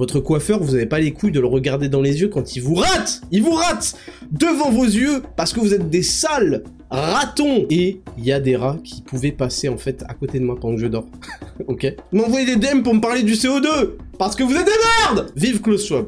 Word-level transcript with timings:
Votre 0.00 0.20
coiffeur, 0.20 0.62
vous 0.62 0.72
n'avez 0.72 0.86
pas 0.86 0.98
les 0.98 1.12
couilles 1.12 1.30
de 1.30 1.40
le 1.40 1.46
regarder 1.46 1.90
dans 1.90 2.00
les 2.00 2.22
yeux 2.22 2.28
quand 2.28 2.56
il 2.56 2.62
vous 2.62 2.76
rate. 2.76 3.20
Il 3.30 3.42
vous 3.42 3.52
rate 3.52 3.98
Devant 4.32 4.70
vos 4.70 4.86
yeux 4.86 5.22
parce 5.36 5.52
que 5.52 5.60
vous 5.60 5.74
êtes 5.74 5.90
des 5.90 6.02
sales 6.02 6.62
ratons. 6.88 7.66
Et 7.68 8.00
il 8.16 8.24
y 8.24 8.32
a 8.32 8.40
des 8.40 8.56
rats 8.56 8.78
qui 8.82 9.02
pouvaient 9.02 9.30
passer 9.30 9.68
en 9.68 9.76
fait 9.76 10.02
à 10.08 10.14
côté 10.14 10.38
de 10.40 10.44
moi 10.46 10.56
pendant 10.58 10.76
que 10.76 10.80
je 10.80 10.86
dors. 10.86 11.04
ok. 11.66 11.94
M'envoyer 12.12 12.46
des 12.46 12.56
DM 12.56 12.80
pour 12.80 12.94
me 12.94 13.02
parler 13.02 13.22
du 13.22 13.34
CO2 13.34 13.90
Parce 14.18 14.34
que 14.34 14.42
vous 14.42 14.54
êtes 14.54 14.64
des 14.64 14.72
merdes. 15.04 15.30
Vive 15.36 15.60
Klaus 15.60 15.86
Schwab 15.86 16.06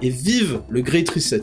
Et 0.00 0.08
vive 0.08 0.60
le 0.70 0.80
Great 0.80 1.10
Reset 1.10 1.42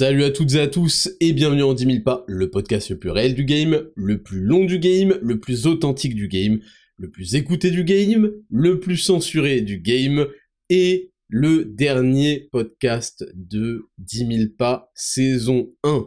Salut 0.00 0.22
à 0.22 0.30
toutes 0.30 0.54
et 0.54 0.60
à 0.60 0.68
tous 0.68 1.10
et 1.18 1.32
bienvenue 1.32 1.64
en 1.64 1.74
10 1.74 1.84
000 1.84 2.02
pas, 2.04 2.24
le 2.28 2.48
podcast 2.50 2.88
le 2.88 3.00
plus 3.00 3.10
réel 3.10 3.34
du 3.34 3.44
game, 3.44 3.88
le 3.96 4.22
plus 4.22 4.38
long 4.38 4.64
du 4.64 4.78
game, 4.78 5.18
le 5.20 5.40
plus 5.40 5.66
authentique 5.66 6.14
du 6.14 6.28
game, 6.28 6.60
le 6.98 7.10
plus 7.10 7.34
écouté 7.34 7.72
du 7.72 7.82
game, 7.82 8.30
le 8.48 8.78
plus 8.78 8.96
censuré 8.96 9.60
du 9.60 9.80
game 9.80 10.28
et 10.70 11.10
le 11.26 11.64
dernier 11.64 12.48
podcast 12.52 13.24
de 13.34 13.88
10 13.98 14.18
000 14.18 14.50
pas 14.56 14.88
saison 14.94 15.68
1. 15.82 16.06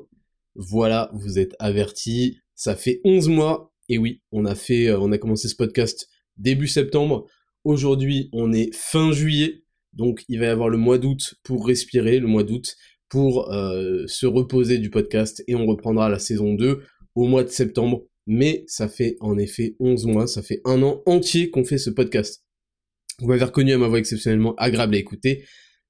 Voilà, 0.55 1.12
vous 1.14 1.38
êtes 1.38 1.58
avertis, 1.59 2.39
ça 2.55 2.78
fait 2.78 3.02
11 3.03 3.28
mois 3.28 3.73
et 3.89 3.97
oui, 3.97 4.22
on 4.31 4.45
a 4.45 4.56
fait, 4.56 4.88
euh, 4.88 5.02
on 5.02 5.12
a 5.12 5.17
commencé 5.17 5.50
ce 5.50 5.56
podcast 5.58 6.08
début 6.38 6.69
septembre. 6.69 7.28
Aujourd'hui, 7.66 8.30
on 8.31 8.53
est 8.53 8.73
fin 8.73 9.12
juillet, 9.12 9.66
donc 9.92 10.23
il 10.30 10.39
va 10.39 10.45
y 10.45 10.47
avoir 10.47 10.69
le 10.69 10.78
mois 10.78 10.97
d'août 10.97 11.34
pour 11.44 11.67
respirer, 11.67 12.19
le 12.19 12.28
mois 12.28 12.45
d'août 12.45 12.73
pour 13.12 13.52
euh, 13.52 14.08
se 14.08 14.26
reposer 14.26 14.80
du 14.80 14.90
podcast 14.90 15.44
et 15.48 15.54
on 15.54 15.66
reprendra 15.67 16.09
la 16.09 16.17
saison 16.17 16.54
2 16.54 16.81
au 17.14 17.28
mois 17.28 17.44
de 17.44 17.50
septembre. 17.50 18.06
Mais 18.26 18.64
ça 18.68 18.88
fait 18.88 19.18
en 19.20 19.38
effet 19.38 19.76
11 19.80 20.06
mois, 20.06 20.28
ça 20.28 20.42
fait 20.42 20.62
un 20.64 20.81
an 20.81 21.03
entier 21.06 21.50
qu'on 21.50 21.66
fait 21.66 21.78
ce 21.78 21.90
podcast. 21.90 22.44
Vous 23.20 23.28
m'avez 23.28 23.44
reconnu 23.44 23.73
à 23.73 23.78
ma 23.78 23.88
voix 23.88 24.00
exceptionnellement 24.00 24.56
agréable 24.56 24.95
à 24.95 24.98
écouter. 24.98 25.44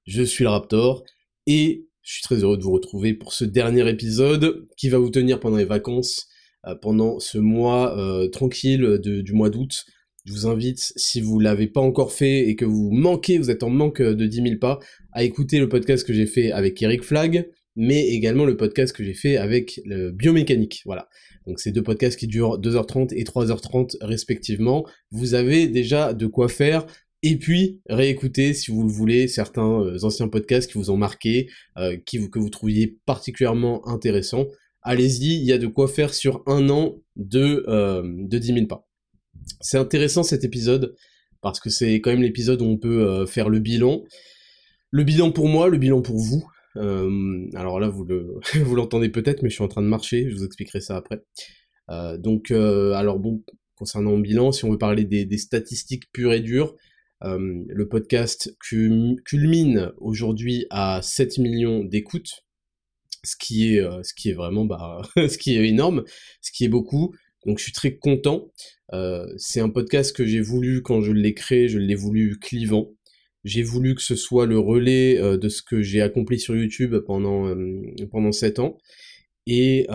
Je 0.08 0.23
suis 0.23 0.44
le 0.44 0.50
Raptor 0.50 1.03
et 1.45 1.86
je 2.02 2.13
suis 2.13 2.23
très 2.23 2.38
heureux 2.38 2.58
de 2.58 2.63
vous 2.63 2.72
retrouver 2.72 3.13
pour 3.13 3.33
ce 3.33 3.45
dernier 3.45 3.88
épisode 3.88 4.66
qui 4.75 4.89
va 4.89 4.97
vous 4.97 5.11
tenir 5.11 5.39
pendant 5.39 5.58
les 5.58 5.66
vacances, 5.66 6.28
euh, 6.66 6.73
pendant 6.73 7.19
ce 7.19 7.38
mois 7.38 7.95
euh, 8.00 8.30
tranquille 8.30 8.97
du 9.00 9.33
mois 9.33 9.52
d'août. 9.52 9.85
Je 10.25 10.33
vous 10.33 10.47
invite, 10.47 10.94
si 10.95 11.22
vous 11.22 11.39
l'avez 11.39 11.67
pas 11.67 11.81
encore 11.81 12.13
fait 12.13 12.47
et 12.47 12.56
que 12.56 12.66
vous 12.66 12.89
manquez, 12.91 13.38
vous 13.38 13.52
êtes 13.52 13.63
en 13.63 13.69
manque 13.69 14.02
de 14.02 14.25
10 14.25 14.41
000 14.41 14.56
pas, 14.59 14.80
à 15.13 15.23
écouter 15.23 15.59
le 15.59 15.69
podcast 15.69 16.05
que 16.05 16.13
j'ai 16.13 16.25
fait 16.25 16.51
avec 16.51 16.81
Eric 16.81 17.03
Flag, 17.03 17.49
mais 17.75 18.07
également 18.07 18.45
le 18.45 18.57
podcast 18.57 18.95
que 18.95 19.03
j'ai 19.03 19.13
fait 19.13 19.37
avec 19.37 19.79
le 19.85 20.11
biomécanique. 20.11 20.81
Voilà. 20.85 21.07
Donc 21.47 21.59
c'est 21.59 21.71
deux 21.71 21.83
podcasts 21.83 22.19
qui 22.19 22.27
durent 22.27 22.59
2h30 22.59 23.13
et 23.13 23.23
3h30 23.23 23.97
respectivement. 24.01 24.85
Vous 25.11 25.33
avez 25.33 25.67
déjà 25.67 26.13
de 26.13 26.27
quoi 26.27 26.49
faire. 26.49 26.85
Et 27.23 27.37
puis, 27.37 27.81
réécouter, 27.87 28.53
si 28.53 28.71
vous 28.71 28.83
le 28.83 28.91
voulez, 28.91 29.27
certains 29.27 29.81
euh, 29.81 30.03
anciens 30.03 30.27
podcasts 30.27 30.71
qui 30.71 30.77
vous 30.79 30.89
ont 30.89 30.97
marqué, 30.97 31.49
euh, 31.77 31.95
qui 32.05 32.17
vous, 32.17 32.29
que 32.29 32.39
vous 32.39 32.49
trouviez 32.49 32.97
particulièrement 33.05 33.87
intéressants. 33.87 34.47
Allez-y, 34.81 35.35
il 35.35 35.43
y 35.43 35.51
a 35.51 35.59
de 35.59 35.67
quoi 35.67 35.87
faire 35.87 36.15
sur 36.15 36.41
un 36.47 36.69
an 36.69 36.95
de, 37.15 37.63
euh, 37.67 38.01
de 38.03 38.37
10 38.39 38.53
000 38.53 38.65
pas. 38.65 38.87
C'est 39.59 39.77
intéressant 39.77 40.23
cet 40.23 40.43
épisode 40.43 40.95
parce 41.41 41.59
que 41.59 41.69
c'est 41.69 42.01
quand 42.01 42.09
même 42.09 42.23
l'épisode 42.23 42.61
où 42.61 42.66
on 42.66 42.77
peut 42.77 43.25
faire 43.25 43.50
le 43.50 43.59
bilan. 43.59 44.03
Le 44.91 45.03
bilan 45.03 45.31
pour 45.31 45.47
moi, 45.47 45.69
le 45.69 45.78
bilan 45.78 46.02
pour 46.02 46.18
vous. 46.18 46.44
Euh, 46.78 47.47
alors 47.56 47.79
là, 47.79 47.90
vous 47.90 48.06
le 48.06 48.40
vous 48.63 48.75
l'entendez 48.75 49.09
peut-être, 49.09 49.41
mais 49.41 49.50
je 49.50 49.56
suis 49.56 49.63
en 49.63 49.68
train 49.68 49.81
de 49.81 49.88
marcher. 49.88 50.29
Je 50.29 50.35
vous 50.35 50.46
expliquerai 50.46 50.81
ça 50.81 50.97
après. 50.97 51.24
Euh, 51.90 52.18
donc, 52.18 52.52
alors 52.52 53.19
bon, 53.19 53.44
concernant 53.75 54.16
le 54.16 54.22
bilan, 54.22 54.51
si 54.51 54.66
on 54.66 54.72
veut 54.72 54.78
parler 54.78 55.06
des, 55.06 55.38
statistiques 55.38 56.12
pures 56.12 56.34
et 56.34 56.41
dures, 56.41 56.75
le 57.22 57.88
podcast 57.88 58.56
culmine 58.59 59.91
aujourd'hui 59.97 60.66
à 60.69 61.01
7 61.01 61.38
millions 61.38 61.84
d'écoutes, 61.84 62.46
ce 63.24 63.35
qui 63.35 63.78
est 63.78 64.34
vraiment 64.34 64.66
bah 64.66 65.01
ce 65.16 65.38
qui 65.38 65.56
est 65.56 65.68
énorme, 65.68 66.03
ce 66.41 66.51
qui 66.51 66.66
est 66.66 66.69
beaucoup. 66.69 67.13
Donc 67.46 67.57
je 67.57 67.63
suis 67.63 67.74
très 67.74 67.96
content. 67.97 68.51
Euh, 68.94 69.25
c'est 69.38 69.62
un 69.62 69.69
podcast 69.69 70.16
que 70.16 70.25
j'ai 70.25 70.41
voulu, 70.41 70.81
quand 70.81 71.01
je 71.01 71.12
l'ai 71.12 71.34
créé, 71.34 71.68
je 71.68 71.80
l'ai 71.80 71.96
voulu 71.96 72.38
clivant. 72.40 72.91
J'ai 73.44 73.63
voulu 73.63 73.96
que 73.96 74.02
ce 74.02 74.16
soit 74.16 74.46
le 74.46 74.59
relais 74.59 75.18
euh, 75.18 75.38
de 75.38 75.50
ce 75.50 75.62
que 75.62 75.81
j'ai 75.81 76.02
accompli 76.02 76.40
sur 76.40 76.56
YouTube 76.56 76.96
pendant, 77.06 77.47
euh, 77.47 77.81
pendant 78.12 78.31
7 78.31 78.59
ans. 78.59 78.78
Et 79.47 79.88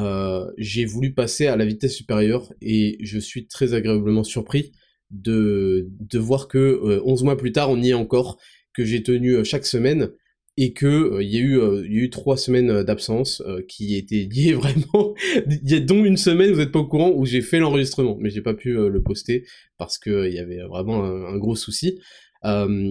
j'ai 0.59 0.85
voulu 0.85 1.15
passer 1.15 1.47
à 1.47 1.57
la 1.57 1.65
vitesse 1.65 1.95
supérieure 1.95 2.53
et 2.61 2.99
je 3.01 3.19
suis 3.19 3.47
très 3.47 3.75
agréablement 3.75 4.25
surpris 4.25 4.73
de, 5.11 5.89
de 6.01 6.19
voir 6.19 6.49
que 6.49 7.01
11 7.05 7.23
mois 7.23 7.37
plus 7.37 7.53
tard, 7.53 7.71
on 7.71 7.81
y 7.81 7.91
est 7.91 7.95
encore, 7.95 8.39
que 8.75 8.85
j'ai 8.85 9.05
tenu 9.05 9.45
chaque 9.45 9.65
semaine 9.65 10.11
et 10.57 10.73
que 10.73 10.87
euh, 10.87 11.23
il 11.23 11.29
y 11.29 11.37
a 11.37 11.41
eu 11.41 11.59
euh, 11.61 11.87
y 11.87 12.01
a 12.01 12.03
eu 12.05 12.11
trois 12.11 12.37
semaines 12.37 12.71
euh, 12.71 12.85
d'absence 12.85 13.43
qui 13.69 13.97
étaient 13.97 14.29
liées 14.31 14.55
vraiment. 14.55 15.15
Il 15.47 15.71
y 15.71 15.75
a 15.75 15.81
donc 15.81 16.07
une 16.07 16.17
semaine 16.17 16.53
vous 16.53 16.61
êtes 16.61 16.73
pas 16.73 16.79
au 16.79 16.87
courant 16.87 17.13
où 17.15 17.27
j'ai 17.27 17.43
fait 17.43 17.59
l'enregistrement. 17.59 18.17
Mais 18.21 18.31
j'ai 18.31 18.43
pas 18.43 18.55
pu 18.55 18.73
le 18.73 19.03
poster 19.03 19.45
parce 19.79 19.99
que 19.99 20.29
il 20.29 20.35
y 20.35 20.39
avait 20.39 20.63
vraiment 20.63 21.05
un, 21.05 21.37
gros 21.37 21.57
souci 21.57 21.99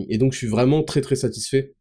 et 0.09 0.17
donc 0.17 0.33
je 0.33 0.37
suis 0.37 0.47
vraiment 0.47 0.83
très 0.83 1.01
très 1.01 1.15
satisfait 1.15 1.73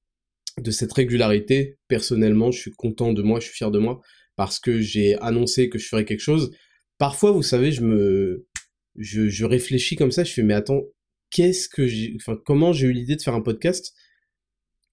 de 0.61 0.71
cette 0.71 0.93
régularité 0.93 1.79
personnellement 1.89 2.53
je 2.53 2.61
suis 2.61 2.71
content 2.71 3.13
de 3.13 3.23
moi 3.23 3.41
je 3.41 3.47
suis 3.47 3.57
fier 3.57 3.71
de 3.71 3.79
moi 3.79 4.01
parce 4.37 4.61
que 4.61 4.81
j'ai 4.81 5.17
annoncé 5.21 5.69
que 5.69 5.79
je 5.79 5.89
ferais 5.89 6.05
quelque 6.05 6.21
chose 6.21 6.53
parfois 6.99 7.33
vous 7.33 7.43
savez 7.43 7.73
je 7.73 7.83
me 7.83 8.47
je, 8.97 9.45
réfléchis 9.45 9.97
comme 9.97 10.13
ça 10.13 10.23
je 10.23 10.33
fais 10.33 10.43
mais 10.43 10.55
attends 10.55 10.83
qu'est-ce 11.35 11.69
que 11.69 11.87
j'ai 11.87 12.17
comment 12.47 12.73
j'ai 12.73 12.87
eu 12.87 12.93
l'idée 12.93 13.17
de 13.17 13.23
faire 13.23 13.35
un 13.35 13.43
podcast? 13.43 13.93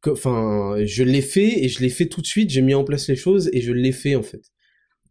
Enfin, 0.08 0.76
je 0.84 1.04
l'ai 1.04 1.22
fait 1.22 1.64
et 1.64 1.70
je 1.70 1.80
l'ai 1.82 1.90
fait 1.90 2.08
tout 2.08 2.22
de 2.22 2.26
suite, 2.26 2.50
j'ai 2.50 2.64
mis 2.64 2.74
en 2.74 2.84
place 2.84 3.08
les 3.08 3.16
choses 3.16 3.50
et 3.54 3.62
je 3.62 3.72
l'ai 3.72 3.92
fait 3.92 4.16
en 4.16 4.24
fait. 4.24 4.42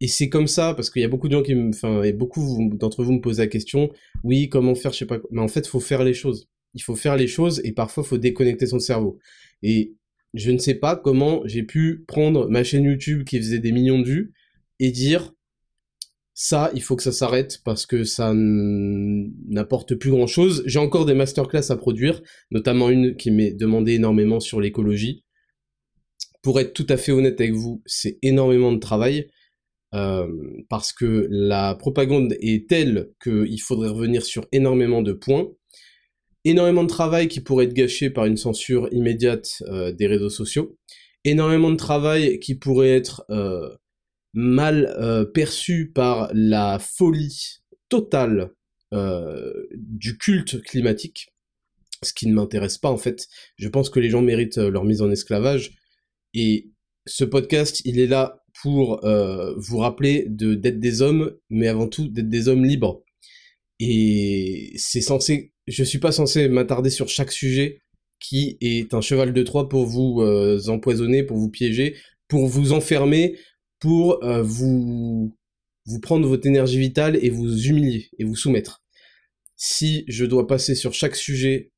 Et 0.01 0.07
c'est 0.07 0.29
comme 0.29 0.47
ça, 0.47 0.73
parce 0.73 0.89
qu'il 0.89 1.01
y 1.01 1.05
a 1.05 1.07
beaucoup 1.07 1.29
de 1.29 1.33
gens 1.33 1.43
qui 1.43 1.55
me, 1.55 1.69
enfin, 1.69 2.03
beaucoup 2.11 2.69
d'entre 2.73 3.03
vous 3.03 3.13
me 3.13 3.21
posent 3.21 3.39
la 3.39 3.47
question, 3.47 3.89
oui, 4.23 4.49
comment 4.49 4.75
faire, 4.75 4.91
je 4.91 4.99
sais 4.99 5.05
pas, 5.05 5.19
mais 5.31 5.41
en 5.41 5.47
fait, 5.47 5.65
faut 5.67 5.79
faire 5.79 6.03
les 6.03 6.13
choses. 6.13 6.49
Il 6.73 6.81
faut 6.81 6.95
faire 6.95 7.17
les 7.17 7.27
choses 7.27 7.61
et 7.63 7.71
parfois, 7.73 8.03
il 8.05 8.09
faut 8.09 8.17
déconnecter 8.17 8.65
son 8.65 8.79
cerveau. 8.79 9.19
Et 9.63 9.95
je 10.33 10.51
ne 10.51 10.57
sais 10.57 10.75
pas 10.75 10.95
comment 10.95 11.41
j'ai 11.45 11.63
pu 11.63 12.03
prendre 12.07 12.47
ma 12.49 12.63
chaîne 12.63 12.85
YouTube 12.85 13.23
qui 13.25 13.37
faisait 13.37 13.59
des 13.59 13.71
millions 13.71 13.99
de 13.99 14.07
vues 14.07 14.33
et 14.79 14.91
dire, 14.91 15.33
ça, 16.33 16.71
il 16.73 16.81
faut 16.81 16.95
que 16.95 17.03
ça 17.03 17.11
s'arrête 17.11 17.61
parce 17.63 17.85
que 17.85 18.03
ça 18.03 18.33
n'apporte 18.33 19.95
plus 19.95 20.11
grand 20.11 20.27
chose. 20.27 20.63
J'ai 20.65 20.79
encore 20.79 21.05
des 21.05 21.13
masterclass 21.13 21.69
à 21.69 21.75
produire, 21.75 22.21
notamment 22.49 22.89
une 22.89 23.15
qui 23.15 23.31
m'est 23.31 23.51
demandée 23.51 23.93
énormément 23.93 24.39
sur 24.39 24.61
l'écologie. 24.61 25.23
Pour 26.41 26.59
être 26.59 26.73
tout 26.73 26.87
à 26.89 26.97
fait 26.97 27.11
honnête 27.11 27.39
avec 27.39 27.53
vous, 27.53 27.83
c'est 27.85 28.17
énormément 28.23 28.71
de 28.71 28.79
travail 28.79 29.29
euh, 29.93 30.27
parce 30.69 30.93
que 30.93 31.27
la 31.29 31.75
propagande 31.75 32.35
est 32.39 32.67
telle 32.67 33.11
qu'il 33.21 33.61
faudrait 33.61 33.89
revenir 33.89 34.23
sur 34.23 34.47
énormément 34.51 35.01
de 35.01 35.13
points. 35.13 35.47
Énormément 36.43 36.83
de 36.83 36.89
travail 36.89 37.27
qui 37.27 37.39
pourrait 37.39 37.65
être 37.65 37.73
gâché 37.73 38.09
par 38.09 38.25
une 38.25 38.37
censure 38.37 38.87
immédiate 38.91 39.61
euh, 39.67 39.91
des 39.91 40.07
réseaux 40.07 40.29
sociaux. 40.29 40.75
Énormément 41.23 41.69
de 41.69 41.75
travail 41.75 42.39
qui 42.39 42.55
pourrait 42.55 42.89
être 42.89 43.23
euh, 43.29 43.69
mal 44.33 44.95
euh, 44.99 45.23
perçu 45.23 45.91
par 45.93 46.31
la 46.33 46.79
folie 46.79 47.59
totale 47.89 48.51
du 49.73 50.17
culte 50.17 50.61
climatique, 50.63 51.29
ce 52.03 52.11
qui 52.11 52.27
ne 52.27 52.33
m'intéresse 52.33 52.77
pas 52.77 52.89
en 52.89 52.97
fait. 52.97 53.29
Je 53.55 53.69
pense 53.69 53.89
que 53.89 54.01
les 54.01 54.09
gens 54.09 54.21
méritent 54.21 54.57
leur 54.57 54.83
mise 54.83 55.01
en 55.01 55.09
esclavage 55.09 55.77
et 56.33 56.71
ce 57.05 57.23
podcast, 57.23 57.81
il 57.85 58.01
est 58.01 58.07
là 58.07 58.43
pour 58.61 58.99
vous 59.55 59.77
rappeler 59.77 60.25
de 60.27 60.55
d'être 60.55 60.81
des 60.81 61.01
hommes, 61.01 61.37
mais 61.49 61.69
avant 61.69 61.87
tout 61.87 62.09
d'être 62.09 62.27
des 62.27 62.49
hommes 62.49 62.65
libres. 62.65 63.01
Et 63.79 64.73
c'est 64.75 64.99
censé, 65.01 65.53
je 65.71 65.83
suis 65.83 65.99
pas 65.99 66.11
censé 66.11 66.47
m'attarder 66.47 66.89
sur 66.89 67.09
chaque 67.09 67.31
sujet 67.31 67.81
qui 68.19 68.57
est 68.61 68.93
un 68.93 69.01
cheval 69.01 69.33
de 69.33 69.43
Troie 69.43 69.67
pour 69.67 69.85
vous 69.85 70.21
empoisonner, 70.67 71.23
pour 71.23 71.37
vous 71.37 71.49
piéger, 71.49 71.95
pour 72.27 72.47
vous 72.47 72.71
enfermer, 72.71 73.37
pour 73.81 74.23
euh, 74.23 74.41
vous, 74.41 75.35
vous 75.85 75.99
prendre 75.99 76.25
votre 76.27 76.47
énergie 76.47 76.79
vitale 76.79 77.19
et 77.21 77.29
vous 77.29 77.67
humilier 77.67 78.09
et 78.17 78.23
vous 78.23 78.37
soumettre. 78.37 78.81
Si 79.57 80.05
je 80.07 80.23
dois 80.23 80.47
passer 80.47 80.75
sur 80.75 80.93
chaque 80.93 81.17
sujet 81.17 81.71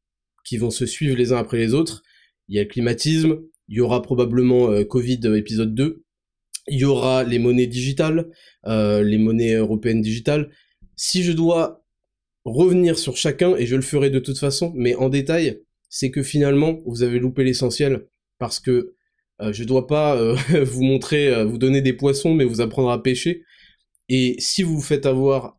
qui 0.46 0.58
vont 0.58 0.70
se 0.70 0.86
suivre 0.86 1.18
les 1.18 1.32
uns 1.32 1.38
après 1.38 1.58
les 1.58 1.74
autres, 1.74 2.04
il 2.50 2.56
y 2.56 2.60
a 2.60 2.64
le 2.64 2.70
climatisme, 2.70 3.40
il 3.70 3.78
y 3.78 3.82
aura 3.82 4.02
probablement 4.02 4.70
euh, 4.70 4.84
Covid 4.84 5.22
euh, 5.26 5.38
épisode 5.38 5.74
2, 5.74 6.04
Il 6.68 6.80
y 6.80 6.86
aura 6.86 7.24
les 7.24 7.40
monnaies 7.40 7.68
digitales, 7.68 8.30
euh, 8.66 9.02
les 9.02 9.18
monnaies 9.18 9.54
européennes 9.54 10.02
digitales. 10.02 10.52
Si 10.96 11.24
je 11.24 11.32
dois 11.32 11.83
revenir 12.46 12.98
sur 12.98 13.18
chacun, 13.18 13.56
et 13.56 13.66
je 13.66 13.76
le 13.76 13.82
ferai 13.82 14.10
de 14.10 14.20
toute 14.20 14.38
façon, 14.38 14.72
mais 14.76 14.96
en 14.96 15.10
détail, 15.10 15.62
c'est 15.90 16.12
que 16.12 16.24
finalement, 16.24 16.82
vous 16.86 17.04
avez 17.04 17.20
loupé 17.20 17.44
l'essentiel, 17.44 18.08
parce 18.40 18.60
que 18.60 18.96
euh, 19.42 19.54
je 19.54 19.64
dois 19.64 19.88
pas 19.88 20.16
euh, 20.16 20.36
vous 20.64 20.84
montrer, 20.84 21.34
euh, 21.34 21.46
vous 21.46 21.58
donner 21.58 21.82
des 21.82 21.94
poissons, 21.94 22.34
mais 22.34 22.46
vous 22.46 22.62
apprendre 22.62 22.90
à 22.90 23.02
pêcher. 23.02 23.44
Et 24.10 24.36
si 24.40 24.64
vous 24.64 24.76
vous 24.76 24.82
faites 24.82 25.06
avoir 25.06 25.58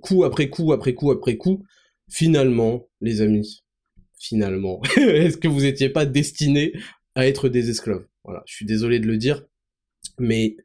coup 0.00 0.24
après 0.24 0.48
coup 0.48 0.72
après 0.72 0.94
coup 0.94 1.10
après 1.10 1.36
coup, 1.36 1.64
finalement, 2.10 2.88
les 3.00 3.20
amis, 3.20 3.62
finalement, 4.18 4.80
est-ce 4.96 5.36
que 5.36 5.48
vous 5.48 5.64
étiez 5.66 5.90
pas 5.90 6.06
destinés 6.06 6.72
à 7.14 7.26
être 7.26 7.48
des 7.48 7.68
esclaves? 7.70 8.06
Voilà, 8.24 8.42
je 8.46 8.54
suis 8.54 8.66
désolé 8.66 9.00
de 9.00 9.06
le 9.06 9.18
dire, 9.18 9.44
mais 10.18 10.56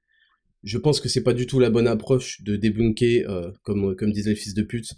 je 0.64 0.78
pense 0.78 1.00
que 1.00 1.10
c'est 1.10 1.24
pas 1.24 1.34
du 1.34 1.46
tout 1.48 1.60
la 1.60 1.70
bonne 1.70 1.88
approche 1.88 2.42
de 2.42 2.56
débunker, 2.56 3.54
comme 3.64 3.96
comme 3.96 4.12
disaient 4.12 4.32
les 4.32 4.36
fils 4.36 4.54
de 4.54 4.64
pute, 4.64 4.90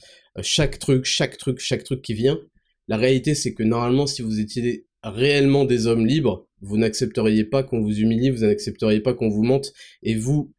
chaque 0.42 0.80
truc, 0.80 1.06
chaque 1.06 1.38
truc, 1.38 1.60
chaque 1.60 1.84
truc 1.84 2.02
qui 2.02 2.14
vient. 2.14 2.40
La 2.88 2.98
réalité, 2.98 3.36
c'est 3.36 3.54
que 3.54 3.64
normalement, 3.64 4.08
si 4.08 4.22
vous 4.22 4.40
étiez 4.40 4.88
réellement 5.04 5.66
des 5.66 5.88
hommes 5.88 6.06
libres, 6.06 6.48
vous 6.62 6.78
n'accepteriez 6.78 7.44
pas 7.44 7.64
qu'on 7.64 7.82
vous 7.82 8.00
humilie, 8.00 8.30
vous 8.30 8.46
n'accepteriez 8.46 9.00
pas 9.00 9.14
qu'on 9.14 9.30
vous 9.30 9.44
mente, 9.44 9.74
et 10.04 10.16
vous, 10.16 10.54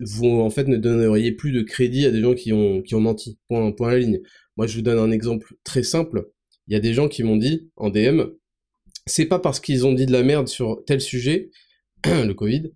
vous 0.00 0.40
en 0.40 0.50
fait 0.50 0.68
ne 0.68 0.76
donneriez 0.76 1.32
plus 1.32 1.52
de 1.52 1.62
crédit 1.62 2.06
à 2.06 2.10
des 2.10 2.20
gens 2.20 2.34
qui 2.34 2.52
ont, 2.52 2.82
qui 2.82 2.94
ont 2.94 3.00
menti. 3.00 3.38
Point, 3.48 3.72
point 3.72 3.90
la 3.90 3.98
ligne. 3.98 4.20
Moi, 4.56 4.66
je 4.66 4.76
vous 4.76 4.82
donne 4.82 4.98
un 4.98 5.10
exemple 5.10 5.54
très 5.64 5.82
simple. 5.82 6.30
Il 6.68 6.74
y 6.74 6.76
a 6.76 6.80
des 6.80 6.94
gens 6.94 7.08
qui 7.08 7.22
m'ont 7.22 7.36
dit 7.36 7.70
en 7.76 7.90
DM, 7.90 8.22
c'est 9.06 9.26
pas 9.26 9.38
parce 9.38 9.60
qu'ils 9.60 9.86
ont 9.86 9.92
dit 9.92 10.06
de 10.06 10.12
la 10.12 10.22
merde 10.22 10.48
sur 10.48 10.82
tel 10.84 11.00
sujet, 11.00 11.50
le 12.04 12.32
Covid, 12.32 12.72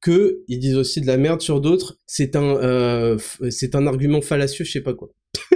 que 0.00 0.42
ils 0.48 0.58
disent 0.58 0.76
aussi 0.76 1.00
de 1.00 1.06
la 1.06 1.16
merde 1.16 1.40
sur 1.40 1.60
d'autres. 1.60 1.98
C'est 2.06 2.36
un, 2.36 2.56
euh, 2.56 3.18
c'est 3.50 3.74
un 3.74 3.86
argument 3.86 4.20
fallacieux, 4.20 4.64
je 4.64 4.72
sais 4.72 4.80
pas 4.80 4.94
quoi. 4.94 5.10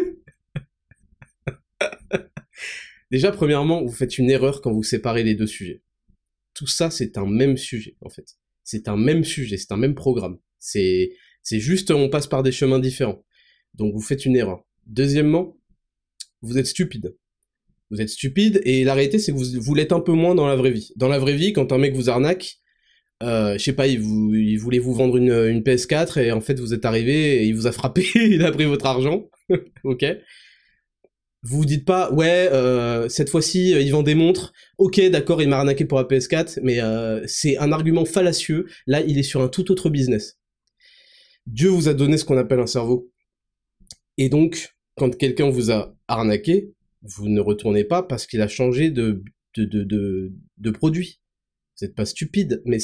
Déjà, 3.11 3.32
premièrement, 3.32 3.85
vous 3.85 3.93
faites 3.93 4.19
une 4.19 4.31
erreur 4.31 4.61
quand 4.61 4.73
vous 4.73 4.82
séparez 4.82 5.23
les 5.23 5.35
deux 5.35 5.46
sujets. 5.46 5.82
Tout 6.52 6.67
ça, 6.67 6.91
c'est 6.91 7.19
un 7.19 7.26
même 7.26 7.56
sujet, 7.56 7.96
en 8.00 8.08
fait. 8.08 8.37
C'est 8.62 8.88
un 8.88 8.96
même 8.96 9.25
sujet, 9.25 9.56
c'est 9.56 9.73
un 9.73 9.76
même 9.76 9.94
programme. 9.94 10.38
C'est, 10.58 11.12
c'est 11.43 11.61
juste, 11.61 11.90
on 11.90 12.08
passe 12.08 12.26
par 12.26 12.43
des 12.43 12.52
chemins 12.52 12.79
différents. 12.79 13.25
Donc, 13.75 13.94
vous 13.94 14.00
faites 14.00 14.25
une 14.25 14.37
erreur. 14.37 14.64
Deuxièmement, 14.87 15.58
vous 16.43 16.58
êtes 16.58 16.67
stupide. 16.67 17.17
Vous 17.90 18.00
êtes 18.00 18.08
stupide, 18.08 18.61
et 18.64 18.85
la 18.85 18.94
réalité, 18.94 19.19
c'est 19.19 19.32
que 19.32 19.37
vous, 19.37 19.61
vous 19.61 19.75
l'êtes 19.75 19.93
un 19.93 20.00
peu 20.00 20.12
moins 20.12 20.35
dans 20.35 20.47
la 20.47 20.56
vraie 20.56 20.70
vie. 20.70 20.93
Dans 20.97 21.08
la 21.08 21.19
vraie 21.19 21.37
vie, 21.37 21.52
quand 21.52 21.73
un 21.73 21.79
mec 21.79 21.94
vous 21.94 22.08
arnaque, 22.08 22.61
euh, 23.22 23.56
je 23.56 23.62
sais 23.62 23.72
pas, 23.72 23.87
il, 23.87 24.00
vous, 24.00 24.32
voulait 24.58 24.78
vous 24.78 24.94
vendre 24.94 25.16
une, 25.16 25.32
une 25.32 25.61
PS4, 25.61 26.20
et 26.20 26.32
en 26.32 26.40
fait, 26.40 26.58
vous 26.58 26.75
êtes 26.75 26.84
arrivé, 26.84 27.43
et 27.43 27.44
il 27.44 27.55
vous 27.55 27.66
a 27.66 27.72
frappé, 27.72 28.06
il 28.14 28.44
a 28.44 28.50
pris 28.50 28.64
votre 28.64 28.87
argent. 28.87 29.28
ok. 29.84 30.05
Vous 31.46 31.58
vous 31.58 31.66
dites 31.66 31.84
pas 31.84 32.11
ouais 32.11 32.49
euh, 32.52 33.06
cette 33.11 33.28
fois-ci 33.28 33.75
euh, 33.75 33.82
il 33.82 33.93
vend 33.93 34.02
des 34.02 34.14
montres. 34.14 34.55
Ok 34.78 34.99
d'accord 35.11 35.43
il 35.43 35.50
m'a 35.50 35.58
arnaqué 35.58 35.84
pour 35.84 35.99
la 35.99 36.05
PS4 36.05 36.61
mais 36.62 36.81
c'est 37.26 37.58
un 37.58 37.70
argument 37.70 38.06
fallacieux. 38.06 38.64
Là 38.87 39.02
il 39.02 39.19
est 39.19 39.22
sur 39.22 39.43
un 39.43 39.49
tout 39.49 39.70
autre 39.70 39.90
business. 39.90 40.38
Dieu 41.46 41.69
vous 41.69 41.88
a 41.88 41.93
donné 41.93 42.16
ce 42.16 42.25
qu'on 42.25 42.38
appelle 42.38 42.61
un 42.61 42.66
cerveau. 42.66 43.12
Et 44.16 44.31
donc 44.31 44.75
quand 44.96 45.14
quelqu'un 45.19 45.50
vous 45.50 45.70
a 45.70 45.94
arnaqué 46.08 46.72
vous 47.02 47.28
ne 47.28 47.43
retournez 47.43 47.84
pas 47.84 48.02
parce 48.02 48.26
qu'il 48.26 48.40
a 48.40 48.49
changé 48.49 48.90
de 48.90 49.22
produit 50.72 51.20
vous 51.81 51.87
n'êtes 51.87 51.94
pas 51.94 52.06
stupide 52.06 52.62
mais 52.65 52.79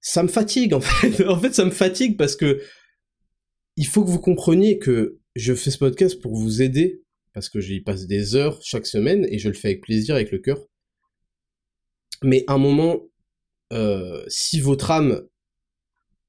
ça 0.00 0.22
me 0.22 0.28
fatigue 0.28 0.74
en 0.74 0.80
fait 0.82 1.24
en 1.26 1.38
fait 1.38 1.54
ça 1.54 1.64
me 1.64 1.70
fatigue 1.70 2.16
parce 2.16 2.36
que 2.36 2.60
il 3.76 3.86
faut 3.86 4.04
que 4.04 4.10
vous 4.10 4.20
compreniez 4.20 4.78
que 4.78 5.20
je 5.36 5.54
fais 5.54 5.70
ce 5.70 5.78
podcast 5.78 6.20
pour 6.20 6.34
vous 6.34 6.62
aider 6.62 7.02
parce 7.32 7.48
que 7.48 7.60
j'y 7.60 7.80
passe 7.80 8.08
des 8.08 8.34
heures 8.34 8.60
chaque 8.64 8.86
semaine 8.86 9.24
et 9.30 9.38
je 9.38 9.48
le 9.48 9.54
fais 9.54 9.68
avec 9.68 9.82
plaisir, 9.82 10.16
avec 10.16 10.32
le 10.32 10.38
cœur. 10.38 10.66
Mais 12.24 12.42
à 12.48 12.54
un 12.54 12.58
moment, 12.58 13.02
euh, 13.72 14.24
si 14.26 14.58
votre 14.58 14.90
âme, 14.90 15.22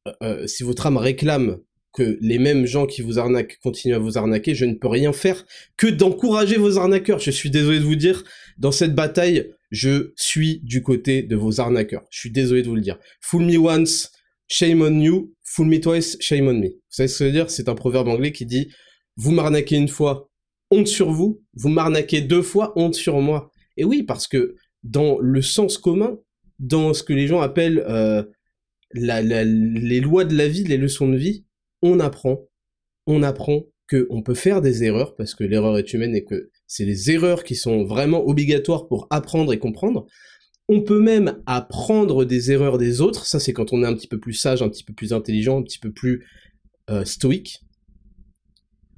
euh, 0.07 0.13
euh, 0.21 0.45
si 0.45 0.61
votre 0.61 0.85
âme 0.85 0.97
réclame 0.97 1.59
que 1.93 2.19
les 2.21 2.37
mêmes 2.37 2.67
gens 2.67 2.85
qui 2.85 3.01
vous 3.01 3.17
arnaquent 3.17 3.57
continuent 3.63 3.95
à 3.95 3.99
vous 3.99 4.19
arnaquer, 4.19 4.53
je 4.53 4.65
ne 4.65 4.75
peux 4.75 4.87
rien 4.87 5.11
faire 5.11 5.43
que 5.75 5.87
d'encourager 5.87 6.57
vos 6.57 6.77
arnaqueurs. 6.77 7.17
Je 7.17 7.31
suis 7.31 7.49
désolé 7.49 7.79
de 7.79 7.85
vous 7.85 7.95
dire, 7.95 8.23
dans 8.59 8.71
cette 8.71 8.93
bataille, 8.93 9.51
je 9.71 10.13
suis 10.15 10.59
du 10.63 10.81
côté 10.81 11.23
de 11.23 11.35
vos 11.35 11.59
arnaqueurs. 11.59 12.03
Je 12.09 12.19
suis 12.19 12.31
désolé 12.31 12.63
de 12.63 12.67
vous 12.67 12.75
le 12.75 12.81
dire. 12.81 12.97
Fool 13.21 13.45
me 13.45 13.57
once, 13.57 14.11
shame 14.47 14.81
on 14.81 14.99
you. 14.99 15.33
Fool 15.43 15.67
me 15.67 15.79
twice, 15.79 16.17
shame 16.19 16.47
on 16.47 16.53
me. 16.53 16.67
Vous 16.67 16.81
savez 16.89 17.07
ce 17.07 17.13
que 17.13 17.17
ça 17.17 17.25
veut 17.25 17.31
dire? 17.31 17.49
C'est 17.49 17.69
un 17.69 17.75
proverbe 17.75 18.07
anglais 18.07 18.31
qui 18.31 18.45
dit, 18.45 18.71
vous 19.15 19.31
m'arnaquez 19.31 19.75
une 19.75 19.87
fois, 19.87 20.29
honte 20.71 20.87
sur 20.87 21.11
vous, 21.11 21.43
vous 21.53 21.69
m'arnaquez 21.69 22.21
deux 22.21 22.41
fois, 22.41 22.73
honte 22.75 22.95
sur 22.95 23.19
moi. 23.19 23.51
Et 23.77 23.83
oui, 23.83 24.03
parce 24.03 24.27
que 24.27 24.55
dans 24.83 25.19
le 25.19 25.41
sens 25.41 25.77
commun, 25.77 26.17
dans 26.59 26.93
ce 26.93 27.03
que 27.03 27.13
les 27.13 27.27
gens 27.27 27.41
appellent 27.41 27.83
euh, 27.87 28.23
les 28.93 29.99
lois 29.99 30.25
de 30.25 30.35
la 30.35 30.47
vie, 30.47 30.63
les 30.63 30.77
leçons 30.77 31.07
de 31.07 31.17
vie, 31.17 31.45
on 31.81 31.99
apprend, 31.99 32.39
on 33.05 33.23
apprend 33.23 33.63
que 33.89 34.07
on 34.09 34.21
peut 34.21 34.35
faire 34.35 34.61
des 34.61 34.83
erreurs 34.83 35.15
parce 35.15 35.35
que 35.35 35.43
l'erreur 35.43 35.77
est 35.77 35.93
humaine 35.93 36.15
et 36.15 36.23
que 36.23 36.49
c'est 36.67 36.85
les 36.85 37.11
erreurs 37.11 37.43
qui 37.43 37.55
sont 37.55 37.83
vraiment 37.83 38.25
obligatoires 38.25 38.87
pour 38.87 39.07
apprendre 39.09 39.51
et 39.51 39.59
comprendre. 39.59 40.05
On 40.69 40.81
peut 40.81 40.99
même 40.99 41.41
apprendre 41.47 42.23
des 42.23 42.51
erreurs 42.51 42.77
des 42.77 43.01
autres. 43.01 43.25
Ça, 43.25 43.39
c'est 43.39 43.53
quand 43.53 43.73
on 43.73 43.83
est 43.83 43.87
un 43.87 43.95
petit 43.95 44.07
peu 44.07 44.19
plus 44.19 44.33
sage, 44.33 44.61
un 44.61 44.69
petit 44.69 44.83
peu 44.83 44.93
plus 44.93 45.11
intelligent, 45.11 45.59
un 45.59 45.63
petit 45.63 45.79
peu 45.79 45.91
plus 45.91 46.27
euh, 46.91 47.03
stoïque. 47.03 47.61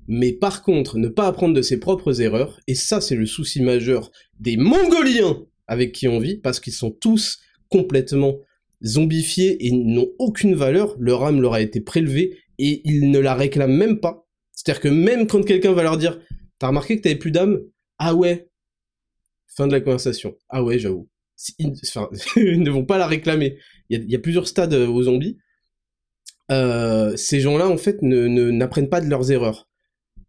Mais 0.07 0.33
par 0.33 0.61
contre, 0.61 0.97
ne 0.97 1.07
pas 1.07 1.27
apprendre 1.27 1.53
de 1.53 1.61
ses 1.61 1.79
propres 1.79 2.21
erreurs, 2.21 2.59
et 2.67 2.75
ça 2.75 2.99
c'est 2.99 3.15
le 3.15 3.25
souci 3.25 3.61
majeur 3.61 4.11
des 4.39 4.57
Mongoliens 4.57 5.45
avec 5.67 5.93
qui 5.93 6.09
on 6.09 6.19
vit, 6.19 6.35
parce 6.35 6.59
qu'ils 6.59 6.73
sont 6.73 6.91
tous 6.91 7.39
complètement 7.69 8.39
zombifiés 8.83 9.65
et 9.65 9.71
n'ont 9.71 10.09
aucune 10.19 10.55
valeur, 10.55 10.97
leur 10.99 11.23
âme 11.23 11.39
leur 11.39 11.53
a 11.53 11.61
été 11.61 11.79
prélevée, 11.79 12.37
et 12.57 12.81
ils 12.83 13.09
ne 13.09 13.19
la 13.19 13.35
réclament 13.35 13.77
même 13.77 14.01
pas. 14.01 14.27
C'est-à-dire 14.63 14.81
que 14.81 14.89
même 14.89 15.25
quand 15.25 15.43
quelqu'un 15.43 15.73
va 15.73 15.81
leur 15.81 15.97
dire 15.97 16.19
«T'as 16.59 16.67
remarqué 16.67 16.97
que 16.97 17.01
t'avais 17.01 17.15
plus 17.15 17.31
d'âme 17.31 17.59
?»«Ah 17.97 18.13
ouais!» 18.13 18.49
Fin 19.47 19.65
de 19.65 19.71
la 19.71 19.81
conversation. 19.81 20.37
«Ah 20.49 20.63
ouais, 20.63 20.77
j'avoue.» 20.77 21.09
Ils, 21.57 22.61
ne 22.61 22.69
vont 22.69 22.85
pas 22.85 22.99
la 22.99 23.07
réclamer. 23.07 23.57
Il 23.89 24.07
y 24.07 24.15
a, 24.15 24.19
plusieurs 24.19 24.47
stades 24.47 24.75
euh, 24.75 24.87
aux 24.87 25.03
zombies. 25.03 25.39
Euh, 26.51 27.17
ces 27.17 27.39
gens-là, 27.39 27.67
en 27.67 27.77
fait, 27.77 28.03
ne 28.03 28.27
n'apprennent 28.51 28.89
pas 28.89 29.01
de 29.01 29.09
leurs 29.09 29.31
erreurs. 29.31 29.67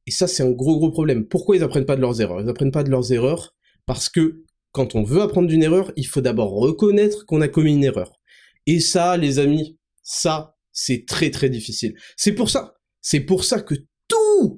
Et 0.06 0.10
ça, 0.10 0.26
c'est 0.26 0.42
un 0.42 0.50
gros 0.50 0.78
gros 0.78 0.90
problème. 0.90 1.26
Pourquoi 1.26 1.56
ils 1.56 1.62
apprennent 1.62 1.84
pas 1.84 1.96
de 1.96 2.00
leurs 2.00 2.22
erreurs? 2.22 2.40
Ils 2.40 2.48
apprennent 2.48 2.72
pas 2.72 2.84
de 2.84 2.90
leurs 2.90 3.12
erreurs 3.12 3.54
parce 3.84 4.08
que 4.08 4.44
quand 4.72 4.94
on 4.94 5.02
veut 5.02 5.20
apprendre 5.20 5.48
d'une 5.48 5.62
erreur, 5.62 5.92
il 5.96 6.06
faut 6.06 6.22
d'abord 6.22 6.52
reconnaître 6.52 7.26
qu'on 7.26 7.42
a 7.42 7.48
commis 7.48 7.74
une 7.74 7.84
erreur. 7.84 8.18
Et 8.66 8.80
ça, 8.80 9.18
les 9.18 9.38
amis, 9.38 9.78
ça, 10.02 10.56
c'est 10.72 11.04
très 11.06 11.30
très 11.30 11.50
difficile. 11.50 11.94
C'est 12.16 12.32
pour 12.32 12.48
ça, 12.48 12.74
c'est 13.02 13.20
pour 13.20 13.44
ça 13.44 13.60
que 13.60 13.74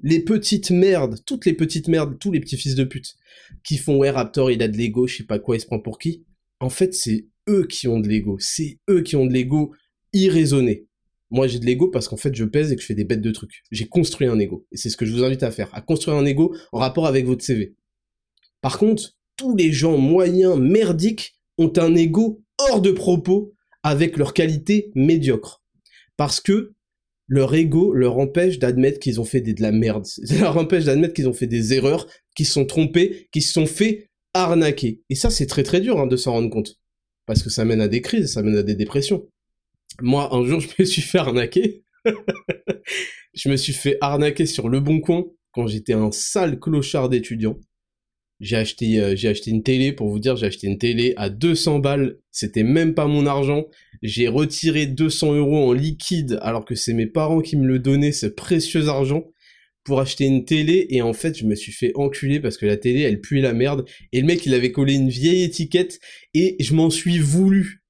les 0.03 0.21
petites 0.21 0.71
merdes, 0.71 1.19
toutes 1.27 1.47
les 1.47 1.55
petites 1.55 1.89
merdes, 1.89 2.19
tous 2.19 2.33
les 2.33 2.41
petits 2.41 2.57
fils 2.57 2.75
de 2.75 2.85
pute 2.85 3.15
qui 3.65 3.77
font 3.77 3.99
ouais 3.99 4.11
Raptor, 4.11 4.51
il 4.51 4.63
a 4.63 4.69
de 4.69 4.77
l'ego, 4.77 5.07
je 5.07 5.19
sais 5.19 5.25
pas 5.25 5.39
quoi, 5.39 5.57
il 5.57 5.61
se 5.61 5.67
prend 5.67 5.81
pour 5.81 5.99
qui. 5.99 6.25
En 6.61 6.71
fait, 6.71 6.95
c'est 6.95 7.29
eux 7.49 7.67
qui 7.67 7.89
ont 7.89 8.01
de 8.01 8.09
l'ego. 8.09 8.37
C'est 8.41 8.79
eux 8.89 9.03
qui 9.03 9.17
ont 9.17 9.27
de 9.27 9.33
l'ego 9.33 9.75
irraisonné. 10.13 10.87
Moi, 11.31 11.47
j'ai 11.47 11.59
de 11.59 11.67
l'ego 11.67 11.89
parce 11.89 12.09
qu'en 12.09 12.17
fait, 12.17 12.35
je 12.35 12.45
pèse 12.45 12.71
et 12.71 12.77
que 12.77 12.83
je 12.83 12.87
fais 12.87 12.95
des 12.95 13.05
bêtes 13.05 13.21
de 13.21 13.31
trucs. 13.31 13.63
J'ai 13.71 13.87
construit 13.87 14.29
un 14.29 14.39
ego. 14.39 14.67
Et 14.73 14.77
c'est 14.77 14.91
ce 14.91 14.97
que 14.97 15.05
je 15.05 15.13
vous 15.13 15.25
invite 15.25 15.43
à 15.43 15.51
faire, 15.51 15.75
à 15.75 15.81
construire 15.81 16.17
un 16.17 16.25
ego 16.25 16.55
en 16.73 16.79
rapport 16.79 17.07
avec 17.07 17.27
votre 17.27 17.45
CV. 17.45 17.75
Par 18.61 18.79
contre, 18.79 19.17
tous 19.37 19.57
les 19.57 19.73
gens 19.73 19.99
moyens, 19.99 20.59
merdiques, 20.59 21.37
ont 21.59 21.73
un 21.77 21.95
ego 21.97 22.43
hors 22.59 22.81
de 22.81 22.93
propos 22.93 23.53
avec 23.83 24.17
leur 24.17 24.33
qualité 24.33 24.93
médiocre. 24.95 25.63
Parce 26.17 26.41
que 26.41 26.74
leur 27.27 27.55
ego 27.55 27.93
leur 27.93 28.19
empêche 28.19 28.59
d'admettre 28.59 28.99
qu'ils 28.99 29.21
ont 29.21 29.25
fait 29.25 29.41
de 29.41 29.63
la 29.63 29.73
merde. 29.73 30.05
Ça 30.25 30.39
leur 30.39 30.57
empêche 30.57 30.85
d'admettre 30.85 31.15
qu'ils 31.15 31.29
ont 31.29 31.33
fait 31.33 31.47
des 31.47 31.75
erreurs, 31.75 32.07
qu'ils 32.35 32.47
se 32.47 32.53
sont 32.53 32.67
trompés, 32.67 33.29
qu'ils 33.33 33.43
se 33.43 33.53
sont 33.53 33.67
fait 33.67 34.11
arnaquer. 34.35 35.03
Et 35.11 35.15
ça, 35.15 35.31
c'est 35.31 35.47
très 35.47 35.63
très 35.63 35.81
dur 35.81 36.01
hein, 36.01 36.07
de 36.07 36.17
s'en 36.17 36.33
rendre 36.33 36.51
compte. 36.51 36.77
Parce 37.27 37.43
que 37.43 37.51
ça 37.51 37.65
mène 37.65 37.81
à 37.81 37.89
des 37.89 38.03
crises, 38.03 38.33
ça 38.33 38.43
mène 38.43 38.57
à 38.57 38.63
des 38.63 38.75
dépressions. 38.75 39.27
Moi, 40.03 40.35
un 40.35 40.45
jour, 40.45 40.61
je 40.61 40.69
me 40.79 40.85
suis 40.85 41.03
fait 41.03 41.19
arnaquer. 41.19 41.85
je 43.35 43.49
me 43.49 43.57
suis 43.57 43.73
fait 43.73 43.97
arnaquer 44.01 44.47
sur 44.47 44.69
le 44.69 44.81
bon 44.81 45.01
coin 45.01 45.25
quand 45.53 45.67
j'étais 45.67 45.95
un 45.95 46.11
sale 46.11 46.59
clochard 46.59 47.09
d'étudiant. 47.09 47.57
J'ai 48.41 48.57
acheté, 48.57 49.01
euh, 49.01 49.15
j'ai 49.17 49.29
acheté 49.29 49.51
une 49.51 49.63
télé, 49.63 49.93
pour 49.93 50.09
vous 50.09 50.19
dire, 50.19 50.37
j'ai 50.37 50.47
acheté 50.47 50.67
une 50.67 50.79
télé 50.79 51.15
à 51.17 51.31
200 51.31 51.79
balles. 51.79 52.19
C'était 52.31 52.65
même 52.65 52.95
pas 52.95 53.07
mon 53.07 53.27
argent. 53.27 53.67
J'ai 54.03 54.29
retiré 54.29 54.87
200 54.87 55.35
euros 55.35 55.69
en 55.69 55.73
liquide, 55.73 56.39
alors 56.43 56.65
que 56.65 56.75
c'est 56.75 56.95
mes 56.95 57.07
parents 57.07 57.41
qui 57.41 57.57
me 57.57 57.67
le 57.67 57.79
donnaient, 57.79 58.13
ce 58.13 58.27
précieux 58.27 58.89
argent, 58.89 59.25
pour 59.85 60.01
acheter 60.01 60.25
une 60.25 60.45
télé. 60.45 60.87
Et 60.91 61.01
en 61.01 61.13
fait, 61.13 61.39
je 61.39 61.47
me 61.47 61.55
suis 61.55 61.73
fait 61.73 61.93
enculer 61.95 62.41
parce 62.41 62.57
que 62.57 62.67
la 62.67 62.77
télé, 62.77 63.03
elle 63.03 63.21
puait 63.21 63.41
la 63.41 63.55
merde. 63.55 63.85
Et 64.13 64.21
le 64.21 64.27
mec, 64.27 64.45
il 64.47 64.55
avait 64.55 64.73
collé 64.73 64.95
une 64.95 65.09
vieille 65.11 65.45
étiquette, 65.45 66.01
et 66.35 66.57
je 66.61 66.75
m'en 66.75 66.91
suis 66.91 67.19
voulu 67.19 67.83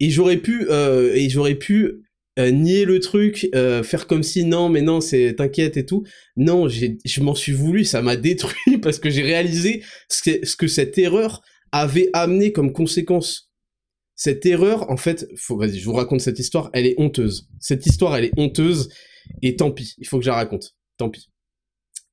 Et 0.00 0.10
j'aurais 0.10 0.38
pu, 0.38 0.66
euh, 0.70 1.14
et 1.14 1.28
j'aurais 1.28 1.56
pu 1.56 2.03
euh, 2.38 2.50
nier 2.50 2.84
le 2.84 2.98
truc, 3.00 3.48
euh, 3.54 3.82
faire 3.82 4.06
comme 4.06 4.22
si 4.22 4.44
non, 4.44 4.68
mais 4.68 4.82
non, 4.82 5.00
c'est 5.00 5.34
t'inquiète 5.36 5.76
et 5.76 5.86
tout. 5.86 6.04
Non, 6.36 6.68
je 6.68 7.20
m'en 7.20 7.34
suis 7.34 7.52
voulu, 7.52 7.84
ça 7.84 8.02
m'a 8.02 8.16
détruit 8.28 8.78
parce 8.78 8.98
que 8.98 9.10
j'ai 9.10 9.22
réalisé 9.22 9.82
ce 10.08 10.22
que, 10.22 10.46
ce 10.46 10.56
que 10.56 10.66
cette 10.66 10.98
erreur 10.98 11.42
avait 11.72 12.10
amené 12.12 12.52
comme 12.52 12.72
conséquence. 12.72 13.50
Cette 14.16 14.46
erreur, 14.46 14.90
en 14.90 14.96
fait, 14.96 15.26
vas-y, 15.50 15.78
je 15.78 15.84
vous 15.84 15.92
raconte 15.92 16.20
cette 16.20 16.38
histoire, 16.38 16.70
elle 16.72 16.86
est 16.86 16.94
honteuse. 16.98 17.48
Cette 17.58 17.84
histoire, 17.86 18.16
elle 18.16 18.24
est 18.24 18.38
honteuse, 18.38 18.88
et 19.42 19.56
tant 19.56 19.72
pis, 19.72 19.94
il 19.98 20.06
faut 20.06 20.18
que 20.18 20.24
je 20.24 20.30
la 20.30 20.36
raconte. 20.36 20.76
Tant 20.98 21.10
pis. 21.10 21.33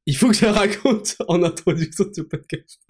Il 0.08 0.16
faut 0.16 0.30
que 0.30 0.36
je 0.36 0.46
raconte 0.46 1.16
en 1.28 1.44
introduction 1.44 2.06
de 2.06 2.14
ce 2.14 2.22
podcast. 2.22 2.82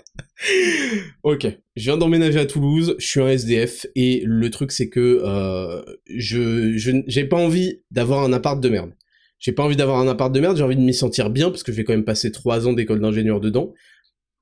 ok, 1.24 1.48
je 1.75 1.84
viens 1.84 1.98
d'emménager 1.98 2.39
à 2.39 2.46
Toulouse, 2.46 2.96
je 3.00 3.06
suis 3.06 3.20
un 3.20 3.27
SDF 3.27 3.86
et 3.96 4.24
le 4.25 4.50
truc 4.50 4.72
c'est 4.72 4.89
que 4.89 5.22
euh, 5.24 5.82
je 6.15 7.03
j'ai 7.08 7.25
pas 7.25 7.38
envie 7.38 7.82
d'avoir 7.91 8.24
un 8.24 8.32
appart 8.32 8.62
de 8.62 8.70
merde. 8.70 8.94
J'ai 9.39 9.51
pas 9.51 9.63
envie 9.63 9.75
d'avoir 9.75 10.00
un 10.00 10.08
appart 10.08 10.34
de 10.34 10.39
merde, 10.39 10.56
j'ai 10.56 10.63
envie 10.63 10.75
de 10.75 10.82
m'y 10.82 10.94
sentir 10.94 11.30
bien 11.30 11.50
parce 11.50 11.63
que 11.63 11.74
je 11.74 11.82
quand 11.82 11.94
même 11.94 12.06
passer 12.06 12.32
trois 12.32 12.68
ans 12.68 12.74
d'école 12.74 13.01
d'ingénieur 13.01 13.41
dedans. 13.41 13.74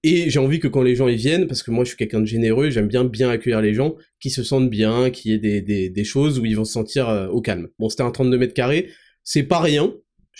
Et 0.03 0.29
j'ai 0.29 0.39
envie 0.39 0.59
que 0.59 0.67
quand 0.67 0.81
les 0.81 0.95
gens 0.95 1.07
y 1.07 1.15
viennent, 1.15 1.47
parce 1.47 1.63
que 1.63 1.71
moi 1.71 1.83
je 1.83 1.89
suis 1.89 1.97
quelqu'un 1.97 2.21
de 2.21 2.25
généreux, 2.25 2.69
j'aime 2.69 2.87
bien 2.87 3.03
bien 3.03 3.29
accueillir 3.29 3.61
les 3.61 3.73
gens, 3.73 3.95
qui 4.19 4.29
se 4.29 4.43
sentent 4.43 4.69
bien, 4.69 5.09
qu'il 5.09 5.31
y 5.31 5.33
ait 5.33 5.39
des, 5.39 5.61
des, 5.61 5.89
des, 5.89 6.03
choses 6.05 6.39
où 6.39 6.45
ils 6.45 6.55
vont 6.55 6.63
se 6.63 6.71
sentir 6.71 7.09
euh, 7.09 7.27
au 7.27 7.41
calme. 7.41 7.67
Bon, 7.79 7.89
c'était 7.89 8.03
un 8.03 8.11
32 8.11 8.37
mètres 8.37 8.53
carrés, 8.53 8.89
c'est 9.23 9.43
pas 9.43 9.59
rien, 9.59 9.93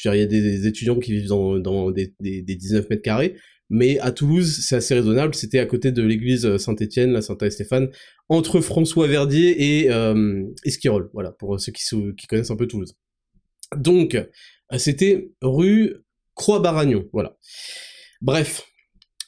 il 0.06 0.20
y 0.20 0.22
a 0.22 0.26
des, 0.26 0.68
étudiants 0.68 1.00
qui 1.00 1.14
vivent 1.14 1.28
dans, 1.28 1.92
des, 1.92 2.14
des, 2.20 2.42
19 2.42 2.90
mètres 2.90 3.02
carrés, 3.02 3.36
mais 3.70 4.00
à 4.00 4.12
Toulouse, 4.12 4.60
c'est 4.66 4.76
assez 4.76 4.96
raisonnable. 4.96 5.36
C'était 5.36 5.60
à 5.60 5.66
côté 5.66 5.92
de 5.92 6.02
l'église 6.02 6.46
euh, 6.46 6.58
Saint-Étienne, 6.58 7.12
la 7.12 7.22
Saint-Stéphane, 7.22 7.90
entre 8.28 8.62
François 8.62 9.08
Verdier 9.08 9.82
et 9.82 9.92
euh, 9.92 10.44
Esquirol. 10.66 11.10
Voilà, 11.14 11.32
pour 11.32 11.60
ceux 11.60 11.72
qui, 11.72 11.84
qui 12.18 12.28
connaissent 12.28 12.52
un 12.52 12.56
peu 12.56 12.68
Toulouse. 12.68 12.96
Donc, 13.76 14.16
euh, 14.16 14.26
c'était 14.78 15.30
rue 15.42 15.96
Croix-Baragnon. 16.36 17.08
Voilà. 17.14 17.38
Bref. 18.22 18.64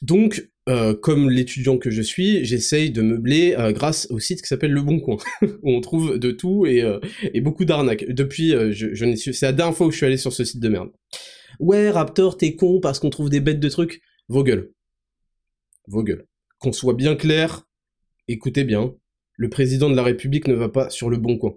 Donc, 0.00 0.50
euh, 0.68 0.94
comme 0.94 1.28
l'étudiant 1.28 1.76
que 1.76 1.90
je 1.90 2.02
suis, 2.02 2.44
j'essaye 2.44 2.90
de 2.92 3.02
meubler 3.02 3.54
euh, 3.58 3.72
grâce 3.72 4.06
au 4.10 4.20
site 4.20 4.42
qui 4.42 4.46
s'appelle 4.46 4.70
Le 4.70 4.82
Bon 4.82 5.00
Coin, 5.00 5.16
où 5.42 5.70
on 5.70 5.80
trouve 5.80 6.18
de 6.18 6.30
tout 6.30 6.66
et, 6.66 6.82
euh, 6.82 7.00
et 7.34 7.40
beaucoup 7.40 7.64
d'arnaques. 7.64 8.04
Depuis, 8.08 8.50
je, 8.50 8.94
je 8.94 9.14
c'est 9.16 9.46
la 9.46 9.52
dernière 9.52 9.76
fois 9.76 9.88
où 9.88 9.90
je 9.90 9.96
suis 9.96 10.06
allé 10.06 10.16
sur 10.16 10.32
ce 10.32 10.44
site 10.44 10.60
de 10.60 10.68
merde. 10.68 10.90
Ouais, 11.58 11.90
Raptor, 11.90 12.36
t'es 12.36 12.54
con 12.54 12.80
parce 12.80 13.00
qu'on 13.00 13.10
trouve 13.10 13.28
des 13.28 13.40
bêtes 13.40 13.60
de 13.60 13.68
trucs. 13.68 14.02
Vos 14.28 14.44
gueules. 14.44 14.70
Vos 15.88 16.04
gueules. 16.04 16.26
Qu'on 16.58 16.72
soit 16.72 16.94
bien 16.94 17.16
clair, 17.16 17.66
écoutez 18.28 18.62
bien, 18.62 18.94
le 19.36 19.50
président 19.50 19.90
de 19.90 19.96
la 19.96 20.04
République 20.04 20.46
ne 20.46 20.54
va 20.54 20.68
pas 20.68 20.90
sur 20.90 21.10
Le 21.10 21.16
Bon 21.16 21.38
Coin. 21.38 21.54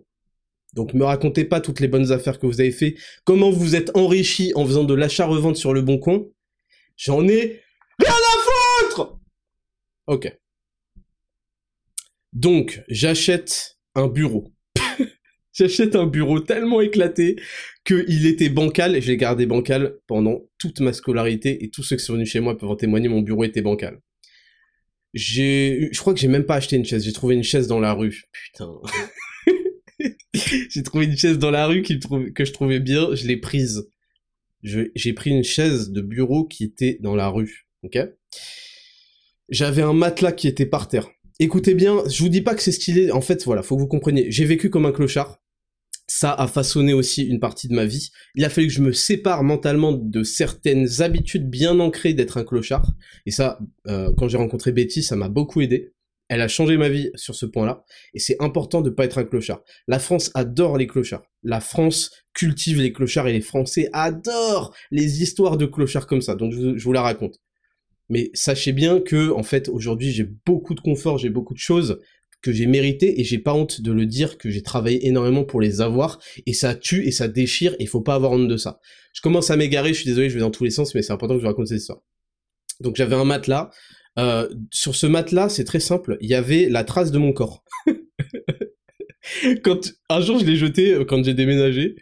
Donc 0.73 0.95
me 0.95 1.05
racontez 1.05 1.45
pas 1.45 1.61
toutes 1.61 1.79
les 1.79 1.87
bonnes 1.87 2.11
affaires 2.11 2.39
que 2.39 2.47
vous 2.47 2.59
avez 2.59 2.71
fait, 2.71 2.95
comment 3.23 3.51
vous 3.51 3.75
êtes 3.75 3.95
enrichi 3.95 4.51
en 4.55 4.65
faisant 4.65 4.83
de 4.83 4.95
l'achat-revente 4.95 5.57
sur 5.57 5.73
Le 5.73 5.83
Bon 5.83 5.99
Coin? 5.99 6.25
J'en 6.97 7.27
ai 7.27 7.61
Ok. 10.07 10.31
Donc, 12.33 12.83
j'achète 12.89 13.77
un 13.95 14.07
bureau. 14.07 14.53
j'achète 15.53 15.95
un 15.95 16.05
bureau 16.05 16.39
tellement 16.39 16.81
éclaté 16.81 17.37
qu'il 17.85 18.27
était 18.27 18.49
bancal 18.49 18.95
et 18.95 19.01
je 19.01 19.07
l'ai 19.07 19.17
gardé 19.17 19.45
bancal 19.45 19.95
pendant 20.05 20.41
toute 20.57 20.79
ma 20.81 20.93
scolarité 20.93 21.63
et 21.63 21.69
tous 21.69 21.81
ceux 21.81 21.95
qui 21.95 22.03
sont 22.03 22.13
venus 22.13 22.29
chez 22.29 22.41
moi 22.41 22.57
peuvent 22.57 22.69
en 22.69 22.75
témoigner, 22.75 23.07
mon 23.07 23.21
bureau 23.21 23.43
était 23.45 23.61
bancal. 23.61 23.99
J'ai, 25.13 25.89
je 25.93 25.99
crois 25.99 26.13
que 26.13 26.19
j'ai 26.19 26.27
même 26.27 26.45
pas 26.45 26.55
acheté 26.55 26.75
une 26.75 26.83
chaise, 26.83 27.05
j'ai 27.05 27.13
trouvé 27.13 27.35
une 27.35 27.43
chaise 27.43 27.67
dans 27.67 27.79
la 27.79 27.93
rue. 27.93 28.25
Putain. 28.33 28.69
j'ai 30.69 30.83
trouvé 30.83 31.05
une 31.05 31.17
chaise 31.17 31.39
dans 31.39 31.51
la 31.51 31.67
rue 31.67 31.83
que 31.83 32.45
je 32.45 32.51
trouvais 32.51 32.81
bien, 32.81 33.15
je 33.15 33.25
l'ai 33.25 33.37
prise. 33.37 33.87
j'ai 34.61 35.13
pris 35.13 35.29
une 35.31 35.43
chaise 35.43 35.91
de 35.91 36.01
bureau 36.01 36.45
qui 36.45 36.65
était 36.65 36.97
dans 36.99 37.15
la 37.15 37.29
rue. 37.29 37.65
Ok? 37.83 37.97
J'avais 39.49 39.81
un 39.81 39.93
matelas 39.93 40.31
qui 40.31 40.47
était 40.47 40.65
par 40.65 40.87
terre. 40.87 41.09
Écoutez 41.39 41.73
bien, 41.73 42.01
je 42.07 42.23
vous 42.23 42.29
dis 42.29 42.41
pas 42.41 42.55
que 42.55 42.61
c'est 42.61 42.71
stylé, 42.71 43.11
en 43.11 43.21
fait, 43.21 43.43
voilà, 43.43 43.61
faut 43.61 43.75
que 43.75 43.81
vous 43.81 43.87
compreniez. 43.87 44.31
J'ai 44.31 44.45
vécu 44.45 44.69
comme 44.69 44.85
un 44.85 44.91
clochard. 44.91 45.39
Ça 46.07 46.31
a 46.31 46.47
façonné 46.47 46.93
aussi 46.93 47.23
une 47.23 47.39
partie 47.39 47.67
de 47.67 47.73
ma 47.73 47.85
vie. 47.85 48.11
Il 48.35 48.45
a 48.45 48.49
fallu 48.49 48.67
que 48.67 48.73
je 48.73 48.81
me 48.81 48.93
sépare 48.93 49.43
mentalement 49.43 49.91
de 49.91 50.23
certaines 50.23 51.01
habitudes 51.01 51.49
bien 51.49 51.79
ancrées 51.79 52.13
d'être 52.13 52.37
un 52.37 52.43
clochard. 52.43 52.89
Et 53.25 53.31
ça, 53.31 53.59
euh, 53.87 54.13
quand 54.17 54.27
j'ai 54.27 54.37
rencontré 54.37 54.71
Betty, 54.71 55.03
ça 55.03 55.15
m'a 55.15 55.29
beaucoup 55.29 55.61
aidé. 55.61 55.93
Elle 56.29 56.41
a 56.41 56.47
changé 56.47 56.77
ma 56.77 56.89
vie 56.89 57.11
sur 57.15 57.35
ce 57.35 57.45
point-là. 57.45 57.83
Et 58.13 58.19
c'est 58.19 58.37
important 58.39 58.81
de 58.81 58.89
pas 58.89 59.05
être 59.05 59.17
un 59.17 59.25
clochard. 59.25 59.61
La 59.87 59.99
France 59.99 60.31
adore 60.35 60.77
les 60.77 60.87
clochards. 60.87 61.23
La 61.43 61.59
France 61.59 62.11
cultive 62.33 62.81
les 62.81 62.93
clochards 62.93 63.27
et 63.27 63.33
les 63.33 63.41
Français 63.41 63.89
adorent 63.91 64.73
les 64.91 65.21
histoires 65.21 65.57
de 65.57 65.65
clochards 65.65 66.07
comme 66.07 66.21
ça. 66.21 66.35
Donc 66.35 66.53
je 66.53 66.83
vous 66.83 66.93
la 66.93 67.01
raconte. 67.01 67.39
Mais 68.09 68.29
sachez 68.33 68.71
bien 68.71 68.99
que, 68.99 69.31
en 69.31 69.43
fait, 69.43 69.69
aujourd'hui, 69.69 70.11
j'ai 70.11 70.27
beaucoup 70.45 70.75
de 70.75 70.81
confort, 70.81 71.17
j'ai 71.17 71.29
beaucoup 71.29 71.53
de 71.53 71.59
choses 71.59 71.99
que 72.41 72.51
j'ai 72.51 72.67
mérité 72.67 73.19
et 73.19 73.23
j'ai 73.23 73.39
pas 73.39 73.53
honte 73.53 73.81
de 73.81 73.91
le 73.91 74.05
dire 74.05 74.37
que 74.37 74.51
j'ai 74.51 74.61
travaillé 74.61 75.07
énormément 75.07 75.43
pour 75.43 75.59
les 75.59 75.81
avoir 75.81 76.19
et 76.45 76.53
ça 76.53 76.75
tue 76.75 77.03
et 77.07 77.11
ça 77.11 77.27
déchire 77.27 77.73
et 77.73 77.83
il 77.83 77.87
faut 77.87 78.01
pas 78.01 78.13
avoir 78.13 78.33
honte 78.33 78.47
de 78.47 78.57
ça. 78.57 78.79
Je 79.13 79.21
commence 79.21 79.49
à 79.49 79.57
m'égarer, 79.57 79.89
je 79.89 80.01
suis 80.01 80.05
désolé, 80.05 80.29
je 80.29 80.35
vais 80.35 80.41
dans 80.41 80.51
tous 80.51 80.63
les 80.63 80.69
sens, 80.69 80.93
mais 80.93 81.01
c'est 81.01 81.11
important 81.11 81.35
que 81.35 81.41
je 81.41 81.47
raconte 81.47 81.67
cette 81.67 81.79
histoire. 81.79 82.01
Donc 82.81 82.97
j'avais 82.97 83.15
un 83.15 83.25
matelas. 83.25 83.71
Euh, 84.19 84.47
sur 84.71 84.95
ce 84.95 85.07
matelas, 85.07 85.49
c'est 85.49 85.63
très 85.63 85.79
simple, 85.79 86.17
il 86.21 86.29
y 86.29 86.35
avait 86.35 86.69
la 86.69 86.83
trace 86.83 87.11
de 87.11 87.17
mon 87.17 87.33
corps. 87.33 87.63
quand 89.63 89.93
un 90.09 90.21
jour 90.21 90.39
je 90.39 90.45
l'ai 90.45 90.55
jeté 90.55 90.93
euh, 90.93 91.03
quand 91.03 91.23
j'ai 91.23 91.33
déménagé, 91.33 91.95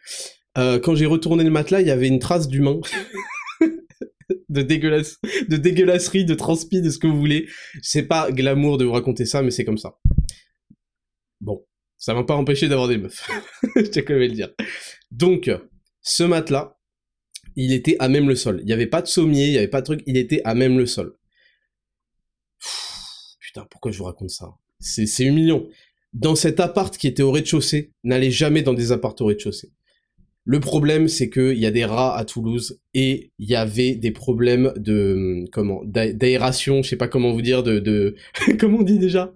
euh, 0.58 0.78
quand 0.78 0.96
j'ai 0.96 1.06
retourné 1.06 1.44
le 1.44 1.52
matelas, 1.52 1.82
il 1.82 1.88
y 1.88 1.92
avait 1.92 2.08
une 2.08 2.20
trace 2.20 2.48
d'humain 2.48 2.82
de 4.54 4.62
dégueulasse, 4.62 5.18
de 5.50 5.58
dégueulasserie, 5.58 6.26
de 6.26 6.34
transpi, 6.34 6.82
de 6.82 6.90
ce 6.90 7.00
que 7.00 7.08
vous 7.08 7.18
voulez. 7.18 7.48
C'est 7.82 8.04
pas 8.04 8.32
glamour 8.32 8.78
de 8.78 8.86
vous 8.86 8.94
raconter 8.94 9.26
ça, 9.26 9.42
mais 9.42 9.52
c'est 9.52 9.66
comme 9.66 9.78
ça. 9.78 9.98
Bon, 11.42 11.66
ça 11.98 12.14
m'a 12.14 12.24
pas 12.24 12.36
empêché 12.36 12.68
d'avoir 12.68 12.88
des 12.88 12.98
meufs. 12.98 13.30
Je 13.76 14.00
même 14.00 14.22
à 14.22 14.28
le 14.28 14.34
dire. 14.34 14.50
Donc, 15.12 15.52
ce 16.02 16.24
matelas, 16.24 16.78
il 17.56 17.74
était 17.74 17.96
à 18.00 18.08
même 18.08 18.30
le 18.30 18.36
sol. 18.36 18.60
Il 18.62 18.66
n'y 18.66 18.74
avait 18.74 18.88
pas 18.88 19.02
de 19.02 19.08
sommier, 19.08 19.48
il 19.48 19.52
n'y 19.52 19.58
avait 19.58 19.68
pas 19.68 19.82
de 19.82 19.86
truc, 19.86 20.04
il 20.06 20.18
était 20.18 20.42
à 20.46 20.56
même 20.56 20.78
le 20.78 20.86
sol. 20.86 21.18
Putain, 23.40 23.66
pourquoi 23.70 23.92
je 23.92 23.98
vous 23.98 24.06
raconte 24.06 24.32
ça? 24.32 24.54
C'est 24.80 25.26
humiliant. 25.26 25.66
Dans 26.14 26.36
cet 26.36 26.60
appart 26.60 26.96
qui 26.96 27.08
était 27.08 27.24
au 27.24 27.32
rez-de-chaussée, 27.32 27.94
n'allez 28.04 28.32
jamais 28.32 28.62
dans 28.62 28.74
des 28.74 28.92
apparts 28.92 29.16
au 29.20 29.26
rez-de-chaussée. 29.26 29.72
Le 30.46 30.60
problème, 30.60 31.08
c'est 31.08 31.30
qu'il 31.30 31.58
y 31.58 31.66
a 31.66 31.72
des 31.72 31.86
rats 31.86 32.18
à 32.18 32.26
Toulouse 32.26 32.82
et 32.94 33.32
il 33.40 33.50
y 33.50 33.56
avait 33.56 33.96
des 33.96 34.12
problèmes 34.12 34.74
de 34.76 35.46
comment 35.54 35.82
d'aération, 35.86 36.84
je 36.84 36.90
sais 36.90 36.98
pas 36.98 37.08
comment 37.08 37.32
vous 37.32 37.42
dire, 37.42 37.64
de, 37.64 37.80
de 37.80 38.16
comment 38.60 38.80
on 38.80 38.84
dit 38.84 39.00
déjà? 39.00 39.34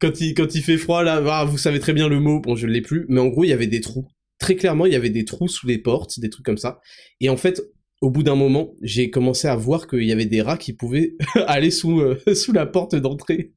Quand 0.00 0.20
il 0.20 0.34
quand 0.34 0.54
il 0.54 0.62
fait 0.62 0.78
froid 0.78 1.04
là, 1.04 1.22
ah, 1.28 1.44
vous 1.44 1.58
savez 1.58 1.78
très 1.78 1.92
bien 1.92 2.08
le 2.08 2.18
mot, 2.18 2.40
bon 2.40 2.56
je 2.56 2.66
l'ai 2.66 2.82
plus, 2.82 3.06
mais 3.08 3.20
en 3.20 3.28
gros 3.28 3.44
il 3.44 3.50
y 3.50 3.52
avait 3.52 3.68
des 3.68 3.80
trous. 3.80 4.08
Très 4.40 4.56
clairement, 4.56 4.86
il 4.86 4.92
y 4.92 4.96
avait 4.96 5.10
des 5.10 5.24
trous 5.24 5.46
sous 5.46 5.68
les 5.68 5.78
portes, 5.78 6.18
des 6.18 6.28
trucs 6.28 6.44
comme 6.44 6.58
ça. 6.58 6.80
Et 7.20 7.28
en 7.28 7.36
fait, 7.36 7.62
au 8.00 8.10
bout 8.10 8.24
d'un 8.24 8.34
moment, 8.34 8.74
j'ai 8.82 9.10
commencé 9.10 9.46
à 9.46 9.54
voir 9.54 9.86
qu'il 9.86 10.02
y 10.02 10.10
avait 10.10 10.26
des 10.26 10.42
rats 10.42 10.58
qui 10.58 10.72
pouvaient 10.72 11.14
aller 11.46 11.70
sous 11.70 12.00
euh, 12.00 12.18
sous 12.34 12.52
la 12.52 12.66
porte 12.66 12.96
d'entrée. 12.96 13.52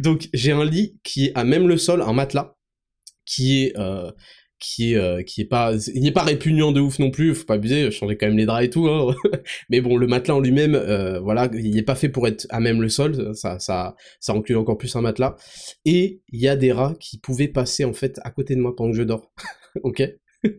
Donc 0.00 0.28
j'ai 0.34 0.52
un 0.52 0.64
lit 0.64 0.98
qui 1.02 1.26
est 1.26 1.32
à 1.34 1.44
même 1.44 1.68
le 1.68 1.78
sol, 1.78 2.02
un 2.02 2.12
matelas 2.12 2.54
qui 3.24 3.64
est 3.64 3.78
euh, 3.78 4.10
qui 4.62 4.92
est 4.92 4.96
euh, 4.96 5.22
qui 5.22 5.40
est 5.40 5.46
pas 5.46 5.74
il 5.92 6.02
n'est 6.02 6.12
pas 6.12 6.22
répugnant 6.22 6.70
de 6.70 6.80
ouf 6.80 6.98
non 7.00 7.10
plus 7.10 7.34
faut 7.34 7.44
pas 7.44 7.54
abuser 7.54 7.86
je 7.86 7.90
changeais 7.90 8.16
quand 8.16 8.26
même 8.26 8.38
les 8.38 8.46
draps 8.46 8.64
et 8.64 8.70
tout 8.70 8.86
hein. 8.86 9.14
mais 9.70 9.80
bon 9.80 9.96
le 9.96 10.06
matelas 10.06 10.36
en 10.36 10.40
lui-même 10.40 10.74
euh, 10.74 11.18
voilà 11.20 11.50
il 11.52 11.74
n'est 11.74 11.82
pas 11.82 11.96
fait 11.96 12.08
pour 12.08 12.28
être 12.28 12.46
à 12.48 12.60
même 12.60 12.80
le 12.80 12.88
sol 12.88 13.34
ça 13.34 13.58
ça 13.58 13.96
ça 14.20 14.34
encule 14.34 14.56
encore 14.56 14.78
plus 14.78 14.94
un 14.96 15.00
matelas. 15.00 15.36
Et 15.84 16.20
il 16.32 16.40
y 16.40 16.48
a 16.48 16.56
des 16.56 16.72
rats 16.72 16.94
qui 16.98 17.18
pouvaient 17.18 17.48
passer 17.48 17.84
en 17.84 17.92
fait 17.92 18.20
à 18.24 18.30
côté 18.30 18.54
de 18.54 18.60
moi 18.60 18.74
pendant 18.74 18.92
que 18.92 18.96
je 18.96 19.02
dors 19.02 19.32
ok? 19.82 20.02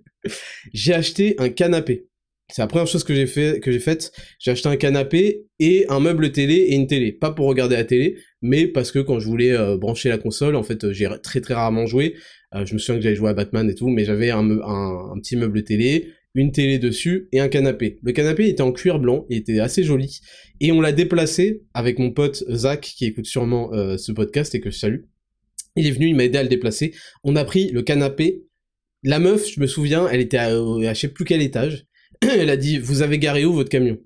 J'ai 0.74 0.94
acheté 0.94 1.36
un 1.38 1.50
canapé. 1.50 2.08
C'est 2.50 2.62
la 2.62 2.68
première 2.68 2.88
chose 2.88 3.04
que 3.04 3.16
j'ai 3.16 3.26
fait 3.26 3.62
que 3.62 3.72
j'ai 3.72 3.80
faite. 3.80 4.12
J'ai 4.38 4.52
acheté 4.52 4.68
un 4.68 4.76
canapé 4.76 5.48
et 5.60 5.86
un 5.90 6.00
meuble 6.00 6.32
télé 6.32 6.56
et 6.56 6.76
une 6.76 6.88
télé. 6.88 7.12
Pas 7.14 7.32
pour 7.32 7.48
regarder 7.48 7.76
la 7.76 7.86
télé 7.86 8.18
mais 8.42 8.68
parce 8.68 8.92
que 8.92 9.00
quand 9.00 9.20
je 9.20 9.28
voulais 9.28 9.54
euh, 9.54 9.78
brancher 9.78 10.10
la 10.10 10.18
console 10.18 10.56
en 10.56 10.64
fait 10.64 10.92
j'ai 10.92 11.10
très 11.24 11.40
très 11.42 11.54
rarement 11.54 11.86
joué 11.86 12.16
je 12.66 12.74
me 12.74 12.80
souviens 12.80 12.98
que 12.98 13.04
j'avais 13.04 13.16
joué 13.16 13.30
à 13.30 13.34
Batman 13.34 13.70
et 13.70 13.76
tout, 13.76 13.90
mais 13.90 14.06
j'avais 14.06 14.32
un, 14.32 14.50
un, 14.50 15.20
petit 15.20 15.36
meuble 15.36 15.64
télé, 15.64 16.10
une 16.36 16.52
télé 16.52 16.80
dessus 16.80 17.28
et 17.32 17.40
un 17.40 17.48
canapé. 17.48 18.00
Le 18.04 18.12
canapé 18.12 18.48
était 18.48 18.62
en 18.62 18.72
cuir 18.72 19.00
blanc, 19.00 19.26
il 19.30 19.38
était 19.38 19.60
assez 19.60 19.84
joli, 19.84 20.20
et 20.60 20.72
on 20.72 20.82
l'a 20.82 20.92
déplacé 20.92 21.64
avec 21.74 22.00
mon 22.00 22.12
pote 22.12 22.44
Zach, 22.50 22.82
qui 22.82 23.06
écoute 23.06 23.26
sûrement 23.26 23.74
euh, 23.74 23.98
ce 23.98 24.12
podcast 24.12 24.54
et 24.56 24.60
que 24.60 24.70
je 24.70 24.78
salue. 24.78 25.02
Il 25.76 25.88
est 25.88 25.92
venu, 25.92 26.08
il 26.08 26.16
m'a 26.16 26.26
aidé 26.26 26.38
à 26.38 26.44
le 26.44 26.50
déplacer. 26.50 26.94
On 27.24 27.36
a 27.36 27.44
pris 27.44 27.70
le 27.72 27.82
canapé. 27.82 28.44
La 29.02 29.20
meuf, 29.20 29.50
je 29.52 29.60
me 29.60 29.68
souviens, 29.68 30.08
elle 30.08 30.22
était 30.22 30.38
à, 30.38 30.48
à 30.48 30.94
je 30.94 31.00
sais 31.00 31.08
plus 31.08 31.26
quel 31.26 31.42
étage. 31.42 31.88
elle 32.22 32.50
a 32.50 32.58
dit, 32.58 32.78
vous 32.78 33.02
avez 33.02 33.18
garé 33.18 33.44
où 33.46 33.54
votre 33.54 33.70
camion? 33.70 33.98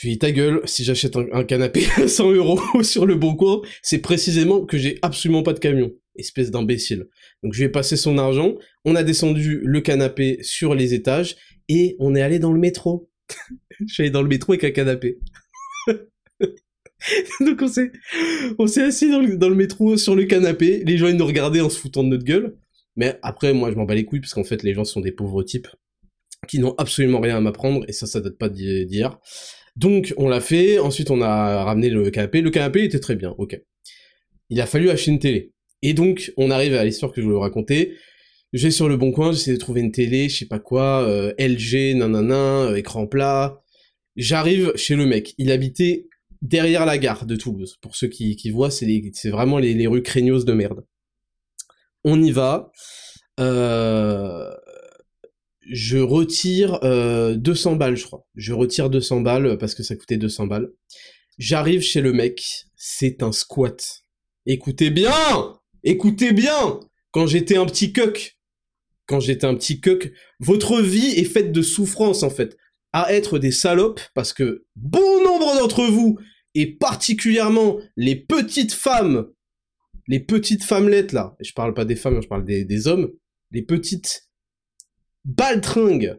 Je 0.00 0.06
lui 0.06 0.14
dis 0.14 0.18
ta 0.18 0.32
gueule, 0.32 0.62
si 0.64 0.82
j'achète 0.82 1.14
un, 1.16 1.44
canapé 1.44 1.84
à 1.98 2.08
100 2.08 2.32
euros 2.32 2.58
sur 2.82 3.04
le 3.04 3.16
bon 3.16 3.36
coin, 3.36 3.60
c'est 3.82 3.98
précisément 3.98 4.64
que 4.64 4.78
j'ai 4.78 4.98
absolument 5.02 5.42
pas 5.42 5.52
de 5.52 5.58
camion. 5.58 5.92
Espèce 6.16 6.50
d'imbécile. 6.50 7.08
Donc 7.42 7.52
je 7.52 7.58
lui 7.58 7.66
ai 7.66 7.68
passé 7.68 7.98
son 7.98 8.16
argent, 8.16 8.54
on 8.86 8.96
a 8.96 9.02
descendu 9.02 9.60
le 9.62 9.80
canapé 9.82 10.38
sur 10.40 10.74
les 10.74 10.94
étages, 10.94 11.36
et 11.68 11.96
on 11.98 12.14
est 12.14 12.22
allé 12.22 12.38
dans 12.38 12.50
le 12.50 12.58
métro. 12.58 13.10
je 13.86 13.92
suis 13.92 14.04
allé 14.04 14.10
dans 14.10 14.22
le 14.22 14.28
métro 14.28 14.52
avec 14.52 14.64
un 14.64 14.70
canapé. 14.70 15.18
Donc 17.40 17.60
on 17.60 17.68
s'est, 17.68 17.92
on 18.58 18.66
s'est 18.66 18.82
assis 18.82 19.10
dans 19.10 19.20
le, 19.20 19.36
dans 19.36 19.50
le, 19.50 19.54
métro 19.54 19.98
sur 19.98 20.14
le 20.14 20.24
canapé, 20.24 20.82
les 20.82 20.96
gens 20.96 21.08
ils 21.08 21.16
nous 21.16 21.26
regardaient 21.26 21.60
en 21.60 21.68
se 21.68 21.78
foutant 21.78 22.04
de 22.04 22.08
notre 22.08 22.24
gueule, 22.24 22.56
mais 22.96 23.18
après 23.20 23.52
moi 23.52 23.70
je 23.70 23.76
m'en 23.76 23.84
bats 23.84 23.94
les 23.94 24.06
couilles 24.06 24.20
parce 24.20 24.32
qu'en 24.32 24.44
fait 24.44 24.62
les 24.62 24.72
gens 24.72 24.84
sont 24.84 25.00
des 25.00 25.12
pauvres 25.12 25.42
types 25.42 25.68
qui 26.48 26.58
n'ont 26.58 26.74
absolument 26.78 27.20
rien 27.20 27.36
à 27.36 27.40
m'apprendre 27.40 27.84
et 27.86 27.92
ça 27.92 28.06
ça 28.06 28.20
date 28.20 28.38
pas 28.38 28.48
d'hier. 28.48 29.18
Donc 29.76 30.14
on 30.16 30.28
l'a 30.28 30.40
fait, 30.40 30.78
ensuite 30.78 31.10
on 31.10 31.22
a 31.22 31.64
ramené 31.64 31.90
le 31.90 32.10
canapé, 32.10 32.40
le 32.40 32.50
canapé 32.50 32.84
était 32.84 33.00
très 33.00 33.16
bien, 33.16 33.34
ok. 33.38 33.60
Il 34.50 34.60
a 34.60 34.66
fallu 34.66 34.90
acheter 34.90 35.10
une 35.12 35.18
télé. 35.18 35.52
Et 35.82 35.94
donc 35.94 36.32
on 36.36 36.50
arrive 36.50 36.74
à 36.74 36.84
l'histoire 36.84 37.12
que 37.12 37.20
je 37.20 37.26
voulais 37.26 37.36
vous 37.36 37.42
raconter. 37.42 37.96
J'ai 38.52 38.72
sur 38.72 38.88
le 38.88 38.96
bon 38.96 39.12
coin, 39.12 39.32
j'essaie 39.32 39.52
de 39.52 39.58
trouver 39.58 39.80
une 39.80 39.92
télé, 39.92 40.28
je 40.28 40.38
sais 40.38 40.46
pas 40.46 40.58
quoi, 40.58 41.02
euh, 41.02 41.32
LG, 41.38 41.94
nanana, 41.94 42.64
euh, 42.64 42.74
écran 42.74 43.06
plat. 43.06 43.62
J'arrive 44.16 44.72
chez 44.74 44.96
le 44.96 45.06
mec, 45.06 45.34
il 45.38 45.52
habitait 45.52 46.08
derrière 46.42 46.84
la 46.84 46.98
gare 46.98 47.26
de 47.26 47.36
Toulouse. 47.36 47.76
Pour 47.80 47.94
ceux 47.94 48.08
qui, 48.08 48.34
qui 48.34 48.50
voient, 48.50 48.70
c'est 48.70 49.30
vraiment 49.30 49.58
les, 49.58 49.74
les, 49.74 49.86
rues 49.86 50.02
craignos 50.02 50.44
de 50.44 50.52
merde. 50.52 50.84
On 52.04 52.20
y 52.20 52.32
va. 52.32 52.72
Euh, 53.38 54.50
je 55.70 55.98
retire 55.98 56.82
euh, 56.82 57.36
200 57.36 57.76
balles, 57.76 57.96
je 57.96 58.04
crois. 58.04 58.26
Je 58.34 58.52
retire 58.52 58.90
200 58.90 59.20
balles 59.20 59.56
parce 59.58 59.74
que 59.74 59.82
ça 59.82 59.96
coûtait 59.96 60.16
200 60.16 60.46
balles. 60.46 60.70
J'arrive 61.38 61.80
chez 61.80 62.00
le 62.00 62.12
mec, 62.12 62.66
c'est 62.76 63.22
un 63.22 63.32
squat. 63.32 64.02
Écoutez 64.46 64.90
bien 64.90 65.12
Écoutez 65.84 66.32
bien 66.32 66.80
Quand 67.12 67.26
j'étais 67.26 67.56
un 67.56 67.66
petit 67.66 67.92
coq, 67.92 68.36
quand 69.06 69.20
j'étais 69.20 69.46
un 69.46 69.54
petit 69.54 69.80
coq, 69.80 70.12
votre 70.40 70.80
vie 70.80 71.14
est 71.16 71.24
faite 71.24 71.52
de 71.52 71.62
souffrance 71.62 72.22
en 72.22 72.30
fait. 72.30 72.56
À 72.92 73.14
être 73.14 73.38
des 73.38 73.52
salopes, 73.52 74.00
parce 74.14 74.32
que 74.32 74.64
bon 74.74 75.24
nombre 75.24 75.56
d'entre 75.58 75.84
vous, 75.84 76.18
et 76.54 76.74
particulièrement 76.74 77.78
les 77.96 78.16
petites 78.16 78.72
femmes, 78.72 79.28
les 80.08 80.20
petites 80.20 80.64
femmelettes 80.64 81.12
là, 81.12 81.36
je 81.40 81.52
parle 81.52 81.74
pas 81.74 81.84
des 81.84 81.94
femmes, 81.94 82.20
je 82.20 82.26
parle 82.26 82.44
des 82.44 82.88
hommes, 82.88 83.12
les 83.52 83.62
petites 83.62 84.29
baltringues 85.24 86.18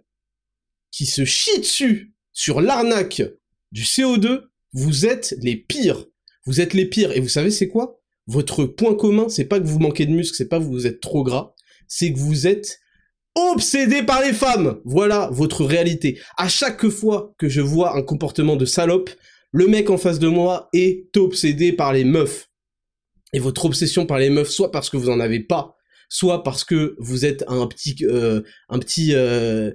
qui 0.92 1.06
se 1.06 1.26
chient 1.26 1.60
dessus 1.60 2.14
sur 2.34 2.62
l'arnaque 2.62 3.24
du 3.72 3.84
CO2, 3.84 4.44
vous 4.74 5.06
êtes 5.06 5.36
les 5.42 5.56
pires. 5.56 6.06
Vous 6.46 6.62
êtes 6.62 6.74
les 6.74 6.86
pires. 6.86 7.12
Et 7.12 7.20
vous 7.20 7.30
savez 7.30 7.52
c'est 7.52 7.68
quoi? 7.68 8.00
Votre 8.28 8.66
point 8.66 8.96
commun, 8.96 9.30
c'est 9.30 9.46
pas 9.46 9.60
que 9.60 9.68
vous 9.68 9.80
manquez 9.80 10.06
de 10.06 10.12
muscles, 10.12 10.36
c'est 10.36 10.48
pas 10.48 10.60
que 10.60 10.64
vous 10.64 10.88
êtes 10.88 11.02
trop 11.02 11.24
gras, 11.24 11.54
c'est 11.88 12.14
que 12.14 12.20
vous 12.20 12.48
êtes 12.48 12.80
obsédé 13.36 14.04
par 14.04 14.22
les 14.22 14.34
femmes. 14.34 14.80
Voilà 14.86 15.30
votre 15.32 15.66
réalité. 15.66 16.20
À 16.38 16.48
chaque 16.48 16.88
fois 16.90 17.34
que 17.38 17.50
je 17.50 17.62
vois 17.62 17.98
un 17.98 18.04
comportement 18.04 18.56
de 18.56 18.66
salope, 18.66 19.10
le 19.52 19.68
mec 19.68 19.90
en 19.90 19.98
face 19.98 20.20
de 20.20 20.28
moi 20.28 20.70
est 20.74 21.16
obsédé 21.18 21.74
par 21.74 21.94
les 21.94 22.04
meufs. 22.04 22.50
Et 23.34 23.40
votre 23.40 23.66
obsession 23.66 24.06
par 24.06 24.20
les 24.20 24.30
meufs, 24.30 24.50
soit 24.50 24.72
parce 24.72 24.90
que 24.90 24.98
vous 24.98 25.10
en 25.10 25.20
avez 25.20 25.40
pas, 25.40 25.76
soit 26.12 26.44
parce 26.44 26.66
que 26.66 26.96
vous 27.00 27.26
êtes 27.26 27.46
un 27.48 27.66
petit, 27.68 27.96
euh, 28.02 28.42
un 28.68 28.80
petit, 28.80 29.16
euh, 29.16 29.72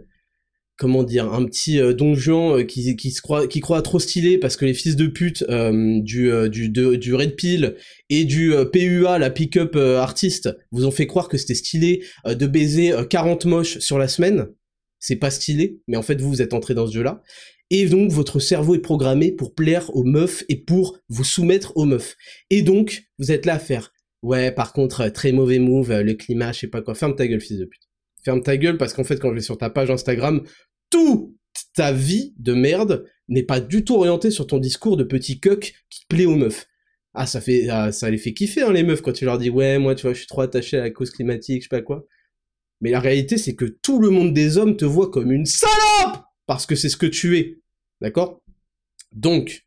comment 0.77 1.03
dire, 1.03 1.33
un 1.33 1.47
petit 1.47 1.81
euh, 1.81 1.95
donjon 1.95 2.63
qui, 2.67 2.95
qui 2.95 3.11
se 3.11 3.23
croit, 3.23 3.47
qui 3.47 3.61
croit 3.61 3.81
trop 3.81 3.99
stylé 3.99 4.37
parce 4.37 4.57
que 4.59 4.67
les 4.67 4.75
fils 4.75 4.97
de 4.97 5.07
pute 5.07 5.45
du, 5.49 6.31
du, 6.51 6.69
du 6.69 7.15
Red 7.15 7.37
Pill 7.37 7.75
et 8.11 8.25
du 8.25 8.53
PUA, 8.71 9.19
la 9.19 9.31
pick-up 9.31 9.77
artiste, 9.77 10.55
vous 10.71 10.85
ont 10.85 10.91
fait 10.91 11.07
croire 11.07 11.29
que 11.29 11.39
c'était 11.39 11.55
stylé 11.55 12.05
de 12.27 12.47
baiser 12.47 12.93
40 13.09 13.47
moches 13.47 13.79
sur 13.79 13.99
la 13.99 14.07
semaine. 14.07 14.49
C'est 15.01 15.17
pas 15.17 15.31
stylé, 15.31 15.81
mais 15.89 15.97
en 15.97 16.03
fait 16.03 16.21
vous, 16.21 16.29
vous 16.29 16.43
êtes 16.43 16.53
entré 16.53 16.75
dans 16.75 16.87
ce 16.87 16.93
jeu-là. 16.93 17.23
Et 17.71 17.87
donc 17.87 18.11
votre 18.11 18.41
cerveau 18.41 18.75
est 18.75 18.81
programmé 18.81 19.33
pour 19.33 19.55
plaire 19.55 19.89
aux 19.97 20.05
meufs 20.05 20.45
et 20.51 20.57
pour 20.57 20.99
vous 21.09 21.25
soumettre 21.25 21.73
aux 21.77 21.87
meufs. 21.87 22.15
Et 22.51 22.61
donc 22.61 23.05
vous 23.19 23.33
êtes 23.33 23.47
là 23.47 23.55
à 23.55 23.59
faire 23.59 23.93
Ouais, 24.23 24.51
par 24.53 24.73
contre, 24.73 25.03
euh, 25.03 25.11
très 25.11 25.33
mauvais 25.33 25.59
move, 25.59 25.91
euh, 25.91 26.03
le 26.03 26.15
climat, 26.15 26.53
je 26.53 26.61
sais 26.61 26.67
pas 26.69 26.83
quoi. 26.83 26.95
Ferme 26.95 27.15
ta 27.15 27.27
gueule, 27.27 27.41
fils 27.41 27.59
de 27.59 27.65
pute. 27.65 27.83
Ferme 28.25 28.43
ta 28.43 28.57
gueule 28.57 28.79
parce 28.79 28.93
qu'en 28.93 29.05
fait, 29.05 29.21
quand 29.21 29.31
je 29.31 29.35
vais 29.35 29.41
sur 29.41 29.59
ta 29.59 29.71
page 29.71 29.91
Instagram, 29.91 30.43
toute 30.91 31.35
ta 31.75 31.93
vie 31.93 32.35
de 32.39 32.55
merde 32.55 33.05
n'est 33.29 33.43
pas 33.43 33.61
du 33.61 33.85
tout 33.85 33.95
orientée 33.95 34.31
sur 34.31 34.47
ton 34.47 34.59
discours 34.59 34.97
de 34.97 35.05
petit 35.05 35.41
coq 35.41 35.75
qui 35.91 36.05
plaît 36.09 36.27
aux 36.27 36.37
meufs. 36.37 36.67
Ah, 37.15 37.27
ça 37.27 37.41
fait, 37.41 37.69
ah, 37.69 37.93
ça 37.93 38.11
les 38.11 38.19
fait 38.19 38.35
kiffer, 38.35 38.63
hein, 38.63 38.73
les 38.73 38.83
meufs, 38.83 39.01
quand 39.01 39.13
tu 39.13 39.25
leur 39.25 39.39
dis, 39.39 39.49
ouais, 39.49 39.79
moi, 39.79 39.95
tu 39.95 40.03
vois, 40.03 40.13
je 40.13 40.19
suis 40.19 40.27
trop 40.27 40.43
attaché 40.43 40.77
à 40.77 40.83
la 40.83 40.91
cause 40.91 41.11
climatique, 41.11 41.63
je 41.63 41.65
sais 41.65 41.77
pas 41.77 41.83
quoi. 41.83 42.07
Mais 42.81 42.91
la 42.91 43.01
réalité, 43.01 43.39
c'est 43.39 43.55
que 43.55 43.65
tout 43.65 44.01
le 44.01 44.11
monde 44.11 44.35
des 44.35 44.59
hommes 44.59 44.77
te 44.77 44.85
voit 44.85 45.11
comme 45.11 45.33
une 45.33 45.47
salope! 45.47 46.23
Parce 46.47 46.67
que 46.67 46.75
c'est 46.75 46.89
ce 46.89 46.97
que 46.97 47.07
tu 47.07 47.39
es. 47.39 47.59
D'accord? 48.01 48.43
Donc, 49.13 49.67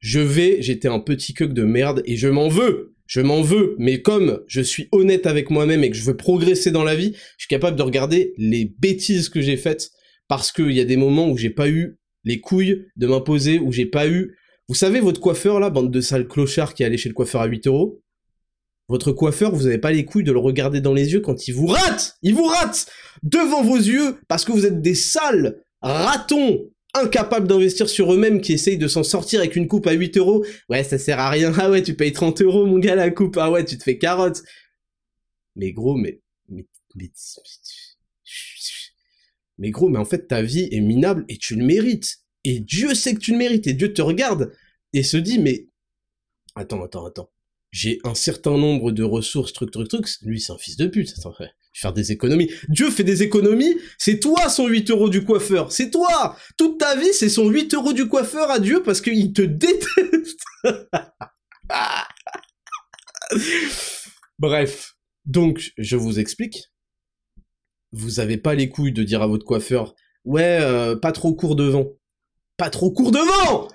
je 0.00 0.20
vais, 0.20 0.60
j'étais 0.60 0.88
un 0.88 1.00
petit 1.00 1.32
coq 1.32 1.52
de 1.52 1.64
merde 1.64 2.02
et 2.04 2.16
je 2.16 2.28
m'en 2.28 2.48
veux 2.48 2.91
je 3.12 3.20
m'en 3.20 3.42
veux, 3.42 3.76
mais 3.78 4.00
comme 4.00 4.42
je 4.46 4.62
suis 4.62 4.88
honnête 4.90 5.26
avec 5.26 5.50
moi-même 5.50 5.84
et 5.84 5.90
que 5.90 5.96
je 5.98 6.02
veux 6.02 6.16
progresser 6.16 6.70
dans 6.70 6.82
la 6.82 6.94
vie, 6.94 7.12
je 7.36 7.42
suis 7.42 7.48
capable 7.48 7.76
de 7.76 7.82
regarder 7.82 8.32
les 8.38 8.74
bêtises 8.78 9.28
que 9.28 9.42
j'ai 9.42 9.58
faites 9.58 9.90
parce 10.28 10.50
qu'il 10.50 10.72
y 10.72 10.80
a 10.80 10.86
des 10.86 10.96
moments 10.96 11.28
où 11.28 11.36
j'ai 11.36 11.50
pas 11.50 11.68
eu 11.68 11.98
les 12.24 12.40
couilles 12.40 12.86
de 12.96 13.06
m'imposer, 13.06 13.58
où 13.58 13.70
j'ai 13.70 13.84
pas 13.84 14.08
eu... 14.08 14.34
Vous 14.66 14.74
savez, 14.74 15.00
votre 15.00 15.20
coiffeur 15.20 15.60
là, 15.60 15.68
bande 15.68 15.90
de 15.90 16.00
sales 16.00 16.26
clochards 16.26 16.72
qui 16.72 16.84
allait 16.84 16.96
chez 16.96 17.10
le 17.10 17.14
coiffeur 17.14 17.42
à 17.42 17.46
8 17.46 17.66
euros, 17.66 18.02
votre 18.88 19.12
coiffeur, 19.12 19.54
vous 19.54 19.66
avez 19.66 19.76
pas 19.76 19.92
les 19.92 20.06
couilles 20.06 20.24
de 20.24 20.32
le 20.32 20.38
regarder 20.38 20.80
dans 20.80 20.94
les 20.94 21.12
yeux 21.12 21.20
quand 21.20 21.46
il 21.46 21.52
vous 21.52 21.66
rate! 21.66 22.16
Il 22.22 22.34
vous 22.34 22.46
rate! 22.46 22.86
Devant 23.22 23.62
vos 23.62 23.76
yeux 23.76 24.20
parce 24.26 24.46
que 24.46 24.52
vous 24.52 24.64
êtes 24.64 24.80
des 24.80 24.94
sales 24.94 25.62
ratons 25.82 26.71
incapables 26.94 27.48
d'investir 27.48 27.88
sur 27.88 28.12
eux-mêmes 28.12 28.40
qui 28.40 28.52
essayent 28.52 28.78
de 28.78 28.88
s'en 28.88 29.02
sortir 29.02 29.40
avec 29.40 29.56
une 29.56 29.68
coupe 29.68 29.86
à 29.86 29.92
8 29.92 30.16
euros. 30.18 30.44
Ouais, 30.68 30.84
ça 30.84 30.98
sert 30.98 31.18
à 31.18 31.30
rien. 31.30 31.52
Ah 31.58 31.70
ouais, 31.70 31.82
tu 31.82 31.94
payes 31.94 32.12
30 32.12 32.42
euros, 32.42 32.66
mon 32.66 32.78
gars, 32.78 32.94
la 32.94 33.10
coupe. 33.10 33.36
Ah 33.38 33.50
ouais, 33.50 33.64
tu 33.64 33.78
te 33.78 33.82
fais 33.82 33.98
carotte. 33.98 34.42
Mais 35.56 35.72
gros, 35.72 35.96
mais, 35.96 36.20
mais, 36.48 36.66
mais, 36.94 37.10
mais 39.58 39.70
gros, 39.70 39.88
mais 39.88 39.98
en 39.98 40.04
fait, 40.04 40.26
ta 40.26 40.42
vie 40.42 40.68
est 40.70 40.80
minable 40.80 41.24
et 41.28 41.38
tu 41.38 41.56
le 41.56 41.64
mérites. 41.64 42.18
Et 42.44 42.60
Dieu 42.60 42.94
sait 42.94 43.14
que 43.14 43.20
tu 43.20 43.32
le 43.32 43.38
mérites 43.38 43.66
et 43.66 43.74
Dieu 43.74 43.92
te 43.92 44.02
regarde 44.02 44.52
et 44.92 45.02
se 45.02 45.16
dit, 45.16 45.38
mais, 45.38 45.66
attends, 46.54 46.82
attends, 46.82 47.06
attends. 47.06 47.30
J'ai 47.72 47.98
un 48.04 48.14
certain 48.14 48.56
nombre 48.58 48.92
de 48.92 49.02
ressources, 49.02 49.52
truc, 49.52 49.70
truc, 49.70 49.88
truc. 49.88 50.06
Lui, 50.22 50.40
c'est 50.40 50.52
un 50.52 50.58
fils 50.58 50.76
de 50.76 50.86
pute, 50.86 51.08
ça 51.08 51.32
fait 51.36 51.50
faire 51.72 51.92
des 51.92 52.12
économies. 52.12 52.50
Dieu 52.68 52.90
fait 52.90 53.02
des 53.02 53.22
économies, 53.22 53.76
c'est 53.98 54.20
toi 54.20 54.48
son 54.48 54.66
8 54.68 54.90
euros 54.90 55.08
du 55.08 55.24
coiffeur, 55.24 55.72
c'est 55.72 55.90
toi 55.90 56.36
Toute 56.58 56.78
ta 56.78 56.96
vie, 56.96 57.12
c'est 57.12 57.30
son 57.30 57.48
8 57.48 57.74
euros 57.74 57.94
du 57.94 58.08
coiffeur 58.08 58.50
à 58.50 58.58
Dieu 58.58 58.82
parce 58.82 59.00
qu'il 59.00 59.32
te 59.32 59.42
déteste 59.42 60.40
Bref, 64.38 64.94
donc, 65.24 65.72
je 65.78 65.96
vous 65.96 66.18
explique. 66.18 66.70
Vous 67.92 68.20
avez 68.20 68.36
pas 68.36 68.54
les 68.54 68.68
couilles 68.68 68.92
de 68.92 69.02
dire 69.02 69.22
à 69.22 69.26
votre 69.26 69.44
coiffeur, 69.44 69.94
ouais, 70.24 70.58
euh, 70.60 70.96
pas 70.96 71.12
trop 71.12 71.34
court 71.34 71.56
devant. 71.56 71.88
Pas 72.56 72.70
trop 72.70 72.90
court 72.90 73.12
devant 73.12 73.68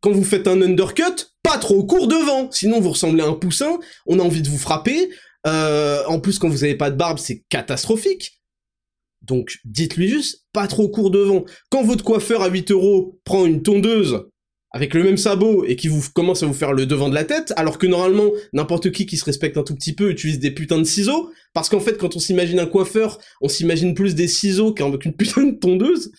Quand 0.00 0.12
vous 0.12 0.24
faites 0.24 0.48
un 0.48 0.62
undercut, 0.62 1.33
trop 1.58 1.84
court 1.84 2.08
devant, 2.08 2.50
sinon 2.50 2.80
vous 2.80 2.90
ressemblez 2.90 3.22
à 3.22 3.26
un 3.26 3.34
poussin, 3.34 3.78
on 4.06 4.18
a 4.18 4.22
envie 4.22 4.42
de 4.42 4.48
vous 4.48 4.58
frapper, 4.58 5.10
euh, 5.46 6.02
en 6.06 6.20
plus, 6.20 6.38
quand 6.38 6.48
vous 6.48 6.64
avez 6.64 6.74
pas 6.74 6.90
de 6.90 6.96
barbe, 6.96 7.18
c'est 7.18 7.44
catastrophique. 7.48 8.40
Donc, 9.22 9.58
dites-lui 9.64 10.08
juste, 10.08 10.44
pas 10.52 10.66
trop 10.66 10.88
court 10.88 11.10
devant. 11.10 11.44
Quand 11.70 11.82
votre 11.82 12.04
coiffeur 12.04 12.42
à 12.42 12.48
8 12.48 12.70
euros 12.70 13.18
prend 13.24 13.46
une 13.46 13.62
tondeuse 13.62 14.26
avec 14.70 14.92
le 14.92 15.04
même 15.04 15.16
sabot 15.16 15.64
et 15.64 15.76
qui 15.76 15.88
vous 15.88 16.02
commence 16.12 16.42
à 16.42 16.46
vous 16.46 16.52
faire 16.52 16.72
le 16.72 16.84
devant 16.84 17.08
de 17.08 17.14
la 17.14 17.24
tête, 17.24 17.52
alors 17.56 17.78
que 17.78 17.86
normalement, 17.86 18.30
n'importe 18.52 18.90
qui 18.90 19.06
qui 19.06 19.16
se 19.16 19.24
respecte 19.24 19.56
un 19.56 19.62
tout 19.62 19.74
petit 19.74 19.94
peu 19.94 20.10
utilise 20.10 20.40
des 20.40 20.50
putains 20.50 20.78
de 20.78 20.84
ciseaux, 20.84 21.30
parce 21.52 21.68
qu'en 21.68 21.80
fait, 21.80 21.96
quand 21.96 22.16
on 22.16 22.18
s'imagine 22.18 22.58
un 22.58 22.66
coiffeur, 22.66 23.18
on 23.40 23.48
s'imagine 23.48 23.94
plus 23.94 24.14
des 24.14 24.28
ciseaux 24.28 24.74
qu'une 24.74 25.14
putain 25.16 25.44
de 25.44 25.58
tondeuse. 25.58 26.10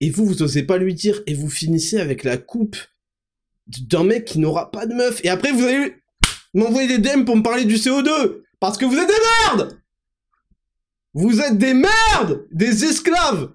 Et 0.00 0.10
vous, 0.10 0.26
vous 0.26 0.42
osez 0.42 0.62
pas 0.62 0.78
lui 0.78 0.94
dire, 0.94 1.22
et 1.26 1.34
vous 1.34 1.50
finissez 1.50 1.98
avec 1.98 2.24
la 2.24 2.36
coupe 2.36 2.76
d'un 3.66 4.04
mec 4.04 4.24
qui 4.24 4.38
n'aura 4.38 4.70
pas 4.70 4.86
de 4.86 4.94
meuf. 4.94 5.20
Et 5.24 5.28
après, 5.28 5.52
vous 5.52 5.64
allez 5.64 5.94
m'envoyer 6.54 6.88
des 6.88 6.98
DM 6.98 7.24
pour 7.24 7.36
me 7.36 7.42
parler 7.42 7.64
du 7.64 7.76
CO2 7.76 8.42
Parce 8.60 8.78
que 8.78 8.84
vous 8.84 8.96
êtes 8.96 9.08
des 9.08 9.56
merdes 9.56 9.80
Vous 11.14 11.40
êtes 11.40 11.58
des 11.58 11.74
merdes 11.74 12.46
Des 12.52 12.84
esclaves 12.84 13.52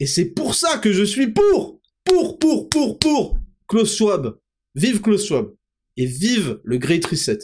Et 0.00 0.06
c'est 0.06 0.26
pour 0.26 0.54
ça 0.54 0.78
que 0.78 0.92
je 0.92 1.04
suis 1.04 1.28
pour 1.28 1.80
Pour, 2.04 2.38
pour, 2.38 2.68
pour, 2.68 2.98
pour 2.98 3.38
Klaus 3.66 3.96
Schwab. 3.96 4.38
Vive 4.74 5.00
Klaus 5.00 5.26
Schwab. 5.26 5.54
Et 5.96 6.06
vive 6.06 6.60
le 6.64 6.78
Great 6.78 7.04
Reset. 7.04 7.38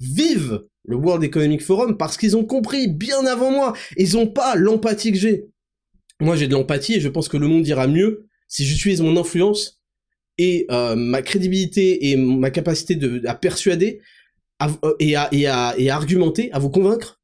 Vive 0.00 0.64
le 0.84 0.96
World 0.96 1.24
Economic 1.24 1.62
Forum 1.62 1.96
parce 1.96 2.16
qu'ils 2.16 2.36
ont 2.36 2.44
compris 2.44 2.88
bien 2.88 3.26
avant 3.26 3.50
moi. 3.50 3.74
Ils 3.96 4.16
ont 4.16 4.26
pas 4.26 4.54
l'empathie 4.54 5.12
que 5.12 5.18
j'ai. 5.18 5.48
Moi, 6.20 6.36
j'ai 6.36 6.48
de 6.48 6.52
l'empathie 6.52 6.94
et 6.94 7.00
je 7.00 7.08
pense 7.08 7.28
que 7.28 7.36
le 7.36 7.46
monde 7.46 7.66
ira 7.66 7.86
mieux 7.86 8.26
si 8.48 8.64
j'utilise 8.64 9.00
mon 9.02 9.16
influence 9.16 9.77
et 10.38 10.66
euh, 10.70 10.94
ma 10.96 11.22
crédibilité 11.22 12.10
et 12.10 12.16
ma 12.16 12.50
capacité 12.50 12.94
de, 12.94 13.22
à 13.26 13.34
persuader 13.34 14.00
euh, 14.62 14.94
et, 14.98 15.16
à, 15.16 15.28
et, 15.32 15.46
à, 15.46 15.74
et 15.76 15.90
à 15.90 15.96
argumenter, 15.96 16.50
à 16.52 16.58
vous 16.58 16.70
convaincre 16.70 17.20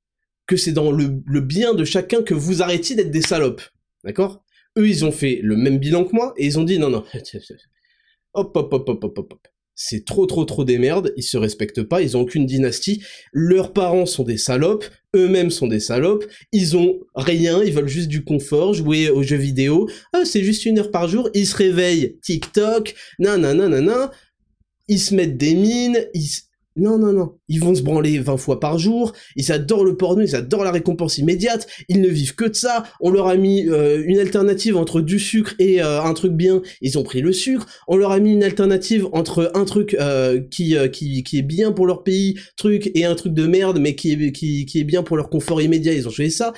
que 0.46 0.56
c'est 0.56 0.72
dans 0.72 0.90
le, 0.90 1.22
le 1.24 1.40
bien 1.40 1.74
de 1.74 1.84
chacun 1.84 2.22
que 2.22 2.34
vous 2.34 2.62
arrêtiez 2.62 2.96
d'être 2.96 3.10
des 3.10 3.22
salopes. 3.22 3.62
D'accord? 4.04 4.44
Eux, 4.76 4.88
ils 4.88 5.04
ont 5.04 5.12
fait 5.12 5.40
le 5.42 5.56
même 5.56 5.78
bilan 5.78 6.04
que 6.04 6.14
moi 6.14 6.34
et 6.36 6.46
ils 6.46 6.58
ont 6.58 6.64
dit 6.64 6.78
non, 6.78 6.90
non, 6.90 7.04
hop, 8.34 8.56
hop, 8.56 8.72
hop, 8.72 8.88
hop, 8.88 9.04
hop, 9.04 9.18
hop, 9.18 9.32
hop 9.32 9.48
c'est 9.74 10.04
trop 10.04 10.26
trop 10.26 10.44
trop 10.44 10.64
des 10.64 10.78
merdes, 10.78 11.12
ils 11.16 11.22
se 11.22 11.36
respectent 11.36 11.82
pas, 11.82 12.02
ils 12.02 12.16
ont 12.16 12.20
aucune 12.20 12.46
dynastie, 12.46 13.02
leurs 13.32 13.72
parents 13.72 14.06
sont 14.06 14.22
des 14.22 14.36
salopes, 14.36 14.84
eux-mêmes 15.14 15.50
sont 15.50 15.66
des 15.66 15.80
salopes, 15.80 16.24
ils 16.52 16.76
ont 16.76 17.00
rien, 17.14 17.62
ils 17.62 17.72
veulent 17.72 17.88
juste 17.88 18.08
du 18.08 18.24
confort, 18.24 18.74
jouer 18.74 19.10
aux 19.10 19.22
jeux 19.22 19.36
vidéo, 19.36 19.88
ah 20.12 20.24
c'est 20.24 20.44
juste 20.44 20.64
une 20.64 20.78
heure 20.78 20.90
par 20.90 21.08
jour, 21.08 21.28
ils 21.34 21.46
se 21.46 21.56
réveillent, 21.56 22.18
TikTok, 22.22 22.94
nanana, 23.18 24.10
ils 24.88 25.00
se 25.00 25.14
mettent 25.14 25.36
des 25.36 25.54
mines, 25.54 26.06
ils, 26.14 26.28
non, 26.76 26.98
non, 26.98 27.12
non. 27.12 27.38
Ils 27.48 27.60
vont 27.60 27.74
se 27.74 27.82
branler 27.82 28.18
20 28.18 28.36
fois 28.36 28.58
par 28.58 28.78
jour. 28.78 29.12
Ils 29.36 29.52
adorent 29.52 29.84
le 29.84 29.96
porno, 29.96 30.22
ils 30.22 30.34
adorent 30.34 30.64
la 30.64 30.72
récompense 30.72 31.18
immédiate. 31.18 31.68
Ils 31.88 32.00
ne 32.00 32.08
vivent 32.08 32.34
que 32.34 32.46
de 32.46 32.54
ça. 32.54 32.84
On 33.00 33.10
leur 33.10 33.28
a 33.28 33.36
mis 33.36 33.68
euh, 33.68 34.02
une 34.04 34.18
alternative 34.18 34.76
entre 34.76 35.00
du 35.00 35.20
sucre 35.20 35.54
et 35.60 35.80
euh, 35.82 36.02
un 36.02 36.14
truc 36.14 36.32
bien. 36.32 36.62
Ils 36.80 36.98
ont 36.98 37.04
pris 37.04 37.20
le 37.20 37.32
sucre. 37.32 37.66
On 37.86 37.96
leur 37.96 38.10
a 38.10 38.18
mis 38.18 38.32
une 38.32 38.42
alternative 38.42 39.06
entre 39.12 39.52
un 39.54 39.64
truc 39.64 39.94
euh, 39.94 40.40
qui, 40.50 40.76
qui, 40.92 41.22
qui 41.22 41.38
est 41.38 41.42
bien 41.42 41.70
pour 41.70 41.86
leur 41.86 42.02
pays, 42.02 42.40
truc, 42.56 42.90
et 42.94 43.04
un 43.04 43.14
truc 43.14 43.34
de 43.34 43.46
merde, 43.46 43.78
mais 43.78 43.94
qui 43.94 44.12
est, 44.12 44.32
qui, 44.32 44.66
qui 44.66 44.80
est 44.80 44.84
bien 44.84 45.04
pour 45.04 45.16
leur 45.16 45.30
confort 45.30 45.62
immédiat. 45.62 45.92
Ils 45.92 46.08
ont 46.08 46.10
choisi 46.12 46.32
ça. 46.32 46.52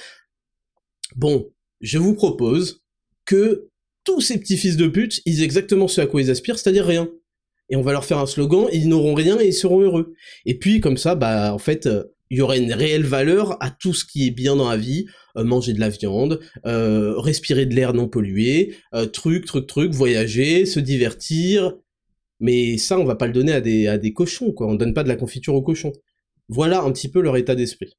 Bon, 1.15 1.51
je 1.83 1.99
vous 1.99 2.15
propose 2.15 2.83
que 3.27 3.69
tous 4.05 4.23
ces 4.23 4.39
petits 4.39 4.57
fils 4.57 4.77
de 4.77 4.87
pute, 4.87 5.21
ils 5.27 5.43
aient 5.43 5.45
exactement 5.45 5.89
ce 5.89 6.01
à 6.01 6.07
quoi 6.07 6.23
ils 6.23 6.31
aspirent, 6.31 6.59
c'est-à-dire 6.59 6.87
rien 6.87 7.11
et 7.69 7.77
on 7.77 7.83
va 7.83 7.93
leur 7.93 8.05
faire 8.05 8.19
un 8.19 8.27
slogan, 8.27 8.67
ils 8.73 8.89
n'auront 8.89 9.15
rien 9.15 9.39
et 9.41 9.49
ils 9.49 9.53
seront 9.53 9.81
heureux. 9.81 10.15
Et 10.45 10.59
puis 10.59 10.81
comme 10.81 10.97
ça, 10.97 11.15
bah 11.15 11.53
en 11.53 11.59
fait, 11.59 11.87
euh, 11.87 12.05
il 12.31 12.39
y 12.39 12.41
aurait 12.41 12.59
une 12.59 12.73
réelle 12.73 13.05
valeur 13.05 13.63
à 13.63 13.71
tout 13.71 13.95
ce 13.95 14.05
qui 14.05 14.27
est 14.27 14.31
bien 14.31 14.57
dans 14.57 14.69
la 14.69 14.77
vie, 14.77 15.07
euh, 15.37 15.45
manger 15.45 15.73
de 15.73 15.81
la 15.81 15.89
viande, 15.89 16.41
euh, 16.67 17.19
respirer 17.19 17.67
de 17.67 17.75
l'air 17.75 17.95
non 17.95 18.09
pollué, 18.09 18.75
truc, 19.13 19.47
truc, 19.47 19.67
truc, 19.67 19.93
voyager, 19.93 20.67
se 20.67 20.81
divertir. 20.81 21.75
Mais 22.39 22.79
ça, 22.79 22.99
on 22.99 23.05
va 23.05 23.17
pas 23.17 23.27
le 23.27 23.33
donner 23.33 23.53
à 23.53 23.61
des, 23.61 23.87
à 23.87 23.97
des 23.97 24.13
cochons, 24.13 24.53
quoi. 24.53 24.67
On 24.67 24.75
donne 24.75 24.93
pas 24.93 25.03
de 25.03 25.09
la 25.09 25.17
confiture 25.17 25.55
aux 25.55 25.63
cochons. 25.63 25.93
Voilà 26.49 26.83
un 26.83 26.93
petit 26.93 27.11
peu 27.11 27.21
leur 27.21 27.37
état 27.37 27.55
d'esprit. 27.55 27.95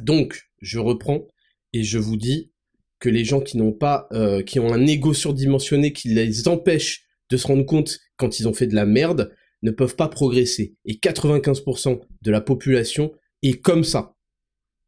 Donc, 0.00 0.42
je 0.60 0.78
reprends 0.78 1.26
et 1.72 1.82
je 1.82 1.98
vous 1.98 2.16
dis 2.16 2.52
que 2.98 3.08
les 3.08 3.24
gens 3.24 3.40
qui 3.40 3.56
n'ont 3.56 3.72
pas, 3.72 4.08
qui 4.44 4.60
ont 4.60 4.72
un 4.72 4.86
ego 4.86 5.14
surdimensionné 5.14 5.92
qui 5.94 6.08
les 6.08 6.48
empêche 6.48 7.06
de 7.30 7.36
se 7.36 7.46
rendre 7.46 7.64
compte 7.64 8.00
quand 8.20 8.38
ils 8.38 8.46
ont 8.46 8.52
fait 8.52 8.66
de 8.66 8.74
la 8.74 8.86
merde, 8.86 9.32
ne 9.62 9.70
peuvent 9.70 9.96
pas 9.96 10.08
progresser. 10.08 10.76
Et 10.84 10.94
95% 10.94 12.00
de 12.22 12.30
la 12.30 12.40
population 12.40 13.12
est 13.42 13.60
comme 13.60 13.82
ça. 13.82 14.14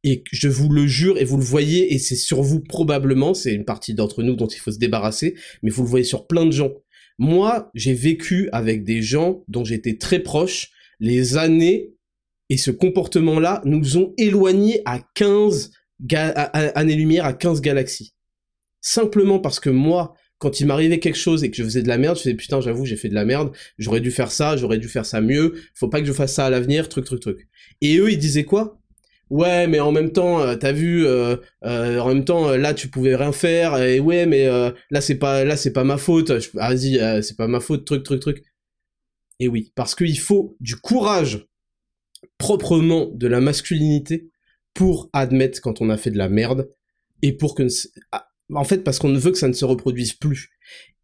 Et 0.05 0.23
je 0.31 0.49
vous 0.49 0.69
le 0.69 0.87
jure, 0.87 1.17
et 1.19 1.25
vous 1.25 1.37
le 1.37 1.45
voyez, 1.45 1.95
et 1.95 1.99
c'est 1.99 2.17
sur 2.17 2.43
vous 2.43 2.61
probablement, 2.61 3.35
c'est 3.35 3.55
une 3.55 3.65
partie 3.65 3.95
d'entre 3.95 4.23
nous 4.23 4.35
dont 4.35 4.49
il 4.49 4.59
faut 4.59 4.73
se 4.73 4.79
débarrasser, 4.79 5.35
mais 5.63 5.71
vous 5.71 5.83
le 5.83 5.89
voyez 5.89 6.05
sur 6.05 6.27
plein 6.27 6.45
de 6.45 6.51
gens. 6.51 6.73
Moi, 7.19 7.71
j'ai 7.75 7.95
vécu 7.95 8.49
avec 8.53 8.85
des 8.85 9.01
gens 9.01 9.45
dont 9.49 9.65
j'étais 9.65 9.97
très 9.97 10.19
proche, 10.19 10.71
les 10.99 11.37
années, 11.37 11.95
et 12.49 12.57
ce 12.57 12.71
comportement-là 12.71 13.63
nous 13.65 13.97
ont 13.97 14.13
éloignés 14.19 14.83
à 14.85 15.01
15 15.15 15.71
années-lumière, 16.75 17.25
à 17.25 17.33
15 17.33 17.61
galaxies. 17.61 18.15
Simplement 18.81 19.39
parce 19.39 19.61
que 19.61 19.71
moi, 19.71 20.15
quand 20.43 20.59
il 20.59 20.67
m'arrivait 20.67 20.99
quelque 20.99 21.19
chose 21.19 21.45
et 21.45 21.53
que 21.53 21.57
je 21.57 21.63
faisais 21.63 21.85
de 21.85 21.89
la 21.89 21.99
merde, 21.99 22.17
je 22.17 22.23
faisais 22.23 22.35
putain, 22.35 22.61
j'avoue, 22.61 22.85
j'ai 22.85 22.97
fait 22.97 23.09
de 23.09 23.15
la 23.15 23.25
merde, 23.25 23.53
j'aurais 23.79 24.01
dû 24.01 24.11
faire 24.11 24.33
ça, 24.33 24.57
j'aurais 24.57 24.79
dû 24.79 24.89
faire 24.89 25.07
ça 25.07 25.21
mieux, 25.21 25.55
faut 25.73 25.87
pas 25.87 26.01
que 26.01 26.07
je 26.07 26.13
fasse 26.13 26.35
ça 26.35 26.47
à 26.47 26.51
l'avenir, 26.51 26.89
truc, 26.89 27.05
truc, 27.05 27.21
truc. 27.21 27.49
Et 27.81 27.97
eux, 27.99 28.11
ils 28.11 28.19
disaient 28.19 28.43
quoi? 28.43 28.81
Ouais, 29.31 29.69
mais 29.69 29.79
en 29.79 29.93
même 29.93 30.11
temps, 30.11 30.41
euh, 30.41 30.57
t'as 30.57 30.73
vu, 30.73 31.07
euh, 31.07 31.37
euh, 31.65 32.01
en 32.01 32.09
même 32.09 32.25
temps, 32.25 32.57
là, 32.57 32.75
tu 32.75 32.89
pouvais 32.89 33.15
rien 33.15 33.31
faire, 33.31 33.81
et 33.81 34.01
ouais, 34.01 34.27
mais 34.27 34.47
là, 34.91 35.01
c'est 35.01 35.15
pas, 35.15 35.45
là, 35.45 35.57
c'est 35.57 35.73
pas 35.73 35.85
ma 35.85 35.97
faute, 35.97 36.33
vas-y, 36.55 36.99
c'est 37.23 37.37
pas 37.37 37.47
ma 37.47 37.61
faute, 37.61 37.85
truc, 37.85 38.03
truc, 38.03 38.21
truc. 38.21 38.43
Et 39.39 39.47
oui, 39.47 39.71
parce 39.77 39.95
qu'il 39.95 40.19
faut 40.19 40.57
du 40.59 40.75
courage 40.75 41.47
proprement 42.37 43.11
de 43.15 43.29
la 43.29 43.41
masculinité 43.41 44.29
pour 44.75 45.09
admettre 45.13 45.61
quand 45.61 45.81
on 45.81 45.89
a 45.89 45.97
fait 45.97 46.11
de 46.11 46.19
la 46.19 46.29
merde 46.29 46.69
et 47.23 47.33
pour 47.33 47.55
que 47.55 47.69
ah, 48.11 48.32
en 48.55 48.65
fait, 48.65 48.85
parce 48.85 48.99
qu'on 48.99 49.09
ne 49.09 49.19
veut 49.19 49.31
que 49.31 49.39
ça 49.39 49.49
ne 49.49 49.53
se 49.53 49.65
reproduise 49.65 50.13
plus. 50.13 50.51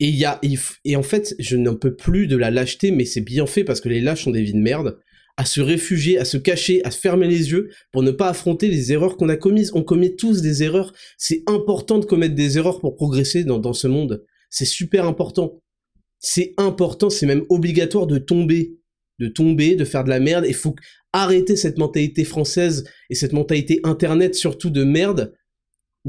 Et 0.00 0.08
y 0.08 0.24
a, 0.24 0.40
et 0.84 0.96
en 0.96 1.02
fait, 1.02 1.34
je 1.38 1.56
n'en 1.56 1.74
peux 1.74 1.94
plus 1.94 2.26
de 2.26 2.36
la 2.36 2.50
lâcheté, 2.50 2.90
mais 2.90 3.04
c'est 3.04 3.20
bien 3.20 3.46
fait 3.46 3.64
parce 3.64 3.80
que 3.80 3.88
les 3.88 4.00
lâches 4.00 4.26
ont 4.26 4.30
des 4.30 4.42
vies 4.42 4.52
de 4.52 4.58
merde, 4.58 4.98
à 5.36 5.44
se 5.44 5.60
réfugier, 5.60 6.18
à 6.18 6.24
se 6.24 6.36
cacher, 6.36 6.84
à 6.84 6.90
se 6.90 6.98
fermer 6.98 7.28
les 7.28 7.50
yeux 7.50 7.70
pour 7.92 8.02
ne 8.02 8.10
pas 8.10 8.28
affronter 8.28 8.68
les 8.68 8.92
erreurs 8.92 9.16
qu'on 9.16 9.28
a 9.28 9.36
commises. 9.36 9.70
On 9.72 9.84
commet 9.84 10.16
tous 10.16 10.42
des 10.42 10.62
erreurs. 10.64 10.92
C'est 11.16 11.42
important 11.46 11.98
de 11.98 12.04
commettre 12.04 12.34
des 12.34 12.58
erreurs 12.58 12.80
pour 12.80 12.96
progresser 12.96 13.44
dans, 13.44 13.58
dans 13.58 13.72
ce 13.72 13.86
monde. 13.86 14.24
C'est 14.50 14.64
super 14.64 15.06
important. 15.06 15.62
C'est 16.18 16.54
important, 16.56 17.08
c'est 17.08 17.26
même 17.26 17.44
obligatoire 17.50 18.08
de 18.08 18.18
tomber. 18.18 18.78
De 19.20 19.28
tomber, 19.28 19.76
de 19.76 19.84
faire 19.84 20.04
de 20.04 20.10
la 20.10 20.20
merde. 20.20 20.44
Il 20.48 20.54
faut 20.54 20.74
arrêter 21.12 21.56
cette 21.56 21.78
mentalité 21.78 22.24
française 22.24 22.84
et 23.10 23.14
cette 23.14 23.32
mentalité 23.32 23.80
internet 23.84 24.34
surtout 24.34 24.70
de 24.70 24.84
merde 24.84 25.34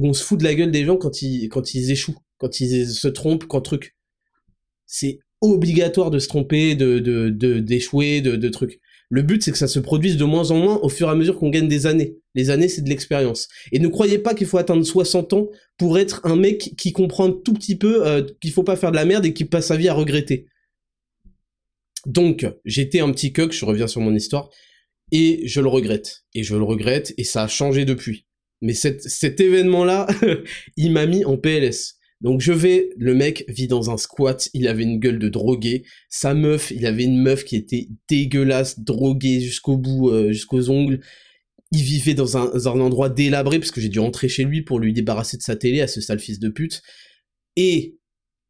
on 0.02 0.14
se 0.14 0.24
fout 0.24 0.40
de 0.40 0.44
la 0.44 0.56
gueule 0.56 0.72
des 0.72 0.86
gens 0.86 0.98
quand 0.98 1.22
ils, 1.22 1.50
quand 1.50 1.74
ils 1.74 1.92
échouent, 1.92 2.18
quand 2.38 2.60
ils 2.60 2.88
se 2.88 3.08
trompent, 3.08 3.46
quand 3.46 3.62
truc. 3.62 3.96
C'est 4.86 5.20
obligatoire 5.42 6.12
de 6.12 6.20
se 6.20 6.28
tromper, 6.28 6.76
de, 6.76 7.30
d'échouer, 7.60 8.22
de, 8.22 8.36
de 8.36 8.50
trucs. 8.50 8.80
Le 9.12 9.24
but, 9.24 9.42
c'est 9.42 9.52
que 9.52 9.58
ça 9.58 9.68
se 9.68 9.80
produise 9.80 10.18
de 10.18 10.24
moins 10.24 10.52
en 10.52 10.58
moins 10.58 10.80
au 10.84 10.90
fur 10.90 11.08
et 11.08 11.12
à 11.12 11.16
mesure 11.16 11.38
qu'on 11.38 11.50
gagne 11.50 11.68
des 11.68 11.88
années. 11.88 12.18
Les 12.36 12.52
années, 12.52 12.68
c'est 12.68 12.84
de 12.84 12.90
l'expérience. 12.90 13.48
Et 13.72 13.80
ne 13.80 13.88
croyez 13.88 14.20
pas 14.20 14.36
qu'il 14.36 14.46
faut 14.46 14.60
atteindre 14.60 14.84
60 14.86 15.34
ans 15.34 15.48
pour 15.78 15.98
être 15.98 16.22
un 16.26 16.36
mec 16.36 16.74
qui 16.78 16.94
comprend 16.94 17.32
tout 17.32 17.54
petit 17.54 17.76
peu 17.76 18.06
euh, 18.06 18.22
qu'il 18.40 18.52
faut 18.52 18.64
pas 18.64 18.76
faire 18.76 18.92
de 18.92 18.96
la 18.96 19.06
merde 19.06 19.26
et 19.26 19.34
qui 19.34 19.46
passe 19.46 19.68
sa 19.68 19.78
vie 19.78 19.90
à 19.90 19.96
regretter. 19.96 20.46
Donc, 22.06 22.46
j'étais 22.66 23.00
un 23.00 23.12
petit 23.12 23.34
coq, 23.34 23.52
je 23.52 23.66
reviens 23.66 23.88
sur 23.88 24.02
mon 24.02 24.14
histoire, 24.14 24.50
et 25.12 25.42
je 25.48 25.60
le 25.60 25.68
regrette. 25.68 26.24
Et 26.36 26.44
je 26.44 26.56
le 26.56 26.64
regrette, 26.64 27.14
et 27.18 27.24
ça 27.24 27.44
a 27.44 27.48
changé 27.48 27.86
depuis. 27.86 28.26
Mais 28.62 28.74
cet 28.74 29.40
événement-là, 29.40 30.08
il 30.78 30.92
m'a 30.92 31.06
mis 31.06 31.24
en 31.26 31.38
PLS. 31.38 32.00
Donc 32.22 32.42
je 32.42 32.52
vais, 32.52 32.90
le 32.98 33.16
mec 33.16 33.46
vit 33.48 33.68
dans 33.68 33.90
un 33.92 33.98
squat, 33.98 34.50
il 34.54 34.68
avait 34.68 34.84
une 34.84 35.00
gueule 35.00 35.20
de 35.20 35.30
drogué, 35.30 35.86
sa 36.10 36.34
meuf, 36.34 36.70
il 36.72 36.86
avait 36.86 37.06
une 37.06 37.22
meuf 37.22 37.46
qui 37.46 37.56
était 37.56 37.88
dégueulasse, 38.10 38.80
droguée 38.80 39.40
jusqu'au 39.40 39.78
bout, 39.78 40.10
euh, 40.10 40.34
jusqu'aux 40.34 40.70
ongles. 40.70 41.00
Il 41.72 41.84
vivait 41.84 42.16
dans 42.16 42.36
un, 42.36 42.52
un 42.54 42.80
endroit 42.82 43.10
délabré 43.10 43.60
parce 43.60 43.72
que 43.72 43.80
j'ai 43.80 43.90
dû 43.90 44.00
rentrer 44.00 44.28
chez 44.28 44.44
lui 44.44 44.64
pour 44.64 44.80
lui 44.80 44.92
débarrasser 44.92 45.38
de 45.38 45.44
sa 45.44 45.56
télé 45.56 45.80
à 45.80 45.88
ce 45.88 46.02
sale 46.02 46.20
fils 46.20 46.40
de 46.40 46.50
pute. 46.50 46.82
Et 47.56 48.00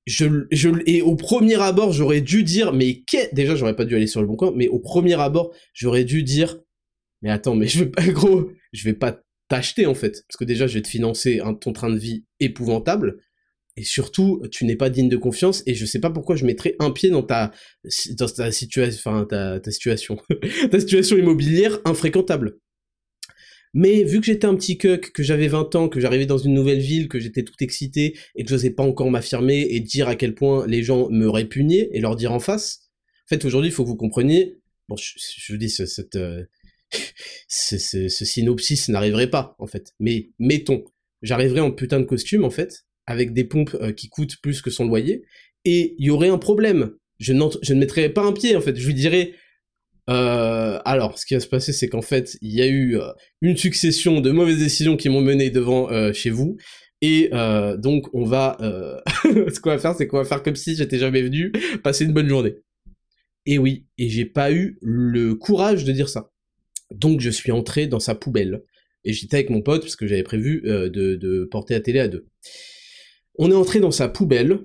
je, 0.08 0.48
je, 0.52 0.69
et 0.88 1.02
au 1.04 1.15
premier 1.15 1.62
abord, 1.62 1.93
j'aurais 1.93 2.22
dû 2.22 2.43
dire, 2.43 2.74
mais 2.74 3.04
qu'est, 3.04 3.34
déjà, 3.34 3.56
j'aurais 3.56 3.76
pas 3.76 3.86
dû 3.86 3.95
aller 3.95 4.08
sur 4.08 4.22
le 4.22 4.28
bon 4.28 4.36
coin, 4.36 4.52
mais 4.56 4.67
au 4.67 4.80
premier 4.80 5.19
abord, 5.19 5.54
j'aurais 5.74 6.06
dû 6.06 6.24
dire, 6.24 6.60
mais 7.22 7.30
attends, 7.30 7.56
mais 7.56 7.67
je 7.67 7.84
vais 7.84 7.89
pas, 7.91 8.08
gros, 8.08 8.50
je 8.74 8.84
vais 8.84 8.93
pas 8.93 9.19
t'acheter 9.50 9.86
en 9.86 9.96
fait. 9.96 10.24
Parce 10.28 10.38
que 10.38 10.46
déjà, 10.46 10.68
je 10.68 10.76
vais 10.76 10.82
te 10.82 10.88
financer 10.88 11.40
un, 11.40 11.54
ton 11.54 11.74
train 11.74 11.90
de 11.90 11.98
vie 11.98 12.26
épouvantable. 12.40 13.18
Et 13.76 13.84
surtout, 13.84 14.42
tu 14.52 14.66
n'es 14.66 14.76
pas 14.76 14.90
digne 14.90 15.10
de 15.10 15.18
confiance. 15.18 15.64
Et 15.66 15.74
je 15.74 15.86
sais 15.86 16.00
pas 16.00 16.10
pourquoi 16.10 16.36
je 16.36 16.46
mettrais 16.46 16.76
un 16.80 16.92
pied 16.92 17.10
dans 17.10 17.24
ta, 17.24 17.52
dans 18.18 18.28
ta 18.28 18.52
situation, 18.52 19.12
enfin, 19.12 19.26
ta, 19.26 19.60
ta 19.60 19.72
situation, 19.72 20.18
ta 20.72 20.80
situation 20.80 21.18
immobilière 21.18 21.80
infréquentable. 21.86 22.58
Mais 23.74 24.04
vu 24.04 24.20
que 24.20 24.26
j'étais 24.26 24.48
un 24.48 24.56
petit 24.56 24.78
cuck, 24.78 25.12
que 25.12 25.22
j'avais 25.22 25.48
20 25.48 25.76
ans, 25.76 25.90
que 25.90 26.00
j'arrivais 26.00 26.26
dans 26.26 26.40
une 26.40 26.54
nouvelle 26.54 26.80
ville, 26.80 27.08
que 27.08 27.20
j'étais 27.20 27.44
tout 27.44 27.54
excité 27.60 28.18
et 28.36 28.44
que 28.44 28.50
j'osais 28.50 28.72
pas 28.72 28.84
encore 28.84 29.12
m'affirmer 29.12 29.68
et 29.70 29.80
dire 29.80 30.08
à 30.08 30.16
quel 30.16 30.34
point 30.34 30.66
les 30.66 30.82
gens 30.82 31.08
me 31.10 31.30
répugnaient 31.30 31.90
et 31.94 32.00
leur 32.00 32.16
dire 32.16 32.34
en 32.34 32.40
face. 32.40 32.90
En 33.26 33.30
fait, 33.30 33.46
aujourd'hui, 33.46 33.70
il 33.70 33.74
faut 33.74 33.84
que 33.84 33.90
vous 33.90 33.96
compreniez. 33.96 34.58
Bon, 34.88 34.96
je, 34.98 35.14
je 35.18 35.54
vous 35.54 35.60
dis 35.60 35.70
cette, 35.70 36.18
ce, 37.47 38.08
synopsis 38.10 38.89
n'arriverait 38.89 39.30
pas, 39.30 39.56
en 39.60 39.67
fait. 39.67 39.93
Mais 39.99 40.30
mettons, 40.39 40.84
j'arriverais 41.21 41.62
en 41.62 41.71
putain 41.71 41.99
de 41.99 42.06
costume, 42.06 42.43
en 42.43 42.49
fait, 42.49 42.86
avec 43.06 43.34
des 43.34 43.43
pompes 43.43 43.75
euh, 43.82 43.91
qui 43.91 44.10
coûtent 44.10 44.38
plus 44.41 44.62
que 44.62 44.69
son 44.69 44.86
loyer, 44.86 45.23
et 45.65 45.95
il 45.97 46.06
y 46.06 46.10
aurait 46.10 46.30
un 46.30 46.38
problème. 46.38 46.91
Je, 47.19 47.34
ne 47.34 47.73
mettrais 47.80 48.10
pas 48.10 48.23
un 48.23 48.32
pied, 48.32 48.56
en 48.56 48.62
fait. 48.62 48.75
Je 48.78 48.86
lui 48.86 48.93
dirais, 48.93 49.34
euh, 50.10 50.80
alors, 50.86 51.19
ce 51.19 51.25
qui 51.25 51.34
va 51.34 51.39
se 51.39 51.47
passer, 51.47 51.73
c'est 51.73 51.89
qu'en 51.89 52.02
fait, 52.02 52.38
il 52.41 52.54
y 52.54 52.62
a 52.62 52.67
eu 52.67 52.97
euh, 52.97 53.12
une 53.41 53.58
succession 53.58 54.21
de 54.21 54.32
mauvaises 54.32 54.60
décisions 54.60 54.95
qui 54.95 55.10
m'ont 55.10 55.21
mené 55.21 55.49
devant 55.49 55.89
chez 56.13 56.30
vous. 56.30 56.58
Et 57.02 57.30
donc, 57.78 58.08
on 58.13 58.23
va... 58.23 58.58
ce 59.23 59.60
qu'on 59.60 59.69
va 59.69 59.80
faire, 59.80 59.95
c'est 59.95 60.08
qu'on 60.08 60.17
va 60.17 60.25
faire 60.25 60.43
comme 60.43 60.56
si 60.56 60.75
j'étais 60.75 60.97
jamais 60.97 61.21
venu, 61.21 61.52
passer 61.84 62.06
une 62.06 62.13
bonne 62.13 62.30
journée. 62.30 62.56
Et 63.45 63.58
oui, 63.58 63.88
et 63.97 64.10
j'ai 64.10 64.25
pas 64.25 64.52
eu 64.52 64.78
le 64.82 65.36
courage 65.36 65.84
de 65.84 65.91
dire 65.91 66.10
ça. 66.10 66.32
Donc 66.91 67.21
je 67.21 67.30
suis 67.30 67.52
entré 67.52 67.88
dans 67.88 67.99
sa 67.99 68.15
poubelle. 68.15 68.63
Et 69.06 69.13
j'étais 69.13 69.38
avec 69.38 69.49
mon 69.49 69.62
pote, 69.62 69.82
parce 69.82 69.95
que 69.95 70.08
j'avais 70.08 70.23
prévu 70.23 70.62
euh, 70.65 70.89
de, 70.89 71.47
porter 71.49 71.73
la 71.73 71.80
télé 71.80 71.99
à 71.99 72.08
deux. 72.08 72.28
On 73.38 73.49
est 73.49 73.56
entré 73.56 73.80
dans 73.80 73.91
sa 73.91 74.10
poubelle, 74.10 74.60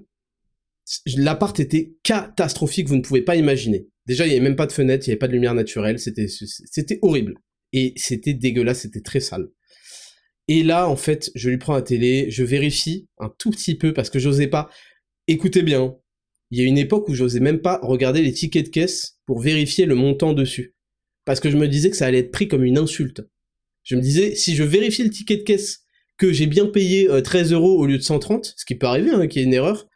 L'appart 1.16 1.58
était 1.60 1.94
catastrophique, 2.02 2.88
vous 2.88 2.96
ne 2.96 3.02
pouvez 3.02 3.22
pas 3.22 3.37
imaginer. 3.37 3.88
Déjà, 4.06 4.26
il 4.26 4.28
n'y 4.28 4.34
avait 4.34 4.44
même 4.44 4.56
pas 4.56 4.66
de 4.66 4.72
fenêtre, 4.72 5.06
il 5.06 5.10
n'y 5.10 5.12
avait 5.12 5.18
pas 5.18 5.28
de 5.28 5.32
lumière 5.32 5.54
naturelle, 5.54 5.98
c'était 5.98 6.98
horrible. 7.00 7.37
Et 7.72 7.94
c'était 7.96 8.34
dégueulasse, 8.34 8.80
c'était 8.80 9.00
très 9.00 9.20
sale. 9.20 9.48
Et 10.46 10.62
là, 10.62 10.88
en 10.88 10.96
fait, 10.96 11.30
je 11.34 11.48
lui 11.48 11.56
prends 11.56 11.74
la 11.74 11.82
télé, 11.82 12.30
je 12.30 12.44
vérifie 12.44 13.08
un 13.18 13.32
tout 13.38 13.50
petit 13.50 13.76
peu 13.76 13.94
parce 13.94 14.10
que 14.10 14.18
j'osais 14.18 14.46
pas. 14.46 14.68
Écoutez 15.26 15.62
bien, 15.62 15.96
il 16.50 16.60
y 16.60 16.62
a 16.62 16.66
une 16.66 16.76
époque 16.76 17.08
où 17.08 17.14
j'osais 17.14 17.40
même 17.40 17.60
pas 17.60 17.80
regarder 17.82 18.20
les 18.20 18.32
tickets 18.32 18.66
de 18.66 18.70
caisse 18.70 19.18
pour 19.24 19.40
vérifier 19.40 19.87
le 19.87 19.94
montant 19.94 20.34
dessus. 20.34 20.74
Parce 21.24 21.40
que 21.40 21.50
je 21.50 21.56
me 21.56 21.68
disais 21.68 21.90
que 21.90 21.96
ça 21.96 22.06
allait 22.06 22.18
être 22.18 22.32
pris 22.32 22.48
comme 22.48 22.64
une 22.64 22.78
insulte. 22.78 23.22
Je 23.82 23.96
me 23.96 24.00
disais, 24.00 24.34
si 24.34 24.54
je 24.56 24.62
vérifie 24.62 25.04
le 25.04 25.10
ticket 25.10 25.38
de 25.38 25.42
caisse 25.42 25.84
que 26.16 26.32
j'ai 26.32 26.46
bien 26.46 26.66
payé 26.66 27.08
13 27.22 27.52
euh, 27.52 27.56
euros 27.56 27.78
au 27.78 27.87
lieu 27.87 27.98
de 27.98 28.02
130, 28.02 28.54
ce 28.56 28.64
qui 28.64 28.74
peut 28.76 28.87
arriver, 28.87 29.10
hein, 29.10 29.26
qu'il 29.26 29.42
y 29.42 29.44
une 29.44 29.54
erreur, 29.54 29.88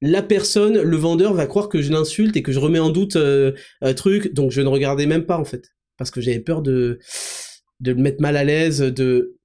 la 0.00 0.22
personne, 0.22 0.80
le 0.80 0.96
vendeur 0.96 1.34
va 1.34 1.46
croire 1.46 1.68
que 1.68 1.82
je 1.82 1.90
l'insulte 1.90 2.36
et 2.36 2.42
que 2.42 2.52
je 2.52 2.58
remets 2.58 2.78
en 2.78 2.90
doute 2.90 3.16
euh, 3.16 3.52
un 3.80 3.94
truc, 3.94 4.32
donc 4.34 4.52
je 4.52 4.60
ne 4.60 4.68
regardais 4.68 5.06
même 5.06 5.26
pas 5.26 5.38
en 5.38 5.44
fait, 5.44 5.72
parce 5.96 6.10
que 6.10 6.20
j'avais 6.20 6.40
peur 6.40 6.62
de 6.62 6.98
de 7.80 7.92
le 7.92 8.00
mettre 8.00 8.20
mal 8.20 8.36
à 8.36 8.44
l'aise, 8.44 8.80
de 8.80 9.36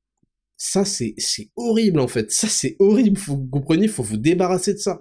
ça 0.58 0.86
c'est 0.86 1.16
horrible 1.56 2.00
en 2.00 2.08
fait, 2.08 2.32
ça 2.32 2.48
c'est 2.48 2.76
horrible, 2.80 3.18
vous 3.18 3.48
compreniez, 3.48 3.88
faut 3.88 4.04
vous 4.04 4.18
débarrasser 4.18 4.74
de 4.74 4.80
ça, 4.80 5.00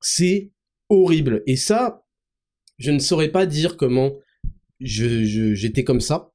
c'est 0.00 0.50
horrible. 0.88 1.42
Et 1.46 1.56
ça, 1.56 2.04
je 2.78 2.90
ne 2.90 2.98
saurais 2.98 3.30
pas 3.30 3.46
dire 3.46 3.76
comment 3.76 4.12
j'étais 4.84 5.84
comme 5.84 6.00
ça. 6.00 6.32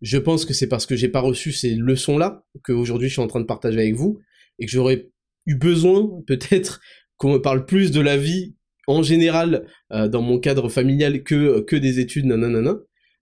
Je 0.00 0.18
pense 0.18 0.44
que 0.44 0.54
c'est 0.54 0.68
parce 0.68 0.86
que 0.86 0.96
j'ai 0.96 1.08
pas 1.08 1.20
reçu 1.20 1.52
ces 1.52 1.74
leçons 1.74 2.18
là 2.18 2.44
que 2.62 2.72
aujourd'hui 2.72 3.08
je 3.08 3.14
suis 3.14 3.22
en 3.22 3.26
train 3.26 3.40
de 3.40 3.46
partager 3.46 3.78
avec 3.78 3.94
vous 3.94 4.20
et 4.58 4.66
que 4.66 4.70
j'aurais 4.70 5.10
eu 5.46 5.56
besoin 5.56 6.22
peut-être 6.26 6.80
qu'on 7.16 7.32
me 7.32 7.38
parle 7.38 7.66
plus 7.66 7.90
de 7.90 8.00
la 8.00 8.16
vie 8.16 8.54
en 8.86 9.02
général 9.02 9.66
euh, 9.92 10.08
dans 10.08 10.22
mon 10.22 10.38
cadre 10.38 10.68
familial 10.68 11.22
que 11.22 11.60
que 11.60 11.76
des 11.76 12.00
études 12.00 12.26
nanana. 12.26 12.78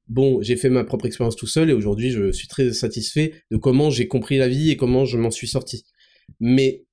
Bon, 0.09 0.41
j'ai 0.41 0.57
fait 0.57 0.71
ma 0.71 0.85
propre 0.85 1.07
expérience 1.07 1.35
tout 1.35 1.49
seul 1.49 1.71
et 1.71 1.73
aujourd'hui 1.73 2.11
je 2.11 2.31
suis 2.31 2.47
très 2.47 2.73
satisfait 2.73 3.43
de 3.51 3.57
comment 3.57 3.91
j'ai 3.91 4.07
compris 4.07 4.39
la 4.39 4.49
vie 4.49 4.71
et 4.71 4.77
comment 4.77 5.05
je 5.05 5.19
m'en 5.19 5.31
suis 5.31 5.49
sorti. 5.49 5.85
Mais 6.39 6.85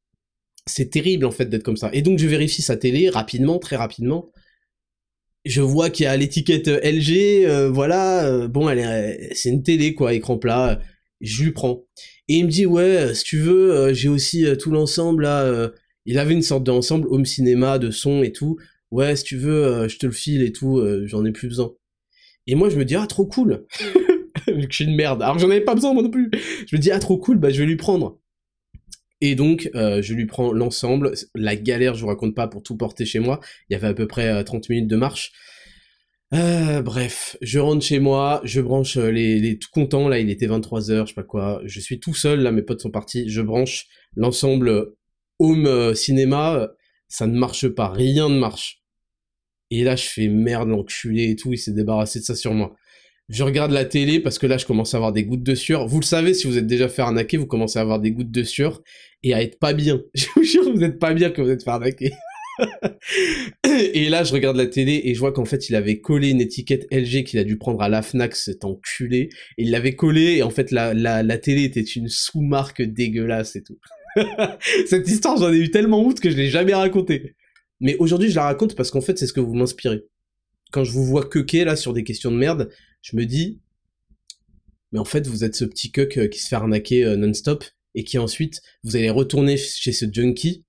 c'est 0.65 0.89
terrible 0.89 1.25
en 1.25 1.31
fait 1.31 1.45
d'être 1.45 1.63
comme 1.63 1.77
ça. 1.77 1.89
Et 1.93 2.01
donc 2.01 2.17
je 2.19 2.27
vérifie 2.27 2.61
sa 2.61 2.77
télé 2.77 3.09
rapidement, 3.09 3.59
très 3.59 3.75
rapidement. 3.75 4.31
Je 5.45 5.61
vois 5.61 5.89
qu'il 5.89 6.05
y 6.05 6.07
a 6.07 6.15
l'étiquette 6.15 6.67
LG, 6.67 7.45
euh, 7.45 7.69
voilà, 7.69 8.25
euh, 8.25 8.47
bon, 8.47 8.69
elle 8.69 8.79
est, 8.79 9.33
c'est 9.33 9.49
une 9.49 9.63
télé 9.63 9.93
quoi, 9.93 10.13
écran 10.13 10.37
plat. 10.37 10.79
Je 11.19 11.43
lui 11.43 11.51
prends. 11.51 11.85
Et 12.29 12.35
il 12.35 12.45
me 12.45 12.49
dit 12.49 12.65
ouais, 12.65 13.13
si 13.13 13.23
tu 13.23 13.37
veux, 13.39 13.93
j'ai 13.93 14.09
aussi 14.09 14.45
tout 14.57 14.71
l'ensemble 14.71 15.23
là 15.23 15.71
il 16.05 16.19
avait 16.19 16.33
une 16.33 16.41
sorte 16.41 16.63
d'ensemble 16.63 17.07
home 17.09 17.25
cinéma, 17.25 17.79
de 17.79 17.91
son 17.91 18.23
et 18.23 18.31
tout. 18.31 18.57
Ouais, 18.91 19.15
si 19.15 19.23
tu 19.23 19.37
veux, 19.37 19.65
euh, 19.65 19.87
je 19.87 19.97
te 19.97 20.05
le 20.05 20.11
file 20.11 20.43
et 20.43 20.51
tout, 20.51 20.77
euh, 20.77 21.05
j'en 21.07 21.25
ai 21.25 21.31
plus 21.31 21.47
besoin. 21.47 21.73
Et 22.45 22.55
moi, 22.55 22.69
je 22.69 22.77
me 22.77 22.85
dis, 22.85 22.95
ah, 22.95 23.07
trop 23.07 23.25
cool 23.25 23.65
Vu 24.47 24.67
que 24.67 24.71
je 24.71 24.75
suis 24.75 24.85
une 24.85 24.95
merde. 24.95 25.21
Alors 25.21 25.39
j'en 25.39 25.49
avais 25.49 25.61
pas 25.61 25.73
besoin, 25.73 25.93
moi 25.93 26.03
non 26.03 26.09
plus. 26.09 26.29
Je 26.67 26.75
me 26.75 26.81
dis, 26.81 26.91
ah, 26.91 26.99
trop 26.99 27.17
cool, 27.17 27.37
bah, 27.37 27.49
je 27.49 27.59
vais 27.59 27.65
lui 27.65 27.77
prendre. 27.77 28.19
Et 29.25 29.35
donc, 29.35 29.69
euh, 29.73 30.01
je 30.01 30.13
lui 30.13 30.25
prends 30.25 30.51
l'ensemble. 30.51 31.13
La 31.33 31.55
galère, 31.55 31.95
je 31.95 32.01
vous 32.01 32.07
raconte 32.07 32.35
pas, 32.35 32.49
pour 32.49 32.61
tout 32.61 32.75
porter 32.75 33.05
chez 33.05 33.19
moi. 33.19 33.39
Il 33.69 33.73
y 33.73 33.75
avait 33.77 33.87
à 33.87 33.93
peu 33.93 34.05
près 34.05 34.43
30 34.43 34.67
minutes 34.67 34.89
de 34.89 34.97
marche. 34.97 35.31
bref, 36.31 37.37
je 37.41 37.59
rentre 37.59 37.85
chez 37.85 37.99
moi, 37.99 38.41
je 38.43 38.59
branche 38.59 38.97
les, 38.97 39.57
tout 39.59 39.69
contents, 39.71 40.09
là, 40.09 40.19
il 40.19 40.29
était 40.29 40.47
23h, 40.47 41.03
je 41.03 41.05
sais 41.07 41.13
pas 41.13 41.23
quoi. 41.23 41.61
Je 41.63 41.79
suis 41.79 42.01
tout 42.01 42.13
seul, 42.13 42.41
là, 42.41 42.51
mes 42.51 42.63
potes 42.63 42.81
sont 42.81 42.91
partis. 42.91 43.29
Je 43.29 43.41
branche 43.41 43.85
l'ensemble 44.17 44.93
home 45.39 45.67
euh, 45.67 45.93
cinéma, 45.93 46.55
euh, 46.55 46.67
ça 47.07 47.25
ne 47.25 47.37
marche 47.37 47.69
pas, 47.69 47.89
rien 47.89 48.27
ne 48.27 48.39
marche. 48.39 48.83
Et 49.69 49.83
là, 49.85 49.95
je 49.95 50.05
fais 50.05 50.27
merde, 50.27 50.67
l'enculé 50.67 51.29
et 51.29 51.35
tout, 51.37 51.53
il 51.53 51.57
s'est 51.57 51.71
débarrassé 51.71 52.19
de 52.19 52.25
ça 52.25 52.35
sur 52.35 52.53
moi. 52.53 52.75
Je 53.29 53.43
regarde 53.43 53.71
la 53.71 53.85
télé 53.85 54.19
parce 54.19 54.37
que 54.37 54.47
là, 54.47 54.57
je 54.57 54.65
commence 54.65 54.93
à 54.93 54.97
avoir 54.97 55.13
des 55.13 55.23
gouttes 55.23 55.43
de 55.43 55.55
sueur. 55.55 55.87
Vous 55.87 55.99
le 55.99 56.05
savez, 56.05 56.33
si 56.33 56.45
vous 56.45 56.57
êtes 56.57 56.67
déjà 56.67 56.89
fait 56.89 57.01
arnaquer, 57.01 57.37
vous 57.37 57.47
commencez 57.47 57.79
à 57.79 57.81
avoir 57.81 57.99
des 57.99 58.11
gouttes 58.11 58.31
de 58.31 58.43
sueur 58.43 58.81
et 59.23 59.33
à 59.33 59.41
être 59.41 59.59
pas 59.59 59.73
bien. 59.73 60.01
Je 60.13 60.27
vous 60.35 60.43
jure, 60.43 60.71
vous 60.73 60.83
êtes 60.83 60.99
pas 60.99 61.13
bien 61.13 61.29
que 61.29 61.41
vous 61.41 61.49
êtes 61.49 61.63
fait 61.63 61.69
arnaquer. 61.69 62.11
et 63.63 64.09
là, 64.09 64.23
je 64.23 64.33
regarde 64.33 64.57
la 64.57 64.67
télé 64.67 65.01
et 65.05 65.15
je 65.15 65.19
vois 65.19 65.31
qu'en 65.31 65.45
fait, 65.45 65.69
il 65.69 65.75
avait 65.75 65.99
collé 65.99 66.29
une 66.29 66.41
étiquette 66.41 66.85
LG 66.91 67.23
qu'il 67.23 67.39
a 67.39 67.43
dû 67.43 67.57
prendre 67.57 67.81
à 67.81 67.89
la 67.89 68.01
Fnac, 68.01 68.35
cet 68.35 68.63
enculé. 68.65 69.29
Et 69.57 69.63
il 69.63 69.71
l'avait 69.71 69.95
collé 69.95 70.35
et 70.35 70.43
en 70.43 70.49
fait, 70.49 70.71
la, 70.71 71.37
télé 71.37 71.63
était 71.63 71.81
une 71.81 72.09
sous-marque 72.09 72.81
dégueulasse 72.81 73.55
et 73.55 73.63
tout. 73.63 73.79
Cette 74.85 75.07
histoire, 75.07 75.37
j'en 75.37 75.51
ai 75.51 75.57
eu 75.57 75.71
tellement 75.71 76.05
honte 76.05 76.19
que 76.19 76.29
je 76.29 76.37
l'ai 76.37 76.49
jamais 76.49 76.75
racontée. 76.75 77.35
Mais 77.79 77.95
aujourd'hui, 77.97 78.29
je 78.29 78.35
la 78.35 78.43
raconte 78.43 78.75
parce 78.75 78.91
qu'en 78.91 79.01
fait, 79.01 79.17
c'est 79.17 79.25
ce 79.25 79.33
que 79.33 79.39
vous 79.39 79.55
m'inspirez. 79.55 80.03
Quand 80.71 80.83
je 80.83 80.91
vous 80.91 81.03
vois 81.03 81.27
quequer 81.27 81.65
là 81.65 81.75
sur 81.75 81.93
des 81.93 82.03
questions 82.03 82.29
de 82.29 82.37
merde, 82.37 82.69
je 83.03 83.15
me 83.15 83.25
dis, 83.25 83.61
mais 84.91 84.99
en 84.99 85.05
fait, 85.05 85.27
vous 85.27 85.43
êtes 85.43 85.55
ce 85.55 85.65
petit 85.65 85.91
cuck 85.91 86.17
euh, 86.17 86.27
qui 86.27 86.39
se 86.39 86.47
fait 86.47 86.55
arnaquer 86.55 87.05
euh, 87.05 87.15
non-stop 87.15 87.63
et 87.93 88.03
qui 88.03 88.17
ensuite, 88.17 88.61
vous 88.83 88.95
allez 88.95 89.11
retourner 89.11 89.57
chez 89.57 89.91
ce 89.91 90.05
junkie 90.11 90.65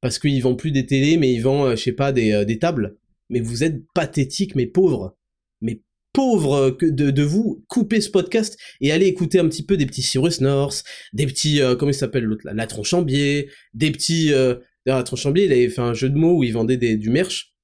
parce 0.00 0.18
qu'il 0.18 0.40
vend 0.42 0.54
plus 0.54 0.70
des 0.70 0.86
télés, 0.86 1.16
mais 1.16 1.32
il 1.32 1.40
vend, 1.40 1.66
euh, 1.66 1.76
je 1.76 1.82
sais 1.82 1.92
pas, 1.92 2.12
des, 2.12 2.58
tables. 2.60 2.96
Mais 3.30 3.40
vous 3.40 3.64
êtes 3.64 3.84
pathétique, 3.94 4.54
mais 4.54 4.66
pauvre. 4.66 5.16
Mais 5.60 5.82
pauvre 6.12 6.76
de, 6.80 7.10
de, 7.10 7.22
vous, 7.22 7.64
coupez 7.68 8.00
ce 8.00 8.10
podcast 8.10 8.58
et 8.80 8.92
allez 8.92 9.06
écouter 9.06 9.38
un 9.38 9.48
petit 9.48 9.64
peu 9.64 9.76
des 9.76 9.86
petits 9.86 10.02
Cyrus 10.02 10.40
North, 10.40 10.84
des 11.12 11.26
petits, 11.26 11.60
euh, 11.60 11.76
comment 11.76 11.90
il 11.90 11.94
s'appelle 11.94 12.24
l'autre 12.24 12.42
là, 12.44 12.54
La 12.54 12.66
Tronchambier, 12.66 13.50
des 13.74 13.90
petits, 13.90 14.32
euh, 14.32 14.56
la 14.86 15.02
Tronchambier, 15.02 15.44
il 15.44 15.52
avait 15.52 15.68
fait 15.68 15.80
un 15.80 15.94
jeu 15.94 16.08
de 16.08 16.16
mots 16.16 16.38
où 16.38 16.44
il 16.44 16.52
vendait 16.52 16.76
des, 16.76 16.96
du 16.96 17.10
merch, 17.10 17.54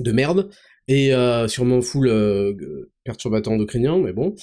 de 0.00 0.12
merde, 0.12 0.50
et 0.88 1.14
euh, 1.14 1.48
sûrement 1.48 1.82
full 1.82 2.08
perturbateur 3.08 3.52
endocrinien, 3.52 3.98
mais 3.98 4.12
bon. 4.12 4.34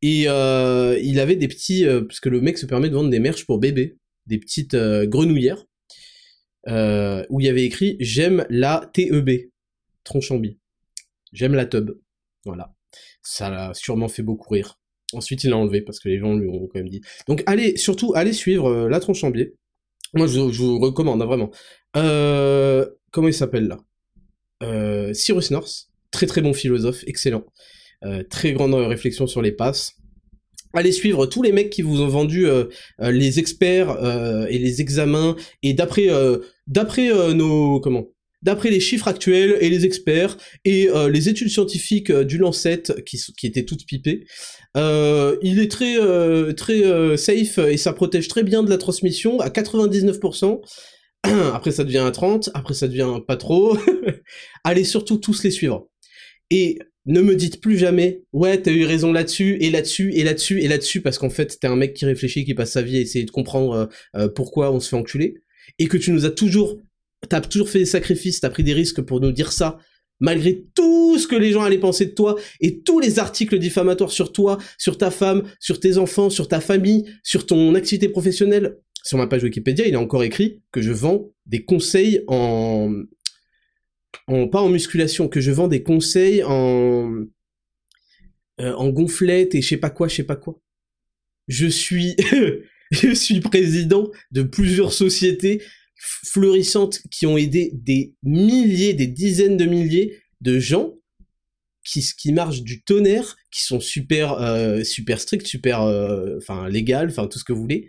Et 0.00 0.24
euh, 0.28 0.98
il 1.02 1.20
avait 1.20 1.36
des 1.36 1.48
petits, 1.48 1.86
euh, 1.86 2.02
parce 2.02 2.20
que 2.20 2.28
le 2.28 2.40
mec 2.40 2.58
se 2.58 2.66
permet 2.66 2.88
de 2.88 2.94
vendre 2.94 3.10
des 3.10 3.20
merch 3.20 3.46
pour 3.46 3.58
bébés, 3.58 3.98
des 4.26 4.38
petites 4.38 4.76
grenouillères, 4.76 5.64
où 6.66 7.40
il 7.40 7.44
y 7.44 7.48
avait 7.48 7.64
écrit 7.64 7.96
«J'aime 8.00 8.46
la 8.48 8.90
TEB», 8.94 9.50
Tronchambier. 10.04 10.58
J'aime 11.32 11.54
la 11.54 11.66
tub. 11.66 11.92
Voilà 12.44 12.74
ça 13.22 13.50
l'a 13.50 13.74
sûrement 13.74 14.08
fait 14.08 14.22
beaucoup 14.22 14.52
rire. 14.52 14.78
Ensuite, 15.12 15.44
il 15.44 15.50
l'a 15.50 15.56
enlevé 15.56 15.82
parce 15.82 16.00
que 16.00 16.08
les 16.08 16.18
gens 16.18 16.34
lui 16.34 16.48
ont 16.48 16.66
quand 16.66 16.78
même 16.78 16.88
dit. 16.88 17.02
Donc, 17.28 17.42
allez, 17.46 17.76
surtout, 17.76 18.12
allez 18.14 18.32
suivre 18.32 18.66
euh, 18.66 18.88
La 18.88 19.00
Tronchambier. 19.00 19.54
Moi, 20.14 20.26
je, 20.26 20.40
vous 20.40 20.78
recommande, 20.78 21.22
hein, 21.22 21.26
vraiment. 21.26 21.50
Euh, 21.96 22.86
comment 23.10 23.28
il 23.28 23.34
s'appelle 23.34 23.68
là? 23.68 23.78
Euh, 24.62 25.12
Cyrus 25.12 25.50
North, 25.50 25.88
très 26.10 26.26
très 26.26 26.40
bon 26.40 26.52
philosophe, 26.52 27.04
excellent. 27.06 27.44
Euh, 28.04 28.22
très 28.28 28.52
grande 28.52 28.74
réflexion 28.74 29.26
sur 29.26 29.42
les 29.42 29.52
passes. 29.52 29.92
Allez 30.74 30.92
suivre 30.92 31.26
tous 31.26 31.42
les 31.42 31.52
mecs 31.52 31.70
qui 31.70 31.82
vous 31.82 32.00
ont 32.00 32.08
vendu 32.08 32.46
les 32.98 33.38
experts 33.38 33.94
et 34.48 34.58
les 34.58 34.80
examens 34.80 35.36
et 35.62 35.74
d'après 35.74 36.08
d'après 36.66 37.10
nos 37.34 37.78
comment 37.78 38.06
d'après 38.42 38.70
les 38.70 38.80
chiffres 38.80 39.08
actuels 39.08 39.56
et 39.60 39.70
les 39.70 39.86
experts 39.86 40.36
et 40.64 40.88
euh, 40.88 41.08
les 41.08 41.28
études 41.28 41.48
scientifiques 41.48 42.10
euh, 42.10 42.24
du 42.24 42.38
Lancet 42.38 42.82
qui, 43.06 43.18
qui 43.36 43.46
étaient 43.46 43.64
toutes 43.64 43.86
pipées, 43.86 44.24
euh, 44.76 45.36
il 45.42 45.60
est 45.60 45.70
très 45.70 45.96
très 46.54 47.16
safe 47.16 47.58
et 47.58 47.76
ça 47.76 47.92
protège 47.92 48.28
très 48.28 48.42
bien 48.42 48.62
de 48.62 48.70
la 48.70 48.78
transmission 48.78 49.40
à 49.40 49.48
99%. 49.48 50.60
après 51.54 51.70
ça 51.70 51.84
devient 51.84 51.98
à 51.98 52.10
30, 52.10 52.50
après 52.54 52.74
ça 52.74 52.88
devient 52.88 53.18
pas 53.26 53.36
trop. 53.36 53.76
Allez 54.64 54.84
surtout 54.84 55.18
tous 55.18 55.42
les 55.44 55.50
suivre. 55.50 55.88
Et 56.50 56.78
ne 57.06 57.20
me 57.20 57.34
dites 57.34 57.60
plus 57.60 57.78
jamais, 57.78 58.22
ouais, 58.32 58.60
t'as 58.60 58.70
eu 58.70 58.84
raison 58.84 59.12
là-dessus, 59.12 59.56
et 59.60 59.70
là-dessus, 59.70 60.12
et 60.14 60.22
là-dessus, 60.22 60.60
et 60.60 60.68
là-dessus, 60.68 61.00
parce 61.00 61.18
qu'en 61.18 61.30
fait, 61.30 61.58
t'es 61.60 61.66
un 61.66 61.76
mec 61.76 61.94
qui 61.94 62.04
réfléchit, 62.04 62.44
qui 62.44 62.54
passe 62.54 62.72
sa 62.72 62.82
vie 62.82 62.96
à 62.96 63.00
essayer 63.00 63.24
de 63.24 63.30
comprendre 63.30 63.88
pourquoi 64.34 64.72
on 64.72 64.78
se 64.78 64.88
fait 64.88 64.96
enculer, 64.96 65.38
et 65.78 65.88
que 65.88 65.96
tu 65.96 66.12
nous 66.12 66.26
as 66.26 66.30
toujours 66.30 66.78
t'as 67.28 67.40
toujours 67.40 67.68
fait 67.68 67.80
des 67.80 67.86
sacrifices, 67.86 68.40
t'as 68.40 68.50
pris 68.50 68.64
des 68.64 68.72
risques 68.72 69.02
pour 69.02 69.20
nous 69.20 69.32
dire 69.32 69.52
ça, 69.52 69.78
malgré 70.20 70.64
tout 70.74 71.18
ce 71.18 71.26
que 71.26 71.36
les 71.36 71.52
gens 71.52 71.62
allaient 71.62 71.78
penser 71.78 72.06
de 72.06 72.12
toi 72.12 72.36
et 72.60 72.80
tous 72.80 73.00
les 73.00 73.18
articles 73.18 73.58
diffamatoires 73.58 74.10
sur 74.12 74.32
toi, 74.32 74.58
sur 74.78 74.98
ta 74.98 75.10
femme, 75.10 75.42
sur 75.60 75.80
tes 75.80 75.98
enfants, 75.98 76.30
sur 76.30 76.48
ta 76.48 76.60
famille, 76.60 77.04
sur 77.22 77.46
ton 77.46 77.74
activité 77.74 78.08
professionnelle. 78.08 78.78
Sur 79.04 79.18
ma 79.18 79.26
page 79.26 79.42
Wikipédia, 79.42 79.86
il 79.86 79.94
est 79.94 79.96
encore 79.96 80.22
écrit 80.22 80.62
que 80.70 80.80
je 80.80 80.92
vends 80.92 81.32
des 81.46 81.64
conseils 81.64 82.22
en, 82.28 82.94
en 84.26 84.48
pas 84.48 84.60
en 84.60 84.68
musculation, 84.68 85.28
que 85.28 85.40
je 85.40 85.50
vends 85.50 85.68
des 85.68 85.82
conseils 85.82 86.42
en 86.44 87.24
euh, 88.60 88.74
en 88.74 88.90
gonflette 88.90 89.54
et 89.54 89.62
je 89.62 89.68
sais 89.68 89.76
pas 89.76 89.90
quoi, 89.90 90.08
je 90.08 90.16
sais 90.16 90.24
pas 90.24 90.36
quoi. 90.36 90.60
Je 91.48 91.66
suis 91.66 92.16
je 92.90 93.14
suis 93.14 93.40
président 93.40 94.10
de 94.30 94.42
plusieurs 94.42 94.92
sociétés 94.92 95.62
florissantes 95.96 97.00
qui 97.10 97.26
ont 97.26 97.36
aidé 97.36 97.70
des 97.74 98.14
milliers, 98.22 98.94
des 98.94 99.06
dizaines 99.06 99.56
de 99.56 99.64
milliers 99.64 100.18
de 100.40 100.58
gens 100.58 100.94
qui, 101.84 102.04
qui 102.16 102.32
marchent 102.32 102.62
du 102.62 102.82
tonnerre, 102.82 103.36
qui 103.50 103.62
sont 103.62 103.80
super, 103.80 104.34
euh, 104.34 104.84
super 104.84 105.20
stricts, 105.20 105.46
super, 105.46 105.82
euh, 105.82 106.36
enfin, 106.38 106.68
légal, 106.68 107.08
enfin, 107.08 107.26
tout 107.26 107.38
ce 107.38 107.44
que 107.44 107.52
vous 107.52 107.60
voulez. 107.60 107.88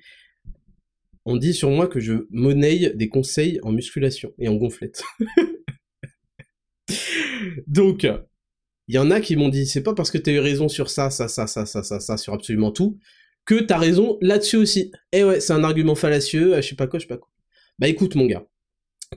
On 1.25 1.37
dit 1.37 1.53
sur 1.53 1.69
moi 1.69 1.87
que 1.87 1.99
je 1.99 2.27
monnaie 2.31 2.91
des 2.95 3.07
conseils 3.07 3.59
en 3.63 3.71
musculation 3.71 4.33
et 4.39 4.47
en 4.47 4.55
gonflette. 4.55 5.03
Donc, 7.67 8.07
il 8.87 8.95
y 8.95 8.97
en 8.97 9.11
a 9.11 9.21
qui 9.21 9.35
m'ont 9.35 9.49
dit, 9.49 9.65
c'est 9.65 9.83
pas 9.83 9.93
parce 9.93 10.11
que 10.11 10.17
t'as 10.17 10.31
eu 10.31 10.39
raison 10.39 10.67
sur 10.67 10.89
ça, 10.89 11.09
ça, 11.09 11.27
ça, 11.27 11.47
ça, 11.47 11.65
ça, 11.65 11.83
ça, 11.83 11.99
ça, 11.99 12.17
sur 12.17 12.33
absolument 12.33 12.71
tout, 12.71 12.99
que 13.45 13.61
t'as 13.61 13.77
raison 13.77 14.17
là-dessus 14.21 14.57
aussi. 14.57 14.91
Eh 15.11 15.23
ouais, 15.23 15.39
c'est 15.39 15.53
un 15.53 15.63
argument 15.63 15.95
fallacieux, 15.95 16.55
je 16.55 16.61
sais 16.61 16.75
pas 16.75 16.87
quoi, 16.87 16.99
je 16.99 17.03
sais 17.03 17.09
pas 17.09 17.17
quoi. 17.17 17.29
Bah 17.79 17.87
écoute 17.87 18.15
mon 18.15 18.25
gars, 18.25 18.45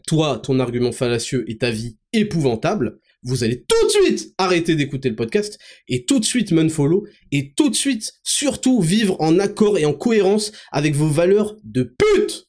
toi, 0.06 0.38
ton 0.42 0.60
argument 0.60 0.92
fallacieux 0.92 1.44
et 1.48 1.58
ta 1.58 1.70
vie 1.70 1.98
épouvantable, 2.12 3.00
vous 3.22 3.44
allez 3.44 3.64
tout 3.64 3.86
de 3.86 3.90
suite 3.90 4.34
arrêter 4.38 4.76
d'écouter 4.76 5.08
le 5.08 5.16
podcast 5.16 5.58
et 5.88 6.04
tout 6.04 6.20
de 6.20 6.24
suite 6.24 6.54
follow 6.70 7.06
et 7.32 7.52
tout 7.54 7.68
de 7.70 7.74
suite 7.74 8.14
surtout 8.22 8.80
vivre 8.80 9.20
en 9.20 9.38
accord 9.38 9.78
et 9.78 9.84
en 9.84 9.92
cohérence 9.92 10.52
avec 10.70 10.94
vos 10.94 11.08
valeurs 11.08 11.56
de 11.64 11.82
pute. 11.82 12.48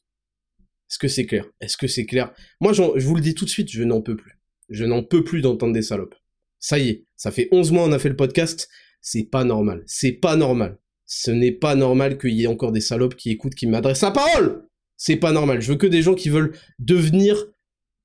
Est-ce 0.90 0.98
que 0.98 1.08
c'est 1.08 1.26
clair? 1.26 1.44
Est-ce 1.60 1.76
que 1.76 1.86
c'est 1.86 2.06
clair? 2.06 2.32
Moi, 2.60 2.72
je 2.72 2.82
vous 2.82 3.14
le 3.14 3.20
dis 3.20 3.34
tout 3.34 3.44
de 3.44 3.50
suite, 3.50 3.70
je 3.70 3.82
n'en 3.82 4.00
peux 4.00 4.16
plus. 4.16 4.37
Je 4.68 4.84
n'en 4.84 5.02
peux 5.02 5.24
plus 5.24 5.40
d'entendre 5.40 5.72
des 5.72 5.82
salopes. 5.82 6.14
Ça 6.58 6.78
y 6.78 6.88
est, 6.88 7.04
ça 7.16 7.30
fait 7.30 7.48
11 7.52 7.72
mois 7.72 7.84
on 7.84 7.92
a 7.92 7.98
fait 7.98 8.08
le 8.08 8.16
podcast, 8.16 8.68
c'est 9.00 9.24
pas 9.24 9.44
normal. 9.44 9.84
C'est 9.86 10.12
pas 10.12 10.36
normal. 10.36 10.78
Ce 11.06 11.30
n'est 11.30 11.52
pas 11.52 11.74
normal 11.74 12.18
qu'il 12.18 12.34
y 12.34 12.44
ait 12.44 12.48
encore 12.48 12.72
des 12.72 12.80
salopes 12.80 13.16
qui 13.16 13.30
écoutent, 13.30 13.54
qui 13.54 13.66
m'adressent 13.66 14.02
la 14.02 14.10
parole 14.10 14.66
C'est 14.96 15.16
pas 15.16 15.32
normal. 15.32 15.60
Je 15.62 15.72
veux 15.72 15.78
que 15.78 15.86
des 15.86 16.02
gens 16.02 16.14
qui 16.14 16.28
veulent 16.28 16.52
devenir 16.78 17.46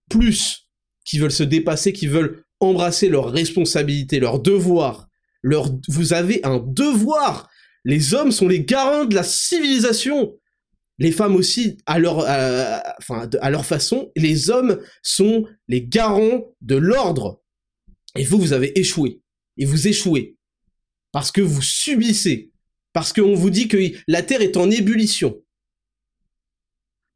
plus, 0.10 0.70
qui 1.04 1.20
veulent 1.20 1.32
se 1.32 1.44
dépasser, 1.44 1.92
qui 1.92 2.08
veulent 2.08 2.44
embrasser 2.60 3.10
leurs 3.10 3.32
responsabilités, 3.32 4.20
leurs 4.20 4.40
devoirs. 4.40 5.10
Vous 5.90 6.14
avez 6.14 6.40
un 6.46 6.60
devoir 6.60 7.50
Les 7.84 8.14
hommes 8.14 8.32
sont 8.32 8.48
les 8.48 8.64
garants 8.64 9.06
de 9.06 9.16
la 9.16 9.24
civilisation 9.24 10.34
les 11.00 11.12
femmes 11.12 11.36
aussi 11.36 11.78
à 11.86 12.00
leur, 12.00 12.20
enfin, 13.00 13.30
à 13.42 13.50
leur 13.50 13.66
façon, 13.66 14.12
les 14.16 14.50
hommes 14.50 14.80
sont 15.02 15.46
les 15.68 15.82
garants 15.82 16.46
de 16.62 16.76
l'ordre. 16.76 17.42
Et 18.18 18.24
vous, 18.24 18.38
vous 18.38 18.54
avez 18.54 18.78
échoué. 18.80 19.22
Et 19.58 19.66
vous 19.66 19.88
échouez. 19.88 20.38
Parce 21.12 21.32
que 21.32 21.42
vous 21.42 21.62
subissez. 21.62 22.52
Parce 22.94 23.12
qu'on 23.12 23.34
vous 23.34 23.50
dit 23.50 23.68
que 23.68 23.78
la 24.08 24.22
Terre 24.22 24.42
est 24.42 24.58
en 24.58 24.70
ébullition. 24.70 25.42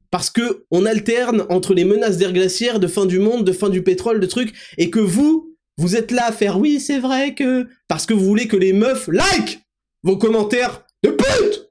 Parce 0.09 0.29
que 0.29 0.65
on 0.71 0.85
alterne 0.85 1.45
entre 1.49 1.73
les 1.73 1.85
menaces 1.85 2.17
d'air 2.17 2.33
glaciaire, 2.33 2.79
de 2.79 2.87
fin 2.87 3.05
du 3.05 3.19
monde, 3.19 3.45
de 3.45 3.51
fin 3.51 3.69
du 3.69 3.83
pétrole, 3.83 4.19
de 4.19 4.25
trucs, 4.25 4.55
et 4.77 4.89
que 4.89 4.99
vous, 4.99 5.55
vous 5.77 5.95
êtes 5.95 6.11
là 6.11 6.27
à 6.27 6.31
faire 6.31 6.59
oui, 6.59 6.79
c'est 6.79 6.99
vrai 6.99 7.35
que... 7.35 7.67
Parce 7.87 8.05
que 8.05 8.13
vous 8.13 8.25
voulez 8.25 8.47
que 8.47 8.55
les 8.55 8.73
meufs 8.73 9.07
like 9.07 9.61
vos 10.03 10.17
commentaires 10.17 10.85
de 11.03 11.09
pute 11.09 11.69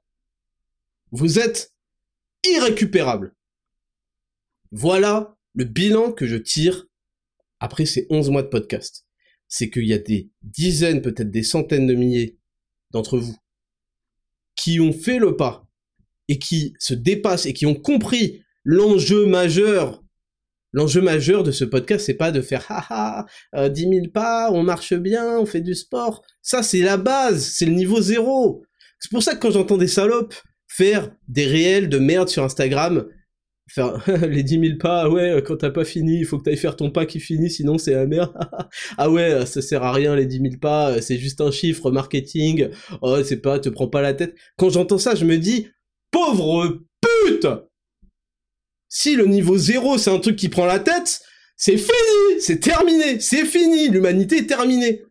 Vous 1.11 1.39
êtes 1.39 1.73
irrécupérable. 2.43 3.35
Voilà 4.71 5.37
le 5.53 5.65
bilan 5.65 6.11
que 6.11 6.27
je 6.27 6.35
tire 6.35 6.87
après 7.59 7.85
ces 7.85 8.05
11 8.09 8.29
mois 8.29 8.43
de 8.43 8.49
podcast. 8.49 9.05
C'est 9.47 9.69
qu'il 9.69 9.87
y 9.87 9.93
a 9.93 9.97
des 9.97 10.29
dizaines, 10.43 11.01
peut-être 11.01 11.31
des 11.31 11.43
centaines 11.43 11.87
de 11.87 11.95
milliers 11.95 12.37
d'entre 12.91 13.17
vous 13.17 13.37
qui 14.57 14.81
ont 14.81 14.91
fait 14.91 15.19
le 15.19 15.37
pas 15.37 15.65
et 16.27 16.39
qui 16.39 16.73
se 16.79 16.93
dépassent 16.93 17.45
et 17.45 17.53
qui 17.53 17.65
ont 17.65 17.75
compris 17.75 18.41
l'enjeu 18.65 19.25
majeur. 19.25 20.03
L'enjeu 20.73 21.01
majeur 21.01 21.43
de 21.43 21.51
ce 21.51 21.63
podcast, 21.63 22.05
c'est 22.05 22.15
pas 22.15 22.31
de 22.31 22.41
faire 22.41 22.65
haha, 22.69 23.25
euh, 23.55 23.69
10 23.69 23.81
000 23.81 23.93
pas, 24.13 24.51
on 24.51 24.63
marche 24.63 24.93
bien, 24.93 25.39
on 25.39 25.45
fait 25.45 25.61
du 25.61 25.73
sport. 25.73 26.21
Ça, 26.41 26.61
c'est 26.61 26.81
la 26.81 26.97
base, 26.97 27.45
c'est 27.45 27.65
le 27.65 27.71
niveau 27.71 28.01
zéro. 28.01 28.65
C'est 28.99 29.09
pour 29.09 29.23
ça 29.23 29.35
que 29.35 29.39
quand 29.39 29.51
j'entends 29.51 29.77
des 29.77 29.87
salopes 29.87 30.35
faire 30.67 31.11
des 31.27 31.45
réels 31.45 31.89
de 31.89 31.97
merde 31.97 32.29
sur 32.29 32.43
Instagram, 32.43 33.07
faire 33.69 34.01
les 34.27 34.43
10 34.43 34.59
000 34.59 34.77
pas, 34.77 35.09
ouais, 35.09 35.41
quand 35.45 35.57
t'as 35.57 35.71
pas 35.71 35.85
fini, 35.85 36.19
il 36.19 36.25
faut 36.25 36.37
que 36.37 36.43
t'ailles 36.43 36.57
faire 36.57 36.75
ton 36.75 36.91
pas 36.91 37.05
qui 37.05 37.19
finit, 37.19 37.49
sinon 37.49 37.77
c'est 37.77 37.93
la 37.93 38.05
merde. 38.05 38.33
ah 38.97 39.09
ouais, 39.09 39.45
ça 39.45 39.61
sert 39.61 39.83
à 39.83 39.91
rien 39.91 40.15
les 40.15 40.25
10 40.25 40.37
000 40.37 40.47
pas, 40.61 41.01
c'est 41.01 41.17
juste 41.17 41.41
un 41.41 41.51
chiffre 41.51 41.91
marketing, 41.91 42.69
oh 43.01 43.23
c'est 43.23 43.41
pas, 43.41 43.59
te 43.59 43.69
prends 43.69 43.87
pas 43.87 44.01
la 44.01 44.13
tête. 44.13 44.35
Quand 44.57 44.69
j'entends 44.69 44.97
ça, 44.97 45.15
je 45.15 45.25
me 45.25 45.37
dis, 45.37 45.67
pauvre 46.11 46.81
pute 47.01 47.47
Si 48.89 49.15
le 49.15 49.25
niveau 49.25 49.57
0 49.57 49.97
c'est 49.97 50.11
un 50.11 50.19
truc 50.19 50.35
qui 50.35 50.49
prend 50.49 50.65
la 50.65 50.79
tête, 50.79 51.21
c'est 51.55 51.77
fini, 51.77 52.39
c'est 52.39 52.59
terminé, 52.59 53.19
c'est 53.19 53.45
fini, 53.45 53.89
l'humanité 53.89 54.37
est 54.37 54.47
terminée. 54.47 55.03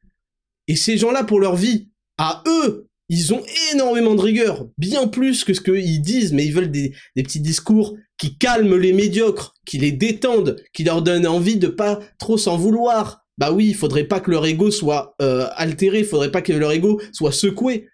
Et 0.69 0.77
ces 0.77 0.97
gens-là, 0.97 1.25
pour 1.25 1.41
leur 1.41 1.57
vie, 1.57 1.91
à 2.19 2.43
eux, 2.47 2.89
ils 3.09 3.33
ont 3.33 3.43
énormément 3.73 4.15
de 4.15 4.21
rigueur, 4.21 4.67
bien 4.79 5.07
plus 5.07 5.45
que 5.45 5.55
ce 5.55 5.61
qu'ils 5.61 6.03
disent, 6.03 6.33
mais 6.33 6.45
ils 6.45 6.53
veulent 6.53 6.71
des, 6.71 6.93
petits 7.15 7.41
discours 7.41 7.97
qui 8.19 8.37
calment 8.37 8.77
les 8.77 8.93
médiocres, 8.93 9.55
qui 9.65 9.79
les 9.79 9.93
détendent, 9.93 10.57
qui 10.73 10.85
leur 10.85 11.03
donnent 11.03 11.27
envie 11.27 11.57
de 11.57 11.69
pas 11.69 12.01
trop 12.19 12.37
s'en 12.37 12.57
vouloir. 12.57 13.25
Bah 13.39 13.53
oui, 13.53 13.69
il 13.69 13.75
faudrait 13.75 14.05
pas 14.05 14.21
que 14.21 14.31
leur 14.31 14.47
ego 14.47 14.71
soit 14.71 15.15
euh, 15.23 15.47
altéré, 15.55 16.03
faudrait 16.03 16.33
pas 16.33 16.43
que 16.43 16.53
leur 16.53 16.73
ego 16.73 17.01
soit 17.13 17.33
secoué. 17.33 17.89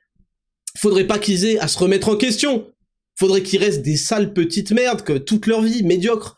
Faudrait 0.79 1.07
pas 1.07 1.19
qu'ils 1.19 1.45
aient 1.45 1.59
à 1.59 1.69
se 1.69 1.79
remettre 1.79 2.09
en 2.09 2.17
question. 2.17 2.69
Faudrait 3.19 3.43
qu'ils 3.43 3.59
restent 3.59 3.83
des 3.83 3.97
sales 3.97 4.33
petites 4.33 4.73
merdes 4.73 5.03
que 5.03 5.19
toute 5.19 5.47
leur 5.47 5.61
vie, 5.61 5.83
médiocres. 5.83 6.37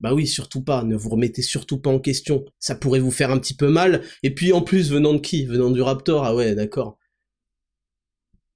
Bah 0.00 0.14
oui, 0.14 0.26
surtout 0.26 0.62
pas, 0.62 0.84
ne 0.84 0.96
vous 0.96 1.10
remettez 1.10 1.42
surtout 1.42 1.78
pas 1.78 1.90
en 1.90 1.98
question. 1.98 2.44
Ça 2.58 2.74
pourrait 2.74 3.00
vous 3.00 3.10
faire 3.10 3.30
un 3.30 3.38
petit 3.38 3.54
peu 3.54 3.68
mal. 3.68 4.02
Et 4.22 4.32
puis 4.34 4.52
en 4.52 4.62
plus, 4.62 4.90
venant 4.90 5.14
de 5.14 5.18
qui? 5.18 5.44
Venant 5.44 5.70
du 5.70 5.82
Raptor, 5.82 6.24
ah 6.24 6.34
ouais, 6.34 6.54
d'accord. 6.54 6.99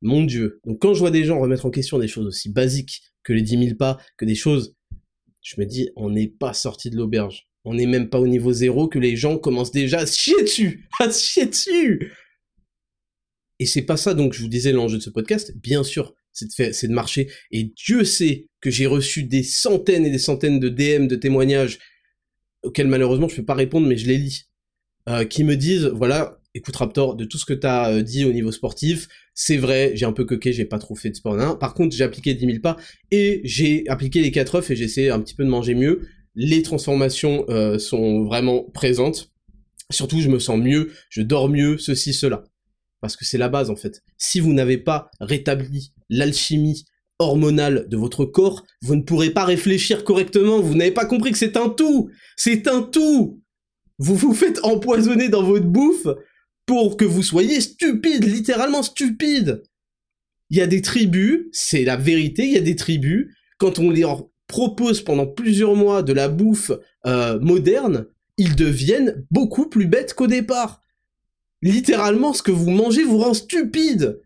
Mon 0.05 0.23
Dieu. 0.23 0.61
Donc 0.67 0.81
quand 0.81 0.93
je 0.93 1.01
vois 1.01 1.11
des 1.11 1.25
gens 1.25 1.41
remettre 1.41 1.65
en 1.65 1.71
question 1.71 1.99
des 1.99 2.09
choses 2.09 2.27
aussi 2.27 2.51
basiques 2.51 3.03
que 3.23 3.33
les 3.33 3.41
10 3.41 3.59
000 3.59 3.77
pas, 3.77 3.99
que 4.19 4.27
des 4.27 4.35
choses, 4.35 4.77
je 5.43 5.59
me 5.59 5.65
dis, 5.65 5.89
on 5.97 6.11
n'est 6.11 6.29
pas 6.29 6.53
sorti 6.53 6.91
de 6.91 6.97
l'auberge. 6.97 7.49
On 7.65 7.73
n'est 7.73 7.87
même 7.87 8.11
pas 8.11 8.21
au 8.21 8.27
niveau 8.27 8.53
zéro 8.53 8.87
que 8.87 8.99
les 8.99 9.17
gens 9.17 9.39
commencent 9.39 9.73
déjà 9.73 10.01
à 10.01 10.07
se 10.07 10.19
chier 10.19 10.43
dessus, 10.43 10.87
à 11.01 11.11
se 11.11 11.27
chier 11.27 11.47
dessus. 11.47 12.13
Et 13.59 13.65
c'est 13.65 13.83
pas 13.83 13.97
ça 13.97 14.13
donc 14.13 14.35
je 14.35 14.43
vous 14.43 14.49
disais 14.49 14.73
l'enjeu 14.73 14.99
de 14.99 15.03
ce 15.03 15.09
podcast. 15.09 15.57
Bien 15.57 15.83
sûr, 15.83 16.15
c'est 16.33 16.87
de, 16.87 16.93
marcher. 16.93 17.31
Et 17.51 17.73
Dieu 17.75 18.05
sait 18.05 18.49
que 18.61 18.69
j'ai 18.69 18.87
reçu 18.87 19.25
des 19.25 19.43
centaines 19.43 20.05
et 20.05 20.11
des 20.11 20.19
centaines 20.19 20.61
de 20.61 20.69
DM, 20.69 21.07
de 21.07 21.17
témoignages 21.17 21.79
auxquels 22.63 22.89
malheureusement 22.89 23.29
je 23.29 23.37
peux 23.37 23.45
pas 23.45 23.55
répondre, 23.55 23.87
mais 23.87 23.97
je 23.97 24.07
les 24.07 24.19
lis, 24.19 24.51
euh, 25.09 25.25
qui 25.25 25.45
me 25.45 25.57
disent 25.57 25.87
voilà, 25.87 26.43
écoute 26.55 26.77
Raptor, 26.77 27.17
de 27.17 27.25
tout 27.25 27.37
ce 27.37 27.45
que 27.45 27.53
t'as 27.53 27.91
euh, 27.91 28.03
dit 28.03 28.25
au 28.25 28.33
niveau 28.33 28.53
sportif, 28.53 29.09
c'est 29.35 29.57
vrai, 29.57 29.93
j'ai 29.95 30.07
un 30.07 30.13
peu 30.13 30.25
coqué, 30.25 30.53
j'ai 30.53 30.65
pas 30.65 30.79
trop 30.79 30.95
fait 30.95 31.11
de 31.11 31.17
sport. 31.17 31.39
Hein. 31.39 31.57
Par 31.57 31.75
contre, 31.75 31.95
j'ai 31.95 32.05
appliqué 32.05 32.35
10 32.35 32.47
000 32.47 32.59
pas 32.61 32.77
et 33.11 33.41
j'ai 33.45 33.85
appliqué 33.89 34.23
les 34.23 34.31
4 34.31 34.57
œufs 34.57 34.71
et 34.71 34.77
j'ai 34.77 34.85
essayé 34.85 35.11
un 35.11 35.21
petit 35.21 35.35
peu 35.35 35.45
de 35.45 35.51
manger 35.51 35.75
mieux. 35.75 36.09
Les 36.37 36.63
transformations 36.63 37.45
euh, 37.49 37.79
sont 37.79 38.25
vraiment 38.25 38.63
présentes. 38.73 39.33
Surtout, 39.91 40.21
je 40.21 40.29
me 40.29 40.39
sens 40.39 40.59
mieux, 40.59 40.93
je 41.11 41.23
dors 41.23 41.49
mieux, 41.49 41.77
ceci, 41.79 42.15
cela. 42.15 42.45
Parce 43.01 43.17
que 43.17 43.25
c'est 43.25 43.39
la 43.39 43.49
base 43.49 43.69
en 43.69 43.77
fait. 43.77 44.03
Si 44.17 44.41
vous 44.41 44.53
n'avez 44.53 44.79
pas 44.79 45.11
rétabli 45.21 45.93
l'alchimie 46.09 46.85
hormonale 47.19 47.87
de 47.89 47.97
votre 47.97 48.25
corps, 48.25 48.65
vous 48.81 48.97
ne 48.97 49.03
pourrez 49.03 49.31
pas 49.31 49.45
réfléchir 49.45 50.05
correctement, 50.05 50.61
vous 50.61 50.75
n'avez 50.75 50.91
pas 50.91 51.05
compris 51.05 51.33
que 51.33 51.39
c'est 51.39 51.57
un 51.57 51.69
tout 51.69 52.11
C'est 52.37 52.67
un 52.67 52.83
tout 52.83 53.43
Vous 53.99 54.17
vous 54.17 54.33
faites 54.33 54.65
empoisonner 54.65 55.29
dans 55.29 55.43
votre 55.43 55.67
bouffe 55.67 56.07
pour 56.67 56.97
que 56.97 57.05
vous 57.05 57.23
soyez 57.23 57.61
stupide, 57.61 58.25
littéralement 58.25 58.83
stupide. 58.83 59.63
Il 60.51 60.57
y 60.59 60.61
a 60.61 60.67
des 60.67 60.83
tribus, 60.83 61.47
c'est 61.53 61.85
la 61.85 61.97
vérité, 61.97 62.45
il 62.45 62.53
y 62.53 62.59
a 62.59 62.63
des 62.63 62.77
tribus, 62.77 63.35
quand 63.59 63.79
on 63.79 63.91
leur 63.91 64.29
propose 64.47 65.03
pendant 65.03 65.27
plusieurs 65.27 65.75
mois 65.75 66.03
de 66.03 66.13
la 66.13 66.29
bouffe 66.29 66.71
euh, 67.07 67.39
moderne, 67.41 68.07
ils 68.37 68.57
deviennent 68.57 69.27
beaucoup 69.31 69.69
plus 69.69 69.87
bêtes 69.87 70.15
qu'au 70.15 70.27
départ. 70.27 70.81
Littéralement, 71.63 72.35
ce 72.35 72.43
que 72.43 72.51
vous 72.51 72.71
mangez 72.71 73.05
vous 73.05 73.19
rend 73.19 73.35
stupide. 73.35 74.21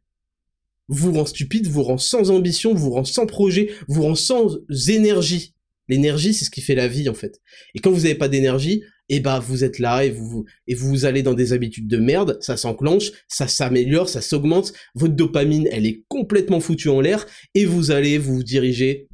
Vous 0.88 1.12
rend 1.12 1.26
stupide, 1.26 1.66
vous 1.66 1.82
rend 1.82 1.98
sans 1.98 2.30
ambition, 2.30 2.74
vous 2.74 2.90
rend 2.90 3.04
sans 3.04 3.26
projet, 3.26 3.70
vous 3.86 4.02
rend 4.02 4.14
sans 4.14 4.58
énergie. 4.88 5.54
L'énergie, 5.88 6.34
c'est 6.34 6.44
ce 6.44 6.50
qui 6.50 6.62
fait 6.62 6.74
la 6.74 6.88
vie, 6.88 7.08
en 7.08 7.14
fait. 7.14 7.40
Et 7.74 7.80
quand 7.80 7.90
vous 7.90 8.02
n'avez 8.02 8.14
pas 8.14 8.28
d'énergie, 8.28 8.82
et 9.08 9.20
bah 9.20 9.38
vous 9.38 9.64
êtes 9.64 9.78
là 9.78 10.04
et 10.04 10.10
vous 10.10 10.44
et 10.66 10.74
vous 10.74 11.04
allez 11.04 11.22
dans 11.22 11.34
des 11.34 11.52
habitudes 11.52 11.88
de 11.88 11.98
merde, 11.98 12.38
ça 12.40 12.56
s'enclenche, 12.56 13.10
ça 13.26 13.48
s'améliore, 13.48 14.08
ça 14.08 14.20
s'augmente, 14.20 14.72
votre 14.94 15.14
dopamine 15.14 15.68
elle 15.72 15.86
est 15.86 16.02
complètement 16.08 16.60
foutue 16.60 16.88
en 16.88 17.00
l'air 17.00 17.26
et 17.54 17.64
vous 17.64 17.90
allez 17.90 18.18
vous 18.18 18.42
diriger 18.42 19.07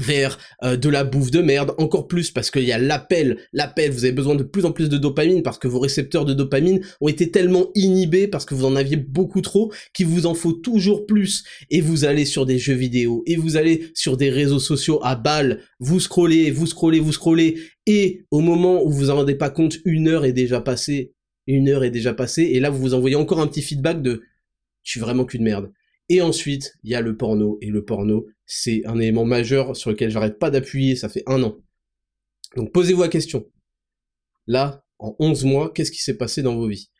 vers 0.00 0.38
euh, 0.64 0.76
de 0.76 0.88
la 0.88 1.04
bouffe 1.04 1.30
de 1.30 1.40
merde, 1.40 1.74
encore 1.78 2.08
plus 2.08 2.30
parce 2.30 2.50
qu'il 2.50 2.64
y 2.64 2.72
a 2.72 2.78
l'appel, 2.78 3.38
l'appel, 3.52 3.90
vous 3.90 4.04
avez 4.04 4.12
besoin 4.12 4.34
de 4.34 4.42
plus 4.42 4.64
en 4.64 4.72
plus 4.72 4.88
de 4.88 4.96
dopamine 4.96 5.42
parce 5.42 5.58
que 5.58 5.68
vos 5.68 5.78
récepteurs 5.78 6.24
de 6.24 6.34
dopamine 6.34 6.80
ont 7.00 7.08
été 7.08 7.30
tellement 7.30 7.70
inhibés 7.74 8.26
parce 8.26 8.44
que 8.44 8.54
vous 8.54 8.64
en 8.64 8.76
aviez 8.76 8.96
beaucoup 8.96 9.40
trop 9.40 9.72
qu'il 9.94 10.06
vous 10.06 10.26
en 10.26 10.34
faut 10.34 10.52
toujours 10.52 11.06
plus 11.06 11.44
et 11.70 11.80
vous 11.80 12.04
allez 12.04 12.24
sur 12.24 12.46
des 12.46 12.58
jeux 12.58 12.74
vidéo 12.74 13.22
et 13.26 13.36
vous 13.36 13.56
allez 13.56 13.90
sur 13.94 14.16
des 14.16 14.30
réseaux 14.30 14.58
sociaux 14.58 14.98
à 15.02 15.14
balles, 15.14 15.60
vous 15.78 16.00
scrollez, 16.00 16.50
vous 16.50 16.66
scrollez, 16.66 17.00
vous 17.00 17.12
scrollez 17.12 17.58
et 17.86 18.24
au 18.30 18.40
moment 18.40 18.82
où 18.82 18.90
vous 18.90 19.10
en 19.10 19.16
rendez 19.16 19.34
pas 19.34 19.50
compte, 19.50 19.78
une 19.84 20.08
heure 20.08 20.24
est 20.24 20.32
déjà 20.32 20.60
passée, 20.60 21.12
une 21.46 21.68
heure 21.68 21.84
est 21.84 21.90
déjà 21.90 22.14
passée 22.14 22.42
et 22.42 22.60
là 22.60 22.70
vous 22.70 22.78
vous 22.78 22.94
envoyez 22.94 23.16
encore 23.16 23.40
un 23.40 23.46
petit 23.46 23.62
feedback 23.62 24.02
de 24.02 24.22
je 24.82 24.92
suis 24.92 25.00
vraiment 25.00 25.24
qu'une 25.24 25.42
merde. 25.42 25.72
Et 26.08 26.20
ensuite, 26.20 26.74
il 26.82 26.90
y 26.90 26.94
a 26.94 27.00
le 27.00 27.16
porno. 27.16 27.58
Et 27.62 27.68
le 27.68 27.84
porno, 27.84 28.26
c'est 28.52 28.84
un 28.84 28.98
élément 28.98 29.24
majeur 29.24 29.76
sur 29.76 29.90
lequel 29.90 30.10
j'arrête 30.10 30.40
pas 30.40 30.50
d'appuyer, 30.50 30.96
ça 30.96 31.08
fait 31.08 31.22
un 31.26 31.40
an. 31.44 31.56
Donc 32.56 32.72
posez-vous 32.72 33.02
la 33.02 33.08
question. 33.08 33.48
Là, 34.48 34.84
en 34.98 35.14
11 35.20 35.44
mois, 35.44 35.72
qu'est-ce 35.72 35.92
qui 35.92 36.02
s'est 36.02 36.16
passé 36.16 36.42
dans 36.42 36.56
vos 36.56 36.66
vies? 36.66 36.90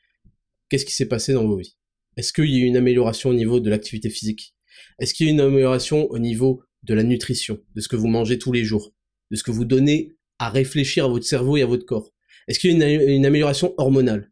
Qu'est-ce 0.69 0.85
qui 0.85 0.93
s'est 0.95 1.09
passé 1.09 1.33
dans 1.33 1.45
vos 1.45 1.57
vies? 1.57 1.77
Est-ce 2.17 2.33
qu'il 2.33 2.49
y 2.49 2.55
a 2.55 2.59
eu 2.61 2.67
une 2.67 2.77
amélioration 2.77 3.31
au 3.31 3.35
niveau 3.35 3.59
de 3.59 3.69
l'activité 3.69 4.11
physique? 4.11 4.55
Est-ce 5.01 5.13
qu'il 5.13 5.27
y 5.27 5.29
a 5.29 5.33
eu 5.33 5.35
une 5.35 5.41
amélioration 5.41 6.09
au 6.11 6.21
niveau 6.21 6.63
de 6.85 6.95
la 6.95 7.03
nutrition, 7.03 7.59
de 7.75 7.81
ce 7.81 7.89
que 7.89 7.97
vous 7.97 8.07
mangez 8.07 8.39
tous 8.39 8.53
les 8.53 8.63
jours, 8.63 8.95
de 9.33 9.37
ce 9.37 9.43
que 9.43 9.51
vous 9.51 9.65
donnez 9.65 10.15
à 10.39 10.51
réfléchir 10.51 11.07
à 11.07 11.09
votre 11.09 11.27
cerveau 11.27 11.57
et 11.57 11.63
à 11.63 11.67
votre 11.67 11.85
corps? 11.85 12.13
Est-ce 12.47 12.61
qu'il 12.61 12.71
y 12.71 12.81
a 12.81 12.93
une, 12.93 13.11
une 13.11 13.27
amélioration 13.27 13.75
hormonale? 13.77 14.31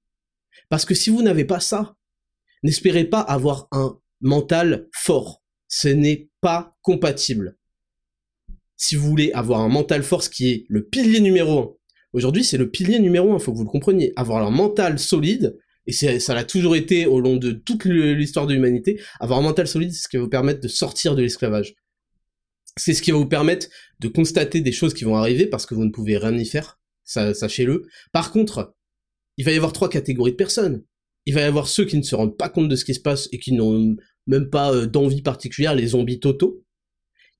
Parce 0.68 0.84
que 0.84 0.94
si 0.94 1.10
vous 1.10 1.22
n'avez 1.22 1.44
pas 1.44 1.58
ça, 1.58 1.96
n'espérez 2.62 3.06
pas 3.06 3.20
avoir 3.20 3.66
un 3.72 4.00
mental 4.20 4.88
fort. 4.92 5.42
Ce 5.68 5.88
n'est 5.88 6.28
pas 6.40 6.76
compatible. 6.82 7.56
Si 8.76 8.96
vous 8.96 9.08
voulez 9.08 9.32
avoir 9.32 9.60
un 9.60 9.68
mental 9.68 10.02
fort, 10.02 10.22
ce 10.22 10.30
qui 10.30 10.50
est 10.50 10.64
le 10.68 10.84
pilier 10.84 11.20
numéro 11.20 11.58
un, 11.58 11.74
aujourd'hui 12.12 12.44
c'est 12.44 12.58
le 12.58 12.70
pilier 12.70 12.98
numéro 12.98 13.32
un, 13.32 13.38
faut 13.38 13.52
que 13.52 13.58
vous 13.58 13.64
le 13.64 13.70
compreniez. 13.70 14.12
Avoir 14.16 14.46
un 14.46 14.50
mental 14.50 14.98
solide, 14.98 15.58
et 15.86 15.92
ça 15.92 16.34
l'a 16.34 16.44
toujours 16.44 16.76
été 16.76 17.06
au 17.06 17.20
long 17.20 17.36
de 17.36 17.50
toute 17.50 17.84
l'histoire 17.84 18.46
de 18.46 18.54
l'humanité, 18.54 19.00
avoir 19.20 19.38
un 19.38 19.42
mental 19.42 19.66
solide, 19.66 19.92
c'est 19.92 20.02
ce 20.02 20.08
qui 20.08 20.16
va 20.16 20.22
vous 20.22 20.28
permettre 20.28 20.60
de 20.60 20.68
sortir 20.68 21.16
de 21.16 21.22
l'esclavage. 21.22 21.74
C'est 22.76 22.94
ce 22.94 23.02
qui 23.02 23.10
va 23.10 23.18
vous 23.18 23.26
permettre 23.26 23.66
de 23.98 24.08
constater 24.08 24.60
des 24.60 24.70
choses 24.70 24.94
qui 24.94 25.04
vont 25.04 25.16
arriver 25.16 25.46
parce 25.46 25.66
que 25.66 25.74
vous 25.74 25.84
ne 25.84 25.90
pouvez 25.90 26.16
rien 26.16 26.36
y 26.36 26.44
faire, 26.44 26.78
sachez-le. 27.04 27.86
Par 28.12 28.30
contre, 28.30 28.76
il 29.38 29.44
va 29.44 29.52
y 29.52 29.56
avoir 29.56 29.72
trois 29.72 29.88
catégories 29.88 30.32
de 30.32 30.36
personnes. 30.36 30.84
Il 31.26 31.34
va 31.34 31.40
y 31.40 31.44
avoir 31.44 31.68
ceux 31.68 31.84
qui 31.84 31.96
ne 31.96 32.02
se 32.02 32.14
rendent 32.14 32.36
pas 32.36 32.48
compte 32.48 32.68
de 32.68 32.76
ce 32.76 32.84
qui 32.84 32.94
se 32.94 33.00
passe 33.00 33.28
et 33.32 33.38
qui 33.38 33.52
n'ont 33.52 33.96
même 34.28 34.48
pas 34.48 34.72
euh, 34.72 34.86
d'envie 34.86 35.22
particulière, 35.22 35.74
les 35.74 35.88
zombies 35.88 36.20
totaux. 36.20 36.62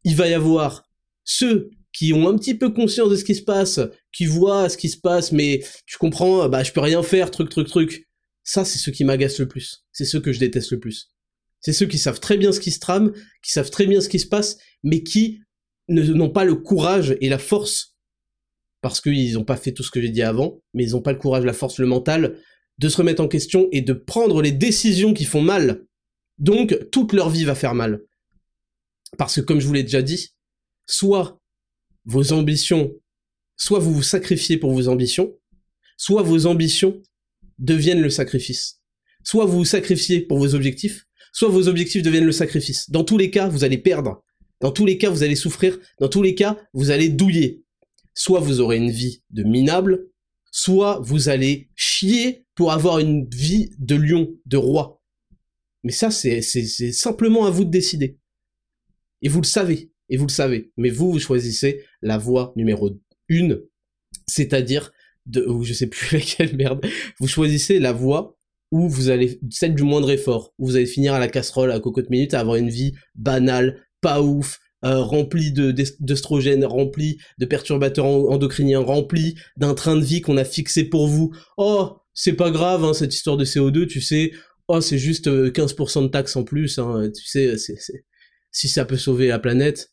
Il 0.05 0.16
va 0.16 0.28
y 0.28 0.34
avoir 0.34 0.89
ceux 1.22 1.70
qui 1.93 2.12
ont 2.12 2.28
un 2.28 2.36
petit 2.36 2.55
peu 2.55 2.70
conscience 2.70 3.11
de 3.11 3.16
ce 3.16 3.24
qui 3.24 3.34
se 3.34 3.43
passe, 3.43 3.80
qui 4.12 4.26
voient 4.26 4.68
ce 4.68 4.76
qui 4.76 4.89
se 4.89 4.99
passe, 4.99 5.32
mais 5.32 5.62
tu 5.86 5.99
comprends, 5.99 6.49
bah 6.49 6.62
je 6.62 6.72
peux 6.72 6.80
rien 6.80 7.03
faire, 7.03 7.30
truc, 7.30 7.49
truc, 7.49 7.68
truc. 7.68 8.09
Ça, 8.45 8.64
c'est 8.64 8.78
ceux 8.78 8.93
qui 8.93 9.05
m'agacent 9.05 9.39
le 9.39 9.49
plus. 9.49 9.84
C'est 9.93 10.05
ceux 10.05 10.20
que 10.20 10.32
je 10.32 10.39
déteste 10.39 10.70
le 10.72 10.80
plus. 10.80 11.11
C'est 11.61 11.72
ceux 11.72 11.86
qui 11.86 11.99
savent 11.99 12.20
très 12.20 12.36
bien 12.36 12.53
ce 12.53 12.61
qui 12.61 12.70
se 12.70 12.78
trame, 12.78 13.12
qui 13.43 13.53
savent 13.53 13.70
très 13.70 13.86
bien 13.86 14.01
ce 14.01 14.09
qui 14.09 14.18
se 14.18 14.26
passe, 14.26 14.59
mais 14.82 15.03
qui 15.03 15.41
n'ont 15.89 16.30
pas 16.30 16.45
le 16.45 16.55
courage 16.55 17.16
et 17.20 17.28
la 17.28 17.39
force, 17.39 17.97
parce 18.80 19.01
qu'ils 19.01 19.34
n'ont 19.34 19.45
pas 19.45 19.57
fait 19.57 19.72
tout 19.72 19.82
ce 19.82 19.91
que 19.91 20.01
j'ai 20.01 20.11
dit 20.11 20.22
avant, 20.22 20.62
mais 20.74 20.84
ils 20.84 20.93
n'ont 20.93 21.03
pas 21.03 21.12
le 21.12 21.18
courage, 21.18 21.45
la 21.45 21.53
force, 21.53 21.78
le 21.78 21.86
mental, 21.86 22.39
de 22.78 22.89
se 22.89 22.97
remettre 22.97 23.22
en 23.22 23.28
question 23.28 23.68
et 23.72 23.82
de 23.82 23.93
prendre 23.93 24.41
les 24.41 24.53
décisions 24.53 25.12
qui 25.12 25.24
font 25.24 25.43
mal. 25.43 25.84
Donc, 26.39 26.78
toute 26.91 27.12
leur 27.12 27.30
vie 27.30 27.45
va 27.45 27.55
faire 27.55 27.74
mal. 27.74 28.03
Parce 29.16 29.36
que, 29.36 29.41
comme 29.41 29.61
je 29.61 29.66
vous 29.66 29.72
l'ai 29.72 29.82
déjà 29.82 30.03
dit, 30.03 30.34
soit 30.86 31.41
vos 32.05 32.32
ambitions, 32.32 32.93
soit 33.57 33.78
vous 33.78 33.93
vous 33.93 34.03
sacrifiez 34.03 34.57
pour 34.57 34.72
vos 34.72 34.89
ambitions, 34.89 35.36
soit 35.97 36.22
vos 36.22 36.47
ambitions 36.47 37.03
deviennent 37.59 38.01
le 38.01 38.11
sacrifice. 38.11 38.80
Soit 39.24 39.47
vous 39.47 39.59
vous 39.59 39.64
sacrifiez 39.64 40.20
pour 40.20 40.39
vos 40.39 40.55
objectifs, 40.55 41.07
soit 41.32 41.49
vos 41.49 41.68
objectifs 41.68 42.03
deviennent 42.03 42.24
le 42.24 42.32
sacrifice. 42.32 42.89
Dans 42.91 43.05
tous 43.05 43.18
les 43.18 43.30
cas, 43.30 43.49
vous 43.49 43.64
allez 43.64 43.78
perdre. 43.78 44.24
Dans 44.61 44.70
tous 44.72 44.86
les 44.86 44.99
cas, 44.99 45.11
vous 45.11 45.22
allez 45.22 45.36
souffrir. 45.36 45.78
Dans 46.01 46.09
tous 46.09 46.22
les 46.22 46.34
cas, 46.34 46.57
vous 46.72 46.91
allez 46.91 47.09
douiller. 47.09 47.64
Soit 48.14 48.41
vous 48.41 48.61
aurez 48.61 48.76
une 48.76 48.91
vie 48.91 49.22
de 49.30 49.43
minable, 49.43 50.09
soit 50.51 51.01
vous 51.01 51.28
allez 51.28 51.70
chier 51.76 52.47
pour 52.55 52.72
avoir 52.72 52.99
une 52.99 53.28
vie 53.28 53.70
de 53.78 53.95
lion, 53.95 54.34
de 54.47 54.57
roi. 54.57 54.97
Mais 55.84 55.92
ça, 55.92 56.10
c'est 56.10 56.42
simplement 56.42 57.46
à 57.46 57.50
vous 57.50 57.64
de 57.64 57.70
décider. 57.70 58.18
Et 59.22 59.28
vous 59.28 59.40
le 59.40 59.46
savez 59.46 59.90
et 60.08 60.16
vous 60.16 60.26
le 60.26 60.32
savez. 60.32 60.72
Mais 60.76 60.90
vous, 60.90 61.12
vous 61.12 61.18
choisissez 61.18 61.84
la 62.02 62.18
voie 62.18 62.52
numéro 62.56 62.90
une, 63.28 63.62
c'est-à-dire 64.26 64.92
de, 65.26 65.44
ou 65.44 65.64
je 65.64 65.72
sais 65.72 65.86
plus 65.86 66.12
laquelle 66.16 66.56
merde, 66.56 66.84
vous 67.20 67.28
choisissez 67.28 67.78
la 67.78 67.92
voie 67.92 68.36
où 68.70 68.88
vous 68.88 69.08
allez, 69.08 69.40
celle 69.50 69.74
du 69.74 69.82
moindre 69.82 70.10
effort, 70.10 70.52
où 70.58 70.66
vous 70.66 70.76
allez 70.76 70.86
finir 70.86 71.14
à 71.14 71.18
la 71.18 71.28
casserole 71.28 71.72
à 71.72 71.80
cocotte 71.80 72.10
minute 72.10 72.34
à 72.34 72.40
avoir 72.40 72.56
une 72.56 72.68
vie 72.68 72.94
banale, 73.14 73.82
pas 74.00 74.22
ouf, 74.22 74.58
euh, 74.84 75.02
remplie 75.02 75.52
de 75.52 75.74
d'œstrogènes, 76.00 76.64
remplie 76.64 77.18
de 77.38 77.46
perturbateurs 77.46 78.04
endocriniens, 78.04 78.80
remplie 78.80 79.34
d'un 79.56 79.74
train 79.74 79.96
de 79.96 80.04
vie 80.04 80.20
qu'on 80.20 80.36
a 80.36 80.44
fixé 80.44 80.84
pour 80.84 81.08
vous. 81.08 81.34
Oh, 81.56 81.96
c'est 82.14 82.34
pas 82.34 82.50
grave, 82.50 82.84
hein, 82.84 82.94
cette 82.94 83.14
histoire 83.14 83.36
de 83.36 83.44
CO2, 83.44 83.86
tu 83.86 84.00
sais. 84.00 84.32
Oh, 84.68 84.80
c'est 84.80 84.98
juste 84.98 85.28
15% 85.28 85.98
euh, 85.98 86.02
de 86.02 86.08
taxes 86.08 86.36
en 86.36 86.44
plus, 86.44 86.78
hein, 86.78 87.10
tu 87.14 87.24
sais, 87.24 87.56
si 88.52 88.68
ça 88.68 88.84
peut 88.84 88.96
sauver 88.96 89.28
la 89.28 89.38
planète 89.38 89.92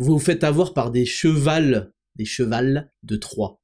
vous 0.00 0.14
vous 0.14 0.18
faites 0.18 0.44
avoir 0.44 0.72
par 0.72 0.90
des 0.90 1.04
chevals, 1.04 1.92
des 2.16 2.24
chevals 2.24 2.90
de 3.02 3.16
Troie. 3.16 3.60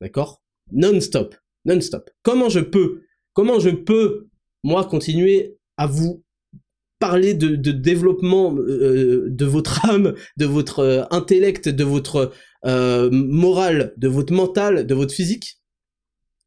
D'accord? 0.00 0.42
Non-stop, 0.72 1.34
non-stop. 1.66 2.10
Comment 2.22 2.48
je 2.48 2.60
peux, 2.60 3.02
comment 3.34 3.60
je 3.60 3.70
peux, 3.70 4.28
moi, 4.64 4.86
continuer 4.86 5.58
à 5.76 5.86
vous 5.86 6.24
parler 6.98 7.34
de, 7.34 7.54
développement 7.70 8.56
euh, 8.56 9.26
de 9.28 9.44
votre 9.44 9.84
âme, 9.90 10.14
de 10.38 10.46
votre 10.46 10.78
euh, 10.80 11.04
intellect, 11.10 11.68
de 11.68 11.84
votre 11.84 12.32
morale, 12.64 13.92
de 13.98 14.08
votre 14.08 14.32
mental, 14.32 14.86
de 14.86 14.94
votre 14.94 15.14
physique, 15.14 15.60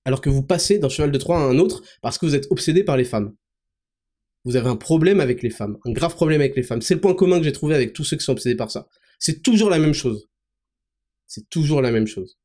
alors 0.06 0.22
que 0.22 0.30
vous 0.30 0.44
passez 0.44 0.80
d'un 0.80 0.90
cheval 0.90 1.12
de 1.12 1.18
Troie 1.18 1.38
à 1.38 1.44
un 1.44 1.58
autre 1.60 1.84
parce 2.02 2.18
que 2.18 2.26
vous 2.26 2.36
êtes 2.36 2.48
obsédé 2.50 2.84
par 2.84 2.98
les 2.98 3.06
femmes. 3.06 3.36
Vous 4.44 4.56
avez 4.56 4.70
un 4.70 4.76
problème 4.76 5.20
avec 5.20 5.44
les 5.44 5.52
femmes, 5.52 5.78
un 5.86 5.92
grave 5.92 6.16
problème 6.16 6.42
avec 6.42 6.56
les 6.56 6.64
femmes. 6.64 6.82
C'est 6.82 6.96
le 6.96 7.02
point 7.02 7.14
commun 7.14 7.38
que 7.38 7.44
j'ai 7.44 7.52
trouvé 7.52 7.76
avec 7.76 7.94
tous 7.94 8.04
ceux 8.04 8.18
qui 8.18 8.24
sont 8.24 8.32
obsédés 8.32 8.56
par 8.56 8.72
ça. 8.72 8.88
C'est 9.20 9.44
toujours 9.44 9.70
la 9.70 9.78
même 9.78 9.94
chose. 9.94 10.30
C'est 11.28 11.48
toujours 11.50 11.82
la 11.82 11.92
même 11.92 12.08
chose. 12.08 12.40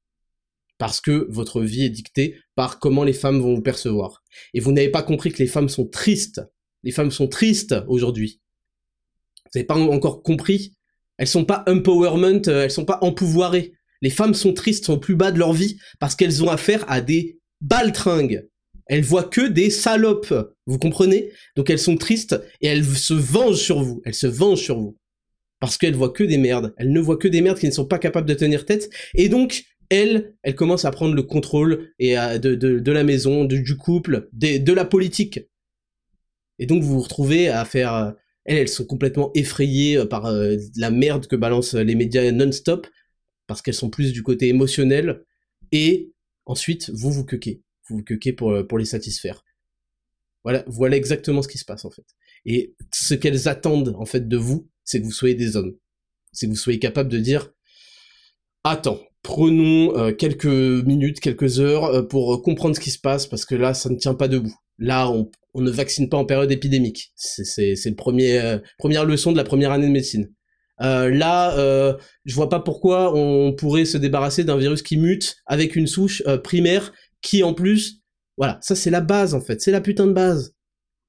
Parce 0.79 1.01
que 1.01 1.27
votre 1.31 1.63
vie 1.63 1.85
est 1.85 1.91
dictée 1.91 2.37
par 2.55 2.79
comment 2.79 3.03
les 3.03 3.15
femmes 3.15 3.41
vont 3.41 3.55
vous 3.55 3.63
percevoir. 3.63 4.23
Et 4.53 4.61
vous 4.61 4.73
n'avez 4.73 4.91
pas 4.91 5.03
compris 5.03 5.33
que 5.33 5.39
les 5.39 5.47
femmes 5.49 5.71
sont 5.71 5.87
tristes. 5.87 6.43
Les 6.83 6.93
femmes 6.93 7.11
sont 7.11 7.29
tristes 7.29 7.75
aujourd'hui. 7.89 8.43
Vous 9.47 9.51
n'avez 9.55 9.67
pas 9.67 9.77
encore 9.77 10.23
compris. 10.23 10.77
Elles 11.17 11.27
sont 11.27 11.47
pas 11.47 11.65
empowerment, 11.67 12.43
euh, 12.49 12.65
elles 12.65 12.71
sont 12.71 12.85
pas 12.85 12.99
empouvoirées. 13.01 13.73
Les 14.03 14.11
femmes 14.11 14.35
sont 14.35 14.53
tristes, 14.53 14.85
sont 14.85 14.99
plus 14.99 15.17
bas 15.17 15.33
de 15.33 15.39
leur 15.39 15.55
vie 15.55 15.79
parce 15.99 16.15
qu'elles 16.15 16.45
ont 16.45 16.51
affaire 16.51 16.85
à 16.89 17.01
des 17.01 17.41
baltringues. 17.61 18.47
Elles 18.87 19.05
voient 19.05 19.25
que 19.25 19.49
des 19.49 19.71
salopes. 19.71 20.35
Vous 20.67 20.79
comprenez? 20.79 21.31
Donc 21.57 21.71
elles 21.71 21.79
sont 21.79 21.97
tristes 21.97 22.41
et 22.61 22.69
elles 22.69 22.85
se 22.85 23.15
vengent 23.15 23.61
sur 23.61 23.83
vous. 23.83 24.01
Elles 24.05 24.15
se 24.15 24.27
vengent 24.27 24.63
sur 24.63 24.79
vous 24.79 24.97
parce 25.61 25.79
qu'elle 25.79 25.95
voit 25.95 26.11
que 26.11 26.25
des 26.25 26.39
merdes. 26.39 26.75
Elle 26.77 26.93
ne 26.93 27.01
voit 27.01 27.17
que 27.17 27.29
des 27.29 27.41
merdes 27.41 27.59
qui 27.59 27.67
ne 27.67 27.73
sont 27.73 27.87
pas 27.87 27.99
capables 27.99 28.29
de 28.29 28.35
tenir 28.35 28.65
tête. 28.67 28.91
Et 29.15 29.29
donc, 29.29 29.65
elle, 29.91 30.35
elle 30.43 30.55
commence 30.55 30.85
à 30.85 30.91
prendre 30.91 31.15
le 31.15 31.23
contrôle 31.23 31.93
de, 31.99 32.91
la 32.91 33.05
maison, 33.05 33.45
du 33.45 33.77
couple, 33.77 34.29
de, 34.33 34.73
la 34.73 34.85
politique. 34.85 35.41
Et 36.59 36.67
donc, 36.67 36.83
vous 36.83 36.95
vous 36.95 37.01
retrouvez 37.03 37.49
à 37.49 37.65
faire... 37.65 37.95
Euh, 37.95 38.11
elles, 38.45 38.59
elles 38.59 38.69
sont 38.69 38.87
complètement 38.87 39.31
effrayées 39.35 39.99
euh, 39.99 40.07
par 40.07 40.27
euh, 40.27 40.57
la 40.77 40.91
merde 40.91 41.27
que 41.27 41.37
balancent 41.37 41.75
les 41.75 41.95
médias 41.95 42.31
non-stop, 42.31 42.87
parce 43.47 43.61
qu'elles 43.61 43.75
sont 43.75 43.91
plus 43.91 44.13
du 44.13 44.23
côté 44.23 44.49
émotionnel. 44.49 45.23
Et 45.73 46.13
ensuite, 46.47 46.91
vous 46.91 47.13
vous 47.13 47.25
cuquez. 47.25 47.63
Vous 47.89 47.99
vous 47.99 48.03
cuquez 48.03 48.33
pour, 48.33 48.67
pour 48.67 48.79
les 48.79 48.85
satisfaire. 48.85 49.45
Voilà, 50.43 50.65
voilà 50.69 50.97
exactement 50.97 51.43
ce 51.43 51.49
qui 51.49 51.59
se 51.59 51.65
passe, 51.65 51.85
en 51.85 51.91
fait. 51.91 52.07
Et 52.45 52.75
ce 52.93 53.15
qu'elles 53.15 53.49
attendent, 53.49 53.95
en 53.99 54.07
fait, 54.07 54.29
de 54.29 54.37
vous, 54.37 54.69
c'est 54.85 55.01
que 55.01 55.05
vous 55.05 55.13
soyez 55.13 55.35
des 55.35 55.57
hommes. 55.57 55.77
C'est 56.33 56.47
que 56.47 56.53
vous 56.53 56.57
soyez 56.57 56.79
capable 56.79 57.11
de 57.11 57.19
dire, 57.19 57.53
attends, 58.63 59.01
prenons 59.23 59.99
euh, 59.99 60.13
quelques 60.13 60.47
minutes, 60.47 61.19
quelques 61.19 61.59
heures 61.59 61.87
euh, 61.87 62.03
pour 62.03 62.33
euh, 62.33 62.39
comprendre 62.39 62.77
ce 62.77 62.81
qui 62.81 62.93
se 62.93 62.99
passe, 63.01 63.27
parce 63.27 63.45
que 63.45 63.57
là, 63.57 63.75
ça 63.75 63.91
ne 63.91 63.97
tient 63.97 64.15
pas 64.15 64.29
debout. 64.29 64.55
Là, 64.79 65.11
on, 65.11 65.29
ne 65.61 65.71
vaccine 65.71 66.09
pas 66.09 66.17
en 66.17 66.25
période 66.25 66.53
épidémique. 66.53 67.13
C'est 67.17 67.75
le 67.87 67.95
premier 67.95 68.59
première 68.79 69.07
leçon 69.07 69.33
de 69.33 69.39
la 69.39 69.45
première 69.45 69.73
année 69.73 69.87
de 69.87 69.93
médecine. 69.93 70.31
Là, 70.79 71.97
je 72.25 72.35
vois 72.35 72.49
pas 72.49 72.61
pourquoi 72.61 73.15
on 73.15 73.53
pourrait 73.53 73.85
se 73.85 73.99
débarrasser 73.99 74.45
d'un 74.45 74.57
virus 74.57 74.83
qui 74.83 74.97
mute 74.97 75.37
avec 75.47 75.77
une 75.77 75.87
souche 75.87 76.23
primaire 76.43 76.93
qui, 77.23 77.43
en 77.43 77.55
plus, 77.55 78.03
voilà, 78.37 78.59
ça 78.63 78.77
c'est 78.77 78.91
la 78.91 79.01
base 79.01 79.35
en 79.35 79.41
fait, 79.41 79.61
c'est 79.61 79.71
la 79.71 79.81
putain 79.81 80.07
de 80.07 80.13
base. 80.13 80.55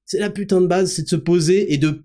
C'est 0.06 0.18
la 0.18 0.30
putain 0.30 0.62
de 0.62 0.66
base, 0.66 0.92
c'est 0.92 1.02
de 1.02 1.08
se 1.08 1.16
poser 1.16 1.74
et 1.74 1.78
de 1.78 2.04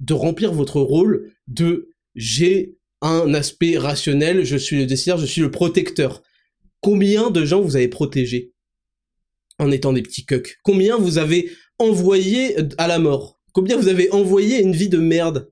de 0.00 0.14
remplir 0.14 0.52
votre 0.52 0.80
rôle 0.80 1.32
de 1.48 1.88
j'ai 2.14 2.76
un 3.00 3.34
aspect 3.34 3.76
rationnel, 3.76 4.44
je 4.44 4.56
suis 4.56 4.76
le 4.76 4.86
décideur, 4.86 5.18
je 5.18 5.26
suis 5.26 5.40
le 5.40 5.50
protecteur. 5.50 6.22
Combien 6.80 7.30
de 7.30 7.44
gens 7.44 7.60
vous 7.60 7.76
avez 7.76 7.88
protégé 7.88 8.52
en 9.58 9.70
étant 9.70 9.92
des 9.92 10.02
petits 10.02 10.24
cucks? 10.24 10.58
Combien 10.62 10.96
vous 10.96 11.18
avez 11.18 11.50
envoyé 11.78 12.56
à 12.78 12.86
la 12.86 12.98
mort? 12.98 13.40
Combien 13.52 13.76
vous 13.76 13.88
avez 13.88 14.10
envoyé 14.12 14.60
une 14.60 14.72
vie 14.72 14.88
de 14.88 14.98
merde? 14.98 15.50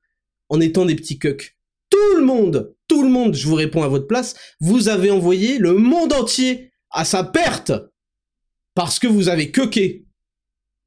En 0.53 0.61
étant 0.61 0.85
des 0.85 0.95
petits 0.95 1.19
cucks 1.19 1.57
Tout 1.89 2.17
le 2.17 2.25
monde, 2.25 2.75
tout 2.87 3.03
le 3.03 3.09
monde, 3.09 3.35
je 3.35 3.49
vous 3.49 3.55
réponds 3.55 3.83
à 3.83 3.89
votre 3.89 4.07
place, 4.07 4.35
vous 4.61 4.89
avez 4.89 5.11
envoyé 5.11 5.59
le 5.59 5.73
monde 5.73 6.13
entier 6.13 6.71
à 6.91 7.07
sa 7.07 7.25
perte 7.25 7.73
parce 8.75 8.99
que 8.99 9.07
vous 9.07 9.29
avez 9.29 9.51
cucké, 9.51 10.05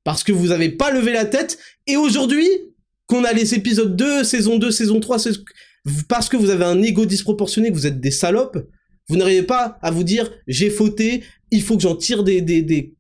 parce 0.03 0.23
que 0.23 0.31
vous 0.31 0.47
n'avez 0.47 0.69
pas 0.69 0.91
levé 0.91 1.13
la 1.13 1.25
tête, 1.25 1.57
et 1.87 1.97
aujourd'hui, 1.97 2.47
qu'on 3.07 3.23
a 3.23 3.33
les 3.33 3.55
épisodes 3.55 3.95
2, 3.95 4.23
saison 4.23 4.57
2, 4.59 4.69
saison 4.69 4.99
3, 4.99 5.17
parce 6.07 6.29
que 6.29 6.37
vous 6.37 6.51
avez 6.51 6.65
un 6.65 6.81
ego 6.83 7.05
disproportionné, 7.05 7.69
que 7.69 7.75
vous 7.75 7.87
êtes 7.87 7.99
des 7.99 8.11
salopes, 8.11 8.57
Vous 9.07 9.17
n'arrivez 9.17 9.43
pas 9.43 9.79
à 9.81 9.91
vous 9.91 10.03
dire 10.03 10.31
j'ai 10.47 10.69
fauté, 10.69 11.23
il 11.51 11.61
faut 11.61 11.75
que 11.75 11.83
j'en 11.83 11.95
tire 11.95 12.23
des, 12.23 12.93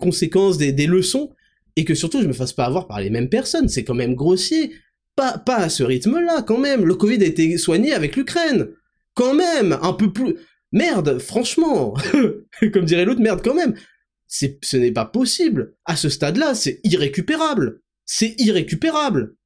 conséquences, 0.00 0.58
des, 0.58 0.72
des 0.72 0.86
leçons, 0.86 1.30
et 1.74 1.84
que 1.84 1.94
surtout 1.94 2.22
je 2.22 2.28
me 2.28 2.32
fasse 2.32 2.52
pas 2.52 2.66
avoir 2.66 2.86
par 2.86 3.00
les 3.00 3.10
mêmes 3.10 3.28
personnes. 3.28 3.68
C'est 3.68 3.84
quand 3.84 3.94
même 3.94 4.14
grossier. 4.14 4.72
Pas, 5.14 5.38
pas 5.38 5.56
à 5.56 5.68
ce 5.68 5.82
rythme-là, 5.82 6.42
quand 6.42 6.58
même. 6.58 6.84
Le 6.84 6.94
Covid 6.94 7.22
a 7.22 7.26
été 7.26 7.56
soigné 7.58 7.92
avec 7.92 8.16
l'Ukraine. 8.16 8.68
Quand 9.14 9.34
même, 9.34 9.78
un 9.82 9.92
peu 9.92 10.12
plus. 10.12 10.36
Merde, 10.72 11.18
franchement. 11.18 11.94
Comme 12.72 12.84
dirait 12.84 13.04
l'autre, 13.04 13.20
merde, 13.20 13.42
quand 13.44 13.54
même. 13.54 13.74
Ce 14.26 14.76
n'est 14.76 14.92
pas 14.92 15.04
possible. 15.04 15.74
À 15.84 15.96
ce 15.96 16.08
stade-là, 16.08 16.54
c'est 16.54 16.80
irrécupérable. 16.84 17.82
C'est 18.06 18.34
irrécupérable. 18.38 19.36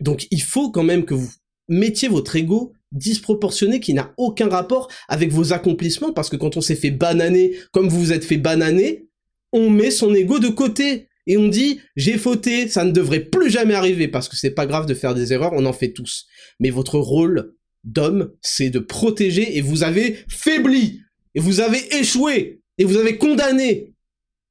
Donc 0.00 0.26
il 0.30 0.42
faut 0.42 0.70
quand 0.70 0.82
même 0.82 1.04
que 1.04 1.14
vous 1.14 1.30
mettiez 1.68 2.08
votre 2.08 2.36
ego 2.36 2.72
disproportionné 2.92 3.80
qui 3.80 3.94
n'a 3.94 4.12
aucun 4.16 4.48
rapport 4.48 4.90
avec 5.08 5.30
vos 5.30 5.52
accomplissements 5.52 6.12
parce 6.12 6.28
que 6.28 6.36
quand 6.36 6.56
on 6.56 6.60
s'est 6.60 6.76
fait 6.76 6.90
bananer 6.90 7.56
comme 7.72 7.88
vous 7.88 7.98
vous 7.98 8.12
êtes 8.12 8.24
fait 8.24 8.36
bananer, 8.36 9.08
on 9.52 9.70
met 9.70 9.90
son 9.90 10.14
ego 10.14 10.38
de 10.38 10.48
côté 10.48 11.08
et 11.26 11.36
on 11.36 11.48
dit 11.48 11.80
j'ai 11.96 12.18
fauté, 12.18 12.68
ça 12.68 12.84
ne 12.84 12.92
devrait 12.92 13.24
plus 13.24 13.50
jamais 13.50 13.74
arriver 13.74 14.08
parce 14.08 14.28
que 14.28 14.36
c'est 14.36 14.50
pas 14.50 14.66
grave 14.66 14.86
de 14.86 14.94
faire 14.94 15.14
des 15.14 15.32
erreurs, 15.32 15.52
on 15.52 15.66
en 15.66 15.72
fait 15.72 15.92
tous. 15.92 16.26
Mais 16.60 16.70
votre 16.70 16.98
rôle 16.98 17.54
d'homme, 17.84 18.32
c'est 18.42 18.70
de 18.70 18.78
protéger 18.78 19.56
et 19.56 19.60
vous 19.60 19.82
avez 19.82 20.24
faibli 20.28 21.00
et 21.34 21.40
vous 21.40 21.60
avez 21.60 21.96
échoué 21.96 22.60
et 22.78 22.84
vous 22.84 22.96
avez 22.96 23.16
condamné. 23.16 23.94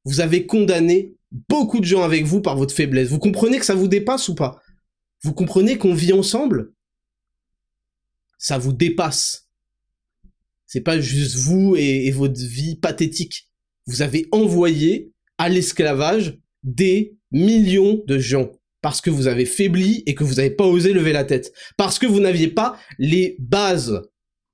Vous 0.04 0.20
avez 0.20 0.46
condamné 0.46 1.16
beaucoup 1.50 1.80
de 1.80 1.86
gens 1.86 2.04
avec 2.04 2.26
vous 2.26 2.42
par 2.42 2.56
votre 2.56 2.74
faiblesse. 2.74 3.10
Vous 3.10 3.20
comprenez 3.20 3.60
que 3.60 3.66
ça 3.66 3.76
vous 3.76 3.88
dépasse 3.88 4.30
ou 4.30 4.36
pas? 4.36 4.62
Vous 5.24 5.34
comprenez 5.34 5.78
qu'on 5.78 5.94
vit 5.94 6.14
ensemble? 6.14 6.74
Ça 8.38 8.58
vous 8.58 8.74
dépasse. 8.74 9.50
C'est 10.68 10.82
pas 10.82 11.00
juste 11.00 11.38
vous 11.38 11.76
et, 11.76 12.06
et 12.06 12.12
votre 12.12 12.40
vie 12.40 12.76
pathétique. 12.76 13.50
Vous 13.88 14.02
avez 14.02 14.28
envoyé 14.32 15.12
à 15.38 15.50
l'esclavage 15.50 16.38
des 16.66 17.16
millions 17.32 18.04
de 18.08 18.20
gens 18.20 18.52
parce 18.82 19.02
que 19.02 19.10
vous 19.10 19.28
avez 19.28 19.46
faibli 19.46 20.04
et 20.06 20.14
que 20.14 20.24
vous 20.24 20.36
n'avez 20.36 20.52
pas 20.52 20.66
osé 20.66 20.94
lever 20.94 21.12
la 21.12 21.24
tête, 21.24 21.52
parce 21.76 21.98
que 21.98 22.06
vous 22.06 22.20
n'aviez 22.20 22.50
pas 22.50 22.78
les 23.00 23.36
bases. 23.40 24.04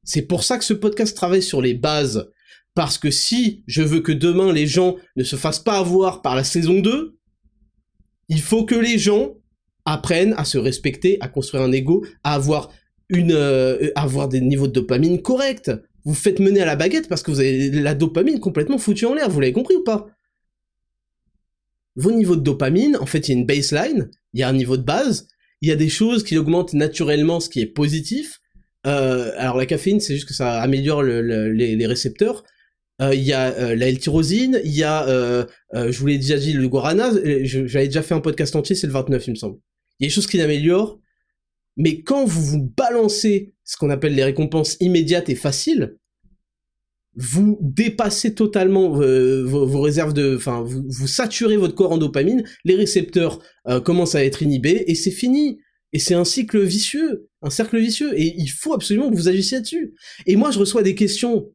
C'est 0.03 0.22
pour 0.22 0.43
ça 0.43 0.57
que 0.57 0.64
ce 0.64 0.74
podcast 0.74 1.16
travaille 1.16 1.43
sur 1.43 1.62
les 1.62 1.74
bases. 1.74 2.32
Parce 2.74 2.97
que 2.97 3.12
si 3.12 3.64
je 3.68 3.82
veux 3.82 3.99
que 3.99 4.14
demain 4.14 4.53
les 4.53 4.68
gens 4.68 4.95
ne 5.18 5.24
se 5.24 5.36
fassent 5.36 5.59
pas 5.59 5.78
avoir 5.78 6.22
par 6.22 6.36
la 6.36 6.45
saison 6.45 6.80
2, 6.80 7.18
il 8.30 8.41
faut 8.41 8.64
que 8.64 8.76
les 8.76 8.97
gens 8.97 9.36
apprennent 9.84 10.34
à 10.38 10.45
se 10.45 10.57
respecter, 10.57 11.18
à 11.20 11.28
construire 11.28 11.64
un 11.64 11.72
ego, 11.74 12.05
à 12.24 12.34
avoir 12.34 12.72
une, 13.09 13.34
euh, 13.34 13.91
avoir 13.95 14.30
des 14.30 14.39
niveaux 14.39 14.68
de 14.68 14.74
dopamine 14.74 15.22
corrects. 15.22 15.72
Vous 16.05 16.14
faites 16.14 16.39
mener 16.39 16.62
à 16.62 16.66
la 16.66 16.78
baguette 16.78 17.09
parce 17.09 17.22
que 17.22 17.32
vous 17.32 17.41
avez 17.41 17.70
la 17.70 17.95
dopamine 17.95 18.39
complètement 18.39 18.78
foutue 18.78 19.05
en 19.05 19.14
l'air. 19.14 19.30
Vous 19.30 19.41
l'avez 19.41 19.51
compris 19.51 19.76
ou 19.76 19.84
pas? 19.84 20.07
Vos 21.95 22.11
niveaux 22.11 22.35
de 22.35 22.41
dopamine, 22.41 22.97
en 22.97 23.05
fait, 23.05 23.27
il 23.27 23.31
y 23.31 23.35
a 23.35 23.39
une 23.39 23.45
baseline, 23.45 24.09
il 24.33 24.39
y 24.39 24.43
a 24.43 24.49
un 24.49 24.53
niveau 24.53 24.77
de 24.77 24.83
base, 24.83 25.27
il 25.61 25.69
y 25.69 25.71
a 25.71 25.75
des 25.75 25.89
choses 25.89 26.23
qui 26.23 26.37
augmentent 26.37 26.73
naturellement, 26.73 27.39
ce 27.39 27.49
qui 27.49 27.61
est 27.61 27.67
positif. 27.67 28.39
Euh, 28.87 29.31
alors 29.37 29.57
la 29.57 29.65
caféine, 29.65 29.99
c'est 29.99 30.15
juste 30.15 30.27
que 30.27 30.33
ça 30.33 30.59
améliore 30.61 31.03
le, 31.03 31.21
le, 31.21 31.51
les, 31.51 31.87
récepteurs. 31.87 32.43
Euh, 33.01 33.13
il 33.13 33.21
y 33.21 33.33
a 33.33 33.51
euh, 33.53 33.75
la 33.75 33.89
L-tyrosine, 33.89 34.61
il 34.63 34.71
y 34.71 34.83
a, 34.83 35.07
euh, 35.07 35.45
je 35.73 35.97
vous 35.99 36.07
l'ai 36.07 36.17
déjà 36.17 36.37
dit, 36.37 36.53
le 36.53 36.67
guarana. 36.67 37.11
J'avais 37.43 37.87
déjà 37.87 38.01
fait 38.01 38.13
un 38.13 38.21
podcast 38.21 38.55
entier, 38.55 38.75
c'est 38.75 38.87
le 38.87 38.93
29, 38.93 39.27
il 39.27 39.31
me 39.31 39.35
semble. 39.35 39.57
Il 39.99 40.03
y 40.03 40.05
a 40.05 40.09
des 40.09 40.13
choses 40.13 40.27
qui 40.27 40.37
l'améliorent, 40.37 40.99
mais 41.77 42.01
quand 42.01 42.25
vous 42.25 42.43
vous 42.43 42.73
balancez 42.75 43.53
ce 43.63 43.77
qu'on 43.77 43.89
appelle 43.89 44.15
les 44.15 44.23
récompenses 44.23 44.77
immédiates 44.79 45.29
et 45.29 45.35
faciles, 45.35 45.97
vous 47.16 47.57
dépassez 47.62 48.34
totalement 48.34 49.01
euh, 49.01 49.43
vos, 49.43 49.82
réserves 49.82 50.14
de, 50.14 50.36
enfin, 50.36 50.62
vous, 50.62 51.07
saturez 51.07 51.57
votre 51.57 51.76
corps 51.76 51.91
en 51.91 51.97
dopamine, 51.97 52.43
les 52.64 52.76
récepteurs 52.76 53.39
euh, 53.68 53.82
commencent 53.82 54.16
à 54.16 54.24
être 54.24 54.41
inhibés 54.41 54.86
et 54.88 54.95
c'est 54.95 55.12
fini. 55.12 55.59
Et 55.93 55.99
c'est 55.99 56.14
un 56.14 56.24
cycle 56.24 56.62
vicieux, 56.62 57.28
un 57.41 57.49
cercle 57.49 57.78
vicieux. 57.78 58.18
Et 58.18 58.34
il 58.38 58.47
faut 58.47 58.74
absolument 58.74 59.09
que 59.09 59.16
vous 59.16 59.28
agissiez 59.28 59.57
là-dessus. 59.57 59.93
Et 60.26 60.38
moi, 60.38 60.51
je 60.51 60.59
reçois 60.59 60.84
des 60.84 60.95
questions. 60.95 61.51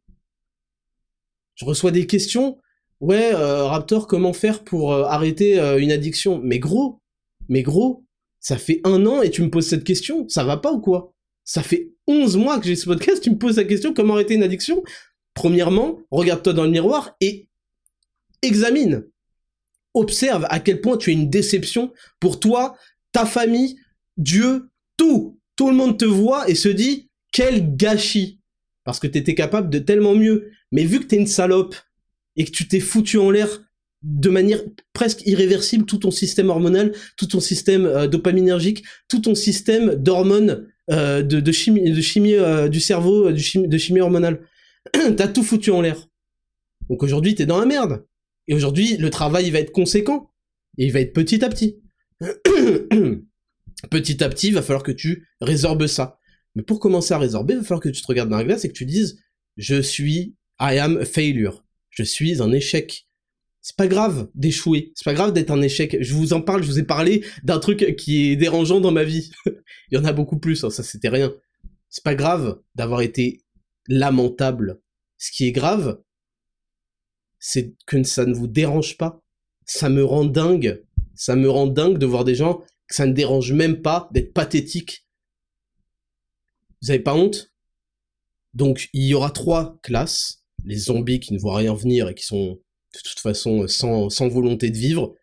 Je 1.54 1.64
reçois 1.64 1.90
des 1.90 2.06
questions. 2.06 2.58
Ouais, 3.00 3.30
euh, 3.32 3.64
Raptor, 3.64 4.06
comment 4.06 4.34
faire 4.34 4.62
pour 4.62 4.92
arrêter 4.92 5.58
une 5.78 5.90
addiction? 5.90 6.38
Mais 6.44 6.58
gros, 6.58 7.00
mais 7.48 7.62
gros, 7.62 8.04
ça 8.40 8.58
fait 8.58 8.82
un 8.84 9.06
an 9.06 9.22
et 9.22 9.30
tu 9.30 9.42
me 9.42 9.48
poses 9.48 9.68
cette 9.68 9.84
question. 9.84 10.28
Ça 10.28 10.44
va 10.44 10.58
pas 10.58 10.72
ou 10.72 10.80
quoi? 10.80 11.14
Ça 11.44 11.62
fait 11.62 11.92
11 12.06 12.36
mois 12.36 12.58
que 12.58 12.66
j'ai 12.66 12.76
ce 12.76 12.84
podcast, 12.84 13.22
tu 13.22 13.30
me 13.30 13.38
poses 13.38 13.56
la 13.56 13.64
question 13.64 13.94
comment 13.94 14.14
arrêter 14.14 14.34
une 14.34 14.42
addiction? 14.42 14.82
Premièrement, 15.36 16.00
regarde-toi 16.10 16.54
dans 16.54 16.64
le 16.64 16.70
miroir 16.70 17.14
et 17.20 17.46
examine. 18.40 19.04
Observe 19.92 20.46
à 20.48 20.60
quel 20.60 20.80
point 20.80 20.96
tu 20.96 21.10
es 21.10 21.12
une 21.12 21.28
déception 21.28 21.92
pour 22.20 22.40
toi, 22.40 22.74
ta 23.12 23.26
famille, 23.26 23.76
Dieu, 24.16 24.70
tout. 24.96 25.38
Tout 25.54 25.70
le 25.70 25.76
monde 25.76 25.98
te 25.98 26.06
voit 26.06 26.48
et 26.48 26.54
se 26.54 26.70
dit 26.70 27.10
quel 27.32 27.76
gâchis. 27.76 28.40
Parce 28.82 28.98
que 28.98 29.06
t'étais 29.06 29.34
capable 29.34 29.68
de 29.68 29.78
tellement 29.78 30.14
mieux. 30.14 30.50
Mais 30.72 30.84
vu 30.84 31.00
que 31.00 31.04
t'es 31.04 31.16
une 31.16 31.26
salope 31.26 31.76
et 32.36 32.46
que 32.46 32.50
tu 32.50 32.66
t'es 32.66 32.80
foutu 32.80 33.18
en 33.18 33.30
l'air 33.30 33.62
de 34.02 34.30
manière 34.30 34.62
presque 34.94 35.26
irréversible 35.26 35.84
tout 35.84 35.98
ton 35.98 36.10
système 36.10 36.48
hormonal, 36.48 36.92
tout 37.18 37.26
ton 37.26 37.40
système 37.40 37.84
euh, 37.84 38.06
dopaminergique, 38.06 38.84
tout 39.08 39.20
ton 39.20 39.34
système 39.34 39.96
d'hormones, 39.96 40.66
euh, 40.90 41.22
de, 41.22 41.52
chimie, 41.52 42.34
euh, 42.34 42.68
du 42.68 42.80
cerveau, 42.80 43.30
de 43.30 43.78
chimie 43.78 44.00
hormonale. 44.00 44.40
t'as 45.16 45.28
tout 45.28 45.42
foutu 45.42 45.70
en 45.70 45.80
l'air. 45.80 46.08
Donc 46.88 47.02
aujourd'hui, 47.02 47.34
t'es 47.34 47.46
dans 47.46 47.58
la 47.58 47.66
merde. 47.66 48.06
Et 48.48 48.54
aujourd'hui, 48.54 48.96
le 48.96 49.10
travail 49.10 49.46
il 49.46 49.52
va 49.52 49.58
être 49.58 49.72
conséquent. 49.72 50.30
Et 50.78 50.86
il 50.86 50.92
va 50.92 51.00
être 51.00 51.12
petit 51.12 51.44
à 51.44 51.48
petit. 51.48 51.80
petit 53.90 54.24
à 54.24 54.28
petit, 54.28 54.48
il 54.48 54.54
va 54.54 54.62
falloir 54.62 54.82
que 54.82 54.92
tu 54.92 55.28
résorbes 55.40 55.86
ça. 55.86 56.18
Mais 56.54 56.62
pour 56.62 56.80
commencer 56.80 57.14
à 57.14 57.18
résorber, 57.18 57.54
il 57.54 57.58
va 57.58 57.62
falloir 57.62 57.80
que 57.80 57.88
tu 57.88 58.00
te 58.00 58.06
regardes 58.06 58.30
dans 58.30 58.36
la 58.36 58.44
glace 58.44 58.64
et 58.64 58.68
que 58.68 58.74
tu 58.74 58.86
dises 58.86 59.18
Je 59.56 59.80
suis, 59.80 60.36
I 60.60 60.78
am 60.78 60.98
a 60.98 61.04
failure. 61.04 61.64
Je 61.90 62.02
suis 62.02 62.42
un 62.42 62.52
échec. 62.52 63.08
C'est 63.62 63.76
pas 63.76 63.88
grave 63.88 64.28
d'échouer. 64.34 64.92
C'est 64.94 65.04
pas 65.04 65.14
grave 65.14 65.32
d'être 65.32 65.50
un 65.50 65.60
échec. 65.60 65.96
Je 66.00 66.14
vous 66.14 66.32
en 66.32 66.40
parle, 66.40 66.62
je 66.62 66.68
vous 66.68 66.78
ai 66.78 66.84
parlé 66.84 67.24
d'un 67.42 67.58
truc 67.58 67.96
qui 67.96 68.30
est 68.30 68.36
dérangeant 68.36 68.80
dans 68.80 68.92
ma 68.92 69.02
vie. 69.02 69.32
il 69.46 69.52
y 69.92 69.96
en 69.96 70.04
a 70.04 70.12
beaucoup 70.12 70.38
plus, 70.38 70.62
hein, 70.62 70.70
ça 70.70 70.82
c'était 70.82 71.08
rien. 71.08 71.34
C'est 71.88 72.04
pas 72.04 72.14
grave 72.14 72.60
d'avoir 72.74 73.00
été 73.00 73.42
lamentable. 73.88 74.80
Ce 75.18 75.30
qui 75.30 75.46
est 75.46 75.52
grave, 75.52 76.00
c'est 77.38 77.74
que 77.86 78.02
ça 78.02 78.26
ne 78.26 78.34
vous 78.34 78.48
dérange 78.48 78.96
pas. 78.96 79.22
Ça 79.64 79.88
me 79.88 80.04
rend 80.04 80.24
dingue. 80.24 80.84
Ça 81.14 81.36
me 81.36 81.48
rend 81.48 81.66
dingue 81.66 81.98
de 81.98 82.06
voir 82.06 82.24
des 82.24 82.34
gens 82.34 82.62
que 82.88 82.94
ça 82.94 83.06
ne 83.06 83.12
dérange 83.12 83.52
même 83.52 83.82
pas 83.82 84.08
d'être 84.12 84.32
pathétique. 84.32 85.06
Vous 86.82 86.90
avez 86.90 87.00
pas 87.00 87.14
honte? 87.14 87.52
Donc 88.54 88.88
il 88.92 89.04
y 89.06 89.14
aura 89.14 89.30
trois 89.30 89.78
classes. 89.82 90.44
Les 90.64 90.76
zombies 90.76 91.20
qui 91.20 91.32
ne 91.32 91.38
voient 91.38 91.56
rien 91.56 91.74
venir 91.74 92.08
et 92.08 92.14
qui 92.14 92.24
sont 92.24 92.58
de 92.94 93.00
toute 93.04 93.20
façon 93.20 93.66
sans, 93.68 94.10
sans 94.10 94.28
volonté 94.28 94.70
de 94.70 94.76
vivre. 94.76 95.14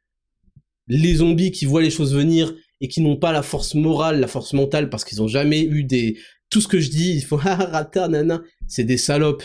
Les 0.88 1.16
zombies 1.16 1.52
qui 1.52 1.66
voient 1.66 1.82
les 1.82 1.90
choses 1.90 2.14
venir 2.14 2.54
et 2.82 2.88
qui 2.88 3.02
n'ont 3.02 3.18
pas 3.18 3.32
la 3.32 3.44
force 3.44 3.76
morale, 3.76 4.20
la 4.20 4.28
force 4.28 4.54
mentale 4.54 4.90
parce 4.90 5.06
qu'ils 5.06 5.20
n'ont 5.20 5.28
jamais 5.28 5.64
eu 5.64 5.84
des, 5.84 6.18
tout 6.54 6.62
ce 6.62 6.68
que 6.68 6.80
je 6.80 6.90
dis, 6.90 7.16
il 7.16 7.26
faut 7.26 7.40
ah 7.44 7.56
rata 7.56 8.08
nana, 8.08 8.44
c'est 8.68 8.84
des 8.84 8.98
salopes 8.98 9.44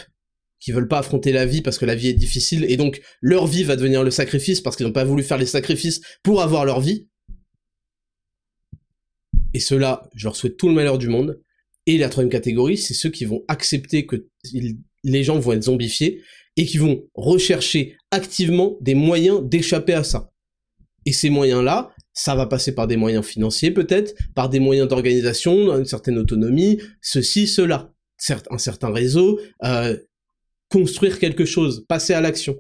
qui 0.61 0.73
veulent 0.73 0.89
pas 0.89 0.99
affronter 0.99 1.33
la 1.33 1.47
vie 1.47 1.63
parce 1.63 1.79
que 1.79 1.87
la 1.87 1.95
vie 1.95 2.09
est 2.09 2.15
difficile 2.15 2.67
et 2.69 2.77
donc 2.77 3.01
leur 3.23 3.47
vie 3.47 3.65
va 3.65 3.77
devenir 3.77 4.05
le 4.05 4.11
sacrifice 4.11 4.61
parce 4.61 4.77
qu'ils 4.77 4.85
n'ont 4.87 4.93
pas 4.93 5.05
voulu 5.05 5.23
faire 5.23 5.39
les 5.39 5.47
sacrifices 5.47 6.03
pour 6.23 6.43
avoir 6.43 6.67
leur 6.67 6.81
vie. 6.81 7.09
Et 9.55 9.61
ceux-là, 9.61 10.11
je 10.15 10.25
leur 10.25 10.37
souhaite 10.37 10.59
tout 10.59 10.69
le 10.69 10.75
malheur 10.75 10.99
du 10.99 11.09
monde. 11.09 11.41
Et 11.87 11.97
la 11.97 12.11
troisième 12.11 12.31
catégorie, 12.31 12.77
c'est 12.77 12.93
ceux 12.93 13.09
qui 13.09 13.25
vont 13.25 13.43
accepter 13.49 14.05
que 14.05 14.27
les 15.03 15.25
gens 15.25 15.39
vont 15.39 15.53
être 15.53 15.63
zombifiés 15.63 16.23
et 16.57 16.67
qui 16.67 16.77
vont 16.77 17.09
rechercher 17.15 17.97
activement 18.11 18.77
des 18.83 18.95
moyens 18.95 19.41
d'échapper 19.43 19.95
à 19.95 20.05
ça. 20.05 20.31
Et 21.07 21.13
ces 21.13 21.31
moyens-là, 21.31 21.95
ça 22.19 22.35
va 22.35 22.47
passer 22.47 22.75
par 22.75 22.89
des 22.89 22.97
moyens 22.97 23.25
financiers 23.25 23.71
peut-être, 23.71 24.13
par 24.35 24.49
des 24.49 24.59
moyens 24.59 24.89
d'organisation, 24.89 25.73
une 25.79 25.85
certaine 25.85 26.19
autonomie, 26.19 26.81
ceci, 27.01 27.47
cela, 27.47 27.93
un 28.51 28.59
certain 28.59 28.93
réseau, 28.93 29.39
euh, 29.65 29.97
construire 30.69 31.21
quelque 31.21 31.45
chose, 31.45 31.87
passer 31.89 32.15
à 32.15 32.21
l'action. 32.21 32.57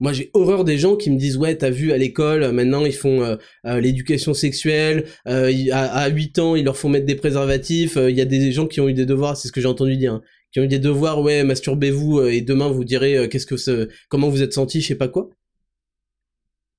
Moi, 0.00 0.12
j'ai 0.12 0.30
horreur 0.34 0.64
des 0.64 0.78
gens 0.78 0.96
qui 0.96 1.10
me 1.10 1.18
disent 1.18 1.36
ouais, 1.36 1.56
t'as 1.56 1.70
vu 1.70 1.92
à 1.92 1.96
l'école, 1.96 2.50
maintenant 2.50 2.84
ils 2.84 2.92
font 2.92 3.22
euh, 3.22 3.36
euh, 3.66 3.78
l'éducation 3.80 4.34
sexuelle, 4.34 5.04
à, 5.26 5.36
à 5.36 6.08
8 6.08 6.38
ans 6.40 6.56
ils 6.56 6.64
leur 6.64 6.76
font 6.76 6.88
mettre 6.88 7.06
des 7.06 7.14
préservatifs. 7.14 7.96
Il 7.96 8.16
y 8.16 8.20
a 8.20 8.24
des 8.24 8.50
gens 8.50 8.66
qui 8.66 8.80
ont 8.80 8.88
eu 8.88 8.94
des 8.94 9.06
devoirs, 9.06 9.36
c'est 9.36 9.46
ce 9.46 9.52
que 9.52 9.60
j'ai 9.60 9.68
entendu 9.68 9.96
dire, 9.96 10.14
hein, 10.14 10.22
qui 10.50 10.58
ont 10.58 10.64
eu 10.64 10.68
des 10.68 10.80
devoirs 10.80 11.22
ouais, 11.22 11.44
masturbez-vous 11.44 12.22
et 12.22 12.40
demain 12.40 12.68
vous 12.68 12.82
direz 12.82 13.28
qu'est-ce 13.28 13.46
que 13.46 13.88
comment 14.08 14.28
vous 14.28 14.42
êtes 14.42 14.54
senti, 14.54 14.80
je 14.80 14.88
sais 14.88 14.96
pas 14.96 15.06
quoi. 15.06 15.30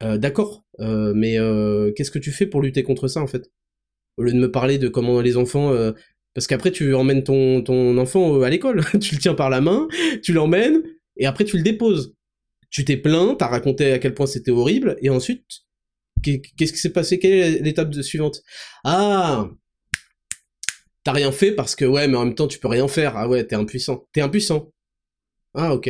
Euh, 0.02 0.18
D'accord, 0.18 0.64
euh, 0.80 1.14
mais 1.16 1.38
euh, 1.38 1.92
qu'est-ce 1.96 2.12
que 2.12 2.20
tu 2.20 2.32
fais 2.32 2.46
pour 2.48 2.62
lutter 2.62 2.84
contre 2.84 3.08
ça 3.08 3.22
en 3.22 3.28
fait? 3.28 3.52
Au 4.18 4.24
lieu 4.24 4.32
de 4.34 4.40
me 4.40 4.52
parler 4.52 4.78
de 4.78 4.88
comment 4.88 5.22
les 5.22 5.38
enfants 5.38 5.74
Parce 6.34 6.46
qu'après, 6.46 6.72
tu 6.72 6.94
emmènes 6.94 7.24
ton, 7.24 7.62
ton 7.62 7.98
enfant 7.98 8.42
à 8.42 8.50
l'école. 8.50 8.84
tu 9.02 9.16
le 9.16 9.22
tiens 9.22 9.34
par 9.36 9.50
la 9.50 9.62
main, 9.62 9.88
tu 10.22 10.34
l'emmènes, 10.34 10.84
et 11.18 11.26
après, 11.26 11.46
tu 11.46 11.58
le 11.58 11.64
déposes. 11.64 12.14
Tu 12.70 12.86
t'es 12.86 12.98
plaint, 12.98 13.38
t'as 13.38 13.48
raconté 13.48 13.94
à 13.94 14.00
quel 14.00 14.14
point 14.14 14.26
c'était 14.28 14.52
horrible, 14.52 14.98
et 15.02 15.10
ensuite, 15.10 15.46
qu'est-ce 16.24 16.74
qui 16.74 16.80
s'est 16.80 16.92
passé? 16.92 17.20
Quelle 17.20 17.32
est 17.34 17.60
l'étape 17.62 17.94
suivante? 18.02 18.42
Ah 18.84 19.50
T'as 21.04 21.14
rien 21.14 21.32
fait 21.32 21.52
parce 21.52 21.76
que, 21.76 21.86
ouais, 21.86 22.08
mais 22.08 22.18
en 22.18 22.26
même 22.26 22.36
temps, 22.36 22.48
tu 22.48 22.60
peux 22.60 22.68
rien 22.68 22.88
faire. 22.88 23.18
Ah 23.18 23.28
ouais, 23.28 23.46
t'es 23.46 23.56
impuissant. 23.56 24.08
T'es 24.14 24.22
impuissant. 24.22 24.72
Ah, 25.54 25.74
ok. 25.74 25.90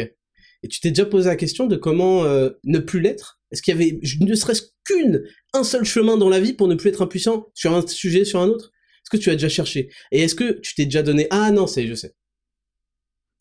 Et 0.64 0.68
tu 0.68 0.80
t'es 0.80 0.89
déjà 0.89 1.05
posé 1.05 1.28
la 1.28 1.36
question 1.36 1.68
de 1.68 1.76
comment 1.76 2.24
euh, 2.24 2.51
ne 2.64 2.80
plus 2.80 3.01
l'être? 3.01 3.39
Est-ce 3.51 3.62
qu'il 3.62 3.74
y 3.74 3.78
avait 3.78 3.99
ne 4.22 4.36
serait-ce 4.36 4.64
qu'une, 4.86 5.24
un 5.53 5.64
seul 5.64 5.84
chemin 5.84 6.18
dans 6.18 6.30
la 6.30 6.39
vie 6.39 6.53
pour 6.53 6.68
ne 6.68 6.76
plus 6.76 6.89
être 6.89 7.01
impuissant 7.01 7.47
sur 7.53 7.74
un 7.74 7.86
sujet, 7.86 8.26
sur 8.26 8.39
un 8.39 8.47
autre? 8.47 8.72
Est-ce 9.03 9.18
que 9.18 9.22
tu 9.22 9.30
as 9.30 9.34
déjà 9.34 9.49
cherché? 9.49 9.91
Et 10.12 10.22
est-ce 10.22 10.36
que 10.36 10.59
tu 10.59 10.76
t'es 10.76 10.86
déjà 10.86 11.03
donné 11.03 11.28
Ah 11.32 11.51
non, 11.51 11.68
c'est, 11.68 11.88
je 11.88 11.95
sais. 11.95 12.16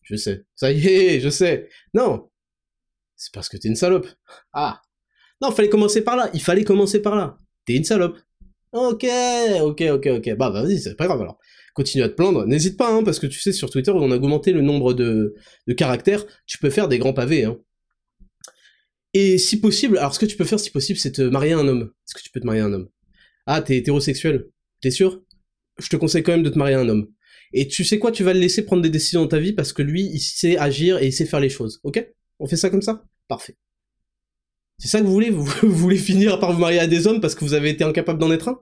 Je 0.02 0.16
sais. 0.16 0.44
Ça 0.56 0.72
y 0.72 0.86
est, 0.86 1.20
je 1.20 1.28
sais. 1.28 1.68
Non. 1.94 2.30
C'est 3.16 3.32
parce 3.32 3.48
que 3.48 3.56
t'es 3.56 3.68
une 3.68 3.76
salope. 3.76 4.08
Ah. 4.52 4.80
Non, 5.40 5.52
fallait 5.52 5.68
commencer 5.68 6.02
par 6.02 6.16
là. 6.16 6.30
Il 6.34 6.42
fallait 6.42 6.64
commencer 6.64 7.00
par 7.00 7.14
là. 7.14 7.36
T'es 7.66 7.76
une 7.76 7.84
salope. 7.84 8.18
Ok, 8.72 9.04
ok, 9.60 9.82
ok, 9.92 10.06
ok. 10.06 10.34
Bah, 10.36 10.50
vas-y, 10.50 10.80
c'est 10.80 10.96
pas 10.96 11.06
grave 11.06 11.20
alors 11.20 11.38
continue 11.74 12.02
à 12.02 12.08
te 12.08 12.14
plaindre, 12.14 12.46
n'hésite 12.46 12.76
pas, 12.76 12.92
hein, 12.92 13.02
parce 13.02 13.18
que 13.18 13.26
tu 13.26 13.40
sais, 13.40 13.52
sur 13.52 13.70
Twitter, 13.70 13.92
on 13.92 14.10
a 14.10 14.16
augmenté 14.16 14.52
le 14.52 14.62
nombre 14.62 14.94
de, 14.94 15.34
caractères, 15.76 16.24
tu 16.46 16.58
peux 16.58 16.70
faire 16.70 16.88
des 16.88 16.98
grands 16.98 17.12
pavés. 17.12 17.44
Hein. 17.44 17.58
Et 19.14 19.38
si 19.38 19.60
possible, 19.60 19.98
alors 19.98 20.14
ce 20.14 20.18
que 20.18 20.26
tu 20.26 20.36
peux 20.36 20.44
faire 20.44 20.60
si 20.60 20.70
possible, 20.70 20.98
c'est 20.98 21.12
te 21.12 21.22
marier 21.22 21.52
un 21.52 21.66
homme. 21.66 21.90
Est-ce 22.06 22.14
que 22.14 22.22
tu 22.22 22.30
peux 22.30 22.40
te 22.40 22.46
marier 22.46 22.62
un 22.62 22.72
homme? 22.72 22.88
Ah, 23.46 23.60
t'es 23.60 23.76
hétérosexuel 23.76 24.48
T'es 24.80 24.90
sûr? 24.90 25.22
Je 25.78 25.88
te 25.88 25.96
conseille 25.96 26.22
quand 26.22 26.32
même 26.32 26.42
de 26.42 26.50
te 26.50 26.58
marier 26.58 26.76
un 26.76 26.88
homme. 26.88 27.08
Et 27.52 27.66
tu 27.66 27.84
sais 27.84 27.98
quoi, 27.98 28.12
tu 28.12 28.22
vas 28.22 28.32
le 28.32 28.40
laisser 28.40 28.64
prendre 28.64 28.82
des 28.82 28.90
décisions 28.90 29.22
dans 29.22 29.28
ta 29.28 29.40
vie 29.40 29.52
parce 29.52 29.72
que 29.72 29.82
lui, 29.82 30.02
il 30.02 30.20
sait 30.20 30.56
agir 30.56 30.98
et 30.98 31.06
il 31.06 31.12
sait 31.12 31.26
faire 31.26 31.40
les 31.40 31.48
choses. 31.48 31.80
Ok? 31.82 32.06
On 32.38 32.46
fait 32.46 32.56
ça 32.56 32.70
comme 32.70 32.82
ça? 32.82 33.04
Parfait. 33.26 33.56
C'est 34.78 34.88
ça 34.88 35.00
que 35.00 35.04
vous 35.04 35.12
voulez? 35.12 35.30
Vous, 35.30 35.44
vous 35.62 35.74
voulez 35.74 35.96
finir 35.96 36.38
par 36.38 36.52
vous 36.52 36.60
marier 36.60 36.78
à 36.78 36.86
des 36.86 37.06
hommes 37.06 37.20
parce 37.20 37.34
que 37.34 37.44
vous 37.44 37.54
avez 37.54 37.70
été 37.70 37.82
incapable 37.82 38.20
d'en 38.20 38.30
être 38.30 38.48
un? 38.48 38.60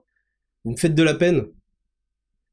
Vous 0.65 0.73
me 0.73 0.77
faites 0.77 0.95
de 0.95 1.03
la 1.03 1.15
peine. 1.15 1.47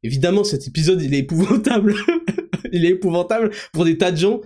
Évidemment, 0.04 0.44
cet 0.44 0.68
épisode, 0.68 1.02
il 1.02 1.14
est 1.14 1.20
épouvantable. 1.20 1.96
il 2.72 2.86
est 2.86 2.90
épouvantable 2.90 3.52
pour 3.74 3.86
des 3.86 3.98
tas 3.98 4.12
de 4.12 4.18
gens. 4.18 4.42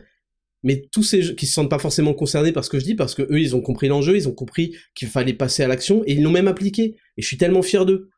Mais 0.63 0.87
tous 0.91 1.03
ces 1.03 1.21
gens 1.21 1.35
qui 1.35 1.47
se 1.47 1.53
sentent 1.53 1.69
pas 1.69 1.79
forcément 1.79 2.13
concernés 2.13 2.51
par 2.51 2.65
ce 2.65 2.69
que 2.69 2.79
je 2.79 2.85
dis, 2.85 2.95
parce 2.95 3.15
que 3.15 3.21
eux, 3.23 3.39
ils 3.39 3.55
ont 3.55 3.61
compris 3.61 3.87
l'enjeu, 3.87 4.15
ils 4.15 4.27
ont 4.27 4.33
compris 4.33 4.75
qu'il 4.93 5.07
fallait 5.07 5.33
passer 5.33 5.63
à 5.63 5.67
l'action, 5.67 6.03
et 6.05 6.13
ils 6.13 6.21
l'ont 6.21 6.31
même 6.31 6.47
appliqué. 6.49 6.97
Et 7.17 7.21
je 7.21 7.27
suis 7.27 7.37
tellement 7.37 7.61
fier 7.61 7.85
d'eux. 7.85 8.09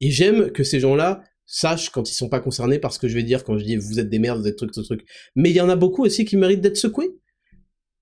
Et 0.00 0.10
j'aime 0.10 0.50
que 0.50 0.64
ces 0.64 0.80
gens-là 0.80 1.22
sachent 1.46 1.90
quand 1.90 2.10
ils 2.10 2.14
sont 2.14 2.28
pas 2.28 2.40
concernés 2.40 2.78
par 2.78 2.92
ce 2.92 2.98
que 2.98 3.08
je 3.08 3.14
vais 3.14 3.22
dire 3.22 3.42
quand 3.42 3.56
je 3.58 3.64
dis 3.64 3.76
vous 3.76 3.98
êtes 3.98 4.10
des 4.10 4.18
merdes, 4.18 4.40
vous 4.40 4.48
êtes 4.48 4.56
truc, 4.56 4.74
ce 4.74 4.80
truc. 4.80 5.04
Mais 5.34 5.50
il 5.50 5.56
y 5.56 5.60
en 5.60 5.68
a 5.68 5.76
beaucoup 5.76 6.04
aussi 6.04 6.24
qui 6.24 6.36
méritent 6.36 6.60
d'être 6.60 6.76
secoués. 6.76 7.10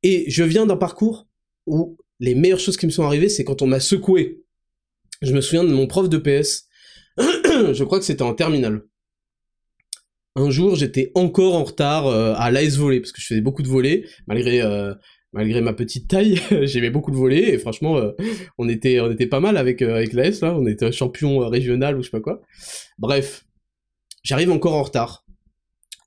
Et 0.03 0.29
je 0.29 0.43
viens 0.43 0.67
d'un 0.67 0.77
parcours 0.77 1.29
où 1.67 1.97
les 2.19 2.35
meilleures 2.35 2.61
choses 2.61 2.77
qui 2.77 2.87
me 2.87 2.91
sont 2.91 3.05
arrivées, 3.05 3.29
c'est 3.29 3.45
quand 3.45 3.63
on 3.63 3.67
m'a 3.67 3.81
secoué. 3.81 4.43
Je 5.23 5.33
me 5.33 5.41
souviens 5.41 5.65
de 5.65 5.73
mon 5.73 5.87
prof 5.87 6.09
de 6.09 6.19
PS 6.19 6.66
je 7.73 7.85
crois 7.85 7.99
que 7.99 8.05
c'était 8.05 8.23
en 8.23 8.35
terminale. 8.35 8.83
Un 10.39 10.51
jour, 10.51 10.77
j'étais 10.77 11.13
encore 11.15 11.55
en 11.55 11.65
retard 11.65 12.07
euh, 12.07 12.35
à 12.37 12.51
l'AS 12.51 12.77
volley 12.77 13.01
parce 13.01 13.11
que 13.13 13.23
je 13.23 13.27
faisais 13.27 13.41
beaucoup 13.41 13.63
de 13.63 13.69
volets, 13.69 14.05
malgré 14.27 14.61
euh, 14.61 14.93
ma 15.33 15.73
petite 15.73 16.09
taille, 16.09 16.39
j'aimais 16.63 16.91
beaucoup 16.91 17.11
de 17.11 17.17
voler 17.17 17.39
et 17.39 17.59
franchement, 17.59 17.97
euh, 17.97 18.13
on 18.59 18.69
était 18.69 19.27
pas 19.27 19.41
mal 19.41 19.57
avec 19.57 19.81
l'AS 19.81 20.43
là, 20.43 20.55
on 20.55 20.67
était 20.67 20.93
champion 20.93 21.39
régional 21.49 21.97
ou 21.97 22.03
je 22.03 22.07
sais 22.07 22.11
pas 22.11 22.21
quoi. 22.21 22.43
Bref, 22.99 23.47
j'arrive 24.23 24.51
encore 24.51 24.75
en 24.75 24.83
retard. 24.83 25.25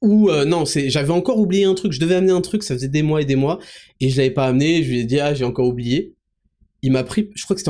Ou 0.01 0.31
non, 0.45 0.63
j'avais 0.65 1.11
encore 1.11 1.39
oublié 1.39 1.65
un 1.65 1.73
truc, 1.73 1.91
je 1.91 1.99
devais 1.99 2.15
amener 2.15 2.31
un 2.31 2.39
truc, 2.39 2.63
ça 2.63 2.73
faisait 2.73 2.87
des 2.87 3.01
mois 3.01 3.21
et 3.21 3.25
des 3.25 3.35
mois 3.35 3.59
et 3.99 4.09
je 4.09 4.15
l'avais 4.15 4.31
pas 4.31 4.45
amené, 4.45 4.81
je 4.81 4.89
lui 4.91 4.99
ai 4.99 5.03
dit 5.03 5.19
ah 5.19 5.33
j'ai 5.33 5.43
encore 5.43 5.67
oublié 5.67 6.15
il 6.81 6.91
m'a 6.91 7.03
pris, 7.03 7.29
je 7.35 7.43
crois 7.43 7.55
que 7.55 7.61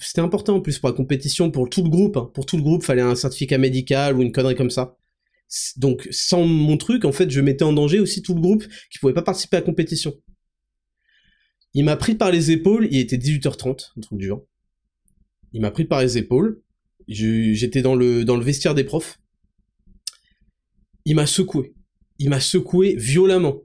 c'était 0.00 0.20
important 0.20 0.56
en 0.56 0.60
plus 0.60 0.78
pour 0.78 0.88
la 0.88 0.94
compétition, 0.94 1.50
pour 1.50 1.70
tout 1.70 1.82
le 1.82 1.88
groupe. 1.88 2.16
Hein. 2.16 2.30
Pour 2.34 2.46
tout 2.46 2.56
le 2.56 2.62
groupe, 2.62 2.82
fallait 2.82 3.02
un 3.02 3.14
certificat 3.14 3.58
médical 3.58 4.16
ou 4.16 4.22
une 4.22 4.32
connerie 4.32 4.56
comme 4.56 4.70
ça. 4.70 4.96
Donc 5.76 6.08
sans 6.10 6.44
mon 6.44 6.76
truc, 6.76 7.04
en 7.04 7.12
fait, 7.12 7.30
je 7.30 7.40
mettais 7.40 7.64
en 7.64 7.72
danger 7.72 8.00
aussi 8.00 8.22
tout 8.22 8.34
le 8.34 8.40
groupe 8.40 8.64
qui 8.90 8.98
pouvait 8.98 9.12
pas 9.12 9.22
participer 9.22 9.56
à 9.56 9.60
la 9.60 9.66
compétition. 9.66 10.14
Il 11.74 11.84
m'a 11.84 11.96
pris 11.96 12.16
par 12.16 12.32
les 12.32 12.50
épaules, 12.50 12.88
il 12.90 12.98
était 12.98 13.18
18h30, 13.18 13.92
un 13.96 14.00
truc 14.00 14.18
du. 14.18 14.32
Il 15.52 15.60
m'a 15.60 15.70
pris 15.70 15.84
par 15.84 16.00
les 16.00 16.18
épaules, 16.18 16.62
j'étais 17.06 17.82
dans 17.82 17.94
le, 17.94 18.24
dans 18.24 18.36
le 18.36 18.42
vestiaire 18.42 18.74
des 18.74 18.84
profs. 18.84 19.20
Il 21.04 21.14
m'a 21.14 21.26
secoué. 21.26 21.74
Il 22.18 22.30
m'a 22.30 22.40
secoué 22.40 22.96
violemment. 22.96 23.62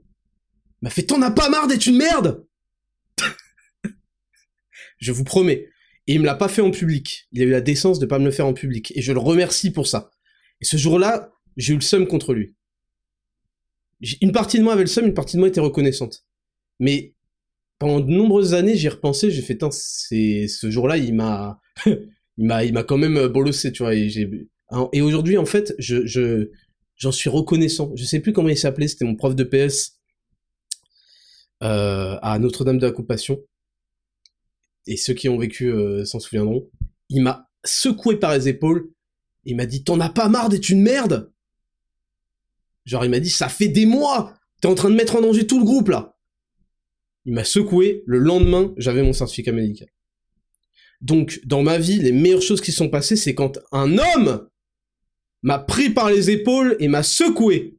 Il 0.80 0.84
m'a 0.84 0.90
fait 0.90 1.02
T'en 1.02 1.22
as 1.22 1.32
pas 1.32 1.48
marre 1.48 1.66
d'être 1.66 1.86
une 1.86 1.96
merde 1.96 2.46
je 5.02 5.12
vous 5.12 5.24
promets. 5.24 5.68
Et 6.06 6.14
il 6.14 6.20
me 6.20 6.26
l'a 6.26 6.34
pas 6.34 6.48
fait 6.48 6.62
en 6.62 6.70
public. 6.70 7.26
Il 7.32 7.42
a 7.42 7.44
eu 7.44 7.50
la 7.50 7.60
décence 7.60 7.98
de 7.98 8.06
pas 8.06 8.18
me 8.18 8.24
le 8.24 8.30
faire 8.30 8.46
en 8.46 8.54
public. 8.54 8.92
Et 8.96 9.02
je 9.02 9.12
le 9.12 9.18
remercie 9.18 9.70
pour 9.70 9.86
ça. 9.86 10.10
Et 10.60 10.64
ce 10.64 10.76
jour-là, 10.76 11.32
j'ai 11.56 11.74
eu 11.74 11.76
le 11.76 11.82
seum 11.82 12.06
contre 12.06 12.32
lui. 12.34 12.54
Une 14.20 14.32
partie 14.32 14.58
de 14.58 14.64
moi 14.64 14.72
avait 14.72 14.82
le 14.82 14.88
seum, 14.88 15.06
une 15.06 15.14
partie 15.14 15.36
de 15.36 15.40
moi 15.40 15.48
était 15.48 15.60
reconnaissante. 15.60 16.24
Mais 16.80 17.14
pendant 17.78 18.00
de 18.00 18.10
nombreuses 18.10 18.54
années, 18.54 18.76
j'y 18.76 18.88
repensé, 18.88 19.30
j'ai 19.30 19.42
fait, 19.42 19.58
c'est 19.70 20.46
ce 20.48 20.70
jour-là, 20.70 20.96
il 20.96 21.14
m'a, 21.14 21.60
il 21.86 22.46
m'a, 22.46 22.64
il 22.64 22.72
m'a 22.72 22.82
quand 22.82 22.98
même 22.98 23.26
bolossé, 23.28 23.70
tu 23.70 23.82
vois. 23.82 23.94
Et, 23.94 24.08
et 24.92 25.02
aujourd'hui, 25.02 25.36
en 25.36 25.46
fait, 25.46 25.74
je, 25.78 26.04
je, 26.06 26.50
j'en 26.96 27.12
suis 27.12 27.30
reconnaissant. 27.30 27.92
Je 27.96 28.04
sais 28.04 28.20
plus 28.20 28.32
comment 28.32 28.48
il 28.48 28.58
s'appelait, 28.58 28.88
c'était 28.88 29.04
mon 29.04 29.16
prof 29.16 29.36
de 29.36 29.44
PS 29.44 30.00
euh, 31.62 32.18
à 32.22 32.38
Notre-Dame 32.40 32.78
de 32.78 32.86
la 32.86 32.92
Compassion 32.92 33.40
et 34.86 34.96
ceux 34.96 35.14
qui 35.14 35.28
ont 35.28 35.38
vécu 35.38 35.70
euh, 35.70 36.04
s'en 36.04 36.20
souviendront, 36.20 36.68
il 37.08 37.22
m'a 37.22 37.48
secoué 37.64 38.16
par 38.16 38.34
les 38.34 38.48
épaules, 38.48 38.90
il 39.44 39.56
m'a 39.56 39.66
dit 39.66 39.84
T'en 39.84 40.00
as 40.00 40.10
pas 40.10 40.28
marre 40.28 40.48
d'être 40.48 40.68
une 40.68 40.82
merde! 40.82 41.32
Genre, 42.84 43.04
il 43.04 43.10
m'a 43.10 43.20
dit 43.20 43.30
Ça 43.30 43.48
fait 43.48 43.68
des 43.68 43.86
mois 43.86 44.34
T'es 44.60 44.68
en 44.68 44.74
train 44.74 44.90
de 44.90 44.94
mettre 44.94 45.16
en 45.16 45.20
danger 45.20 45.46
tout 45.46 45.58
le 45.58 45.64
groupe 45.64 45.88
là! 45.88 46.16
Il 47.24 47.34
m'a 47.34 47.44
secoué, 47.44 48.02
le 48.06 48.18
lendemain, 48.18 48.74
j'avais 48.76 49.02
mon 49.02 49.12
certificat 49.12 49.52
médical. 49.52 49.88
Donc, 51.00 51.40
dans 51.44 51.62
ma 51.62 51.78
vie, 51.78 51.98
les 51.98 52.12
meilleures 52.12 52.42
choses 52.42 52.60
qui 52.60 52.72
sont 52.72 52.88
passées, 52.88 53.16
c'est 53.16 53.34
quand 53.34 53.58
un 53.70 53.96
homme 53.98 54.48
m'a 55.42 55.58
pris 55.58 55.90
par 55.90 56.10
les 56.10 56.30
épaules 56.30 56.76
et 56.80 56.88
m'a 56.88 57.02
secoué. 57.02 57.76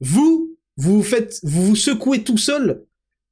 Vous, 0.00 0.56
vous 0.76 0.96
vous 0.96 1.02
faites, 1.02 1.40
vous 1.42 1.66
vous 1.66 1.76
secouez 1.76 2.22
tout 2.22 2.38
seul 2.38 2.87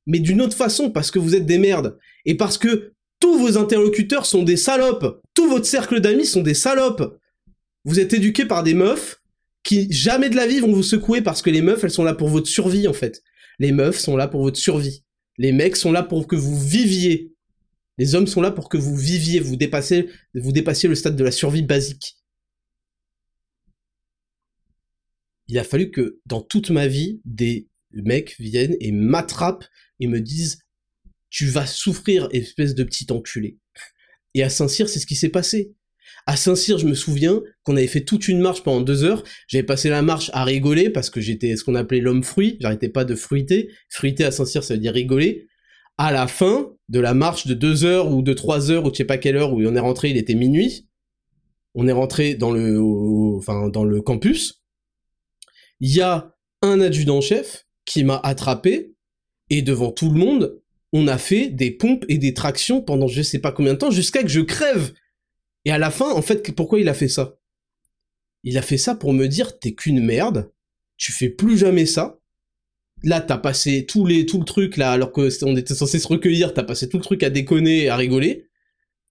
mais 0.06 0.20
d'une 0.20 0.40
autre 0.40 0.56
façon, 0.56 0.90
parce 0.90 1.10
que 1.10 1.18
vous 1.18 1.34
êtes 1.34 1.46
des 1.46 1.58
merdes. 1.58 1.98
Et 2.24 2.36
parce 2.36 2.58
que 2.58 2.92
tous 3.20 3.38
vos 3.38 3.58
interlocuteurs 3.58 4.26
sont 4.26 4.42
des 4.42 4.56
salopes. 4.56 5.20
Tout 5.34 5.48
votre 5.48 5.66
cercle 5.66 6.00
d'amis 6.00 6.26
sont 6.26 6.42
des 6.42 6.54
salopes. 6.54 7.18
Vous 7.84 8.00
êtes 8.00 8.12
éduqués 8.12 8.44
par 8.44 8.62
des 8.62 8.74
meufs 8.74 9.20
qui 9.62 9.92
jamais 9.92 10.30
de 10.30 10.36
la 10.36 10.46
vie 10.46 10.60
vont 10.60 10.72
vous 10.72 10.82
secouer 10.82 11.22
parce 11.22 11.42
que 11.42 11.50
les 11.50 11.62
meufs, 11.62 11.82
elles 11.82 11.90
sont 11.90 12.04
là 12.04 12.14
pour 12.14 12.28
votre 12.28 12.48
survie, 12.48 12.86
en 12.86 12.92
fait. 12.92 13.22
Les 13.58 13.72
meufs 13.72 13.98
sont 13.98 14.16
là 14.16 14.28
pour 14.28 14.42
votre 14.42 14.58
survie. 14.58 15.02
Les 15.38 15.52
mecs 15.52 15.76
sont 15.76 15.92
là 15.92 16.02
pour 16.02 16.26
que 16.26 16.36
vous 16.36 16.58
viviez. 16.58 17.32
Les 17.98 18.14
hommes 18.14 18.26
sont 18.26 18.42
là 18.42 18.50
pour 18.50 18.68
que 18.68 18.76
vous 18.76 18.96
viviez, 18.96 19.40
vous 19.40 19.56
dépassiez, 19.56 20.10
vous 20.34 20.52
dépassiez 20.52 20.88
le 20.88 20.94
stade 20.94 21.16
de 21.16 21.24
la 21.24 21.32
survie 21.32 21.62
basique. 21.62 22.18
Il 25.48 25.58
a 25.58 25.64
fallu 25.64 25.90
que 25.90 26.20
dans 26.26 26.42
toute 26.42 26.70
ma 26.70 26.86
vie, 26.86 27.20
des 27.24 27.68
mecs 28.02 28.36
viennent 28.38 28.76
et 28.80 28.92
m'attrapent 28.92 29.66
et 30.00 30.06
me 30.06 30.20
disent 30.20 30.58
tu 31.30 31.46
vas 31.46 31.66
souffrir, 31.66 32.28
espèce 32.32 32.74
de 32.74 32.84
petit 32.84 33.06
enculé. 33.10 33.58
Et 34.34 34.42
à 34.42 34.48
Saint-Cyr, 34.48 34.88
c'est 34.88 35.00
ce 35.00 35.06
qui 35.06 35.16
s'est 35.16 35.28
passé. 35.28 35.74
À 36.26 36.36
Saint-Cyr, 36.36 36.78
je 36.78 36.86
me 36.86 36.94
souviens 36.94 37.42
qu'on 37.62 37.76
avait 37.76 37.86
fait 37.86 38.04
toute 38.04 38.28
une 38.28 38.40
marche 38.40 38.62
pendant 38.62 38.80
deux 38.80 39.04
heures. 39.04 39.22
J'avais 39.48 39.62
passé 39.62 39.88
la 39.88 40.02
marche 40.02 40.30
à 40.34 40.44
rigoler 40.44 40.90
parce 40.90 41.10
que 41.10 41.20
j'étais 41.20 41.56
ce 41.56 41.64
qu'on 41.64 41.74
appelait 41.74 42.00
l'homme 42.00 42.24
fruit. 42.24 42.56
J'arrêtais 42.60 42.88
pas 42.88 43.04
de 43.04 43.14
fruiter. 43.14 43.70
Fruiter 43.88 44.24
à 44.24 44.30
Saint-Cyr, 44.30 44.64
ça 44.64 44.74
veut 44.74 44.80
dire 44.80 44.92
rigoler. 44.92 45.48
À 45.98 46.12
la 46.12 46.26
fin 46.26 46.72
de 46.88 47.00
la 47.00 47.14
marche 47.14 47.46
de 47.46 47.54
deux 47.54 47.84
heures 47.84 48.10
ou 48.12 48.22
de 48.22 48.32
trois 48.32 48.70
heures 48.70 48.84
ou 48.84 48.90
je 48.90 48.96
sais 48.96 49.04
pas 49.04 49.18
quelle 49.18 49.36
heure 49.36 49.52
où 49.52 49.62
on 49.62 49.74
est 49.74 49.80
rentré, 49.80 50.10
il 50.10 50.16
était 50.16 50.34
minuit. 50.34 50.88
On 51.74 51.86
est 51.88 51.92
rentré 51.92 52.34
dans 52.34 52.50
le, 52.50 52.80
dans 53.70 53.84
le 53.84 54.00
campus. 54.00 54.62
Il 55.80 55.94
y 55.94 56.00
a 56.00 56.34
un 56.62 56.80
adjudant-chef 56.80 57.65
qui 57.86 58.04
m'a 58.04 58.20
attrapé 58.22 58.92
et 59.48 59.62
devant 59.62 59.92
tout 59.92 60.10
le 60.10 60.18
monde, 60.18 60.60
on 60.92 61.08
a 61.08 61.18
fait 61.18 61.48
des 61.48 61.70
pompes 61.70 62.04
et 62.08 62.18
des 62.18 62.34
tractions 62.34 62.82
pendant 62.82 63.08
je 63.08 63.22
sais 63.22 63.38
pas 63.38 63.52
combien 63.52 63.74
de 63.74 63.78
temps 63.78 63.90
jusqu'à 63.90 64.22
que 64.22 64.28
je 64.28 64.40
crève. 64.40 64.92
Et 65.64 65.70
à 65.70 65.78
la 65.78 65.90
fin, 65.90 66.12
en 66.12 66.22
fait, 66.22 66.54
pourquoi 66.54 66.80
il 66.80 66.88
a 66.88 66.94
fait 66.94 67.08
ça? 67.08 67.38
Il 68.44 68.58
a 68.58 68.62
fait 68.62 68.78
ça 68.78 68.94
pour 68.94 69.12
me 69.12 69.26
dire 69.26 69.58
t'es 69.58 69.72
qu'une 69.72 70.00
merde, 70.00 70.52
tu 70.96 71.12
fais 71.12 71.28
plus 71.28 71.58
jamais 71.58 71.86
ça. 71.86 72.18
Là, 73.02 73.20
t'as 73.20 73.38
passé 73.38 73.86
les, 74.06 74.26
tout 74.26 74.38
le 74.38 74.44
truc 74.44 74.76
là, 74.76 74.92
alors 74.92 75.12
que 75.12 75.28
on 75.44 75.56
était 75.56 75.74
censé 75.74 75.98
se 75.98 76.08
recueillir, 76.08 76.54
t'as 76.54 76.62
passé 76.62 76.88
tout 76.88 76.96
le 76.96 77.02
truc 77.02 77.22
à 77.22 77.30
déconner, 77.30 77.88
à 77.88 77.96
rigoler. 77.96 78.46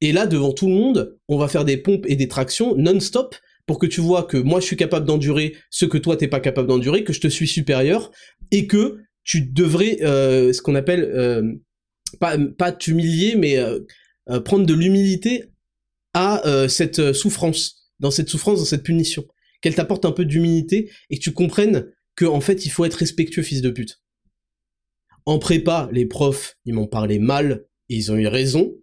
Et 0.01 0.11
là, 0.11 0.27
devant 0.27 0.53
tout 0.53 0.67
le 0.67 0.73
monde, 0.73 1.17
on 1.27 1.37
va 1.37 1.47
faire 1.47 1.65
des 1.65 1.77
pompes 1.77 2.05
et 2.07 2.15
des 2.15 2.27
tractions 2.27 2.75
non-stop 2.75 3.35
pour 3.65 3.79
que 3.79 3.85
tu 3.85 4.01
vois 4.01 4.23
que 4.23 4.37
moi 4.37 4.59
je 4.59 4.65
suis 4.65 4.77
capable 4.77 5.05
d'endurer 5.05 5.55
ce 5.69 5.85
que 5.85 5.97
toi 5.97 6.17
t'es 6.17 6.27
pas 6.27 6.39
capable 6.39 6.67
d'endurer, 6.67 7.03
que 7.03 7.13
je 7.13 7.21
te 7.21 7.27
suis 7.27 7.47
supérieur 7.47 8.11
et 8.51 8.67
que 8.67 8.99
tu 9.23 9.41
devrais 9.41 10.01
euh, 10.01 10.53
ce 10.53 10.61
qu'on 10.61 10.75
appelle 10.75 11.03
euh, 11.03 11.53
pas 12.19 12.37
pas 12.37 12.71
t'humilier 12.71 13.35
mais 13.35 13.57
euh, 13.57 13.79
prendre 14.41 14.65
de 14.65 14.73
l'humilité 14.73 15.45
à 16.13 16.43
cette 16.69 17.11
souffrance, 17.11 17.91
dans 17.99 18.09
cette 18.09 18.29
souffrance, 18.29 18.59
dans 18.59 18.65
cette 18.65 18.83
punition, 18.83 19.25
qu'elle 19.59 19.75
t'apporte 19.75 20.05
un 20.05 20.13
peu 20.13 20.23
d'humilité 20.23 20.89
et 21.09 21.17
que 21.17 21.21
tu 21.21 21.33
comprennes 21.33 21.91
que 22.15 22.25
fait 22.39 22.65
il 22.65 22.69
faut 22.69 22.85
être 22.85 22.93
respectueux 22.93 23.43
fils 23.43 23.61
de 23.61 23.69
pute. 23.69 24.01
En 25.25 25.39
prépa, 25.39 25.89
les 25.91 26.05
profs, 26.05 26.55
ils 26.63 26.73
m'ont 26.73 26.87
parlé 26.87 27.19
mal 27.19 27.65
et 27.89 27.97
ils 27.97 28.13
ont 28.13 28.15
eu 28.15 28.27
raison 28.27 28.73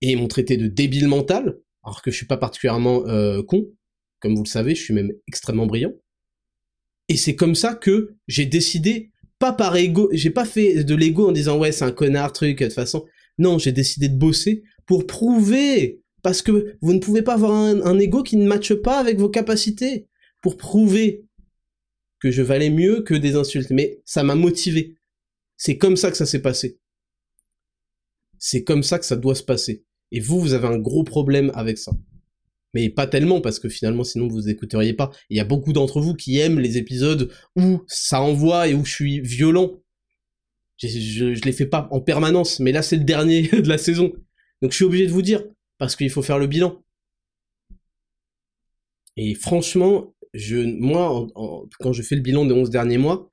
et 0.00 0.12
ils 0.12 0.16
m'ont 0.16 0.26
traité 0.26 0.56
de 0.56 0.68
débile 0.68 1.06
mental 1.06 1.58
alors 1.84 2.00
que 2.00 2.10
je 2.10 2.16
suis 2.16 2.26
pas 2.26 2.38
particulièrement 2.38 3.02
con 3.42 3.66
comme 4.20 4.36
vous 4.36 4.44
le 4.44 4.48
savez, 4.48 4.74
je 4.74 4.82
suis 4.82 4.94
même 4.94 5.10
extrêmement 5.26 5.66
brillant. 5.66 5.92
Et 7.10 7.16
c'est 7.16 7.34
comme 7.34 7.56
ça 7.56 7.74
que 7.74 8.14
j'ai 8.28 8.46
décidé, 8.46 9.10
pas 9.40 9.52
par 9.52 9.76
ego, 9.76 10.08
j'ai 10.12 10.30
pas 10.30 10.44
fait 10.44 10.84
de 10.84 10.94
l'ego 10.94 11.28
en 11.28 11.32
disant 11.32 11.58
ouais 11.58 11.72
c'est 11.72 11.84
un 11.84 11.90
connard 11.90 12.32
truc 12.32 12.60
de 12.60 12.66
toute 12.66 12.72
façon. 12.72 13.04
Non, 13.36 13.58
j'ai 13.58 13.72
décidé 13.72 14.08
de 14.08 14.16
bosser 14.16 14.62
pour 14.86 15.08
prouver, 15.08 16.04
parce 16.22 16.40
que 16.40 16.76
vous 16.80 16.92
ne 16.92 17.00
pouvez 17.00 17.22
pas 17.22 17.34
avoir 17.34 17.50
un, 17.50 17.82
un 17.82 17.98
ego 17.98 18.22
qui 18.22 18.36
ne 18.36 18.46
matche 18.46 18.74
pas 18.74 19.00
avec 19.00 19.18
vos 19.18 19.28
capacités, 19.28 20.06
pour 20.40 20.56
prouver 20.56 21.24
que 22.20 22.30
je 22.30 22.42
valais 22.42 22.70
mieux 22.70 23.02
que 23.02 23.14
des 23.14 23.34
insultes. 23.34 23.70
Mais 23.70 24.00
ça 24.04 24.22
m'a 24.22 24.36
motivé. 24.36 24.94
C'est 25.56 25.78
comme 25.78 25.96
ça 25.96 26.12
que 26.12 26.16
ça 26.16 26.26
s'est 26.26 26.42
passé. 26.42 26.78
C'est 28.38 28.62
comme 28.62 28.84
ça 28.84 29.00
que 29.00 29.04
ça 29.04 29.16
doit 29.16 29.34
se 29.34 29.42
passer. 29.42 29.84
Et 30.12 30.20
vous, 30.20 30.38
vous 30.38 30.52
avez 30.52 30.68
un 30.68 30.78
gros 30.78 31.02
problème 31.02 31.50
avec 31.56 31.76
ça 31.76 31.90
mais 32.74 32.88
pas 32.88 33.06
tellement 33.06 33.40
parce 33.40 33.58
que 33.58 33.68
finalement 33.68 34.04
sinon 34.04 34.28
vous 34.28 34.48
écouteriez 34.48 34.94
pas. 34.94 35.10
Il 35.28 35.36
y 35.36 35.40
a 35.40 35.44
beaucoup 35.44 35.72
d'entre 35.72 36.00
vous 36.00 36.14
qui 36.14 36.38
aiment 36.38 36.60
les 36.60 36.78
épisodes 36.78 37.30
où 37.56 37.82
ça 37.86 38.20
envoie 38.20 38.68
et 38.68 38.74
où 38.74 38.84
je 38.84 38.92
suis 38.92 39.20
violent. 39.20 39.82
Je, 40.78 40.88
je, 40.88 41.42
les 41.44 41.52
fais 41.52 41.66
pas 41.66 41.88
en 41.90 42.00
permanence, 42.00 42.58
mais 42.58 42.72
là 42.72 42.82
c'est 42.82 42.96
le 42.96 43.04
dernier 43.04 43.42
de 43.52 43.68
la 43.68 43.78
saison. 43.78 44.12
Donc 44.62 44.72
je 44.72 44.76
suis 44.76 44.84
obligé 44.84 45.06
de 45.06 45.12
vous 45.12 45.22
dire 45.22 45.44
parce 45.78 45.96
qu'il 45.96 46.10
faut 46.10 46.22
faire 46.22 46.38
le 46.38 46.46
bilan. 46.46 46.82
Et 49.16 49.34
franchement, 49.34 50.14
je, 50.32 50.56
moi, 50.56 51.26
quand 51.80 51.92
je 51.92 52.02
fais 52.02 52.14
le 52.14 52.22
bilan 52.22 52.46
des 52.46 52.54
11 52.54 52.70
derniers 52.70 52.98
mois, 52.98 53.30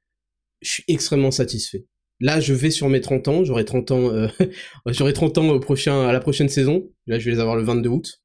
je 0.62 0.72
suis 0.72 0.84
extrêmement 0.88 1.32
satisfait. 1.32 1.86
Là, 2.20 2.40
je 2.40 2.54
vais 2.54 2.72
sur 2.72 2.90
mes 2.90 3.00
30 3.00 3.28
ans, 3.28 3.44
j'aurai 3.44 3.64
30 3.64 3.92
ans, 3.92 4.10
euh, 4.10 4.28
j'aurai 4.88 5.14
30 5.14 5.38
ans 5.38 5.50
au 5.50 5.60
prochain, 5.60 6.08
à 6.08 6.12
la 6.12 6.20
prochaine 6.20 6.50
saison. 6.50 6.90
Là, 7.06 7.20
je 7.20 7.26
vais 7.26 7.32
les 7.32 7.40
avoir 7.40 7.56
le 7.56 7.64
22 7.64 7.90
août 7.90 8.22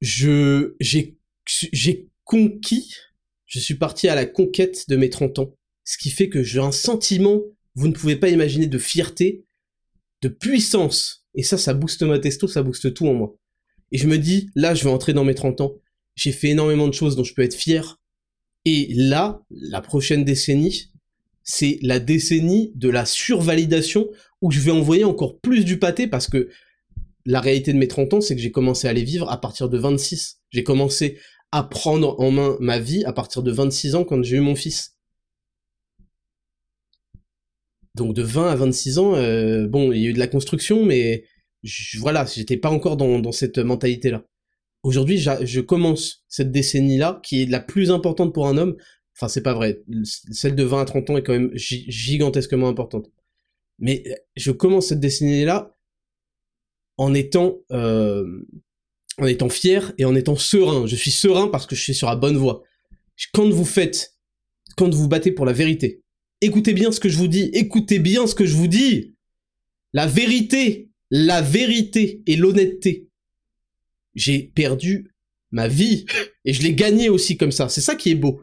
je 0.00 0.74
j'ai 0.80 1.18
j'ai 1.72 2.08
conquis, 2.24 2.94
je 3.46 3.58
suis 3.58 3.74
parti 3.74 4.08
à 4.08 4.14
la 4.14 4.26
conquête 4.26 4.88
de 4.88 4.96
mes 4.96 5.10
30 5.10 5.38
ans, 5.38 5.54
ce 5.84 5.96
qui 5.96 6.10
fait 6.10 6.28
que 6.28 6.42
j'ai 6.42 6.60
un 6.60 6.72
sentiment, 6.72 7.40
vous 7.74 7.88
ne 7.88 7.94
pouvez 7.94 8.16
pas 8.16 8.28
imaginer, 8.28 8.66
de 8.66 8.78
fierté, 8.78 9.46
de 10.20 10.28
puissance, 10.28 11.24
et 11.34 11.42
ça, 11.42 11.56
ça 11.56 11.74
booste 11.74 12.02
ma 12.02 12.18
testo, 12.18 12.46
ça 12.48 12.62
booste 12.62 12.92
tout 12.92 13.06
en 13.06 13.14
moi. 13.14 13.36
Et 13.90 13.98
je 13.98 14.06
me 14.06 14.18
dis, 14.18 14.50
là, 14.54 14.74
je 14.74 14.84
vais 14.84 14.90
entrer 14.90 15.14
dans 15.14 15.24
mes 15.24 15.34
30 15.34 15.62
ans, 15.62 15.74
j'ai 16.14 16.32
fait 16.32 16.48
énormément 16.48 16.88
de 16.88 16.94
choses 16.94 17.16
dont 17.16 17.24
je 17.24 17.32
peux 17.32 17.42
être 17.42 17.54
fier, 17.54 17.98
et 18.64 18.92
là, 18.94 19.40
la 19.50 19.80
prochaine 19.80 20.24
décennie, 20.24 20.90
c'est 21.42 21.78
la 21.80 22.00
décennie 22.00 22.72
de 22.74 22.90
la 22.90 23.06
survalidation 23.06 24.06
où 24.42 24.50
je 24.50 24.60
vais 24.60 24.70
envoyer 24.70 25.04
encore 25.04 25.40
plus 25.40 25.64
du 25.64 25.78
pâté 25.78 26.06
parce 26.06 26.28
que 26.28 26.50
la 27.28 27.42
réalité 27.42 27.74
de 27.74 27.78
mes 27.78 27.88
30 27.88 28.14
ans, 28.14 28.20
c'est 28.22 28.34
que 28.34 28.40
j'ai 28.40 28.50
commencé 28.50 28.88
à 28.88 28.92
les 28.94 29.04
vivre 29.04 29.30
à 29.30 29.38
partir 29.38 29.68
de 29.68 29.76
26. 29.76 30.40
J'ai 30.50 30.64
commencé 30.64 31.18
à 31.52 31.62
prendre 31.62 32.18
en 32.20 32.30
main 32.30 32.56
ma 32.58 32.78
vie 32.78 33.04
à 33.04 33.12
partir 33.12 33.42
de 33.42 33.52
26 33.52 33.96
ans 33.96 34.04
quand 34.04 34.22
j'ai 34.22 34.38
eu 34.38 34.40
mon 34.40 34.56
fils. 34.56 34.96
Donc 37.94 38.14
de 38.14 38.22
20 38.22 38.48
à 38.48 38.56
26 38.56 38.98
ans, 38.98 39.14
euh, 39.14 39.68
bon, 39.68 39.92
il 39.92 40.00
y 40.00 40.06
a 40.06 40.08
eu 40.08 40.12
de 40.14 40.18
la 40.18 40.26
construction, 40.26 40.86
mais 40.86 41.24
je, 41.62 41.98
voilà, 41.98 42.24
j'étais 42.24 42.56
pas 42.56 42.70
encore 42.70 42.96
dans, 42.96 43.32
cette 43.32 43.58
mentalité-là. 43.58 44.24
Aujourd'hui, 44.82 45.18
je 45.18 45.60
commence 45.60 46.24
cette 46.28 46.50
décennie-là, 46.50 47.20
qui 47.22 47.42
est 47.42 47.46
la 47.46 47.60
plus 47.60 47.90
importante 47.90 48.32
pour 48.32 48.48
un 48.48 48.56
homme. 48.56 48.76
Enfin, 49.16 49.28
c'est 49.28 49.42
pas 49.42 49.52
vrai. 49.52 49.82
Celle 50.30 50.54
de 50.54 50.64
20 50.64 50.80
à 50.80 50.84
30 50.86 51.10
ans 51.10 51.16
est 51.18 51.22
quand 51.22 51.34
même 51.34 51.50
gigantesquement 51.52 52.68
importante. 52.68 53.10
Mais 53.78 54.02
je 54.34 54.50
commence 54.50 54.86
cette 54.86 55.00
décennie-là 55.00 55.77
en 56.98 57.14
étant 57.14 57.58
euh, 57.72 58.24
en 59.18 59.26
étant 59.26 59.48
fier 59.48 59.92
et 59.98 60.04
en 60.04 60.14
étant 60.14 60.36
serein. 60.36 60.86
Je 60.86 60.96
suis 60.96 61.10
serein 61.10 61.48
parce 61.48 61.66
que 61.66 61.74
je 61.74 61.82
suis 61.82 61.94
sur 61.94 62.08
la 62.08 62.16
bonne 62.16 62.36
voie. 62.36 62.62
Quand 63.32 63.48
vous 63.48 63.64
faites, 63.64 64.14
quand 64.76 64.92
vous 64.92 65.08
battez 65.08 65.32
pour 65.32 65.46
la 65.46 65.52
vérité, 65.52 66.02
écoutez 66.40 66.72
bien 66.72 66.92
ce 66.92 67.00
que 67.00 67.08
je 67.08 67.16
vous 67.16 67.28
dis, 67.28 67.50
écoutez 67.52 67.98
bien 67.98 68.26
ce 68.26 68.34
que 68.34 68.46
je 68.46 68.54
vous 68.54 68.68
dis. 68.68 69.16
La 69.92 70.06
vérité, 70.06 70.90
la 71.10 71.40
vérité 71.40 72.22
et 72.26 72.36
l'honnêteté. 72.36 73.08
J'ai 74.14 74.40
perdu 74.40 75.12
ma 75.50 75.66
vie 75.66 76.04
et 76.44 76.52
je 76.52 76.62
l'ai 76.62 76.74
gagnée 76.74 77.08
aussi 77.08 77.36
comme 77.36 77.52
ça. 77.52 77.68
C'est 77.68 77.80
ça 77.80 77.96
qui 77.96 78.10
est 78.10 78.16
beau. 78.16 78.40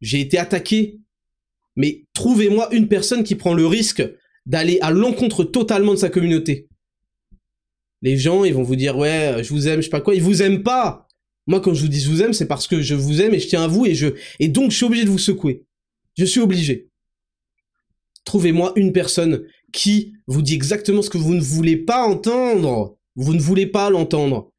J'ai 0.00 0.20
été 0.20 0.38
attaqué, 0.38 1.00
mais 1.76 2.04
trouvez-moi 2.12 2.72
une 2.72 2.88
personne 2.88 3.24
qui 3.24 3.34
prend 3.34 3.54
le 3.54 3.66
risque 3.66 4.02
d'aller 4.46 4.78
à 4.82 4.90
l'encontre 4.90 5.44
totalement 5.44 5.92
de 5.92 5.98
sa 5.98 6.10
communauté 6.10 6.68
les 8.02 8.16
gens, 8.16 8.44
ils 8.44 8.54
vont 8.54 8.62
vous 8.62 8.76
dire, 8.76 8.96
ouais, 8.96 9.34
euh, 9.34 9.42
je 9.42 9.50
vous 9.50 9.68
aime, 9.68 9.80
je 9.80 9.84
sais 9.84 9.90
pas 9.90 10.00
quoi, 10.00 10.14
ils 10.14 10.22
vous 10.22 10.42
aiment 10.42 10.62
pas. 10.62 11.06
Moi, 11.46 11.60
quand 11.60 11.74
je 11.74 11.82
vous 11.82 11.88
dis 11.88 12.00
je 12.00 12.08
vous 12.08 12.22
aime, 12.22 12.32
c'est 12.32 12.46
parce 12.46 12.66
que 12.66 12.80
je 12.80 12.94
vous 12.94 13.20
aime 13.20 13.34
et 13.34 13.40
je 13.40 13.48
tiens 13.48 13.64
à 13.64 13.66
vous 13.66 13.86
et 13.86 13.94
je, 13.94 14.08
et 14.38 14.48
donc 14.48 14.70
je 14.70 14.76
suis 14.76 14.86
obligé 14.86 15.04
de 15.04 15.10
vous 15.10 15.18
secouer. 15.18 15.64
Je 16.16 16.24
suis 16.24 16.40
obligé. 16.40 16.88
Trouvez-moi 18.24 18.72
une 18.76 18.92
personne 18.92 19.44
qui 19.72 20.12
vous 20.26 20.42
dit 20.42 20.54
exactement 20.54 21.02
ce 21.02 21.10
que 21.10 21.18
vous 21.18 21.34
ne 21.34 21.40
voulez 21.40 21.76
pas 21.76 22.06
entendre. 22.06 22.96
Vous 23.16 23.34
ne 23.34 23.40
voulez 23.40 23.66
pas 23.66 23.90
l'entendre. 23.90 24.52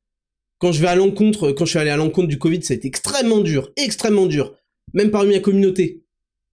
Quand 0.59 0.71
je 0.71 0.81
vais 0.81 0.87
à 0.87 0.95
l'encontre, 0.95 1.51
quand 1.51 1.65
je 1.65 1.71
suis 1.71 1.79
allé 1.79 1.89
à 1.89 1.97
l'encontre 1.97 2.27
du 2.27 2.37
Covid, 2.37 2.61
ça 2.63 2.73
a 2.73 2.77
été 2.77 2.87
extrêmement 2.87 3.39
dur, 3.39 3.71
extrêmement 3.77 4.25
dur. 4.25 4.55
Même 4.93 5.11
parmi 5.11 5.33
la 5.33 5.39
communauté. 5.39 6.03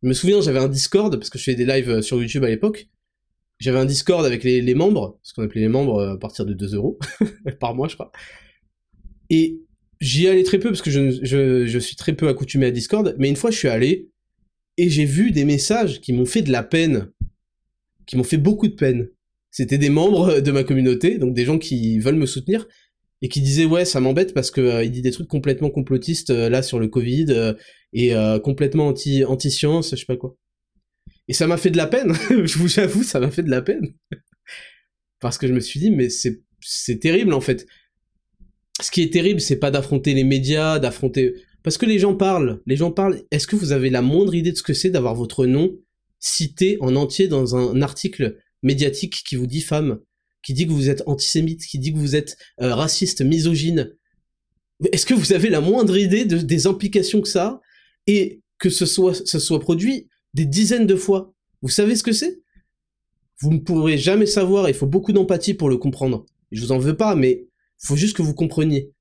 Je 0.03 0.09
me 0.09 0.15
souviens, 0.15 0.41
j'avais 0.41 0.61
un 0.61 0.69
Discord, 0.69 1.15
parce 1.17 1.29
que 1.29 1.39
je 1.39 1.45
faisais 1.45 1.57
des 1.57 1.67
lives 1.67 1.91
euh, 1.91 2.03
sur 2.03 2.21
YouTube 2.21 2.45
à 2.45 2.49
l'époque 2.49 2.89
j'avais 3.59 3.79
un 3.79 3.85
Discord 3.85 4.25
avec 4.25 4.45
les, 4.45 4.75
membres, 4.75 5.19
ce 5.23 5.35
qu'on 5.35 5.43
appelait 5.43 5.63
les 5.63 5.69
membres 5.69 5.99
euh, 5.99 6.15
à 6.15 6.17
partir 6.17 6.47
de 6.47 6.55
2 6.55 6.75
euros 6.75 6.99
par 7.61 7.75
mois, 7.75 7.89
je 7.89 7.95
crois. 7.95 8.13
Et 9.31 9.61
j'y 10.01 10.29
allais 10.29 10.45
très 10.45 10.59
peu 10.59 10.69
parce 10.69 10.83
que 10.83 10.91
je, 10.91 11.79
suis 11.79 11.97
très 11.97 12.13
peu 12.13 12.29
accoutumé 12.29 12.67
à 12.67 12.71
Discord, 12.71 13.15
mais 13.19 13.29
une 13.29 13.37
fois 13.37 13.51
je 13.51 13.59
suis 13.59 13.69
allé 13.69 14.11
et 14.77 14.89
j'ai 14.89 15.05
vu 15.05 15.33
des 15.33 15.45
messages 15.45 16.01
qui 16.01 16.13
m'ont 16.13 16.25
fait 16.25 16.43
de 16.43 16.53
la 16.53 16.63
peine, 16.63 17.11
qui 18.07 18.17
m'ont 18.17 18.25
fait 18.25 18.37
beaucoup 18.37 18.69
de 18.69 18.75
peine. 18.75 19.09
C'était 19.51 19.79
des 19.79 19.91
membres 19.91 20.41
de 20.41 20.51
ma 20.53 20.63
communauté, 20.63 21.19
donc 21.19 21.35
des 21.35 21.45
gens 21.45 21.59
qui 21.59 21.99
veulent 21.99 22.15
me 22.15 22.27
soutenir 22.27 22.69
et 23.23 23.29
qui 23.29 23.41
disaient 23.41 23.65
ouais 23.65 23.85
ça 23.85 23.99
m'embête 23.99 24.33
parce 24.33 24.53
que 24.53 24.61
euh, 24.61 24.85
il 24.85 24.93
dit 24.93 25.03
des 25.03 25.11
trucs 25.11 25.27
complètement 25.27 25.71
complotistes 25.71 26.31
euh, 26.31 26.49
là 26.49 26.63
sur 26.63 26.79
le 26.79 26.87
Covid 26.87 27.55
et 27.93 28.13
complètement 28.45 28.89
anti 28.89 29.25
anti 29.25 29.51
science, 29.51 29.91
je 29.91 29.97
sais 29.97 30.07
pas 30.07 30.17
quoi. 30.17 30.37
Et 31.29 31.35
ça 31.35 31.47
m'a 31.47 31.59
fait 31.59 31.71
de 31.71 31.77
la 31.77 31.87
peine, 31.87 32.15
je 32.31 32.59
vous 32.59 32.79
avoue, 32.81 33.03
ça 33.03 33.21
m'a 33.21 33.31
fait 33.31 33.43
de 33.43 33.51
la 33.51 33.63
peine. 33.63 33.95
Parce 35.21 35.37
que 35.37 35.47
je 35.47 35.53
me 35.53 35.61
suis 35.61 35.79
dit, 35.79 35.91
mais 35.91 36.09
c'est, 36.09 36.41
terrible 36.99 37.35
en 37.35 37.41
fait. 37.41 37.67
Ce 38.81 38.91
qui 38.91 39.03
est 39.03 39.13
terrible, 39.13 39.41
c'est 39.41 39.59
pas 39.59 39.71
d'affronter 39.71 40.15
les 40.15 40.25
médias, 40.25 40.79
d'affronter... 40.79 41.35
Parce 41.63 41.77
que 41.77 41.87
les 41.87 41.99
gens 41.99 42.15
parlent, 42.15 42.63
les 42.67 42.77
gens 42.77 42.93
parlent. 42.93 43.23
Est-ce 43.31 43.47
que 43.47 43.57
vous 43.57 43.73
avez 43.73 43.91
la 43.91 44.01
moindre 44.01 44.35
idée 44.35 44.53
de 44.53 44.57
ce 44.57 44.63
que 44.63 44.73
c'est 44.73 44.91
d'avoir 44.91 45.15
votre 45.15 45.45
nom 45.45 45.77
cité 46.21 46.79
en 46.81 46.97
entier 46.97 47.29
dans 47.29 47.57
un 47.57 47.83
article 47.83 48.39
médiatique 48.63 49.23
qui 49.27 49.37
vous 49.37 49.47
dit 49.47 49.61
femme, 49.61 50.01
qui 50.43 50.55
dit 50.55 50.67
que 50.67 50.73
vous 50.73 50.89
êtes 50.89 51.03
antisémite, 51.07 51.65
qui 51.67 51.79
dit 51.79 51.93
que 51.93 51.99
vous 51.99 52.17
êtes 52.17 52.37
euh, 52.61 52.75
raciste, 52.75 53.21
misogyne? 53.23 53.93
Est-ce 54.93 55.05
que 55.05 55.15
vous 55.15 55.33
avez 55.33 55.51
la 55.51 55.61
moindre 55.61 55.97
idée 55.99 56.25
de, 56.25 56.39
des 56.39 56.67
implications 56.67 57.21
que 57.21 57.29
ça? 57.29 57.47
A 57.47 57.61
et 58.07 58.41
que 58.59 58.71
ce 58.71 58.87
soit 58.87 59.61
produit? 59.61 60.09
Des 60.35 60.45
dizaines 60.45 60.87
de 60.87 60.97
fois. 60.97 61.35
Vous 61.63 61.69
savez 61.69 61.97
ce 61.97 62.03
que 62.03 62.13
c'est? 62.13 62.41
Vous 63.41 63.53
ne 63.53 63.59
pourrez 63.59 63.99
jamais 63.99 64.27
savoir, 64.27 64.69
il 64.69 64.75
faut 64.75 64.87
beaucoup 64.87 65.13
d'empathie 65.13 65.55
pour 65.55 65.69
le 65.69 65.77
comprendre. 65.77 66.27
Je 66.51 66.61
vous 66.61 66.73
en 66.73 66.79
veux 66.79 66.97
pas, 66.97 67.15
mais 67.15 67.47
il 67.83 67.87
faut 67.87 67.97
juste 67.97 68.17
que 68.17 68.23
vous 68.23 68.35
compreniez. 68.35 68.93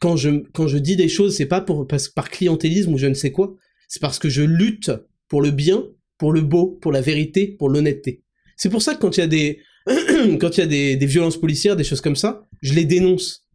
Quand 0.00 0.16
je, 0.16 0.42
quand 0.52 0.66
je 0.66 0.78
dis 0.78 0.96
des 0.96 1.08
choses, 1.08 1.36
c'est 1.36 1.46
pas 1.46 1.60
pour, 1.60 1.86
par 2.14 2.30
clientélisme 2.30 2.94
ou 2.94 2.98
je 2.98 3.06
ne 3.06 3.14
sais 3.14 3.32
quoi, 3.32 3.56
c'est 3.88 4.00
parce 4.00 4.18
que 4.18 4.28
je 4.28 4.42
lutte 4.42 4.92
pour 5.28 5.42
le 5.42 5.50
bien, 5.50 5.84
pour 6.16 6.32
le 6.32 6.42
beau, 6.42 6.78
pour 6.80 6.92
la 6.92 7.00
vérité, 7.00 7.48
pour 7.48 7.68
l'honnêteté. 7.68 8.22
C'est 8.56 8.70
pour 8.70 8.82
ça 8.82 8.94
que 8.94 9.00
quand 9.00 9.16
il 9.16 9.20
y 9.20 9.22
a 9.22 9.26
des, 9.26 9.60
quand 10.40 10.56
il 10.56 10.60
y 10.60 10.62
a 10.62 10.66
des, 10.66 10.96
des 10.96 11.06
violences 11.06 11.38
policières, 11.38 11.76
des 11.76 11.84
choses 11.84 12.00
comme 12.00 12.16
ça, 12.16 12.46
je 12.62 12.74
les 12.74 12.84
dénonce. 12.84 13.46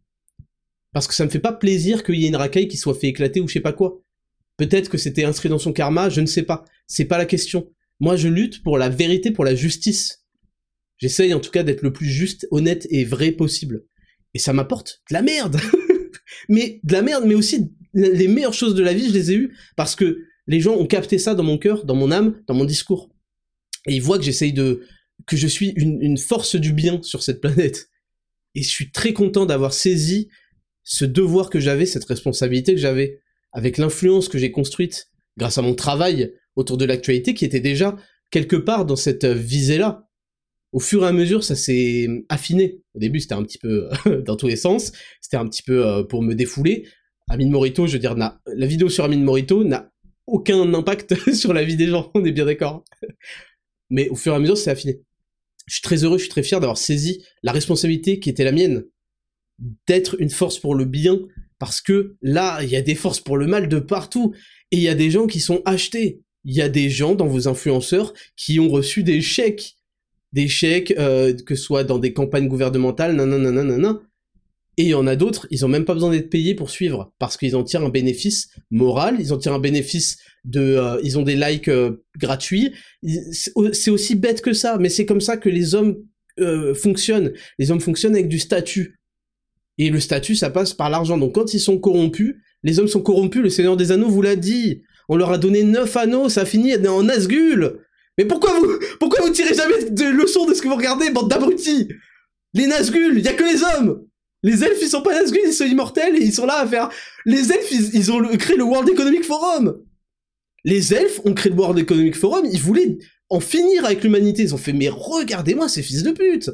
Parce 0.92 1.06
que 1.06 1.14
ça 1.14 1.24
me 1.24 1.30
fait 1.30 1.40
pas 1.40 1.52
plaisir 1.52 2.04
qu'il 2.04 2.16
y 2.16 2.24
ait 2.24 2.28
une 2.28 2.36
racaille 2.36 2.68
qui 2.68 2.76
soit 2.76 2.94
fait 2.94 3.08
éclater 3.08 3.40
ou 3.40 3.48
je 3.48 3.54
sais 3.54 3.60
pas 3.60 3.72
quoi. 3.72 4.00
Peut-être 4.56 4.88
que 4.88 4.98
c'était 4.98 5.24
inscrit 5.24 5.48
dans 5.48 5.58
son 5.58 5.72
karma, 5.72 6.08
je 6.08 6.20
ne 6.20 6.26
sais 6.26 6.42
pas. 6.42 6.64
C'est 6.86 7.04
pas 7.04 7.18
la 7.18 7.26
question. 7.26 7.70
Moi, 8.00 8.16
je 8.16 8.28
lutte 8.28 8.62
pour 8.62 8.78
la 8.78 8.88
vérité, 8.88 9.30
pour 9.30 9.44
la 9.44 9.54
justice. 9.54 10.24
J'essaye 10.98 11.34
en 11.34 11.40
tout 11.40 11.50
cas 11.50 11.62
d'être 11.62 11.82
le 11.82 11.92
plus 11.92 12.08
juste, 12.08 12.46
honnête 12.50 12.86
et 12.90 13.04
vrai 13.04 13.32
possible. 13.32 13.84
Et 14.34 14.38
ça 14.38 14.52
m'apporte 14.52 15.02
de 15.10 15.14
la 15.14 15.22
merde. 15.22 15.58
mais 16.48 16.80
de 16.84 16.92
la 16.92 17.02
merde, 17.02 17.24
mais 17.26 17.34
aussi 17.34 17.70
les 17.94 18.28
meilleures 18.28 18.54
choses 18.54 18.74
de 18.74 18.82
la 18.82 18.92
vie, 18.92 19.08
je 19.08 19.12
les 19.12 19.32
ai 19.32 19.36
eues 19.36 19.56
parce 19.74 19.96
que 19.96 20.24
les 20.46 20.60
gens 20.60 20.74
ont 20.74 20.86
capté 20.86 21.18
ça 21.18 21.34
dans 21.34 21.42
mon 21.42 21.58
cœur, 21.58 21.84
dans 21.84 21.94
mon 21.94 22.12
âme, 22.12 22.42
dans 22.46 22.54
mon 22.54 22.64
discours. 22.64 23.10
Et 23.86 23.94
ils 23.94 24.02
voient 24.02 24.18
que 24.18 24.24
j'essaye 24.24 24.52
de, 24.52 24.82
que 25.26 25.36
je 25.36 25.46
suis 25.46 25.70
une, 25.76 26.00
une 26.02 26.18
force 26.18 26.56
du 26.56 26.72
bien 26.72 27.00
sur 27.02 27.22
cette 27.22 27.40
planète. 27.40 27.88
Et 28.54 28.62
je 28.62 28.68
suis 28.68 28.90
très 28.90 29.12
content 29.12 29.46
d'avoir 29.46 29.72
saisi 29.72 30.28
ce 30.82 31.04
devoir 31.04 31.50
que 31.50 31.60
j'avais, 31.60 31.86
cette 31.86 32.04
responsabilité 32.04 32.74
que 32.74 32.80
j'avais, 32.80 33.20
avec 33.56 33.78
l'influence 33.78 34.28
que 34.28 34.36
j'ai 34.36 34.52
construite 34.52 35.10
grâce 35.38 35.56
à 35.56 35.62
mon 35.62 35.74
travail 35.74 36.34
autour 36.56 36.76
de 36.76 36.84
l'actualité 36.84 37.32
qui 37.32 37.46
était 37.46 37.58
déjà 37.58 37.96
quelque 38.30 38.56
part 38.56 38.84
dans 38.84 38.96
cette 38.96 39.24
visée-là. 39.24 40.06
Au 40.72 40.78
fur 40.78 41.04
et 41.04 41.06
à 41.06 41.12
mesure, 41.12 41.42
ça 41.42 41.56
s'est 41.56 42.06
affiné. 42.28 42.82
Au 42.94 42.98
début, 42.98 43.18
c'était 43.18 43.34
un 43.34 43.42
petit 43.42 43.56
peu 43.56 43.88
dans 44.26 44.36
tous 44.36 44.46
les 44.46 44.56
sens, 44.56 44.92
c'était 45.22 45.38
un 45.38 45.48
petit 45.48 45.62
peu 45.62 45.86
euh, 45.86 46.04
pour 46.04 46.22
me 46.22 46.34
défouler. 46.34 46.86
Amine 47.30 47.50
Morito, 47.50 47.86
je 47.86 47.94
veux 47.94 47.98
dire, 47.98 48.14
la 48.14 48.66
vidéo 48.66 48.90
sur 48.90 49.04
Amine 49.04 49.24
Morito 49.24 49.64
n'a 49.64 49.90
aucun 50.26 50.74
impact 50.74 51.32
sur 51.34 51.54
la 51.54 51.64
vie 51.64 51.76
des 51.76 51.86
gens, 51.86 52.10
on 52.14 52.26
est 52.26 52.32
bien 52.32 52.44
d'accord. 52.44 52.84
Mais 53.90 54.10
au 54.10 54.16
fur 54.16 54.34
et 54.34 54.36
à 54.36 54.38
mesure, 54.38 54.58
c'est 54.58 54.70
affiné. 54.70 55.00
Je 55.66 55.76
suis 55.76 55.82
très 55.82 56.04
heureux, 56.04 56.18
je 56.18 56.24
suis 56.24 56.30
très 56.30 56.42
fier 56.42 56.60
d'avoir 56.60 56.76
saisi 56.76 57.24
la 57.42 57.52
responsabilité 57.52 58.20
qui 58.20 58.28
était 58.28 58.44
la 58.44 58.52
mienne, 58.52 58.84
d'être 59.86 60.20
une 60.20 60.30
force 60.30 60.58
pour 60.58 60.74
le 60.74 60.84
bien, 60.84 61.20
parce 61.58 61.80
que 61.80 62.16
là, 62.22 62.62
il 62.62 62.68
y 62.68 62.76
a 62.76 62.82
des 62.82 62.94
forces 62.94 63.20
pour 63.20 63.36
le 63.36 63.46
mal 63.46 63.68
de 63.68 63.78
partout, 63.78 64.34
et 64.70 64.76
il 64.76 64.82
y 64.82 64.88
a 64.88 64.94
des 64.94 65.10
gens 65.10 65.26
qui 65.26 65.40
sont 65.40 65.62
achetés. 65.64 66.20
Il 66.44 66.54
y 66.54 66.62
a 66.62 66.68
des 66.68 66.90
gens 66.90 67.14
dans 67.14 67.26
vos 67.26 67.48
influenceurs 67.48 68.12
qui 68.36 68.60
ont 68.60 68.68
reçu 68.68 69.02
des 69.02 69.20
chèques, 69.20 69.76
des 70.32 70.48
chèques, 70.48 70.94
euh, 70.98 71.34
que 71.34 71.54
ce 71.54 71.62
soit 71.62 71.84
dans 71.84 71.98
des 71.98 72.12
campagnes 72.12 72.48
gouvernementales, 72.48 73.14
nanana, 73.14 73.50
nanana, 73.50 74.00
et 74.78 74.82
il 74.82 74.88
y 74.88 74.94
en 74.94 75.06
a 75.06 75.16
d'autres, 75.16 75.46
ils 75.50 75.64
ont 75.64 75.68
même 75.68 75.86
pas 75.86 75.94
besoin 75.94 76.10
d'être 76.10 76.28
payés 76.28 76.54
pour 76.54 76.68
suivre, 76.68 77.12
parce 77.18 77.38
qu'ils 77.38 77.56
en 77.56 77.64
tirent 77.64 77.84
un 77.84 77.88
bénéfice 77.88 78.50
moral, 78.70 79.16
ils 79.18 79.32
en 79.32 79.38
tirent 79.38 79.54
un 79.54 79.58
bénéfice 79.58 80.18
de, 80.44 80.60
euh, 80.60 81.00
ils 81.02 81.18
ont 81.18 81.22
des 81.22 81.34
likes 81.34 81.68
euh, 81.68 82.04
gratuits. 82.18 82.72
C'est 83.32 83.90
aussi 83.90 84.16
bête 84.16 84.42
que 84.42 84.52
ça, 84.52 84.76
mais 84.78 84.90
c'est 84.90 85.06
comme 85.06 85.22
ça 85.22 85.38
que 85.38 85.48
les 85.48 85.74
hommes 85.74 85.96
euh, 86.38 86.74
fonctionnent. 86.74 87.32
Les 87.58 87.70
hommes 87.70 87.80
fonctionnent 87.80 88.14
avec 88.14 88.28
du 88.28 88.38
statut. 88.38 89.00
Et 89.78 89.90
le 89.90 90.00
statut, 90.00 90.34
ça 90.34 90.50
passe 90.50 90.72
par 90.72 90.90
l'argent. 90.90 91.18
Donc 91.18 91.34
quand 91.34 91.54
ils 91.54 91.60
sont 91.60 91.78
corrompus, 91.78 92.36
les 92.62 92.78
hommes 92.78 92.88
sont 92.88 93.02
corrompus. 93.02 93.42
Le 93.42 93.50
Seigneur 93.50 93.76
des 93.76 93.92
Anneaux 93.92 94.08
vous 94.08 94.22
l'a 94.22 94.36
dit. 94.36 94.82
On 95.08 95.16
leur 95.16 95.32
a 95.32 95.38
donné 95.38 95.62
neuf 95.62 95.96
anneaux, 95.96 96.28
ça 96.28 96.44
finit 96.44 96.74
en 96.86 97.04
Nazgûl. 97.04 97.78
Mais 98.18 98.24
pourquoi 98.24 98.58
vous, 98.58 98.78
pourquoi 98.98 99.24
vous 99.24 99.32
tirez 99.32 99.54
jamais 99.54 99.90
de 99.90 100.04
leçons 100.04 100.46
de 100.46 100.54
ce 100.54 100.62
que 100.62 100.68
vous 100.68 100.74
regardez, 100.74 101.10
bande 101.10 101.30
d'abrutis? 101.30 101.88
Les 102.54 102.66
Nazgûl, 102.66 103.20
y 103.20 103.28
a 103.28 103.34
que 103.34 103.44
les 103.44 103.62
hommes 103.62 104.06
les 104.46 104.62
elfes, 104.62 104.78
ils 104.80 104.88
sont 104.88 105.02
pas 105.02 105.20
Nazgûl, 105.20 105.40
ils 105.44 105.52
sont 105.52 105.64
immortels 105.64 106.14
et 106.16 106.24
ils 106.24 106.32
sont 106.32 106.46
là 106.46 106.60
à 106.60 106.66
faire. 106.68 106.88
Les 107.24 107.50
elfes, 107.52 107.70
ils, 107.70 108.12
ont 108.12 108.22
créé 108.36 108.56
le 108.56 108.62
World 108.62 108.88
Economic 108.88 109.24
Forum. 109.24 109.82
Les 110.64 110.94
elfes 110.94 111.20
ont 111.24 111.34
créé 111.34 111.50
le 111.50 111.58
World 111.58 111.78
Economic 111.78 112.14
Forum, 112.14 112.46
ils 112.50 112.60
voulaient 112.60 112.96
en 113.28 113.40
finir 113.40 113.84
avec 113.84 114.04
l'humanité. 114.04 114.42
Ils 114.42 114.54
ont 114.54 114.58
fait, 114.58 114.72
mais 114.72 114.88
regardez-moi 114.88 115.68
ces 115.68 115.82
fils 115.82 116.04
de 116.04 116.12
pute. 116.12 116.50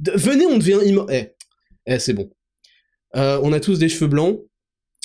venez, 0.00 0.46
on 0.46 0.58
devient 0.58 0.80
immortel. 0.84 1.34
Eh, 1.86 1.94
eh 1.94 1.98
c'est 2.00 2.14
bon. 2.14 2.28
Euh, 3.16 3.40
on 3.42 3.52
a 3.52 3.60
tous 3.60 3.78
des 3.78 3.88
cheveux 3.88 4.08
blancs. 4.08 4.40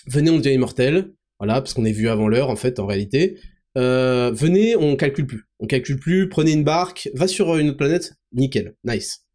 Venez, 0.08 0.30
on 0.30 0.38
devient 0.38 0.54
immortel. 0.54 1.12
Voilà, 1.40 1.56
parce 1.62 1.74
qu'on 1.74 1.86
est 1.86 1.92
vu 1.92 2.08
avant 2.08 2.28
l'heure, 2.28 2.50
en 2.50 2.56
fait, 2.56 2.80
en 2.80 2.86
réalité. 2.86 3.38
Euh, 3.78 4.32
venez, 4.34 4.76
on 4.76 4.96
calcule 4.96 5.28
plus. 5.28 5.48
On 5.60 5.68
calcule 5.68 6.00
plus, 6.00 6.30
prenez 6.30 6.52
une 6.52 6.64
barque, 6.64 7.10
va 7.14 7.28
sur 7.28 7.58
une 7.58 7.70
autre 7.70 7.78
planète, 7.78 8.14
nickel, 8.34 8.76
nice. 8.84 9.26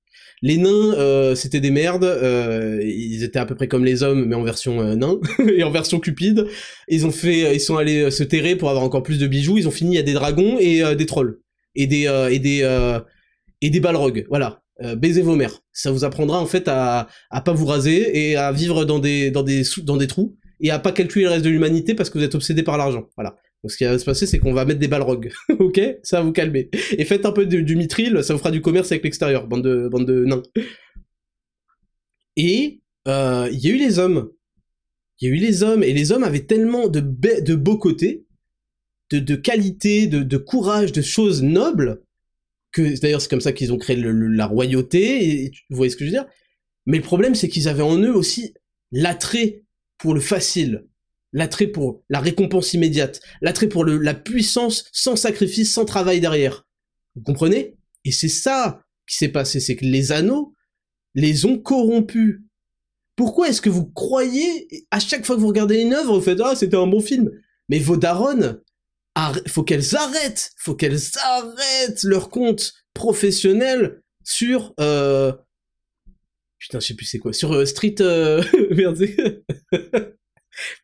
Les 0.43 0.57
nains, 0.57 0.95
euh, 0.95 1.35
c'était 1.35 1.61
des 1.61 1.71
merdes. 1.71 2.05
Euh, 2.05 2.81
ils 2.83 3.23
étaient 3.25 3.39
à 3.39 3.45
peu 3.45 3.55
près 3.55 3.68
comme 3.68 3.85
les 3.85 4.03
hommes, 4.03 4.25
mais 4.25 4.35
en 4.35 4.43
version 4.43 4.81
euh, 4.81 4.95
nain 4.95 5.21
et 5.55 5.62
en 5.62 5.71
version 5.71 6.01
cupide. 6.01 6.47
Ils 6.89 7.07
ont 7.07 7.11
fait, 7.11 7.55
ils 7.55 7.61
sont 7.61 7.77
allés 7.77 8.11
se 8.11 8.23
terrer 8.23 8.57
pour 8.57 8.71
avoir 8.71 8.85
encore 8.85 9.03
plus 9.03 9.18
de 9.18 9.27
bijoux. 9.27 9.59
Ils 9.59 9.68
ont 9.68 9.73
fini 9.73 9.99
à 9.99 10.03
des 10.03 10.14
dragons 10.14 10.57
et 10.59 10.83
des 10.97 11.07
trolls 11.07 11.41
et 11.75 11.87
des 11.87 12.07
et 12.31 12.39
des 12.39 12.99
et 13.61 13.71
des 13.71 13.81
balrogs. 13.81 14.25
Voilà. 14.29 14.60
Baisez 14.97 15.22
vos 15.22 15.37
mères. 15.37 15.61
Ça 15.72 15.91
vous 15.91 16.05
apprendra 16.05 16.41
en 16.41 16.47
fait 16.47 16.68
à 16.68 17.09
à 17.31 17.41
pas 17.41 17.53
vous 17.53 17.66
raser 17.66 18.31
et 18.31 18.37
à 18.37 18.53
vivre 18.53 18.85
dans 18.85 18.99
des 18.99 19.31
dans 19.31 19.43
des 19.43 19.62
dans 19.83 19.97
des 19.97 20.07
trous 20.07 20.37
et 20.61 20.70
à 20.70 20.78
pas 20.78 20.93
calculer 20.93 21.24
le 21.24 21.31
reste 21.31 21.45
de 21.45 21.51
l'humanité 21.51 21.95
parce 21.95 22.11
que 22.11 22.18
vous 22.18 22.24
êtes 22.24 22.35
obsédé 22.35 22.62
par 22.62 22.78
l'argent. 22.78 23.09
Voilà. 23.16 23.37
Donc 23.62 23.70
ce 23.72 23.76
qui 23.76 23.85
va 23.85 23.99
se 23.99 24.05
passer, 24.05 24.26
c'est 24.26 24.39
qu'on 24.39 24.55
va 24.55 24.64
mettre 24.64 24.81
des 24.81 24.89
balrogs, 24.89 25.31
ok? 25.59 25.81
Ça 26.03 26.18
va 26.18 26.24
vous 26.24 26.33
calmer. 26.33 26.70
Et 26.97 27.05
faites 27.05 27.26
un 27.26 27.33
peu 27.33 27.45
du 27.45 27.76
mithril, 27.76 28.22
ça 28.24 28.33
vous 28.33 28.39
fera 28.39 28.51
du 28.51 28.62
commerce 28.62 28.91
avec 28.91 29.05
l'extérieur, 29.05 29.47
bande 29.47 29.62
de, 29.62 29.89
bande 29.89 30.07
de 30.07 30.24
nains. 30.24 30.43
Et 32.37 32.81
euh, 33.07 33.49
il 33.53 33.59
y 33.59 33.68
a 33.68 33.74
eu 33.74 33.78
les 33.78 33.99
hommes. 33.99 34.31
Il 35.20 35.28
y 35.28 35.33
a 35.33 35.35
eu 35.35 35.39
les 35.39 35.62
hommes, 35.62 35.83
et 35.83 35.93
les 35.93 36.12
hommes 36.12 36.24
avaient 36.24 36.47
tellement 36.47 36.89
de, 36.89 37.01
de 37.01 37.55
beaux 37.55 37.76
côtés, 37.76 38.24
de, 39.11 39.18
de 39.18 39.35
qualité, 39.35 40.07
de, 40.07 40.22
de 40.22 40.37
courage, 40.39 40.93
de 40.93 41.03
choses 41.03 41.43
nobles, 41.43 42.01
que 42.73 43.01
d'ailleurs 43.01 43.21
c'est 43.21 43.31
comme 43.31 43.41
ça 43.41 43.53
qu'ils 43.53 43.73
ont 43.73 43.79
créé 43.79 43.97
la 43.97 44.47
royauté, 44.47 45.45
et, 45.45 45.51
vous 45.71 45.77
voyez 45.77 45.91
ce 45.91 45.97
que 45.97 46.05
je 46.05 46.11
veux 46.11 46.16
dire? 46.16 46.27
Mais 46.87 46.99
le 46.99 47.03
problème, 47.03 47.35
c'est 47.35 47.49
qu'ils 47.49 47.68
avaient 47.68 47.83
en 47.83 47.99
eux 47.99 48.14
aussi 48.14 48.55
l'attrait 48.93 49.62
pour 49.99 50.14
le 50.14 50.21
facile, 50.21 50.87
l'attrait 51.33 51.66
pour 51.66 52.03
la 52.09 52.21
récompense 52.21 52.75
immédiate, 52.75 53.21
l'attrait 53.43 53.68
pour 53.68 53.85
la 53.85 54.14
puissance 54.14 54.87
sans 54.93 55.16
sacrifice, 55.16 55.73
sans 55.73 55.85
travail 55.85 56.21
derrière. 56.21 56.66
Vous 57.14 57.23
comprenez? 57.23 57.77
Et 58.05 58.12
c'est 58.12 58.29
ça 58.29 58.83
qui 59.07 59.16
s'est 59.16 59.29
passé, 59.29 59.61
c'est 59.61 59.77
que 59.77 59.85
les 59.85 60.12
anneaux 60.12 60.55
les 61.14 61.45
ont 61.45 61.59
corrompus. 61.59 62.41
Pourquoi 63.16 63.49
est-ce 63.49 63.61
que 63.61 63.68
vous 63.68 63.87
croyez, 63.87 64.68
à 64.91 65.01
chaque 65.01 65.27
fois 65.27 65.37
que 65.37 65.41
vous 65.41 65.49
regardez 65.49 65.81
une 65.83 65.93
œuvre, 65.93 66.16
vous 66.18 66.25
faites 66.25 66.41
«Ah, 66.45 66.55
c'était 66.57 66.77
un 66.77 66.87
bon 66.87 67.01
film!» 67.01 67.31
Mais 67.68 67.79
vos 67.79 67.97
daronnes, 67.97 68.61
faut 69.49 69.63
qu'elles 69.63 69.97
arrêtent, 69.97 70.53
faut 70.59 70.75
qu'elles 70.75 71.01
arrêtent 71.23 72.03
leur 72.05 72.31
compte 72.31 72.75
professionnel 72.95 74.03
sur... 74.25 74.75
Euh... 74.81 75.33
Putain, 76.59 76.81
je 76.81 76.87
sais 76.87 76.95
plus 76.95 77.07
c'est 77.07 77.19
quoi, 77.19 77.33
sur 77.33 77.53
euh, 77.53 77.65
Street... 77.65 77.97
Euh... 78.01 78.43
Merde, 78.71 78.99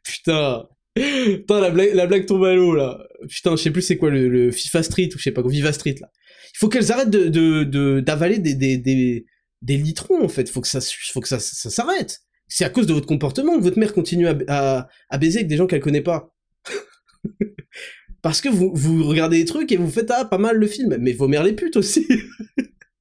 Putain. 0.03 0.69
Putain, 0.95 1.61
la 1.61 1.71
blague, 1.71 1.95
la 1.95 2.07
blague 2.07 2.27
tombe 2.27 2.45
à 2.45 2.55
l'eau, 2.55 2.75
là. 2.75 3.07
Putain, 3.29 3.57
je 3.57 3.63
sais 3.63 3.71
plus 3.71 3.83
c'est 3.83 3.99
quoi, 3.99 4.11
le, 4.11 4.51
FIFA 4.51 4.83
Street, 4.83 5.11
ou 5.15 5.19
je 5.19 5.25
sais 5.25 5.33
pas, 5.33 5.43
Viva 5.47 5.73
Street, 5.73 5.97
là. 6.01 6.11
Il 6.55 6.59
faut 6.59 6.69
qu'elles 6.69 6.91
arrêtent 6.91 7.11
de, 7.11 8.01
d'avaler 8.01 8.39
des, 8.39 9.27
litrons, 9.69 10.25
en 10.25 10.29
fait. 10.29 10.49
Faut 10.49 10.63
que 10.63 10.69
ça, 10.69 10.81
faut 10.81 11.21
que 11.21 11.29
ça, 11.29 11.39
s'arrête. 11.39 12.21
C'est 12.49 12.65
à 12.65 12.71
cause 12.71 12.87
de 12.87 12.95
votre 12.95 13.07
comportement 13.07 13.59
que 13.59 13.63
votre 13.63 13.79
mère 13.79 13.93
continue 13.93 14.27
à, 14.27 14.89
à 15.11 15.19
baiser 15.19 15.41
avec 15.41 15.49
des 15.49 15.57
gens 15.57 15.67
qu'elle 15.67 15.81
connaît 15.81 16.01
pas. 16.01 16.35
Parce 18.27 18.41
que 18.41 18.49
vous, 18.49 18.73
vous 18.75 19.05
regardez 19.05 19.39
des 19.39 19.45
trucs 19.45 19.71
et 19.71 19.77
vous 19.77 19.89
faites, 19.89 20.11
ah, 20.11 20.25
pas 20.25 20.37
mal 20.37 20.57
le 20.57 20.67
film. 20.67 20.97
Mais 20.99 21.13
vos 21.13 21.29
mères 21.29 21.45
les 21.45 21.53
putes 21.53 21.77
aussi. 21.77 22.09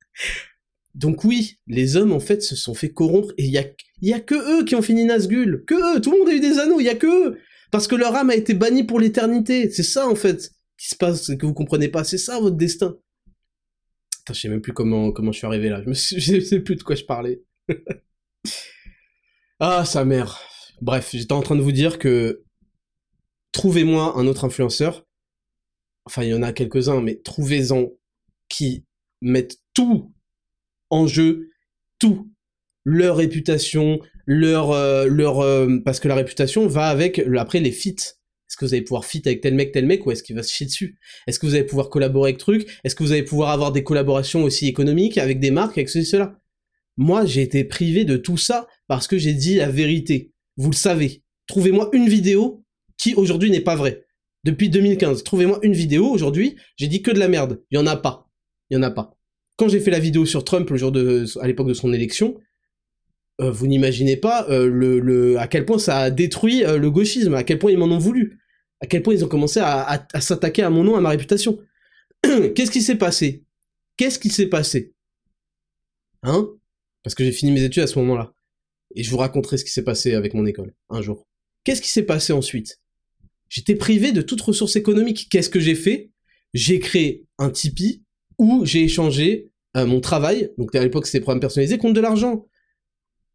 Donc 0.93 1.23
oui, 1.23 1.57
les 1.65 1.97
hommes 1.97 2.11
en 2.11 2.19
fait 2.19 2.43
se 2.43 2.55
sont 2.55 2.75
fait 2.75 2.93
corrompre 2.93 3.33
et 3.39 3.45
il 3.45 3.49
y 3.49 3.57
a, 3.57 3.65
y 4.03 4.13
a 4.13 4.19
que 4.19 4.35
eux 4.35 4.63
qui 4.65 4.75
ont 4.75 4.83
fini 4.83 5.03
Nazgûl, 5.03 5.63
que 5.65 5.73
eux, 5.73 5.99
tout 5.99 6.11
le 6.11 6.19
monde 6.19 6.29
a 6.29 6.33
eu 6.35 6.39
des 6.39 6.59
anneaux, 6.59 6.79
il 6.79 6.85
y 6.85 6.89
a 6.89 6.93
que 6.93 7.07
eux, 7.07 7.39
parce 7.71 7.87
que 7.87 7.95
leur 7.95 8.13
âme 8.13 8.29
a 8.29 8.35
été 8.35 8.53
bannie 8.53 8.83
pour 8.83 8.99
l'éternité. 8.99 9.67
C'est 9.71 9.81
ça 9.81 10.07
en 10.07 10.13
fait 10.13 10.51
qui 10.77 10.89
se 10.89 10.95
passe, 10.95 11.35
que 11.35 11.45
vous 11.47 11.55
comprenez 11.55 11.87
pas, 11.87 12.03
c'est 12.03 12.19
ça 12.19 12.39
votre 12.39 12.57
destin. 12.57 12.95
Putain, 14.19 14.33
je 14.35 14.39
sais 14.41 14.49
même 14.49 14.61
plus 14.61 14.73
comment 14.73 15.11
comment 15.11 15.31
je 15.31 15.39
suis 15.39 15.47
arrivé 15.47 15.69
là, 15.69 15.81
je, 15.81 15.89
me 15.89 15.95
je 16.19 16.39
sais 16.39 16.59
plus 16.59 16.75
de 16.75 16.83
quoi 16.83 16.93
je 16.93 17.03
parlais. 17.03 17.41
ah 19.59 19.85
sa 19.85 20.05
mère. 20.05 20.39
Bref, 20.81 21.09
j'étais 21.13 21.33
en 21.33 21.41
train 21.41 21.55
de 21.55 21.63
vous 21.63 21.71
dire 21.71 21.97
que 21.97 22.43
trouvez-moi 23.53 24.19
un 24.19 24.27
autre 24.27 24.45
influenceur. 24.45 25.04
Enfin, 26.05 26.23
il 26.23 26.29
y 26.29 26.33
en 26.33 26.43
a 26.43 26.53
quelques-uns, 26.53 27.01
mais 27.01 27.21
trouvez-en 27.23 27.91
qui 28.49 28.85
mettent 29.21 29.57
tout 29.73 30.13
en 30.89 31.07
jeu 31.07 31.49
tout 31.99 32.29
leur 32.83 33.17
réputation, 33.17 33.99
leur 34.27 34.71
euh, 34.71 35.07
leur 35.07 35.39
euh, 35.39 35.79
parce 35.83 35.99
que 35.99 36.07
la 36.07 36.15
réputation 36.15 36.67
va 36.67 36.87
avec 36.87 37.19
après 37.37 37.59
les 37.59 37.71
fits. 37.71 37.95
Est-ce 38.47 38.57
que 38.57 38.65
vous 38.65 38.73
allez 38.75 38.83
pouvoir 38.83 39.05
fit 39.05 39.23
avec 39.25 39.41
tel 39.41 39.55
mec, 39.55 39.71
tel 39.71 39.87
mec, 39.87 40.05
ou 40.05 40.11
est-ce 40.11 40.21
qu'il 40.21 40.35
va 40.35 40.43
se 40.43 40.53
chier 40.53 40.67
dessus? 40.67 40.99
Est-ce 41.25 41.39
que 41.39 41.47
vous 41.47 41.55
allez 41.55 41.63
pouvoir 41.63 41.89
collaborer 41.89 42.29
avec 42.29 42.37
truc? 42.37 42.67
Est-ce 42.83 42.93
que 42.93 43.03
vous 43.03 43.11
allez 43.11 43.23
pouvoir 43.23 43.49
avoir 43.49 43.71
des 43.71 43.83
collaborations 43.83 44.43
aussi 44.43 44.67
économiques 44.67 45.17
avec 45.17 45.39
des 45.39 45.49
marques, 45.49 45.77
avec 45.77 45.89
ceci, 45.89 46.05
cela? 46.05 46.39
Moi, 46.95 47.25
j'ai 47.25 47.41
été 47.41 47.63
privé 47.63 48.05
de 48.05 48.17
tout 48.17 48.37
ça 48.37 48.67
parce 48.87 49.07
que 49.07 49.17
j'ai 49.17 49.33
dit 49.33 49.55
la 49.55 49.69
vérité. 49.69 50.31
Vous 50.57 50.69
le 50.69 50.75
savez. 50.75 51.23
Trouvez-moi 51.47 51.89
une 51.91 52.07
vidéo 52.07 52.63
qui 52.97 53.15
aujourd'hui 53.15 53.49
n'est 53.49 53.61
pas 53.61 53.75
vraie. 53.75 54.04
Depuis 54.45 54.69
2015, 54.69 55.23
trouvez-moi 55.23 55.59
une 55.63 55.73
vidéo 55.73 56.07
aujourd'hui, 56.07 56.55
j'ai 56.77 56.87
dit 56.87 57.01
que 57.01 57.11
de 57.11 57.19
la 57.19 57.27
merde. 57.27 57.61
Il 57.71 57.75
y 57.75 57.77
en 57.77 57.87
a 57.87 57.97
pas. 57.97 58.29
Il 58.69 58.75
y 58.75 58.77
en 58.77 58.83
a 58.83 58.91
pas 58.91 59.15
quand 59.57 59.69
j'ai 59.69 59.79
fait 59.79 59.91
la 59.91 59.99
vidéo 59.99 60.25
sur 60.25 60.43
Trump 60.43 60.69
à 60.71 61.47
l'époque 61.47 61.67
de 61.67 61.73
son 61.73 61.93
élection, 61.93 62.39
euh, 63.41 63.51
vous 63.51 63.67
n'imaginez 63.67 64.17
pas 64.17 64.47
euh, 64.49 65.37
à 65.37 65.47
quel 65.47 65.65
point 65.65 65.79
ça 65.79 65.99
a 65.99 66.09
détruit 66.09 66.63
euh, 66.63 66.77
le 66.77 66.91
gauchisme, 66.91 67.33
à 67.33 67.43
quel 67.43 67.59
point 67.59 67.71
ils 67.71 67.77
m'en 67.77 67.85
ont 67.85 67.97
voulu, 67.97 68.39
à 68.81 68.87
quel 68.87 69.01
point 69.01 69.13
ils 69.13 69.23
ont 69.23 69.29
commencé 69.29 69.59
à 69.59 70.07
s'attaquer 70.19 70.63
à 70.63 70.69
mon 70.69 70.83
nom, 70.83 70.95
à 70.95 71.01
ma 71.01 71.09
réputation. 71.09 71.59
Qu'est-ce 72.23 72.71
qui 72.71 72.81
s'est 72.81 72.97
passé? 72.97 73.43
Qu'est-ce 73.97 74.19
qui 74.19 74.29
s'est 74.29 74.47
passé? 74.47 74.93
Hein? 76.23 76.49
Parce 77.03 77.15
que 77.15 77.23
j'ai 77.23 77.31
fini 77.31 77.51
mes 77.51 77.63
études 77.63 77.83
à 77.83 77.87
ce 77.87 77.99
moment-là. 77.99 78.33
Et 78.95 79.03
je 79.03 79.11
vous 79.11 79.17
raconterai 79.17 79.57
ce 79.57 79.65
qui 79.65 79.71
s'est 79.71 79.83
passé 79.83 80.13
avec 80.13 80.33
mon 80.33 80.45
école, 80.45 80.73
un 80.89 81.01
jour. 81.01 81.27
Qu'est-ce 81.63 81.81
qui 81.81 81.89
s'est 81.89 82.03
passé 82.03 82.33
ensuite? 82.33 82.79
J'étais 83.49 83.75
privé 83.75 84.11
de 84.11 84.21
toute 84.21 84.41
ressource 84.41 84.75
économique. 84.75 85.27
Qu'est-ce 85.29 85.49
que 85.49 85.59
j'ai 85.59 85.75
fait? 85.75 86.11
J'ai 86.53 86.79
créé 86.79 87.25
un 87.37 87.49
Tipeee 87.49 88.03
où 88.37 88.65
j'ai 88.65 88.83
échangé 88.83 89.51
euh, 89.77 89.85
mon 89.85 89.99
travail, 89.99 90.51
donc 90.57 90.73
à 90.75 90.81
l'époque 90.81 91.05
c'était 91.05 91.19
programme 91.19 91.39
personnalisé, 91.39 91.77
contre 91.77 91.93
de 91.93 92.01
l'argent. 92.01 92.45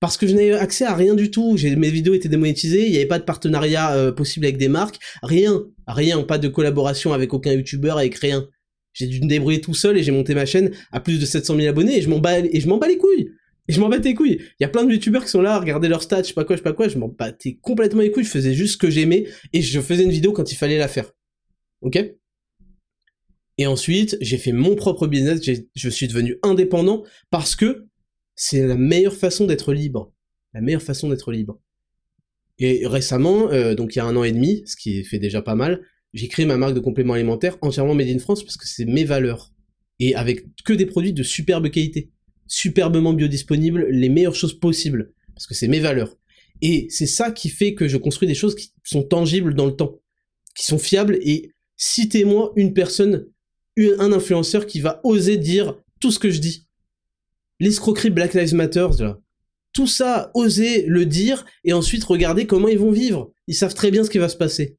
Parce 0.00 0.16
que 0.16 0.26
je 0.26 0.34
n'avais 0.34 0.52
accès 0.52 0.86
à 0.86 0.94
rien 0.94 1.14
du 1.14 1.30
tout. 1.30 1.56
Mes 1.76 1.90
vidéos 1.90 2.14
étaient 2.14 2.30
démonétisées, 2.30 2.86
il 2.86 2.90
n'y 2.90 2.96
avait 2.96 3.06
pas 3.06 3.18
de 3.18 3.24
partenariat 3.24 3.92
euh, 3.92 4.12
possible 4.12 4.46
avec 4.46 4.56
des 4.56 4.68
marques, 4.68 4.98
rien, 5.22 5.62
rien, 5.86 6.22
pas 6.22 6.38
de 6.38 6.48
collaboration 6.48 7.12
avec 7.12 7.34
aucun 7.34 7.52
youtubeur, 7.52 7.98
avec 7.98 8.14
rien. 8.16 8.48
J'ai 8.94 9.06
dû 9.06 9.20
me 9.20 9.28
débrouiller 9.28 9.60
tout 9.60 9.74
seul 9.74 9.98
et 9.98 10.02
j'ai 10.02 10.12
monté 10.12 10.34
ma 10.34 10.46
chaîne 10.46 10.70
à 10.90 11.00
plus 11.00 11.20
de 11.20 11.26
700 11.26 11.56
000 11.56 11.68
abonnés 11.68 11.98
et 11.98 12.02
je 12.02 12.08
m'en 12.08 12.18
bats, 12.18 12.38
et 12.38 12.60
je 12.60 12.68
m'en 12.68 12.78
bats 12.78 12.88
les 12.88 12.96
couilles. 12.96 13.30
Et 13.70 13.72
je 13.72 13.78
m'en 13.78 13.88
battais 13.88 14.08
les 14.08 14.14
couilles. 14.16 14.40
Il 14.58 14.62
y 14.62 14.64
a 14.64 14.68
plein 14.68 14.84
de 14.84 14.90
youtubeurs 14.90 15.22
qui 15.22 15.30
sont 15.30 15.42
là, 15.42 15.54
à 15.54 15.60
regarder 15.60 15.86
leurs 15.86 16.02
stats, 16.02 16.24
je 16.24 16.28
sais 16.28 16.34
pas 16.34 16.44
quoi, 16.44 16.56
je 16.56 16.58
sais 16.58 16.64
pas 16.64 16.72
quoi, 16.72 16.88
je 16.88 16.98
m'en 16.98 17.06
battais 17.06 17.54
complètement 17.62 18.00
les 18.02 18.10
couilles, 18.10 18.24
je 18.24 18.30
faisais 18.30 18.52
juste 18.52 18.72
ce 18.72 18.78
que 18.78 18.90
j'aimais 18.90 19.28
et 19.52 19.62
je 19.62 19.80
faisais 19.80 20.02
une 20.02 20.10
vidéo 20.10 20.32
quand 20.32 20.50
il 20.50 20.56
fallait 20.56 20.76
la 20.76 20.88
faire. 20.88 21.12
Ok? 21.80 22.04
Et 23.58 23.66
ensuite, 23.68 24.16
j'ai 24.20 24.38
fait 24.38 24.50
mon 24.50 24.74
propre 24.74 25.06
business, 25.06 25.40
je 25.76 25.88
suis 25.88 26.08
devenu 26.08 26.36
indépendant 26.42 27.04
parce 27.30 27.54
que 27.54 27.86
c'est 28.34 28.66
la 28.66 28.74
meilleure 28.74 29.14
façon 29.14 29.46
d'être 29.46 29.72
libre. 29.72 30.12
La 30.52 30.62
meilleure 30.62 30.82
façon 30.82 31.08
d'être 31.08 31.30
libre. 31.30 31.60
Et 32.58 32.88
récemment, 32.88 33.52
euh, 33.52 33.76
donc 33.76 33.94
il 33.94 34.00
y 34.00 34.02
a 34.02 34.04
un 34.04 34.16
an 34.16 34.24
et 34.24 34.32
demi, 34.32 34.64
ce 34.66 34.74
qui 34.74 35.04
fait 35.04 35.20
déjà 35.20 35.42
pas 35.42 35.54
mal, 35.54 35.80
j'ai 36.12 36.26
créé 36.26 36.44
ma 36.44 36.56
marque 36.56 36.74
de 36.74 36.80
compléments 36.80 37.14
alimentaires 37.14 37.56
entièrement 37.60 37.94
made 37.94 38.08
in 38.08 38.18
France 38.18 38.42
parce 38.42 38.56
que 38.56 38.66
c'est 38.66 38.84
mes 38.84 39.04
valeurs. 39.04 39.52
Et 40.00 40.16
avec 40.16 40.44
que 40.64 40.72
des 40.72 40.86
produits 40.86 41.12
de 41.12 41.22
superbe 41.22 41.70
qualité. 41.70 42.10
Superbement 42.52 43.12
biodisponibles, 43.12 43.86
les 43.90 44.08
meilleures 44.08 44.34
choses 44.34 44.58
possibles. 44.58 45.12
Parce 45.36 45.46
que 45.46 45.54
c'est 45.54 45.68
mes 45.68 45.78
valeurs. 45.78 46.16
Et 46.62 46.88
c'est 46.90 47.06
ça 47.06 47.30
qui 47.30 47.48
fait 47.48 47.74
que 47.74 47.86
je 47.86 47.96
construis 47.96 48.26
des 48.26 48.34
choses 48.34 48.56
qui 48.56 48.72
sont 48.82 49.04
tangibles 49.04 49.54
dans 49.54 49.66
le 49.66 49.76
temps. 49.76 50.00
Qui 50.56 50.64
sont 50.64 50.80
fiables. 50.80 51.16
Et 51.22 51.52
citez-moi 51.76 52.52
une 52.56 52.74
personne, 52.74 53.28
un 53.78 54.12
influenceur 54.12 54.66
qui 54.66 54.80
va 54.80 55.00
oser 55.04 55.36
dire 55.36 55.76
tout 56.00 56.10
ce 56.10 56.18
que 56.18 56.30
je 56.30 56.40
dis. 56.40 56.66
L'escroquerie 57.60 58.10
Black 58.10 58.34
Lives 58.34 58.54
Matter. 58.54 58.88
Tout 59.72 59.86
ça, 59.86 60.32
oser 60.34 60.86
le 60.86 61.06
dire 61.06 61.46
et 61.62 61.72
ensuite 61.72 62.02
regarder 62.02 62.48
comment 62.48 62.66
ils 62.66 62.80
vont 62.80 62.90
vivre. 62.90 63.32
Ils 63.46 63.54
savent 63.54 63.74
très 63.74 63.92
bien 63.92 64.02
ce 64.02 64.10
qui 64.10 64.18
va 64.18 64.28
se 64.28 64.36
passer. 64.36 64.76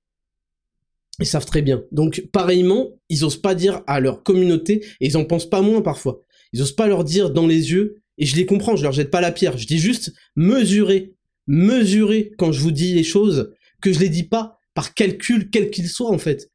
Ils 1.19 1.25
savent 1.25 1.45
très 1.45 1.61
bien. 1.61 1.85
Donc, 1.93 2.27
pareillement, 2.33 2.89
ils 3.07 3.23
osent 3.23 3.41
pas 3.41 3.55
dire 3.55 3.81
à 3.87 4.01
leur 4.01 4.23
communauté, 4.23 4.83
et 4.99 5.07
ils 5.07 5.15
en 5.15 5.23
pensent 5.23 5.49
pas 5.49 5.61
moins 5.61 5.81
parfois. 5.81 6.21
Ils 6.53 6.61
osent 6.61 6.75
pas 6.75 6.87
leur 6.87 7.03
dire 7.03 7.29
dans 7.29 7.47
les 7.47 7.71
yeux, 7.71 8.01
et 8.17 8.25
je 8.25 8.35
les 8.35 8.45
comprends, 8.45 8.75
je 8.75 8.83
leur 8.83 8.91
jette 8.91 9.11
pas 9.11 9.21
la 9.21 9.31
pierre. 9.31 9.57
Je 9.57 9.65
dis 9.65 9.79
juste, 9.79 10.13
mesurez, 10.35 11.13
mesurez 11.47 12.31
quand 12.37 12.51
je 12.51 12.59
vous 12.59 12.71
dis 12.71 12.93
les 12.93 13.03
choses, 13.03 13.53
que 13.81 13.91
je 13.91 13.99
les 13.99 14.09
dis 14.09 14.23
pas 14.23 14.59
par 14.73 14.93
calcul, 14.93 15.49
quel 15.49 15.69
qu'il 15.71 15.87
soit, 15.87 16.11
en 16.11 16.17
fait. 16.17 16.51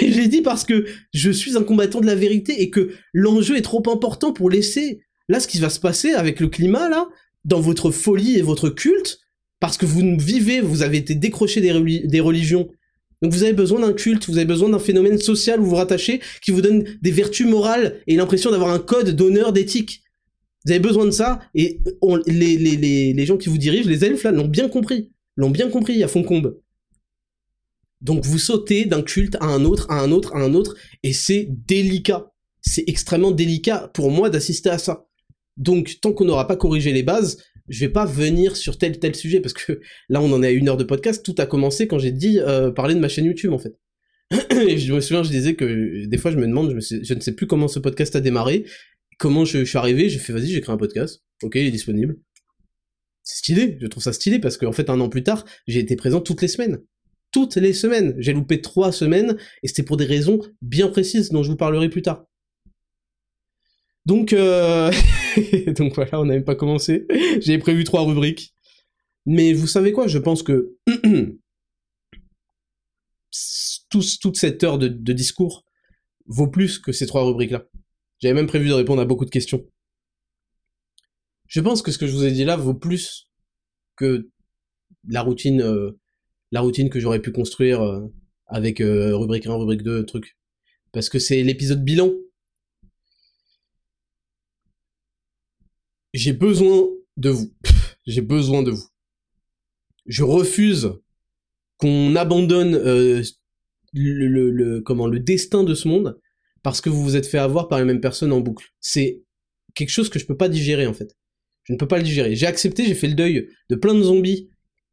Et 0.00 0.10
je 0.12 0.20
les 0.20 0.28
dis 0.28 0.42
parce 0.42 0.64
que 0.64 0.86
je 1.12 1.30
suis 1.30 1.56
un 1.56 1.62
combattant 1.62 2.00
de 2.00 2.06
la 2.06 2.14
vérité 2.14 2.62
et 2.62 2.70
que 2.70 2.90
l'enjeu 3.12 3.56
est 3.56 3.62
trop 3.62 3.82
important 3.90 4.32
pour 4.32 4.50
laisser. 4.50 5.00
Là, 5.28 5.40
ce 5.40 5.48
qui 5.48 5.58
va 5.58 5.70
se 5.70 5.80
passer 5.80 6.12
avec 6.12 6.40
le 6.40 6.48
climat, 6.48 6.88
là, 6.88 7.08
dans 7.44 7.60
votre 7.60 7.90
folie 7.90 8.36
et 8.36 8.42
votre 8.42 8.68
culte, 8.68 9.20
parce 9.60 9.78
que 9.78 9.86
vous 9.86 10.18
vivez, 10.18 10.60
vous 10.60 10.82
avez 10.82 10.98
été 10.98 11.14
décroché 11.14 11.60
des 11.60 12.20
religions 12.20 12.68
donc 13.24 13.32
vous 13.32 13.42
avez 13.42 13.54
besoin 13.54 13.80
d'un 13.80 13.94
culte, 13.94 14.28
vous 14.28 14.36
avez 14.36 14.44
besoin 14.44 14.68
d'un 14.68 14.78
phénomène 14.78 15.16
social 15.16 15.58
où 15.58 15.64
vous 15.64 15.70
vous 15.70 15.76
rattachez, 15.76 16.20
qui 16.42 16.50
vous 16.50 16.60
donne 16.60 16.84
des 17.00 17.10
vertus 17.10 17.46
morales 17.46 18.02
et 18.06 18.16
l'impression 18.16 18.50
d'avoir 18.50 18.68
un 18.68 18.78
code 18.78 19.16
d'honneur, 19.16 19.54
d'éthique. 19.54 20.02
Vous 20.66 20.72
avez 20.72 20.80
besoin 20.80 21.06
de 21.06 21.10
ça, 21.10 21.40
et 21.54 21.80
les, 22.26 22.58
les, 22.58 23.24
gens 23.24 23.38
qui 23.38 23.48
vous 23.48 23.56
dirigent, 23.56 23.88
les 23.88 24.04
elfes 24.04 24.24
là, 24.24 24.30
l'ont 24.30 24.46
bien 24.46 24.68
compris. 24.68 25.10
L'ont 25.36 25.48
bien 25.48 25.70
compris 25.70 26.02
à 26.02 26.08
Foncombe. 26.08 26.60
Donc 28.02 28.26
vous 28.26 28.38
sautez 28.38 28.84
d'un 28.84 29.00
culte 29.00 29.38
à 29.40 29.46
un 29.46 29.64
autre, 29.64 29.86
à 29.90 30.02
un 30.02 30.12
autre, 30.12 30.36
à 30.36 30.40
un 30.40 30.52
autre, 30.52 30.76
et 31.02 31.14
c'est 31.14 31.48
délicat. 31.48 32.30
C'est 32.60 32.84
extrêmement 32.86 33.30
délicat 33.30 33.90
pour 33.94 34.10
moi 34.10 34.28
d'assister 34.28 34.68
à 34.68 34.76
ça. 34.76 35.06
Donc 35.56 35.96
tant 36.02 36.12
qu'on 36.12 36.26
n'aura 36.26 36.46
pas 36.46 36.56
corrigé 36.56 36.92
les 36.92 37.02
bases, 37.02 37.38
je 37.68 37.80
vais 37.80 37.88
pas 37.88 38.04
venir 38.04 38.56
sur 38.56 38.78
tel 38.78 38.98
tel 38.98 39.14
sujet 39.14 39.40
parce 39.40 39.54
que 39.54 39.80
là 40.08 40.20
on 40.20 40.32
en 40.32 40.42
est 40.42 40.48
à 40.48 40.50
une 40.50 40.68
heure 40.68 40.76
de 40.76 40.84
podcast. 40.84 41.24
Tout 41.24 41.34
a 41.38 41.46
commencé 41.46 41.86
quand 41.86 41.98
j'ai 41.98 42.12
dit 42.12 42.38
euh, 42.40 42.70
parler 42.70 42.94
de 42.94 43.00
ma 43.00 43.08
chaîne 43.08 43.24
YouTube 43.24 43.52
en 43.52 43.58
fait. 43.58 43.78
Et 44.68 44.78
je 44.78 44.92
me 44.92 45.00
souviens, 45.00 45.22
je 45.22 45.30
disais 45.30 45.54
que 45.54 46.06
des 46.06 46.18
fois 46.18 46.30
je 46.30 46.36
me 46.36 46.46
demande, 46.46 46.78
je, 46.80 47.14
ne 47.14 47.20
sais 47.20 47.34
plus 47.34 47.46
comment 47.46 47.68
ce 47.68 47.78
podcast 47.78 48.16
a 48.16 48.20
démarré, 48.20 48.64
comment 49.18 49.44
je, 49.44 49.64
suis 49.64 49.78
arrivé? 49.78 50.08
J'ai 50.08 50.18
fait 50.18 50.32
vas-y, 50.32 50.48
j'ai 50.48 50.60
créé 50.60 50.74
un 50.74 50.78
podcast. 50.78 51.22
Ok, 51.42 51.56
il 51.56 51.66
est 51.66 51.70
disponible. 51.70 52.18
C'est 53.22 53.38
stylé. 53.38 53.78
Je 53.80 53.86
trouve 53.86 54.02
ça 54.02 54.12
stylé 54.12 54.38
parce 54.38 54.58
qu'en 54.58 54.72
fait 54.72 54.90
un 54.90 55.00
an 55.00 55.08
plus 55.08 55.22
tard, 55.22 55.44
j'ai 55.66 55.80
été 55.80 55.96
présent 55.96 56.20
toutes 56.20 56.42
les 56.42 56.48
semaines. 56.48 56.80
Toutes 57.32 57.56
les 57.56 57.72
semaines. 57.72 58.14
J'ai 58.18 58.32
loupé 58.32 58.60
trois 58.60 58.92
semaines 58.92 59.36
et 59.62 59.68
c'était 59.68 59.82
pour 59.82 59.96
des 59.96 60.04
raisons 60.04 60.40
bien 60.62 60.88
précises 60.88 61.30
dont 61.30 61.42
je 61.42 61.50
vous 61.50 61.56
parlerai 61.56 61.88
plus 61.88 62.02
tard. 62.02 62.26
Donc, 64.06 64.32
euh... 64.32 64.90
donc 65.76 65.94
voilà, 65.94 66.20
on 66.20 66.26
n'a 66.26 66.40
pas 66.40 66.54
commencé. 66.54 67.06
J'avais 67.40 67.58
prévu 67.58 67.84
trois 67.84 68.04
rubriques. 68.04 68.54
Mais 69.26 69.52
vous 69.52 69.66
savez 69.66 69.92
quoi, 69.92 70.06
je 70.06 70.18
pense 70.18 70.42
que 70.42 70.76
toute 73.90 74.36
cette 74.36 74.62
heure 74.62 74.78
de, 74.78 75.12
discours 75.12 75.64
vaut 76.26 76.48
plus 76.48 76.78
que 76.78 76.92
ces 76.92 77.06
trois 77.06 77.24
rubriques-là. 77.24 77.66
J'avais 78.20 78.34
même 78.34 78.46
prévu 78.46 78.68
de 78.68 78.74
répondre 78.74 79.00
à 79.00 79.06
beaucoup 79.06 79.24
de 79.24 79.30
questions. 79.30 79.64
Je 81.46 81.60
pense 81.60 81.82
que 81.82 81.90
ce 81.90 81.98
que 81.98 82.06
je 82.06 82.12
vous 82.12 82.24
ai 82.24 82.32
dit 82.32 82.44
là 82.44 82.56
vaut 82.56 82.74
plus 82.74 83.28
que 83.96 84.28
la 85.08 85.22
routine, 85.22 85.62
euh, 85.62 85.98
la 86.50 86.60
routine 86.60 86.90
que 86.90 87.00
j'aurais 87.00 87.20
pu 87.20 87.32
construire 87.32 87.82
euh, 87.82 88.06
avec 88.46 88.80
euh, 88.80 89.16
rubrique 89.16 89.46
1, 89.46 89.54
rubrique 89.54 89.82
2, 89.82 90.04
truc. 90.04 90.36
Parce 90.92 91.08
que 91.08 91.18
c'est 91.18 91.42
l'épisode 91.42 91.84
bilan 91.84 92.10
j'ai 96.14 96.32
besoin 96.32 96.88
de 97.18 97.28
vous. 97.28 97.52
j'ai 98.06 98.22
besoin 98.22 98.62
de 98.62 98.70
vous. 98.70 98.86
Je 100.06 100.22
refuse 100.22 100.92
qu'on 101.76 102.14
abandonne 102.16 102.74
euh, 102.74 103.22
le, 103.92 104.50
le, 104.50 104.80
comment 104.80 105.06
le 105.06 105.18
destin 105.18 105.64
de 105.64 105.74
ce 105.74 105.88
monde 105.88 106.18
parce 106.62 106.80
que 106.80 106.88
vous 106.88 107.02
vous 107.02 107.16
êtes 107.16 107.26
fait 107.26 107.38
avoir 107.38 107.68
par 107.68 107.78
les 107.78 107.84
mêmes 107.84 108.00
personnes 108.00 108.32
en 108.32 108.40
boucle. 108.40 108.72
C'est 108.80 109.22
quelque 109.74 109.90
chose 109.90 110.08
que 110.08 110.18
je 110.18 110.24
peux 110.24 110.36
pas 110.36 110.48
digérer 110.48 110.86
en 110.86 110.94
fait. 110.94 111.14
Je 111.64 111.72
ne 111.72 111.78
peux 111.78 111.88
pas 111.88 111.98
le 111.98 112.04
digérer. 112.04 112.36
J'ai 112.36 112.46
accepté, 112.46 112.86
j'ai 112.86 112.94
fait 112.94 113.08
le 113.08 113.14
deuil 113.14 113.48
de 113.68 113.74
plein 113.74 113.94
de 113.94 114.02
zombies 114.02 114.48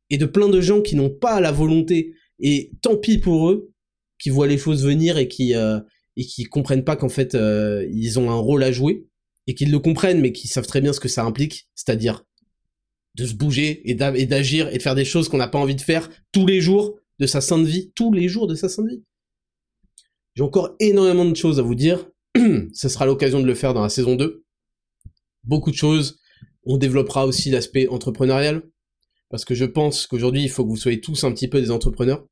et 0.09 0.17
de 0.17 0.26
plein 0.26 0.49
de 0.49 0.59
gens 0.59 0.82
qui 0.82 0.95
n'ont 0.95 1.09
pas 1.09 1.39
la 1.39 1.51
volonté 1.51 2.13
et 2.39 2.72
tant 2.82 2.97
pis 2.97 3.19
pour 3.19 3.49
eux 3.49 3.72
qui 4.19 4.30
voient 4.30 4.47
les 4.47 4.57
choses 4.57 4.86
venir 4.86 5.17
et 5.17 5.28
qui 5.28 5.55
euh, 5.55 5.80
et 6.17 6.26
qui 6.26 6.43
comprennent 6.45 6.84
pas 6.84 6.95
qu'en 6.95 7.09
fait 7.09 7.36
euh, 7.36 7.88
ils 7.91 8.19
ont 8.19 8.32
un 8.32 8.36
rôle 8.36 8.63
à 8.63 8.72
jouer 8.72 9.05
et 9.47 9.55
qu'ils 9.55 9.71
le 9.71 9.79
comprennent, 9.79 10.21
mais 10.21 10.31
qu'ils 10.31 10.49
savent 10.49 10.67
très 10.67 10.81
bien 10.81 10.93
ce 10.93 10.99
que 10.99 11.07
ça 11.07 11.23
implique, 11.23 11.69
c'est-à-dire 11.75 12.25
de 13.15 13.25
se 13.25 13.33
bouger 13.33 13.81
et 13.89 13.95
d'agir 13.95 14.69
et 14.69 14.77
de 14.77 14.81
faire 14.81 14.95
des 14.95 15.05
choses 15.05 15.27
qu'on 15.27 15.37
n'a 15.37 15.47
pas 15.47 15.59
envie 15.59 15.75
de 15.75 15.81
faire 15.81 16.09
tous 16.31 16.45
les 16.45 16.61
jours 16.61 16.97
de 17.19 17.27
sa 17.27 17.41
sainte 17.41 17.65
vie, 17.65 17.91
tous 17.93 18.13
les 18.13 18.27
jours 18.27 18.47
de 18.47 18.55
sa 18.55 18.69
sainte 18.69 18.87
vie. 18.87 19.03
J'ai 20.35 20.43
encore 20.43 20.75
énormément 20.79 21.25
de 21.25 21.35
choses 21.35 21.59
à 21.59 21.61
vous 21.61 21.75
dire. 21.75 22.09
Ce 22.73 22.89
sera 22.89 23.05
l'occasion 23.05 23.41
de 23.41 23.45
le 23.45 23.55
faire 23.55 23.73
dans 23.73 23.81
la 23.81 23.89
saison 23.89 24.15
2. 24.15 24.45
Beaucoup 25.43 25.71
de 25.71 25.75
choses. 25.75 26.19
On 26.63 26.77
développera 26.77 27.25
aussi 27.25 27.49
l'aspect 27.49 27.87
entrepreneurial. 27.87 28.63
Parce 29.29 29.45
que 29.45 29.55
je 29.55 29.65
pense 29.65 30.07
qu'aujourd'hui, 30.07 30.43
il 30.43 30.49
faut 30.49 30.63
que 30.63 30.69
vous 30.69 30.77
soyez 30.77 31.01
tous 31.01 31.23
un 31.23 31.31
petit 31.31 31.47
peu 31.47 31.59
des 31.59 31.71
entrepreneurs. 31.71 32.25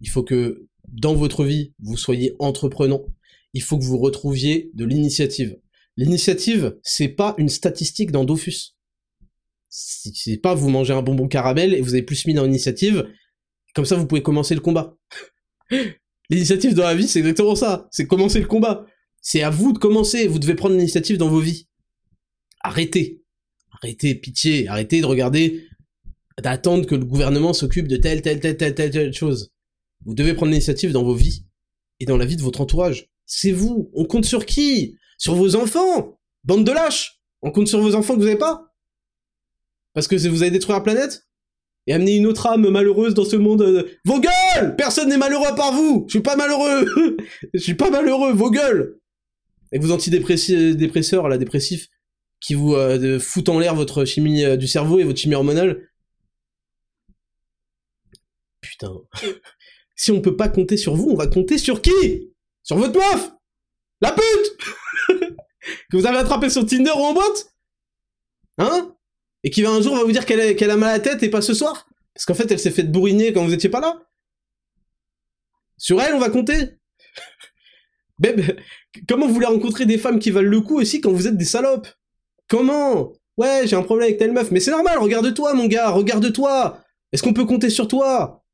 Il 0.00 0.08
faut 0.08 0.22
que 0.22 0.66
dans 0.88 1.14
votre 1.14 1.44
vie, 1.44 1.74
vous 1.80 1.96
soyez 1.96 2.34
entreprenant. 2.38 3.04
Il 3.54 3.62
faut 3.62 3.78
que 3.78 3.84
vous 3.84 3.98
retrouviez 3.98 4.70
de 4.74 4.84
l'initiative. 4.84 5.58
L'initiative, 5.98 6.78
c'est 6.84 7.08
pas 7.08 7.34
une 7.38 7.48
statistique 7.48 8.12
dans 8.12 8.24
Dofus. 8.24 8.76
C'est 9.68 10.36
pas 10.40 10.54
vous 10.54 10.70
mangez 10.70 10.92
un 10.92 11.02
bonbon 11.02 11.26
caramel 11.26 11.74
et 11.74 11.80
vous 11.80 11.94
avez 11.94 12.04
plus 12.04 12.24
mis 12.24 12.34
dans 12.34 12.44
l'initiative, 12.44 13.12
comme 13.74 13.84
ça 13.84 13.96
vous 13.96 14.06
pouvez 14.06 14.22
commencer 14.22 14.54
le 14.54 14.60
combat. 14.60 14.96
L'initiative 16.30 16.74
dans 16.74 16.84
la 16.84 16.94
vie, 16.94 17.08
c'est 17.08 17.18
exactement 17.18 17.56
ça. 17.56 17.88
C'est 17.90 18.06
commencer 18.06 18.38
le 18.38 18.46
combat. 18.46 18.86
C'est 19.20 19.42
à 19.42 19.50
vous 19.50 19.72
de 19.72 19.78
commencer. 19.78 20.28
Vous 20.28 20.38
devez 20.38 20.54
prendre 20.54 20.76
l'initiative 20.76 21.18
dans 21.18 21.28
vos 21.28 21.40
vies. 21.40 21.66
Arrêtez. 22.60 23.20
Arrêtez, 23.72 24.14
pitié. 24.14 24.68
Arrêtez 24.68 25.00
de 25.00 25.06
regarder, 25.06 25.66
d'attendre 26.40 26.86
que 26.86 26.94
le 26.94 27.04
gouvernement 27.04 27.52
s'occupe 27.52 27.88
de 27.88 27.96
telle, 27.96 28.22
telle, 28.22 28.38
telle, 28.38 28.56
telle, 28.56 28.74
telle, 28.76 28.90
telle 28.92 29.12
chose. 29.12 29.52
Vous 30.04 30.14
devez 30.14 30.34
prendre 30.34 30.52
l'initiative 30.52 30.92
dans 30.92 31.02
vos 31.02 31.14
vies 31.14 31.44
et 31.98 32.04
dans 32.04 32.16
la 32.16 32.24
vie 32.24 32.36
de 32.36 32.42
votre 32.42 32.60
entourage. 32.60 33.10
C'est 33.26 33.50
vous. 33.50 33.90
On 33.94 34.04
compte 34.04 34.26
sur 34.26 34.46
qui? 34.46 34.96
Sur 35.18 35.34
vos 35.34 35.56
enfants. 35.56 36.18
Bande 36.44 36.64
de 36.64 36.72
lâches. 36.72 37.20
On 37.42 37.50
compte 37.50 37.68
sur 37.68 37.80
vos 37.80 37.94
enfants 37.94 38.14
que 38.14 38.20
vous 38.20 38.24
n'avez 38.24 38.38
pas. 38.38 38.72
Parce 39.92 40.08
que 40.08 40.16
vous 40.28 40.42
allez 40.42 40.52
détruire 40.52 40.78
la 40.78 40.84
planète 40.84 41.26
Et 41.86 41.92
amener 41.92 42.16
une 42.16 42.26
autre 42.26 42.46
âme 42.46 42.68
malheureuse 42.68 43.14
dans 43.14 43.24
ce 43.24 43.36
monde... 43.36 43.62
Euh, 43.62 43.98
vos 44.04 44.20
gueules! 44.20 44.76
Personne 44.76 45.08
n'est 45.08 45.18
malheureux 45.18 45.46
à 45.46 45.54
part 45.54 45.72
vous. 45.72 46.04
Je 46.08 46.12
suis 46.12 46.22
pas 46.22 46.36
malheureux. 46.36 47.16
Je 47.54 47.58
suis 47.58 47.74
pas 47.74 47.90
malheureux, 47.90 48.32
vos 48.32 48.50
gueules! 48.50 48.98
Et 49.72 49.78
vos 49.78 49.90
antidépresseurs, 49.90 51.28
là, 51.28 51.36
dépressifs, 51.36 51.88
qui 52.40 52.54
vous 52.54 52.74
euh, 52.74 53.18
foutent 53.18 53.50
en 53.50 53.58
l'air 53.58 53.74
votre 53.74 54.04
chimie 54.04 54.44
euh, 54.44 54.56
du 54.56 54.66
cerveau 54.66 54.98
et 54.98 55.04
votre 55.04 55.18
chimie 55.18 55.34
hormonale. 55.34 55.90
Putain. 58.60 58.92
si 59.96 60.12
on 60.12 60.20
peut 60.20 60.36
pas 60.36 60.48
compter 60.48 60.76
sur 60.76 60.94
vous, 60.94 61.10
on 61.10 61.16
va 61.16 61.26
compter 61.26 61.58
sur 61.58 61.82
qui? 61.82 62.32
Sur 62.62 62.76
votre 62.76 62.98
meuf 62.98 63.32
La 64.00 64.12
pute 64.12 64.58
Que 65.90 65.96
vous 65.96 66.06
avez 66.06 66.18
attrapé 66.18 66.50
sur 66.50 66.64
Tinder 66.66 66.92
ou 66.92 67.02
en 67.02 67.14
boîte 67.14 67.52
Hein 68.58 68.94
Et 69.44 69.50
qui 69.50 69.62
va 69.62 69.70
un 69.70 69.80
jour 69.80 69.96
va 69.96 70.04
vous 70.04 70.12
dire 70.12 70.26
qu'elle 70.26 70.70
a, 70.70 70.76
mal 70.76 70.90
à 70.90 70.92
la 70.92 71.00
tête 71.00 71.22
et 71.22 71.30
pas 71.30 71.42
ce 71.42 71.54
soir 71.54 71.88
Parce 72.14 72.26
qu'en 72.26 72.34
fait, 72.34 72.50
elle 72.50 72.58
s'est 72.58 72.70
fait 72.70 72.82
bourriner 72.82 73.32
quand 73.32 73.44
vous 73.44 73.54
étiez 73.54 73.70
pas 73.70 73.80
là. 73.80 74.02
Sur 75.76 76.00
elle, 76.02 76.14
on 76.14 76.18
va 76.18 76.30
compter. 76.30 76.78
Comment 79.08 79.26
vous 79.26 79.34
voulez 79.34 79.46
rencontrer 79.46 79.86
des 79.86 79.98
femmes 79.98 80.18
qui 80.18 80.30
valent 80.30 80.50
le 80.50 80.60
coup 80.60 80.80
aussi 80.80 81.00
quand 81.00 81.12
vous 81.12 81.28
êtes 81.28 81.36
des 81.36 81.44
salopes? 81.44 81.88
Comment? 82.48 83.12
Ouais, 83.36 83.62
j'ai 83.66 83.76
un 83.76 83.82
problème 83.82 84.08
avec 84.08 84.18
telle 84.18 84.32
meuf, 84.32 84.50
mais 84.50 84.58
c'est 84.58 84.72
normal, 84.72 84.98
regarde-toi 84.98 85.54
mon 85.54 85.66
gars, 85.66 85.90
regarde-toi. 85.90 86.82
Est-ce 87.12 87.22
qu'on 87.22 87.32
peut 87.32 87.44
compter 87.44 87.70
sur 87.70 87.86
toi? 87.86 88.44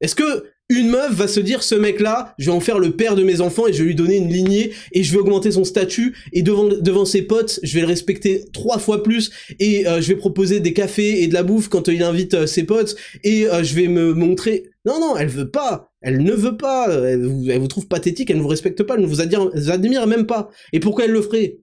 Est-ce 0.00 0.14
que 0.14 0.53
une 0.74 0.88
meuf 0.88 1.12
va 1.12 1.28
se 1.28 1.40
dire 1.40 1.62
ce 1.62 1.74
mec-là, 1.74 2.34
je 2.38 2.46
vais 2.46 2.56
en 2.56 2.60
faire 2.60 2.78
le 2.78 2.92
père 2.92 3.16
de 3.16 3.22
mes 3.22 3.40
enfants 3.40 3.66
et 3.66 3.72
je 3.72 3.78
vais 3.78 3.88
lui 3.88 3.94
donner 3.94 4.16
une 4.16 4.32
lignée 4.32 4.72
et 4.92 5.02
je 5.02 5.12
vais 5.12 5.18
augmenter 5.18 5.52
son 5.52 5.64
statut. 5.64 6.16
Et 6.32 6.42
devant 6.42 7.04
ses 7.04 7.22
potes, 7.22 7.60
je 7.62 7.74
vais 7.74 7.80
le 7.80 7.86
respecter 7.86 8.44
trois 8.52 8.78
fois 8.78 9.02
plus 9.02 9.30
et 9.58 9.86
euh, 9.86 10.00
je 10.00 10.08
vais 10.08 10.16
proposer 10.16 10.60
des 10.60 10.72
cafés 10.72 11.22
et 11.22 11.28
de 11.28 11.34
la 11.34 11.42
bouffe 11.42 11.68
quand 11.68 11.88
il 11.88 12.02
invite 12.02 12.34
euh, 12.34 12.46
ses 12.46 12.64
potes 12.64 12.96
et 13.22 13.46
euh, 13.48 13.62
je 13.62 13.74
vais 13.74 13.88
me 13.88 14.14
montrer. 14.14 14.70
Non 14.84 15.00
non, 15.00 15.16
elle 15.16 15.28
veut 15.28 15.50
pas, 15.50 15.92
elle 16.02 16.22
ne 16.22 16.32
veut 16.32 16.56
pas, 16.56 16.88
elle 16.90 17.24
vous, 17.24 17.68
trouve 17.68 17.86
pathétique, 17.88 18.30
elle 18.30 18.36
ne 18.36 18.42
vous 18.42 18.48
respecte 18.48 18.82
pas, 18.82 18.94
elle 18.94 19.02
ne 19.02 19.06
vous 19.06 19.22
admire, 19.22 20.06
même 20.06 20.26
pas. 20.26 20.50
Et 20.74 20.80
pourquoi 20.80 21.06
elle 21.06 21.12
le 21.12 21.22
ferait? 21.22 21.58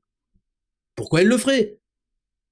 Pourquoi 0.95 1.21
elle 1.21 1.27
le 1.27 1.37
ferait? 1.37 1.77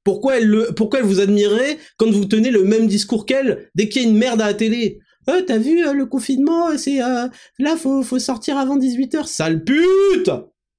Pourquoi 0.03 0.37
elle, 0.37 0.47
le, 0.47 0.67
pourquoi 0.75 0.99
elle 0.99 1.05
vous 1.05 1.19
admirerait 1.19 1.77
quand 1.97 2.09
vous 2.09 2.25
tenez 2.25 2.51
le 2.51 2.63
même 2.63 2.87
discours 2.87 3.25
qu'elle? 3.25 3.69
Dès 3.75 3.89
qu'il 3.89 4.03
y 4.03 4.05
a 4.05 4.09
une 4.09 4.17
merde 4.17 4.41
à 4.41 4.47
la 4.47 4.53
télé 4.53 4.99
euh, 5.29 5.41
t'as 5.41 5.57
vu 5.57 5.85
euh, 5.85 5.93
le 5.93 6.05
confinement, 6.05 6.69
euh, 6.69 6.77
c'est 6.77 7.01
euh, 7.01 7.27
là 7.57 7.77
faut 7.77 8.03
faut 8.03 8.19
sortir 8.19 8.57
avant 8.57 8.77
18h, 8.77 9.25
sale 9.25 9.63
pute. 9.63 10.31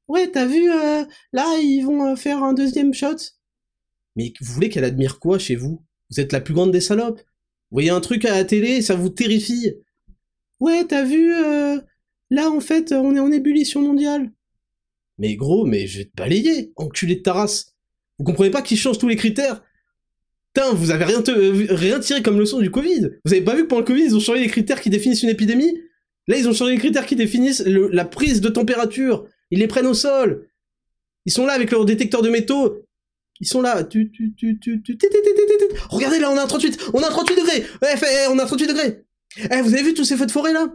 Ouais, 0.09 0.29
t'as 0.29 0.47
vu 0.47 0.69
là 1.33 1.59
ils 1.61 1.83
vont 1.83 2.17
faire 2.17 2.43
un 2.43 2.53
deuxième 2.53 2.93
shot. 2.93 3.17
Mais 4.17 4.33
vous 4.41 4.53
voulez 4.53 4.69
qu'elle 4.69 4.85
admire 4.85 5.21
quoi 5.21 5.39
chez 5.39 5.55
vous? 5.55 5.85
Vous 6.11 6.19
êtes 6.19 6.33
la 6.33 6.41
plus 6.41 6.53
grande 6.53 6.73
des 6.73 6.81
salopes. 6.81 7.21
Vous 7.21 7.77
voyez 7.77 7.91
un 7.91 8.01
truc 8.01 8.25
à 8.25 8.33
la 8.33 8.45
télé, 8.45 8.83
ça 8.83 8.97
vous 8.97 9.09
terrifie. 9.09 9.73
Ouais, 10.59 10.85
t'as 10.85 11.05
vu 11.05 11.33
là 12.31 12.51
en 12.51 12.61
fait, 12.61 12.91
on 12.91 13.15
est 13.15 13.21
en 13.21 13.31
ébullition 13.31 13.83
mondiale. 13.83 14.33
Mais 15.19 15.37
gros, 15.37 15.65
mais 15.65 15.87
je 15.87 15.99
vais 15.99 16.05
te 16.07 16.17
balayer, 16.17 16.73
enculé 16.75 17.15
de 17.17 17.21
ta 17.21 17.35
race. 17.35 17.77
Vous 18.19 18.25
comprenez 18.25 18.51
pas 18.51 18.63
qu'ils 18.63 18.79
changent 18.79 18.99
tous 18.99 19.09
les 19.09 19.17
critères? 19.17 19.63
Putain, 20.53 20.73
vous 20.73 20.91
avez 20.91 21.05
rien, 21.05 21.23
rien 21.71 22.01
tiré 22.01 22.23
comme 22.23 22.39
leçon 22.39 22.59
du 22.59 22.71
Covid. 22.71 23.11
Vous 23.25 23.33
avez 23.33 23.43
pas 23.43 23.55
vu 23.55 23.63
que 23.63 23.69
pendant 23.69 23.81
le 23.81 23.87
Covid, 23.87 24.03
ils 24.03 24.17
ont 24.17 24.21
changé 24.21 24.41
les 24.41 24.49
critères 24.49 24.81
qui 24.81 24.91
définissent 24.91 25.23
une 25.23 25.29
épidémie? 25.29 25.81
Là, 26.27 26.37
ils 26.37 26.49
ont 26.49 26.53
changé 26.53 26.73
les 26.73 26.79
critères 26.79 27.07
qui 27.07 27.17
définissent 27.17 27.63
la 27.67 28.05
prise 28.05 28.41
de 28.41 28.49
température. 28.49 29.27
Ils 29.51 29.61
les 29.61 29.69
prennent 29.69 29.87
au 29.87 29.95
sol. 29.95 30.49
Ils 31.27 31.33
sont 31.33 31.47
là 31.47 31.53
avec 31.53 31.71
leur 31.71 31.85
détecteur 31.85 32.23
de 32.23 32.31
métaux. 32.31 32.85
Ils 33.41 33.47
sont 33.47 33.63
là. 33.63 33.85
Tu, 33.85 34.11
tu, 34.11 34.35
tu, 34.35 34.59
tu, 34.59 34.83
tu, 34.83 34.99
Regardez 35.89 36.19
là, 36.19 36.31
on 36.31 36.37
a 36.37 36.43
un 36.43 36.47
38. 36.47 36.91
On 36.95 37.03
a 37.03 37.07
un 37.07 37.11
38 37.11 37.37
degrés. 37.37 37.65
Eh, 37.83 38.29
on 38.31 38.39
a 38.39 38.45
38 38.45 38.67
degrés. 38.67 39.05
Eh, 39.39 39.63
vous 39.63 39.73
avez 39.73 39.83
vu 39.83 39.95
tous 39.95 40.05
ces 40.05 40.17
feux 40.17 40.27
de 40.27 40.33
forêt 40.33 40.53
là? 40.53 40.73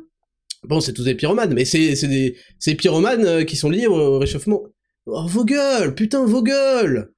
Bon, 0.64 0.80
c'est 0.80 0.94
tous 0.94 1.04
des 1.04 1.16
pyromanes, 1.16 1.54
mais 1.54 1.66
c'est 1.66 1.94
des 2.08 2.38
c'est 2.58 2.76
pyromanes 2.76 3.46
qui 3.46 3.56
sont 3.56 3.70
liés 3.70 3.88
au 3.88 4.18
réchauffement. 4.20 4.64
Oh, 5.06 5.28
vos 5.28 5.46
gueules, 5.46 5.94
putain, 5.94 6.26
vos 6.26 6.42
gueules 6.42 7.14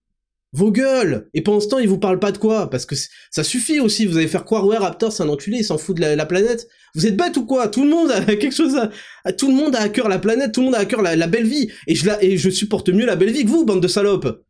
vos 0.53 0.71
gueules 0.71 1.29
Et 1.33 1.41
pendant 1.41 1.59
ce 1.59 1.67
temps, 1.67 1.79
ils 1.79 1.89
vous 1.89 1.99
parlent 1.99 2.19
pas 2.19 2.31
de 2.31 2.37
quoi? 2.37 2.69
Parce 2.69 2.85
que 2.85 2.95
ça 3.31 3.43
suffit 3.43 3.79
aussi, 3.79 4.05
vous 4.05 4.17
allez 4.17 4.27
faire 4.27 4.45
croire, 4.45 4.65
ouais, 4.65 4.77
Raptor, 4.77 5.11
c'est 5.11 5.23
un 5.23 5.29
enculé, 5.29 5.57
il 5.59 5.63
s'en 5.63 5.77
fout 5.77 5.95
de 5.95 6.01
la, 6.01 6.25
planète. 6.25 6.67
Vous 6.95 7.05
êtes 7.05 7.17
bête 7.17 7.35
ou 7.37 7.45
quoi? 7.45 7.67
Tout 7.67 7.83
le 7.83 7.89
monde 7.89 8.11
a 8.11 8.21
quelque 8.25 8.55
chose 8.55 8.75
à, 9.25 9.33
Tout 9.33 9.49
le 9.49 9.55
monde 9.55 9.75
a 9.75 9.81
à 9.81 9.89
cœur 9.89 10.09
la 10.09 10.19
planète, 10.19 10.53
tout 10.53 10.61
le 10.61 10.67
monde 10.67 10.75
a 10.75 10.79
à 10.79 10.85
cœur 10.85 11.01
la, 11.01 11.27
belle 11.27 11.47
vie. 11.47 11.69
Et 11.87 11.95
je, 11.95 12.05
la, 12.05 12.23
et 12.23 12.37
je 12.37 12.49
supporte 12.49 12.89
mieux 12.89 13.05
la 13.05 13.15
belle 13.15 13.31
vie 13.31 13.43
que 13.43 13.49
vous, 13.49 13.65
bande 13.65 13.81
de 13.81 13.87
salopes. 13.87 14.43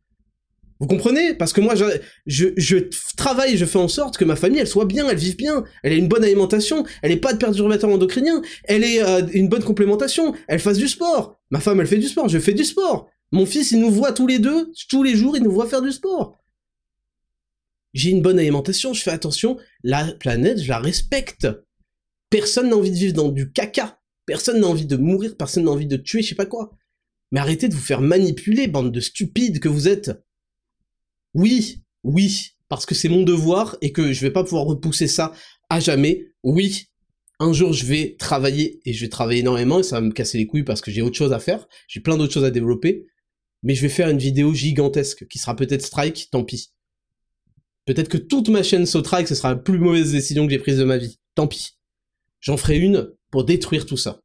Vous 0.80 0.86
comprenez? 0.86 1.34
Parce 1.34 1.52
que 1.52 1.60
moi, 1.60 1.74
je, 1.74 2.52
je, 2.56 2.76
travaille, 3.16 3.56
je 3.56 3.64
fais 3.64 3.78
en 3.78 3.88
sorte 3.88 4.16
que 4.16 4.24
ma 4.24 4.36
famille, 4.36 4.60
elle 4.60 4.68
soit 4.68 4.84
bien, 4.84 5.08
elle 5.08 5.16
vive 5.16 5.36
bien, 5.36 5.64
elle 5.82 5.92
ait 5.92 5.98
une 5.98 6.06
bonne 6.06 6.22
alimentation, 6.22 6.84
elle 7.02 7.10
ait 7.10 7.16
pas 7.16 7.32
de 7.32 7.38
perturbateurs 7.38 7.90
endocriniens, 7.90 8.42
elle 8.62 8.84
ait 8.84 9.02
euh, 9.02 9.22
une 9.32 9.48
bonne 9.48 9.64
complémentation, 9.64 10.34
elle 10.46 10.60
fasse 10.60 10.78
du 10.78 10.86
sport. 10.86 11.40
Ma 11.50 11.58
femme, 11.58 11.80
elle 11.80 11.88
fait 11.88 11.98
du 11.98 12.06
sport, 12.06 12.28
je 12.28 12.38
fais 12.38 12.54
du 12.54 12.64
sport. 12.64 13.10
Mon 13.30 13.46
fils, 13.46 13.72
il 13.72 13.80
nous 13.80 13.90
voit 13.90 14.12
tous 14.12 14.26
les 14.26 14.38
deux, 14.38 14.72
tous 14.88 15.02
les 15.02 15.14
jours, 15.14 15.36
il 15.36 15.42
nous 15.42 15.52
voit 15.52 15.68
faire 15.68 15.82
du 15.82 15.92
sport. 15.92 16.42
J'ai 17.92 18.10
une 18.10 18.22
bonne 18.22 18.38
alimentation, 18.38 18.92
je 18.92 19.02
fais 19.02 19.10
attention, 19.10 19.58
la 19.82 20.12
planète, 20.14 20.62
je 20.62 20.68
la 20.68 20.78
respecte. 20.78 21.46
Personne 22.30 22.68
n'a 22.68 22.76
envie 22.76 22.90
de 22.90 22.96
vivre 22.96 23.14
dans 23.14 23.28
du 23.28 23.50
caca. 23.50 24.00
Personne 24.26 24.60
n'a 24.60 24.66
envie 24.66 24.86
de 24.86 24.96
mourir, 24.96 25.36
personne 25.36 25.64
n'a 25.64 25.70
envie 25.70 25.86
de 25.86 25.96
tuer, 25.96 26.22
je 26.22 26.28
sais 26.30 26.34
pas 26.34 26.46
quoi. 26.46 26.76
Mais 27.32 27.40
arrêtez 27.40 27.68
de 27.68 27.74
vous 27.74 27.80
faire 27.80 28.00
manipuler, 28.00 28.66
bande 28.66 28.92
de 28.92 29.00
stupides 29.00 29.60
que 29.60 29.68
vous 29.68 29.88
êtes. 29.88 30.10
Oui, 31.34 31.82
oui, 32.04 32.52
parce 32.68 32.86
que 32.86 32.94
c'est 32.94 33.08
mon 33.08 33.22
devoir 33.22 33.76
et 33.80 33.92
que 33.92 34.12
je 34.12 34.20
vais 34.20 34.30
pas 34.30 34.44
pouvoir 34.44 34.64
repousser 34.64 35.06
ça 35.06 35.32
à 35.70 35.80
jamais. 35.80 36.26
Oui, 36.42 36.88
un 37.40 37.52
jour 37.52 37.72
je 37.72 37.86
vais 37.86 38.16
travailler 38.18 38.80
et 38.84 38.92
je 38.92 39.04
vais 39.04 39.08
travailler 39.08 39.40
énormément 39.40 39.80
et 39.80 39.82
ça 39.82 39.96
va 39.96 40.06
me 40.06 40.12
casser 40.12 40.38
les 40.38 40.46
couilles 40.46 40.64
parce 40.64 40.80
que 40.80 40.90
j'ai 40.90 41.02
autre 41.02 41.16
chose 41.16 41.32
à 41.32 41.38
faire, 41.38 41.68
j'ai 41.86 42.00
plein 42.00 42.16
d'autres 42.16 42.32
choses 42.32 42.44
à 42.44 42.50
développer 42.50 43.06
mais 43.62 43.74
je 43.74 43.82
vais 43.82 43.88
faire 43.88 44.08
une 44.08 44.18
vidéo 44.18 44.54
gigantesque 44.54 45.26
qui 45.26 45.38
sera 45.38 45.56
peut-être 45.56 45.82
strike, 45.82 46.28
tant 46.30 46.44
pis. 46.44 46.72
Peut-être 47.84 48.08
que 48.08 48.18
toute 48.18 48.48
ma 48.48 48.62
chaîne 48.62 48.86
strike, 48.86 49.28
ce 49.28 49.34
sera 49.34 49.50
la 49.50 49.56
plus 49.56 49.78
mauvaise 49.78 50.12
décision 50.12 50.46
que 50.46 50.52
j'ai 50.52 50.58
prise 50.58 50.78
de 50.78 50.84
ma 50.84 50.98
vie. 50.98 51.18
Tant 51.34 51.46
pis. 51.46 51.78
J'en 52.40 52.56
ferai 52.56 52.78
une 52.78 53.10
pour 53.30 53.44
détruire 53.44 53.86
tout 53.86 53.96
ça. 53.96 54.20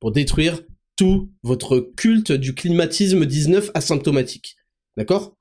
Pour 0.00 0.12
détruire 0.12 0.62
tout 0.96 1.32
votre 1.42 1.80
culte 1.96 2.32
du 2.32 2.54
climatisme 2.54 3.26
19 3.26 3.72
asymptomatique. 3.74 4.56
D'accord? 4.96 5.36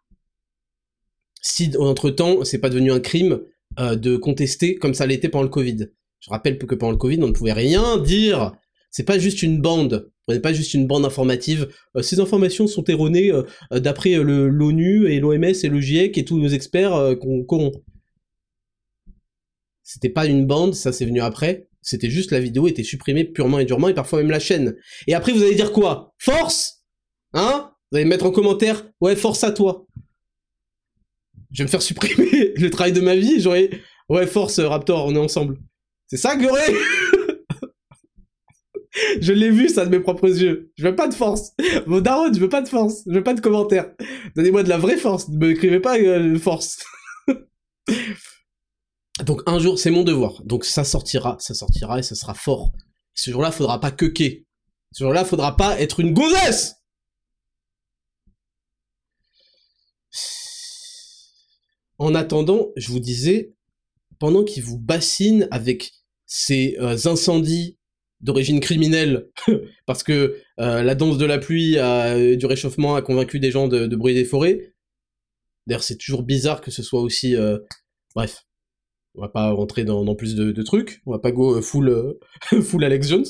Si 1.42 1.72
entre-temps, 1.78 2.44
c'est 2.44 2.58
pas 2.58 2.70
devenu 2.70 2.92
un 2.92 3.00
crime 3.00 3.42
euh, 3.80 3.96
de 3.96 4.18
contester 4.18 4.76
comme 4.76 4.94
ça 4.94 5.06
l'était 5.06 5.30
pendant 5.30 5.44
le 5.44 5.50
Covid. 5.50 5.90
Je 6.20 6.30
rappelle 6.30 6.58
que 6.58 6.76
pendant 6.76 6.92
le 6.92 6.98
Covid, 6.98 7.22
on 7.22 7.28
ne 7.28 7.34
pouvait 7.34 7.54
rien 7.54 7.98
dire. 7.98 8.54
C'est 8.94 9.04
pas 9.04 9.20
juste 9.20 9.44
une 9.44 9.60
bande 9.60 10.14
n'est 10.32 10.40
pas 10.40 10.54
juste 10.54 10.74
une 10.74 10.88
bande 10.88 11.06
informative. 11.06 11.70
Euh, 11.98 12.02
ces 12.02 12.20
informations 12.20 12.68
sont 12.68 12.84
erronées 12.86 13.32
euh, 13.32 13.44
euh, 13.74 13.80
d'après 13.80 14.16
l'ONU 14.16 15.12
et 15.12 15.20
l'OMS 15.20 15.44
et 15.44 15.68
le 15.68 15.82
GIEC 15.82 16.18
et 16.18 16.26
tous 16.26 16.40
nos 16.40 16.48
experts 16.48 17.18
qu'on 17.20 17.44
corrompt. 17.44 17.84
C'était 19.84 20.10
pas 20.10 20.26
une 20.26 20.46
bande, 20.46 20.76
ça 20.76 20.94
c'est 20.94 21.06
venu 21.06 21.20
après. 21.20 21.68
C'était 21.82 22.10
juste 22.10 22.32
la 22.32 22.40
vidéo 22.40 22.68
était 22.68 22.84
supprimée 22.84 23.26
purement 23.26 23.60
et 23.60 23.66
durement 23.66 23.90
et 23.90 23.94
parfois 23.94 24.20
même 24.20 24.32
la 24.32 24.40
chaîne. 24.40 24.76
Et 25.08 25.14
après 25.14 25.34
vous 25.34 25.44
allez 25.44 25.56
dire 25.56 25.74
quoi? 25.74 26.14
Force 26.18 26.86
Hein? 27.34 27.72
Vous 27.92 27.98
allez 27.98 28.06
mettre 28.06 28.26
en 28.26 28.32
commentaire 28.32 28.90
Ouais, 29.02 29.16
force 29.16 29.44
à 29.44 29.52
toi. 29.52 29.86
Je 31.52 31.60
vais 31.60 31.66
me 31.66 31.70
faire 31.70 31.82
supprimer 31.82 32.54
le 32.56 32.70
travail 32.70 32.94
de 32.94 33.02
ma 33.02 33.16
vie, 33.16 33.42
j'aurais 33.42 33.70
Ouais, 34.08 34.26
force 34.26 34.60
Raptor, 34.60 35.06
on 35.06 35.16
est 35.16 35.20
ensemble. 35.20 35.58
C'est 36.08 36.18
ça 36.18 36.36
que 36.36 37.13
je 39.22 39.34
l'ai 39.34 39.50
vu 39.50 39.70
ça 39.70 39.86
de 39.86 39.92
mes 39.92 40.00
propres 40.00 40.30
yeux. 40.30 40.72
Je 40.76 40.88
veux 40.88 40.96
pas 40.96 41.08
de 41.08 41.14
force. 41.14 41.52
Vos 41.88 42.02
darons, 42.02 42.34
je 42.34 42.40
veux 42.40 42.50
pas 42.50 42.62
de 42.62 42.68
force. 42.68 43.04
Je 43.08 43.14
veux 43.14 43.24
pas 43.24 43.34
de 43.34 43.42
commentaires. 43.42 43.92
Donnez-moi 44.36 44.64
de 44.64 44.70
la 44.70 44.78
vraie 44.78 44.98
force. 44.98 45.30
Ne 45.30 45.38
m'écrivez 45.38 45.80
pas 45.80 45.98
euh, 45.98 46.38
force. 46.40 46.80
Donc 49.26 49.42
un 49.46 49.60
jour, 49.60 49.78
c'est 49.80 49.92
mon 49.92 50.04
devoir. 50.04 50.42
Donc 50.44 50.66
ça 50.66 50.84
sortira, 50.84 51.38
ça 51.40 51.54
sortira 51.54 52.00
et 52.00 52.04
ça 52.04 52.16
sera 52.16 52.34
fort. 52.34 52.72
ce 53.14 53.32
jour-là, 53.32 53.52
faudra 53.52 53.80
pas 53.80 53.92
quequer. 53.92 54.46
Ce 54.92 55.04
jour-là, 55.04 55.26
faudra 55.26 55.58
pas 55.58 55.80
être 55.80 56.00
une 56.00 56.14
gonzesse. 56.14 56.76
En 61.98 62.16
attendant, 62.16 62.70
je 62.76 62.92
vous 62.92 63.00
disais, 63.00 63.54
pendant 64.20 64.44
qu'ils 64.44 64.64
vous 64.64 64.80
bassinent 64.80 65.48
avec 65.52 65.94
ces 66.26 66.76
euh, 66.80 66.98
incendies 67.06 67.78
d'origine 68.24 68.62
criminelle, 68.62 69.30
parce 69.86 70.02
que 70.02 70.38
euh, 70.60 70.82
la 70.82 70.96
danse 70.96 71.18
de 71.18 71.26
la 71.26 71.38
pluie 71.38 71.78
a, 71.78 72.36
du 72.36 72.46
réchauffement 72.46 72.96
a 72.96 73.02
convaincu 73.02 73.40
des 73.40 73.52
gens 73.52 73.68
de, 73.68 73.86
de 73.86 73.96
brûler 73.96 74.16
des 74.16 74.26
forêts. 74.26 74.74
D'ailleurs, 75.68 75.84
c'est 75.84 75.98
toujours 75.98 76.24
bizarre 76.24 76.62
que 76.62 76.72
ce 76.72 76.82
soit 76.82 77.02
aussi... 77.02 77.36
Euh, 77.36 77.60
bref, 78.16 78.46
on 79.16 79.22
va 79.22 79.30
pas 79.30 79.52
rentrer 79.52 79.84
dans, 79.84 80.16
plus 80.16 80.36
de, 80.36 80.64
trucs, 80.64 81.02
on 81.06 81.12
va 81.12 81.20
pas 81.20 81.32
go 81.32 81.58
euh, 81.58 81.62
full, 81.62 82.18
full 82.62 82.84
Alex 82.84 83.10
Jones. 83.10 83.26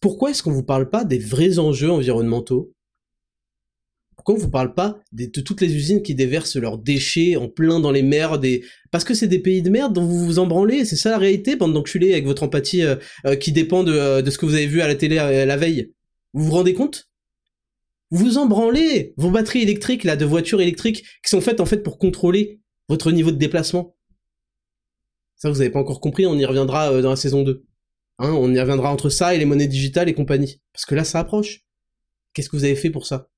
Pourquoi 0.00 0.30
est-ce 0.30 0.42
qu'on 0.42 0.52
vous 0.52 0.64
parle 0.64 0.88
pas 0.88 1.04
des 1.04 1.18
vrais 1.18 1.58
enjeux 1.58 1.90
environnementaux? 1.90 2.72
Pourquoi 4.22 4.40
on 4.40 4.46
vous 4.46 4.50
parle 4.50 4.72
pas 4.72 5.00
de, 5.10 5.26
toutes 5.40 5.60
les 5.60 5.74
usines 5.74 6.00
qui 6.00 6.14
déversent 6.14 6.54
leurs 6.54 6.78
déchets 6.78 7.34
en 7.34 7.48
plein 7.48 7.80
dans 7.80 7.90
les 7.90 8.02
mers 8.02 8.38
des... 8.38 8.64
Parce 8.92 9.02
que 9.02 9.14
c'est 9.14 9.26
des 9.26 9.40
pays 9.40 9.62
de 9.62 9.70
merde 9.70 9.92
dont 9.92 10.04
vous 10.04 10.24
vous 10.24 10.38
en 10.38 10.46
branlez, 10.46 10.84
c'est 10.84 10.94
ça 10.94 11.10
la 11.10 11.18
réalité, 11.18 11.56
bande 11.56 11.72
d'enculés 11.72 12.12
avec 12.12 12.24
votre 12.24 12.44
empathie 12.44 12.82
euh, 12.82 12.94
euh, 13.26 13.34
qui 13.34 13.50
dépend 13.50 13.82
de, 13.82 13.92
euh, 13.92 14.22
de, 14.22 14.30
ce 14.30 14.38
que 14.38 14.46
vous 14.46 14.54
avez 14.54 14.68
vu 14.68 14.80
à 14.80 14.86
la 14.86 14.94
télé 14.94 15.16
la 15.16 15.56
veille. 15.56 15.92
Vous 16.34 16.44
vous 16.44 16.52
rendez 16.52 16.72
compte? 16.72 17.10
Vous 18.12 18.38
en 18.38 18.46
branlez 18.46 19.12
vos 19.16 19.32
batteries 19.32 19.62
électriques 19.62 20.04
là 20.04 20.14
de 20.14 20.24
voitures 20.24 20.60
électriques 20.60 21.02
qui 21.24 21.28
sont 21.28 21.40
faites 21.40 21.58
en 21.58 21.66
fait 21.66 21.78
pour 21.78 21.98
contrôler 21.98 22.60
votre 22.88 23.10
niveau 23.10 23.32
de 23.32 23.38
déplacement. 23.38 23.96
Ça 25.34 25.50
vous 25.50 25.60
avez 25.60 25.70
pas 25.70 25.80
encore 25.80 26.00
compris, 26.00 26.26
on 26.26 26.38
y 26.38 26.44
reviendra 26.44 27.02
dans 27.02 27.10
la 27.10 27.16
saison 27.16 27.42
2. 27.42 27.64
Hein, 28.20 28.30
on 28.34 28.54
y 28.54 28.60
reviendra 28.60 28.92
entre 28.92 29.08
ça 29.08 29.34
et 29.34 29.38
les 29.38 29.46
monnaies 29.46 29.66
digitales 29.66 30.08
et 30.08 30.14
compagnie. 30.14 30.60
Parce 30.72 30.84
que 30.84 30.94
là 30.94 31.02
ça 31.02 31.18
approche. 31.18 31.64
Qu'est-ce 32.34 32.48
que 32.48 32.56
vous 32.56 32.64
avez 32.64 32.76
fait 32.76 32.90
pour 32.90 33.04
ça? 33.04 33.31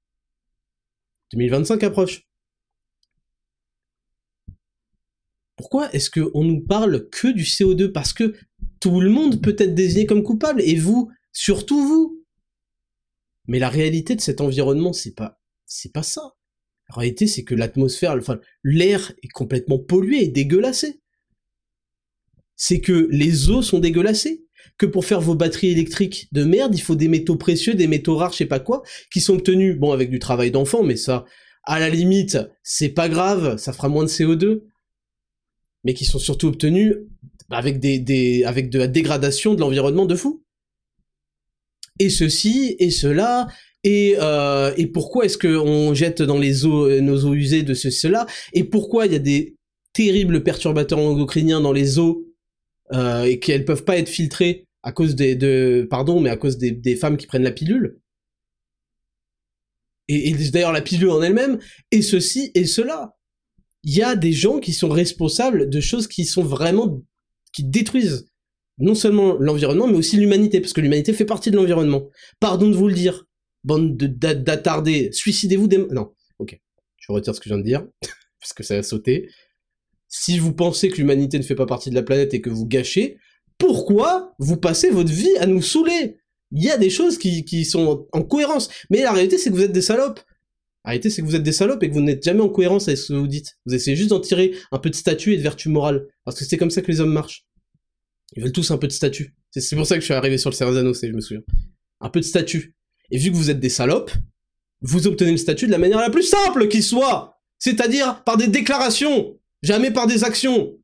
2025 1.32 1.82
approche. 1.82 2.22
Pourquoi 5.56 5.92
est-ce 5.92 6.10
qu'on 6.10 6.44
nous 6.44 6.60
parle 6.60 7.09
que 7.10 7.28
du 7.28 7.44
CO2 7.44 7.92
Parce 7.92 8.12
que 8.12 8.34
tout 8.80 9.01
le 9.01 9.10
monde 9.10 9.40
peut 9.40 9.56
être 9.59 9.74
désigné 9.74 10.06
comme 10.06 10.22
coupable, 10.22 10.60
et 10.62 10.76
vous, 10.76 11.10
surtout 11.32 11.86
vous. 11.86 12.24
Mais 13.46 13.59
la 13.59 13.68
réalité 13.68 14.14
de 14.14 14.20
cet 14.20 14.40
environnement, 14.40 14.92
c'est 14.92 15.14
pas, 15.14 15.40
pas 15.92 16.02
ça. 16.02 16.34
La 16.88 16.96
réalité, 16.96 17.26
c'est 17.26 17.44
que 17.44 17.55
l'atmosphère, 17.55 18.16
l'air 18.62 19.12
est 19.22 19.28
complètement 19.28 19.78
pollué 19.78 20.24
et 20.24 20.28
dégueulassé. 20.28 21.01
C'est 22.56 22.80
que 22.80 23.09
les 23.10 23.51
eaux 23.51 23.62
sont 23.62 23.78
dégueulassées. 23.78 24.44
Que 24.78 24.86
pour 24.86 25.05
faire 25.05 25.20
vos 25.20 25.35
batteries 25.35 25.70
électriques 25.70 26.28
de 26.32 26.45
merde, 26.45 26.74
il 26.74 26.81
faut 26.81 26.97
des 26.97 27.09
métaux 27.09 27.36
précieux, 27.36 27.74
des 27.74 27.86
métaux 27.86 28.16
rares, 28.16 28.32
je 28.32 28.39
sais 28.39 28.47
pas 28.47 28.61
quoi, 28.61 28.82
qui 29.12 29.20
sont 29.20 29.35
obtenus, 29.35 29.77
bon, 29.78 29.93
avec 29.93 30.11
du 30.11 30.19
travail 30.19 30.51
d'enfant, 30.51 30.82
mais 30.82 30.97
ça, 30.97 31.24
à 31.65 31.78
la 31.78 31.89
limite, 31.89 32.39
c'est 32.62 32.91
pas 32.91 33.09
grave, 33.09 33.57
ça 33.57 33.73
fera 33.73 33.89
moins 33.89 34.05
de 34.05 34.09
CO2 34.09 34.62
mais 35.85 35.95
qui 35.95 36.05
sont 36.07 36.19
surtout 36.19 36.49
obtenus 36.49 36.97
avec 37.51 37.78
des, 37.78 38.43
avec 38.45 38.70
de 38.70 38.78
la 38.78 38.89
dégradation 38.89 39.55
de 39.55 39.61
l'environnement 39.61 40.07
de 40.07 40.16
fou. 40.16 40.43
Et 42.01 42.11
ceci 42.11 42.74
et 42.81 42.91
cela 42.91 43.47
et, 43.85 44.16
euh, 44.19 44.73
et 44.78 44.86
pourquoi 44.86 45.27
est-ce 45.27 45.36
qu'on 45.39 45.93
jette 45.95 46.23
dans 46.23 46.39
les 46.39 46.65
eaux 46.65 46.89
nos 47.01 47.27
eaux 47.27 47.35
usées 47.35 47.62
de 47.62 47.74
ce 47.74 47.91
cela? 47.91 48.27
Et 48.55 48.65
pourquoi 48.65 49.07
il 49.07 49.12
y 49.12 49.16
a 49.16 49.20
des 49.20 49.57
terribles 49.93 50.43
perturbateurs 50.43 50.99
endocriniens 50.99 51.61
dans 51.61 51.73
les 51.73 51.99
eaux 51.99 52.24
et 52.93 53.40
qu'elles 53.40 53.65
peuvent 53.65 53.85
pas 53.85 53.98
être 53.98 54.09
filtrées 54.09 54.66
à 54.82 54.93
cause 54.93 55.15
des 55.15 55.35
de 55.35 55.86
pardon 55.90 56.20
mais 56.20 56.31
à 56.31 56.36
cause 56.36 56.59
des, 56.59 56.70
des 56.70 56.97
femmes 56.97 57.16
qui 57.16 57.27
prennent 57.27 57.43
la 57.43 57.51
pilule 57.51 57.98
et, 60.09 60.28
et 60.28 60.51
d'ailleurs 60.51 60.73
la 60.73 60.82
pilule 60.82 61.11
en 61.11 61.23
elle-même 61.23 61.59
et 61.90 62.02
ceci 62.02 62.51
et 62.55 62.66
cela 62.66 63.16
il 63.82 63.94
y 63.94 64.02
a 64.02 64.16
des 64.16 64.32
gens 64.32 64.61
qui 64.61 64.73
sont 64.73 64.90
responsables 64.90 65.70
de 65.70 65.81
choses 65.81 66.09
qui 66.09 66.24
sont 66.24 66.43
vraiment 66.43 67.02
qui 67.55 67.65
détruisent 67.65 68.27
non 68.78 68.94
seulement 68.94 69.35
l'environnement 69.35 69.86
mais 69.86 69.97
aussi 69.97 70.16
l'humanité 70.16 70.61
parce 70.61 70.73
que 70.73 70.81
l'humanité 70.81 71.12
fait 71.12 71.24
partie 71.24 71.51
de 71.51 71.56
l'environnement. 71.56 72.09
Pardon 72.40 72.69
de 72.69 72.77
vous 72.77 72.89
le 72.89 72.94
dire, 72.94 73.24
bande 73.62 73.97
d'attardés, 73.97 75.11
suicidez-vous 75.12 75.69
des 75.69 75.78
non. 75.78 76.12
OK. 76.39 76.59
Je 76.98 77.12
retire 77.12 77.35
ce 77.35 77.40
que 77.40 77.44
je 77.44 77.55
viens 77.55 77.59
de 77.59 77.65
dire 77.65 77.86
parce 78.40 78.52
que 78.52 78.62
ça 78.62 78.74
a 78.74 78.82
sauté. 78.82 79.31
Si 80.16 80.39
vous 80.39 80.53
pensez 80.53 80.91
que 80.91 80.99
l'humanité 80.99 81.39
ne 81.39 81.43
fait 81.43 81.57
pas 81.57 81.66
partie 81.66 81.91
de 81.91 81.97
la 81.97 82.05
planète 82.05 82.35
et 82.35 82.41
que 82.41 82.49
vous 82.49 82.66
gâchez, 82.66 83.19
pourquoi 83.59 84.32
vous 84.39 84.57
passez 84.57 84.89
votre 84.89 85.11
vie 85.11 85.36
à 85.41 85.47
nous 85.47 85.61
saouler? 85.61 86.19
Il 86.53 86.62
y 86.62 86.70
a 86.70 86.78
des 86.78 86.89
choses 86.89 87.19
qui, 87.19 87.45
qui 87.45 87.65
sont 87.65 88.07
en 88.12 88.23
cohérence. 88.23 88.70
Mais 88.91 89.03
la 89.03 89.11
réalité, 89.11 89.39
c'est 89.39 89.51
que 89.51 89.57
vous 89.57 89.65
êtes 89.65 89.73
des 89.73 89.82
salopes. 89.82 90.20
Arrêtez, 90.85 91.11
c'est 91.11 91.20
que 91.20 91.27
vous 91.27 91.35
êtes 91.35 91.43
des 91.43 91.53
salopes 91.53 91.82
et 91.82 91.89
que 91.89 91.95
vous 91.95 92.01
n'êtes 92.01 92.23
jamais 92.23 92.43
en 92.43 92.49
cohérence 92.49 92.86
avec 92.86 92.99
ce 92.99 93.12
que 93.12 93.19
vous 93.19 93.27
dites. 93.27 93.59
Vous 93.66 93.74
essayez 93.74 93.97
juste 93.97 94.11
d'en 94.11 94.20
tirer 94.20 94.55
un 94.70 94.78
peu 94.78 94.89
de 94.89 94.95
statut 94.95 95.35
et 95.35 95.36
de 95.36 95.43
vertu 95.43 95.69
morale. 95.69 96.07
Parce 96.24 96.39
que 96.39 96.45
c'est 96.45 96.59
comme 96.59 96.70
ça 96.70 96.81
que 96.81 96.93
les 96.93 97.01
hommes 97.01 97.12
marchent. 97.12 97.45
Ils 98.36 98.43
veulent 98.45 98.53
tous 98.53 98.70
un 98.70 98.78
peu 98.78 98.86
de 98.86 98.93
statut. 98.93 99.35
C'est 99.51 99.74
pour 99.74 99.85
ça 99.85 99.97
que 99.97 100.01
je 100.01 100.05
suis 100.05 100.15
arrivé 100.15 100.39
sur 100.39 100.49
le 100.49 100.55
Cerzano, 100.55 100.95
je 100.95 101.07
me 101.09 101.20
souviens. 101.20 101.43
Un 102.01 102.09
peu 102.09 102.20
de 102.20 102.24
statut. 102.24 102.77
Et 103.11 103.19
vu 103.19 103.32
que 103.32 103.36
vous 103.36 103.51
êtes 103.51 103.59
des 103.59 103.69
salopes, 103.69 104.12
vous 104.81 105.09
obtenez 105.09 105.32
le 105.32 105.39
statut 105.39 105.66
de 105.66 105.73
la 105.73 105.78
manière 105.78 105.99
la 105.99 106.11
plus 106.11 106.23
simple 106.23 106.69
qui 106.69 106.82
soit. 106.85 107.41
C'est-à-dire 107.59 108.23
par 108.23 108.36
des 108.36 108.47
déclarations. 108.47 109.41
Jamais 109.65 109.91
par 109.91 110.07
des 110.07 110.24
actions. 110.24 110.74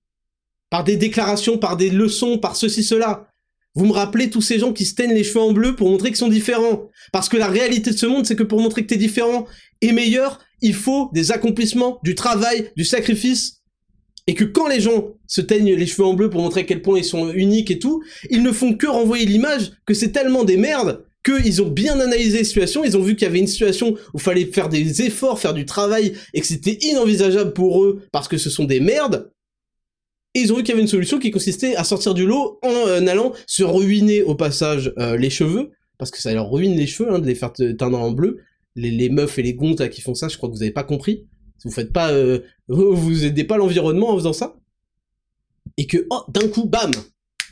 Par 0.70 0.84
des 0.84 0.96
déclarations, 0.96 1.58
par 1.58 1.76
des 1.76 1.90
leçons, 1.90 2.38
par 2.38 2.56
ceci, 2.56 2.82
cela. 2.82 3.28
Vous 3.74 3.84
me 3.84 3.92
rappelez 3.92 4.30
tous 4.30 4.40
ces 4.40 4.58
gens 4.58 4.72
qui 4.72 4.86
se 4.86 4.94
teignent 4.94 5.12
les 5.12 5.22
cheveux 5.22 5.42
en 5.42 5.52
bleu 5.52 5.76
pour 5.76 5.90
montrer 5.90 6.08
qu'ils 6.08 6.16
sont 6.16 6.28
différents. 6.28 6.88
Parce 7.12 7.28
que 7.28 7.36
la 7.36 7.48
réalité 7.48 7.90
de 7.90 7.96
ce 7.98 8.06
monde, 8.06 8.24
c'est 8.24 8.36
que 8.36 8.42
pour 8.42 8.58
montrer 8.58 8.82
que 8.82 8.88
t'es 8.88 8.96
différent 8.96 9.46
et 9.82 9.92
meilleur, 9.92 10.38
il 10.62 10.72
faut 10.72 11.10
des 11.12 11.30
accomplissements, 11.30 12.00
du 12.04 12.14
travail, 12.14 12.72
du 12.74 12.86
sacrifice. 12.86 13.60
Et 14.26 14.32
que 14.32 14.44
quand 14.44 14.66
les 14.66 14.80
gens 14.80 15.08
se 15.26 15.42
teignent 15.42 15.74
les 15.74 15.86
cheveux 15.86 16.06
en 16.06 16.14
bleu 16.14 16.30
pour 16.30 16.40
montrer 16.40 16.62
à 16.62 16.64
quel 16.64 16.80
point 16.80 16.98
ils 16.98 17.04
sont 17.04 17.30
uniques 17.32 17.70
et 17.70 17.78
tout, 17.78 18.02
ils 18.30 18.42
ne 18.42 18.50
font 18.50 18.74
que 18.74 18.86
renvoyer 18.86 19.26
l'image 19.26 19.72
que 19.84 19.92
c'est 19.92 20.12
tellement 20.12 20.44
des 20.44 20.56
merdes 20.56 21.04
qu'ils 21.24 21.62
ont 21.62 21.68
bien 21.68 22.00
analysé 22.00 22.38
la 22.38 22.44
situation, 22.44 22.84
ils 22.84 22.96
ont 22.96 23.02
vu 23.02 23.14
qu'il 23.14 23.26
y 23.26 23.30
avait 23.30 23.38
une 23.38 23.46
situation 23.46 23.92
où 23.92 24.16
il 24.16 24.20
fallait 24.20 24.46
faire 24.46 24.68
des 24.68 25.02
efforts, 25.02 25.38
faire 25.38 25.54
du 25.54 25.66
travail, 25.66 26.14
et 26.32 26.40
que 26.40 26.46
c'était 26.46 26.78
inenvisageable 26.82 27.52
pour 27.52 27.84
eux 27.84 28.02
parce 28.12 28.28
que 28.28 28.38
ce 28.38 28.48
sont 28.48 28.64
des 28.64 28.80
merdes, 28.80 29.30
et 30.34 30.40
ils 30.40 30.52
ont 30.52 30.56
vu 30.56 30.62
qu'il 30.62 30.70
y 30.70 30.72
avait 30.72 30.82
une 30.82 30.88
solution 30.88 31.18
qui 31.18 31.30
consistait 31.30 31.74
à 31.74 31.84
sortir 31.84 32.14
du 32.14 32.24
lot 32.24 32.58
en 32.62 32.70
euh, 32.70 33.06
allant 33.06 33.32
se 33.46 33.64
ruiner 33.64 34.22
au 34.22 34.36
passage 34.36 34.92
euh, 34.98 35.16
les 35.16 35.30
cheveux, 35.30 35.72
parce 35.98 36.10
que 36.10 36.20
ça 36.20 36.32
leur 36.32 36.50
ruine 36.50 36.76
les 36.76 36.86
cheveux 36.86 37.12
hein, 37.12 37.18
de 37.18 37.26
les 37.26 37.34
faire 37.34 37.52
teindre 37.52 37.98
en 37.98 38.12
bleu. 38.12 38.38
Les, 38.76 39.10
meufs 39.10 39.38
et 39.38 39.42
les 39.42 39.54
gontes 39.54 39.88
qui 39.90 40.00
font 40.00 40.14
ça, 40.14 40.28
je 40.28 40.36
crois 40.36 40.48
que 40.48 40.54
vous 40.54 40.62
avez 40.62 40.70
pas 40.70 40.84
compris. 40.84 41.26
Vous 41.64 41.72
faites 41.72 41.92
pas, 41.92 42.12
euh, 42.12 42.40
vous, 42.68 43.24
aidez 43.24 43.44
pas 43.44 43.56
l'environnement 43.56 44.10
en 44.10 44.16
faisant 44.16 44.32
ça. 44.32 44.56
Et 45.76 45.86
que 45.86 46.06
oh, 46.10 46.22
d'un 46.28 46.48
coup, 46.48 46.66
bam, 46.66 46.90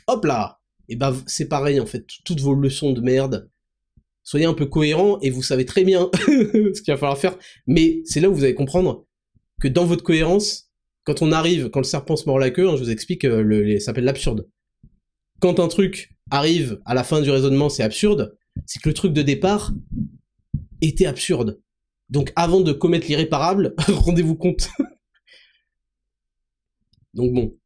hop 0.07 0.25
là. 0.25 0.59
Et 0.87 0.95
bah 0.95 1.13
c'est 1.27 1.47
pareil 1.47 1.79
en 1.79 1.85
fait, 1.85 2.07
toutes 2.25 2.39
vos 2.39 2.55
leçons 2.55 2.93
de 2.93 3.01
merde. 3.01 3.49
Soyez 4.29 4.45
un 4.45 4.53
peu 4.53 4.67
cohérents 4.67 5.19
et 5.21 5.31
vous 5.31 5.41
savez 5.41 5.65
très 5.65 5.83
bien 5.83 6.11
ce 6.17 6.81
qu'il 6.83 6.93
va 6.93 6.97
falloir 6.97 7.17
faire. 7.17 7.35
Mais 7.65 8.03
c'est 8.05 8.19
là 8.19 8.29
où 8.29 8.35
vous 8.35 8.43
allez 8.43 8.53
comprendre 8.53 9.07
que 9.59 9.67
dans 9.67 9.85
votre 9.85 10.03
cohérence, 10.03 10.69
quand 11.03 11.23
on 11.23 11.31
arrive, 11.31 11.71
quand 11.71 11.79
le 11.79 11.83
serpent 11.83 12.15
se 12.15 12.27
mord 12.27 12.37
la 12.37 12.51
queue, 12.51 12.69
hein, 12.69 12.75
je 12.75 12.83
vous 12.83 12.91
explique, 12.91 13.25
euh, 13.25 13.79
ça 13.79 13.85
s'appelle 13.85 14.03
l'absurde. 14.03 14.47
Quand 15.39 15.59
un 15.59 15.67
truc 15.67 16.15
arrive 16.29 16.79
à 16.85 16.93
la 16.93 17.03
fin 17.03 17.21
du 17.21 17.31
raisonnement, 17.31 17.69
c'est 17.69 17.81
absurde, 17.81 18.37
c'est 18.67 18.79
que 18.79 18.89
le 18.89 18.93
truc 18.93 19.13
de 19.13 19.23
départ 19.23 19.73
était 20.79 21.07
absurde. 21.07 21.59
Donc 22.09 22.31
avant 22.35 22.61
de 22.61 22.71
commettre 22.71 23.07
l'irréparable, 23.07 23.73
rendez-vous 23.87 24.35
compte. 24.35 24.69
Donc 27.15 27.33
bon, 27.33 27.57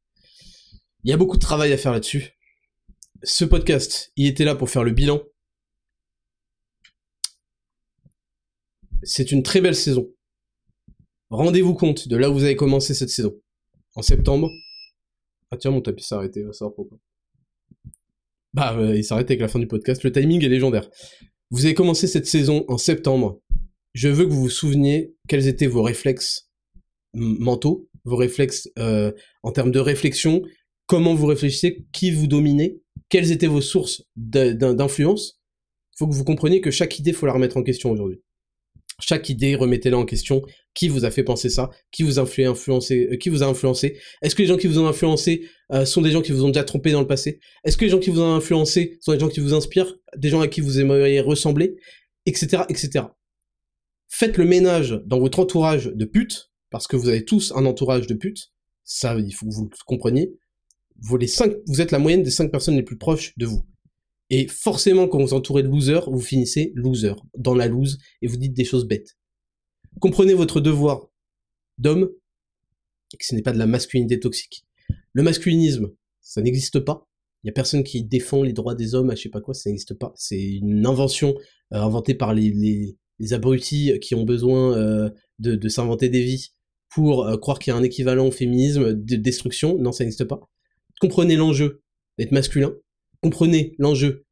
il 1.03 1.09
y 1.09 1.13
a 1.13 1.17
beaucoup 1.17 1.35
de 1.35 1.41
travail 1.41 1.73
à 1.73 1.77
faire 1.77 1.91
là-dessus. 1.91 2.39
Ce 3.21 3.43
podcast, 3.43 4.13
il 4.15 4.27
était 4.27 4.45
là 4.45 4.55
pour 4.55 4.69
faire 4.69 4.85
le 4.85 4.91
bilan. 4.91 5.21
C'est 9.03 9.31
une 9.31 9.43
très 9.43 9.61
belle 9.61 9.75
saison 9.75 10.09
rendez-vous 11.35 11.73
compte 11.73 12.07
de 12.07 12.15
là 12.15 12.29
où 12.29 12.33
vous 12.33 12.43
avez 12.43 12.55
commencé 12.55 12.93
cette 12.93 13.09
saison. 13.09 13.33
En 13.95 14.01
septembre. 14.01 14.49
Ah 15.51 15.57
tiens, 15.57 15.71
mon 15.71 15.81
tapis 15.81 16.03
s'est 16.03 16.15
arrêté, 16.15 16.43
va 16.43 16.53
savoir 16.53 16.73
pourquoi. 16.75 16.97
Bah, 18.53 18.75
euh, 18.77 18.95
il 18.95 19.03
s'arrête 19.03 19.29
avec 19.29 19.39
la 19.39 19.47
fin 19.47 19.59
du 19.59 19.67
podcast. 19.67 20.03
Le 20.03 20.11
timing 20.11 20.43
est 20.43 20.49
légendaire. 20.49 20.89
Vous 21.51 21.65
avez 21.65 21.73
commencé 21.73 22.07
cette 22.07 22.25
saison 22.25 22.65
en 22.67 22.77
septembre. 22.77 23.39
Je 23.93 24.09
veux 24.09 24.25
que 24.25 24.31
vous 24.31 24.41
vous 24.41 24.49
souveniez 24.49 25.13
quels 25.27 25.47
étaient 25.47 25.67
vos 25.67 25.83
réflexes 25.83 26.49
mentaux, 27.13 27.87
vos 28.05 28.15
réflexes 28.15 28.69
euh, 28.79 29.11
en 29.43 29.51
termes 29.51 29.71
de 29.71 29.79
réflexion, 29.79 30.41
comment 30.87 31.13
vous 31.13 31.27
réfléchissez, 31.27 31.85
qui 31.91 32.09
vous 32.09 32.25
dominez, 32.25 32.81
quelles 33.09 33.31
étaient 33.31 33.45
vos 33.45 33.61
sources 33.61 34.03
d'influence. 34.15 35.39
Il 35.93 35.97
faut 35.99 36.07
que 36.07 36.15
vous 36.15 36.23
compreniez 36.23 36.59
que 36.59 36.71
chaque 36.71 36.97
idée, 36.97 37.13
faut 37.13 37.27
la 37.27 37.33
remettre 37.33 37.57
en 37.57 37.61
question 37.61 37.91
aujourd'hui. 37.91 38.22
Chaque 39.05 39.27
idée, 39.27 39.55
remettez-la 39.55 39.97
en 39.97 40.05
question. 40.05 40.43
Qui 40.73 40.87
vous 40.87 41.03
a 41.03 41.11
fait 41.11 41.23
penser 41.23 41.49
ça? 41.49 41.69
Qui 41.91 42.03
vous 42.03 42.19
a 42.19 42.21
influencé 42.21 43.09
euh, 43.11 43.17
Qui 43.17 43.27
vous 43.27 43.43
a 43.43 43.47
influencé? 43.47 43.99
Est-ce 44.21 44.33
que 44.33 44.41
les 44.41 44.47
gens 44.47 44.55
qui 44.55 44.67
vous 44.67 44.79
ont 44.79 44.87
influencé 44.87 45.45
euh, 45.73 45.83
sont 45.83 46.01
des 46.01 46.11
gens 46.11 46.21
qui 46.21 46.31
vous 46.31 46.45
ont 46.45 46.47
déjà 46.47 46.63
trompé 46.63 46.93
dans 46.93 47.01
le 47.01 47.07
passé? 47.07 47.41
Est-ce 47.65 47.75
que 47.75 47.83
les 47.83 47.91
gens 47.91 47.99
qui 47.99 48.11
vous 48.11 48.21
ont 48.21 48.33
influencé 48.33 48.97
sont 49.01 49.11
des 49.11 49.19
gens 49.19 49.27
qui 49.27 49.41
vous 49.41 49.53
inspirent? 49.53 49.93
Des 50.15 50.29
gens 50.29 50.39
à 50.39 50.47
qui 50.47 50.61
vous 50.61 50.79
aimeriez 50.79 51.19
ressembler? 51.19 51.75
Etc. 52.25 52.63
etc. 52.69 53.07
Faites 54.07 54.37
le 54.37 54.45
ménage 54.45 55.01
dans 55.05 55.19
votre 55.19 55.39
entourage 55.39 55.87
de 55.87 56.05
putes, 56.05 56.51
parce 56.69 56.87
que 56.87 56.95
vous 56.95 57.09
avez 57.09 57.25
tous 57.25 57.51
un 57.57 57.65
entourage 57.65 58.07
de 58.07 58.13
putes. 58.13 58.53
Ça, 58.85 59.17
il 59.19 59.33
faut 59.33 59.45
que 59.45 59.53
vous 59.53 59.69
le 59.69 59.77
compreniez. 59.85 60.31
Vous, 61.01 61.17
êtes 61.81 61.91
la 61.91 61.99
moyenne 61.99 62.23
des 62.23 62.31
cinq 62.31 62.51
personnes 62.51 62.77
les 62.77 62.83
plus 62.83 62.97
proches 62.97 63.33
de 63.37 63.45
vous. 63.47 63.65
Et 64.35 64.47
forcément, 64.47 65.07
quand 65.07 65.21
vous 65.21 65.35
entourez 65.35 65.61
de 65.61 65.67
losers, 65.67 66.09
vous 66.09 66.19
finissez 66.19 66.71
loser, 66.73 67.13
dans 67.37 67.53
la 67.53 67.67
lose, 67.67 67.99
et 68.23 68.27
vous 68.27 68.35
dites 68.35 68.55
des 68.55 68.63
choses 68.63 68.87
bêtes. 68.87 69.15
Comprenez 69.99 70.33
votre 70.33 70.59
devoir 70.59 71.11
d'homme, 71.77 72.09
et 73.13 73.17
que 73.17 73.25
ce 73.27 73.35
n'est 73.35 73.43
pas 73.43 73.51
de 73.51 73.59
la 73.59 73.67
masculinité 73.67 74.19
toxique. 74.19 74.65
Le 75.13 75.21
masculinisme, 75.21 75.91
ça 76.21 76.41
n'existe 76.41 76.79
pas. 76.79 77.07
Il 77.43 77.47
y 77.47 77.51
a 77.51 77.53
personne 77.53 77.83
qui 77.83 78.03
défend 78.03 78.41
les 78.41 78.53
droits 78.53 78.73
des 78.73 78.95
hommes, 78.95 79.11
à 79.11 79.15
je 79.15 79.21
sais 79.21 79.29
pas 79.29 79.39
quoi, 79.39 79.53
ça 79.53 79.69
n'existe 79.69 79.93
pas. 79.93 80.13
C'est 80.15 80.41
une 80.41 80.87
invention 80.87 81.35
euh, 81.71 81.77
inventée 81.77 82.15
par 82.15 82.33
les, 82.33 82.49
les, 83.19 83.33
abrutis 83.33 83.99
qui 84.01 84.15
ont 84.15 84.23
besoin 84.23 84.75
euh, 84.75 85.11
de, 85.37 85.53
de 85.53 85.69
s'inventer 85.69 86.09
des 86.09 86.23
vies 86.23 86.53
pour 86.89 87.27
euh, 87.27 87.37
croire 87.37 87.59
qu'il 87.59 87.71
y 87.71 87.75
a 87.75 87.77
un 87.77 87.83
équivalent 87.83 88.25
au 88.25 88.31
féminisme 88.31 88.93
de 88.93 89.15
destruction. 89.15 89.77
Non, 89.77 89.91
ça 89.91 90.03
n'existe 90.03 90.23
pas. 90.23 90.39
Comprenez 90.99 91.35
l'enjeu 91.35 91.83
d'être 92.17 92.31
masculin, 92.31 92.73
comprenez 93.21 93.75
l'enjeu 93.77 94.22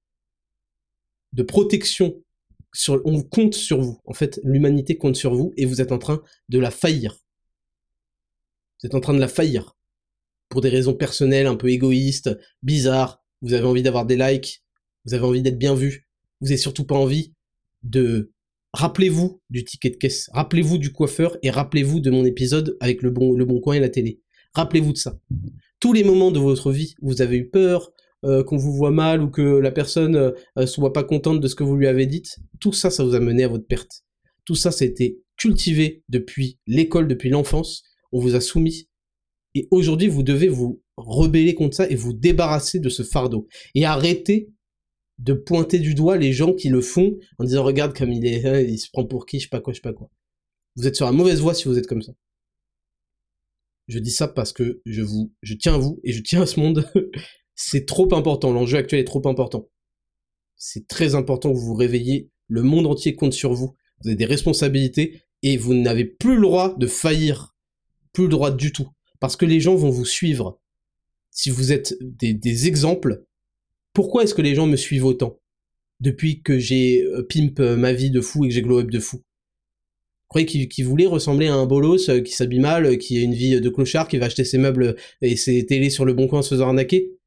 de 1.34 1.44
protection 1.44 2.22
sur, 2.74 3.02
on 3.06 3.22
compte 3.22 3.54
sur 3.54 3.82
vous. 3.82 4.00
En 4.06 4.14
fait, 4.14 4.40
l'humanité 4.44 4.98
compte 4.98 5.16
sur 5.16 5.34
vous 5.34 5.54
et 5.58 5.66
vous 5.66 5.82
êtes 5.82 5.92
en 5.92 5.98
train 5.98 6.22
de 6.50 6.60
la 6.60 6.72
faillir. 6.72 7.18
Vous 8.82 8.88
êtes 8.88 8.96
en 8.96 9.02
train 9.02 9.14
de 9.14 9.20
la 9.20 9.28
faillir. 9.28 9.76
Pour 10.50 10.62
des 10.62 10.70
raisons 10.70 10.94
personnelles, 10.94 11.48
un 11.48 11.56
peu 11.56 11.70
égoïstes, 11.70 12.38
bizarres. 12.64 13.24
Vous 13.42 13.54
avez 13.54 13.66
envie 13.66 13.84
d'avoir 13.84 14.06
des 14.06 14.18
likes. 14.18 14.64
Vous 15.06 15.14
avez 15.14 15.26
envie 15.26 15.42
d'être 15.42 15.58
bien 15.58 15.76
vu. 15.76 16.08
Vous 16.42 16.48
avez 16.48 16.58
surtout 16.58 16.86
pas 16.86 16.96
envie 16.96 17.34
de 17.84 18.32
rappelez-vous 18.74 19.42
du 19.50 19.64
ticket 19.64 19.90
de 19.90 19.98
caisse, 19.98 20.30
rappelez-vous 20.34 20.78
du 20.78 20.92
coiffeur 20.92 21.38
et 21.44 21.50
rappelez-vous 21.50 22.00
de 22.00 22.10
mon 22.10 22.26
épisode 22.26 22.78
avec 22.80 23.02
le 23.02 23.12
bon, 23.12 23.34
le 23.34 23.46
bon 23.46 23.60
coin 23.60 23.76
et 23.76 23.80
la 23.80 23.90
télé. 23.90 24.22
Rappelez-vous 24.54 24.94
de 24.94 24.98
ça. 24.98 25.20
Tous 25.80 25.94
les 25.94 26.04
moments 26.04 26.32
de 26.32 26.40
votre 26.40 26.72
vie 26.72 26.96
où 27.02 27.10
vous 27.10 27.22
avez 27.22 27.38
eu 27.38 27.50
peur, 27.50 27.92
euh, 28.24 28.44
qu'on 28.44 28.58
vous 28.58 28.74
voit 28.74 28.92
mal 28.92 29.22
ou 29.22 29.30
que 29.30 29.42
la 29.42 29.72
personne 29.72 30.16
euh, 30.16 30.66
soit 30.66 30.94
pas 30.94 31.04
contente 31.04 31.42
de 31.42 31.48
ce 31.48 31.56
que 31.56 31.64
vous 31.64 31.76
lui 31.76 31.88
avez 31.88 32.06
dit, 32.06 32.24
tout 32.60 32.74
ça, 32.74 32.90
ça 32.90 33.04
vous 33.04 33.16
a 33.16 33.20
mené 33.20 33.44
à 33.44 33.48
votre 33.48 33.66
perte. 33.66 34.04
Tout 34.46 34.56
ça, 34.56 34.72
ça 34.72 34.86
a 34.86 34.88
été 34.88 35.20
cultivé 35.38 36.04
depuis 36.10 36.60
l'école, 36.68 37.08
depuis 37.08 37.30
l'enfance. 37.30 37.84
On 38.12 38.20
vous 38.20 38.36
a 38.36 38.42
soumis. 38.42 38.90
Et 39.56 39.68
aujourd'hui, 39.72 40.08
vous 40.08 40.24
devez 40.24 40.48
vous 40.48 40.82
rebeller 40.98 41.56
contre 41.56 41.76
ça 41.76 41.90
et 41.90 41.96
vous 41.96 42.14
débarrasser 42.14 42.80
de 42.80 42.90
ce 42.90 43.04
fardeau. 43.04 43.48
Et 43.76 43.86
arrêter 43.86 44.50
de 45.20 45.34
pointer 45.34 45.80
du 45.80 45.94
doigt 45.94 46.18
les 46.18 46.34
gens 46.34 46.54
qui 46.54 46.70
le 46.70 46.82
font 46.82 47.18
en 47.38 47.44
disant 47.44 47.64
regarde 47.64 47.96
comme 47.96 48.12
il 48.12 48.26
est, 48.26 48.46
hein, 48.46 48.60
il 48.60 48.80
se 48.80 48.90
prend 48.92 49.06
pour 49.06 49.26
qui, 49.26 49.40
je 49.40 49.44
sais 49.44 49.50
pas 49.50 49.62
quoi, 49.62 49.74
je 49.74 49.78
sais 49.78 49.82
pas 49.82 49.94
quoi. 49.94 50.10
Vous 50.76 50.88
êtes 50.88 50.96
sur 50.96 51.06
la 51.06 51.12
mauvaise 51.12 51.42
voie 51.42 51.54
si 51.54 51.66
vous 51.66 51.78
êtes 51.78 51.88
comme 51.88 52.02
ça. 52.02 52.14
Je 53.88 54.00
dis 54.00 54.12
ça 54.12 54.28
parce 54.28 54.54
que 54.54 54.82
je 54.86 55.02
vous, 55.02 55.34
je 55.42 55.54
tiens 55.54 55.76
à 55.76 55.78
vous 55.78 56.00
et 56.04 56.12
je 56.14 56.22
tiens 56.22 56.42
à 56.42 56.46
ce 56.46 56.60
monde. 56.60 56.90
c'est 57.64 57.86
trop 57.86 58.14
important. 58.16 58.52
L'enjeu 58.52 58.78
actuel 58.78 59.02
est 59.02 59.06
trop 59.06 59.22
important. 59.28 59.70
C'est 60.56 60.88
très 60.88 61.14
important 61.14 61.52
que 61.52 61.58
vous 61.58 61.68
vous 61.68 61.76
réveillez. 61.76 62.32
Le 62.48 62.64
monde 62.64 62.88
entier 62.88 63.16
compte 63.16 63.34
sur 63.34 63.54
vous. 63.54 63.76
Vous 64.02 64.10
avez 64.10 64.16
des 64.16 64.26
responsabilités 64.26 65.22
et 65.44 65.58
vous 65.58 65.76
n'avez 65.76 66.06
plus 66.06 66.36
le 66.36 66.42
droit 66.42 66.76
de 66.76 66.88
faillir. 66.88 67.56
Plus 68.14 68.24
le 68.24 68.30
droit 68.30 68.52
du 68.52 68.72
tout. 68.72 68.90
Parce 69.20 69.36
que 69.36 69.46
les 69.46 69.60
gens 69.60 69.76
vont 69.76 69.92
vous 69.92 70.06
suivre. 70.06 70.60
Si 71.30 71.52
vous 71.52 71.72
êtes 71.72 71.96
des, 72.02 72.68
exemples, 72.68 73.26
pourquoi 73.94 74.24
est-ce 74.24 74.34
que 74.34 74.42
les 74.42 74.56
gens 74.56 74.66
me 74.66 74.76
suivent 74.76 75.06
autant? 75.06 75.40
Depuis 76.00 76.42
que 76.42 76.58
j'ai 76.58 77.04
euh, 77.04 77.22
pimp 77.22 77.60
euh, 77.60 77.78
ma 77.78 77.94
vie 77.94 78.10
de 78.10 78.22
fou 78.22 78.44
et 78.44 78.48
que 78.48 78.56
j'ai 78.56 78.64
glow 78.64 78.80
up 78.80 78.90
de 78.90 79.00
fou 79.00 79.18
Vous 79.18 80.28
croyez 80.30 80.48
qu'ils 80.48 80.86
voulaient 80.86 81.06
ressembler 81.06 81.48
à 81.48 81.54
un 81.54 81.68
bolos 81.68 82.10
euh, 82.10 82.22
qui 82.22 82.34
s'habille 82.34 82.60
mal, 82.60 82.98
qui 82.98 83.20
a 83.20 83.22
une 83.22 83.36
vie 83.36 83.62
de 83.62 83.70
clochard, 83.70 84.08
qui 84.08 84.18
va 84.18 84.26
acheter 84.26 84.46
ses 84.46 84.58
meubles 84.58 84.96
et 85.22 85.36
ses 85.36 85.64
télés 85.68 85.92
sur 85.92 86.06
le 86.06 86.14
bon 86.14 86.28
coin 86.28 86.40
en 86.40 86.42
se 86.42 86.50
faisant 86.50 86.70
arnaquer? 86.70 87.21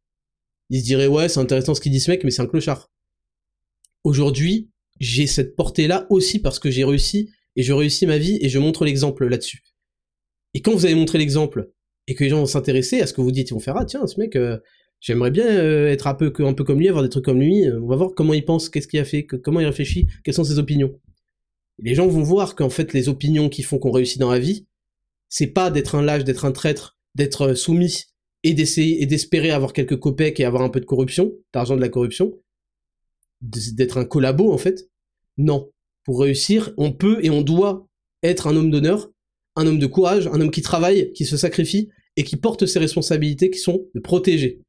Ils 0.75 0.81
se 0.81 0.85
diraient 0.85 1.07
ouais 1.07 1.29
c'est 1.29 1.39
intéressant 1.39 1.73
ce 1.73 1.81
qu'il 1.81 1.93
dit 1.93 2.01
ce 2.01 2.11
mec 2.11 2.25
mais 2.25 2.33
c'est 2.33 2.43
un 2.43 2.47
clochard. 2.47 2.91
Aujourd'hui 4.03 4.71
j'ai 4.99 5.29
cette 5.29 5.55
portée-là 5.55 6.07
aussi 6.11 6.41
parce 6.41 6.59
que 6.59 6.69
j'ai 6.69 6.83
réussi 6.83 7.31
et 7.55 7.63
je 7.63 7.73
réussis 7.73 8.07
ma 8.07 8.19
vie 8.19 8.39
et 8.41 8.49
je 8.49 8.59
montre 8.59 8.85
l'exemple 8.85 9.25
là-dessus. 9.29 9.63
Et 10.53 10.63
quand 10.63 10.73
vous 10.73 10.85
allez 10.85 10.97
montrer 10.97 11.19
l'exemple 11.19 11.71
et 12.09 12.17
que 12.17 12.25
les 12.25 12.31
gens 12.31 12.39
vont 12.39 12.47
s'intéresser 12.47 13.01
à 13.01 13.07
ce 13.07 13.13
que 13.13 13.21
vous 13.21 13.31
dites, 13.31 13.51
ils 13.51 13.55
vont 13.55 13.61
faire 13.61 13.77
ah 13.77 13.85
tiens 13.85 14.05
ce 14.09 14.19
mec 14.19 14.37
J'aimerais 14.99 15.31
bien 15.31 15.47
euh, 15.47 15.93
être 15.93 16.07
un 16.07 16.15
peu, 16.15 16.33
un 16.39 16.55
peu 16.55 16.65
comme 16.65 16.79
lui, 16.79 16.89
avoir 16.89 17.05
des 17.05 17.11
trucs 17.11 17.27
comme 17.27 17.41
lui. 17.41 17.71
On 17.71 17.87
va 17.87 17.95
voir 17.95 18.11
comment 18.17 18.33
il 18.33 18.45
pense, 18.45 18.71
qu'est-ce 18.71 18.89
qu'il 18.89 18.99
a 18.99 19.05
fait, 19.05 19.27
comment 19.27 19.61
il 19.61 19.67
réfléchit, 19.67 20.09
quelles 20.25 20.33
sont 20.33 20.45
ses 20.45 20.59
opinions. 20.59 20.99
les 21.79 21.95
gens 21.95 22.09
vont 22.09 22.23
voir 22.23 22.57
qu'en 22.57 22.71
fait, 22.71 22.95
les 22.95 23.11
opinions 23.11 23.51
qui 23.51 23.63
font 23.63 23.79
qu'on 23.79 23.91
réussit 23.91 24.19
dans 24.19 24.31
la 24.31 24.39
vie, 24.39 24.67
c'est 25.29 25.49
pas 25.49 25.71
d'être 25.71 25.95
un 25.95 26.03
lâche, 26.03 26.25
d'être 26.25 26.45
un 26.45 26.53
traître, 26.53 26.97
d'être 27.15 27.49
euh, 27.49 27.55
soumis 27.55 28.05
et 28.45 28.55
d'essayer 28.55 29.03
et 29.03 29.07
d'espérer 29.07 29.51
avoir 29.51 29.73
quelques 29.73 29.99
copecs 29.99 30.39
et 30.39 30.45
avoir 30.45 30.63
un 30.63 30.69
peu 30.69 30.79
de 30.79 30.85
corruption, 30.85 31.33
d'argent 31.53 31.75
de 31.75 31.81
la 31.81 31.89
corruption, 31.89 32.39
d'être 33.41 33.99
un 33.99 34.05
collabo 34.05 34.53
en 34.53 34.59
fait. 34.59 34.89
Non. 35.39 35.71
Pour 36.05 36.21
réussir, 36.21 36.73
on 36.77 36.93
peut 36.93 37.25
et 37.25 37.31
on 37.31 37.41
doit 37.41 37.89
être 38.23 38.47
un 38.47 38.55
homme 38.55 38.71
d'honneur, 38.71 39.11
un 39.57 39.67
homme 39.67 39.79
de 39.79 39.87
courage, 39.87 40.27
un 40.27 40.41
homme 40.41 40.51
qui 40.51 40.63
travaille, 40.63 41.13
qui 41.13 41.25
se 41.25 41.39
sacrifie 41.39 41.89
et 42.17 42.25
qui 42.25 42.37
porte 42.37 42.67
ses 42.67 42.79
responsabilités 42.79 43.51
qui 43.51 43.59
sont 43.59 43.87
de 43.95 44.01
protéger. 44.01 44.61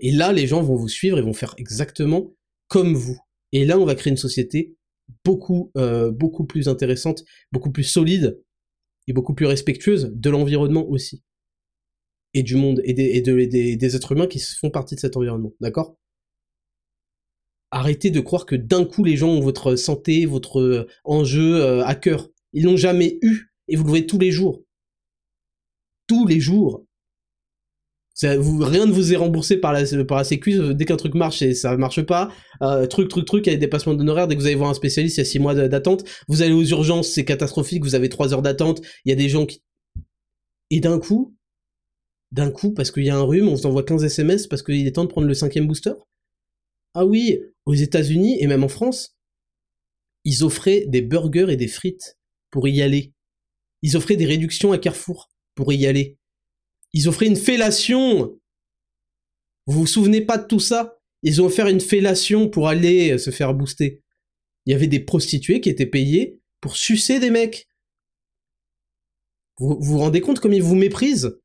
Et 0.00 0.10
là, 0.10 0.32
les 0.32 0.46
gens 0.46 0.62
vont 0.62 0.74
vous 0.74 0.88
suivre 0.88 1.18
et 1.18 1.22
vont 1.22 1.34
faire 1.34 1.54
exactement 1.58 2.34
comme 2.68 2.94
vous. 2.94 3.18
Et 3.52 3.66
là, 3.66 3.78
on 3.78 3.84
va 3.84 3.94
créer 3.94 4.10
une 4.10 4.16
société 4.16 4.74
beaucoup, 5.24 5.70
euh, 5.76 6.10
beaucoup 6.10 6.44
plus 6.44 6.68
intéressante, 6.68 7.24
beaucoup 7.52 7.70
plus 7.70 7.84
solide 7.84 8.40
et 9.06 9.12
beaucoup 9.12 9.34
plus 9.34 9.46
respectueuse 9.46 10.10
de 10.14 10.30
l'environnement 10.30 10.88
aussi. 10.88 11.22
Et 12.34 12.42
du 12.42 12.56
monde, 12.56 12.80
et, 12.84 12.94
des, 12.94 13.76
des, 13.76 13.96
êtres 13.96 14.12
humains 14.12 14.26
qui 14.26 14.40
font 14.40 14.70
partie 14.70 14.94
de 14.94 15.00
cet 15.00 15.16
environnement. 15.16 15.52
D'accord? 15.60 15.96
Arrêtez 17.70 18.10
de 18.10 18.20
croire 18.20 18.46
que 18.46 18.56
d'un 18.56 18.84
coup 18.84 19.04
les 19.04 19.16
gens 19.16 19.28
ont 19.28 19.40
votre 19.40 19.76
santé, 19.76 20.24
votre 20.24 20.60
euh, 20.60 20.86
enjeu 21.04 21.56
euh, 21.56 21.84
à 21.84 21.94
cœur. 21.94 22.28
Ils 22.52 22.64
l'ont 22.64 22.76
jamais 22.76 23.18
eu 23.22 23.52
et 23.68 23.76
vous 23.76 23.84
le 23.84 23.88
voyez 23.88 24.06
tous 24.06 24.18
les 24.18 24.30
jours. 24.30 24.62
Tous 26.06 26.26
les 26.26 26.40
jours 26.40 26.86
rien 28.20 28.86
ne 28.86 28.92
vous 28.92 29.12
est 29.12 29.16
remboursé 29.16 29.56
par 29.56 29.72
la, 29.72 29.82
par 30.04 30.18
la 30.18 30.24
sécu, 30.24 30.58
euh, 30.58 30.74
dès 30.74 30.84
qu'un 30.84 30.96
truc 30.96 31.14
marche 31.14 31.42
et 31.42 31.54
ça 31.54 31.76
marche 31.76 32.02
pas, 32.02 32.30
euh, 32.62 32.86
truc, 32.86 33.08
truc, 33.08 33.24
truc, 33.24 33.46
il 33.46 33.50
y 33.50 33.52
a 33.52 33.56
des 33.56 33.60
dépassements 33.60 33.94
d'honoraires, 33.94 34.28
dès 34.28 34.36
que 34.36 34.40
vous 34.40 34.46
allez 34.46 34.54
voir 34.54 34.70
un 34.70 34.74
spécialiste, 34.74 35.16
il 35.16 35.20
y 35.20 35.22
a 35.22 35.26
6 35.26 35.38
mois 35.38 35.54
d'attente, 35.54 36.04
vous 36.28 36.42
allez 36.42 36.52
aux 36.52 36.64
urgences, 36.64 37.08
c'est 37.08 37.24
catastrophique, 37.24 37.82
vous 37.82 37.94
avez 37.94 38.08
3 38.08 38.34
heures 38.34 38.42
d'attente, 38.42 38.80
il 39.04 39.10
y 39.10 39.12
a 39.12 39.16
des 39.16 39.28
gens 39.28 39.46
qui... 39.46 39.62
Et 40.70 40.80
d'un 40.80 40.98
coup, 40.98 41.34
d'un 42.32 42.50
coup, 42.50 42.72
parce 42.72 42.90
qu'il 42.90 43.04
y 43.04 43.10
a 43.10 43.16
un 43.16 43.22
rhume, 43.22 43.48
on 43.48 43.54
vous 43.54 43.66
envoie 43.66 43.84
15 43.84 44.04
SMS 44.04 44.46
parce 44.46 44.62
qu'il 44.62 44.86
est 44.86 44.92
temps 44.92 45.04
de 45.04 45.10
prendre 45.10 45.28
le 45.28 45.34
cinquième 45.34 45.66
booster? 45.66 45.92
Ah 46.94 47.06
oui, 47.06 47.40
aux 47.66 47.74
États-Unis 47.74 48.38
et 48.40 48.46
même 48.46 48.64
en 48.64 48.68
France, 48.68 49.16
ils 50.24 50.42
offraient 50.42 50.86
des 50.86 51.02
burgers 51.02 51.50
et 51.50 51.56
des 51.56 51.68
frites 51.68 52.18
pour 52.50 52.68
y 52.68 52.82
aller. 52.82 53.12
Ils 53.82 53.96
offraient 53.96 54.16
des 54.16 54.26
réductions 54.26 54.72
à 54.72 54.78
Carrefour 54.78 55.30
pour 55.54 55.72
y 55.72 55.86
aller. 55.86 56.18
Ils 56.92 57.08
offraient 57.08 57.26
une 57.26 57.36
fellation. 57.36 58.38
Vous 59.66 59.80
vous 59.80 59.86
souvenez 59.86 60.22
pas 60.22 60.38
de 60.38 60.46
tout 60.46 60.60
ça? 60.60 60.98
Ils 61.22 61.40
ont 61.40 61.46
offert 61.46 61.68
une 61.68 61.80
fellation 61.80 62.48
pour 62.48 62.68
aller 62.68 63.12
euh, 63.12 63.18
se 63.18 63.30
faire 63.30 63.54
booster. 63.54 64.02
Il 64.66 64.72
y 64.72 64.74
avait 64.74 64.86
des 64.86 65.00
prostituées 65.00 65.60
qui 65.60 65.68
étaient 65.68 65.86
payées 65.86 66.40
pour 66.60 66.76
sucer 66.76 67.20
des 67.20 67.30
mecs. 67.30 67.68
Vous 69.58 69.78
vous, 69.80 69.98
rendez 69.98 70.20
compte 70.20 70.40
comme 70.40 70.52
ils 70.52 70.62
vous 70.62 70.74
méprisent? 70.74 71.38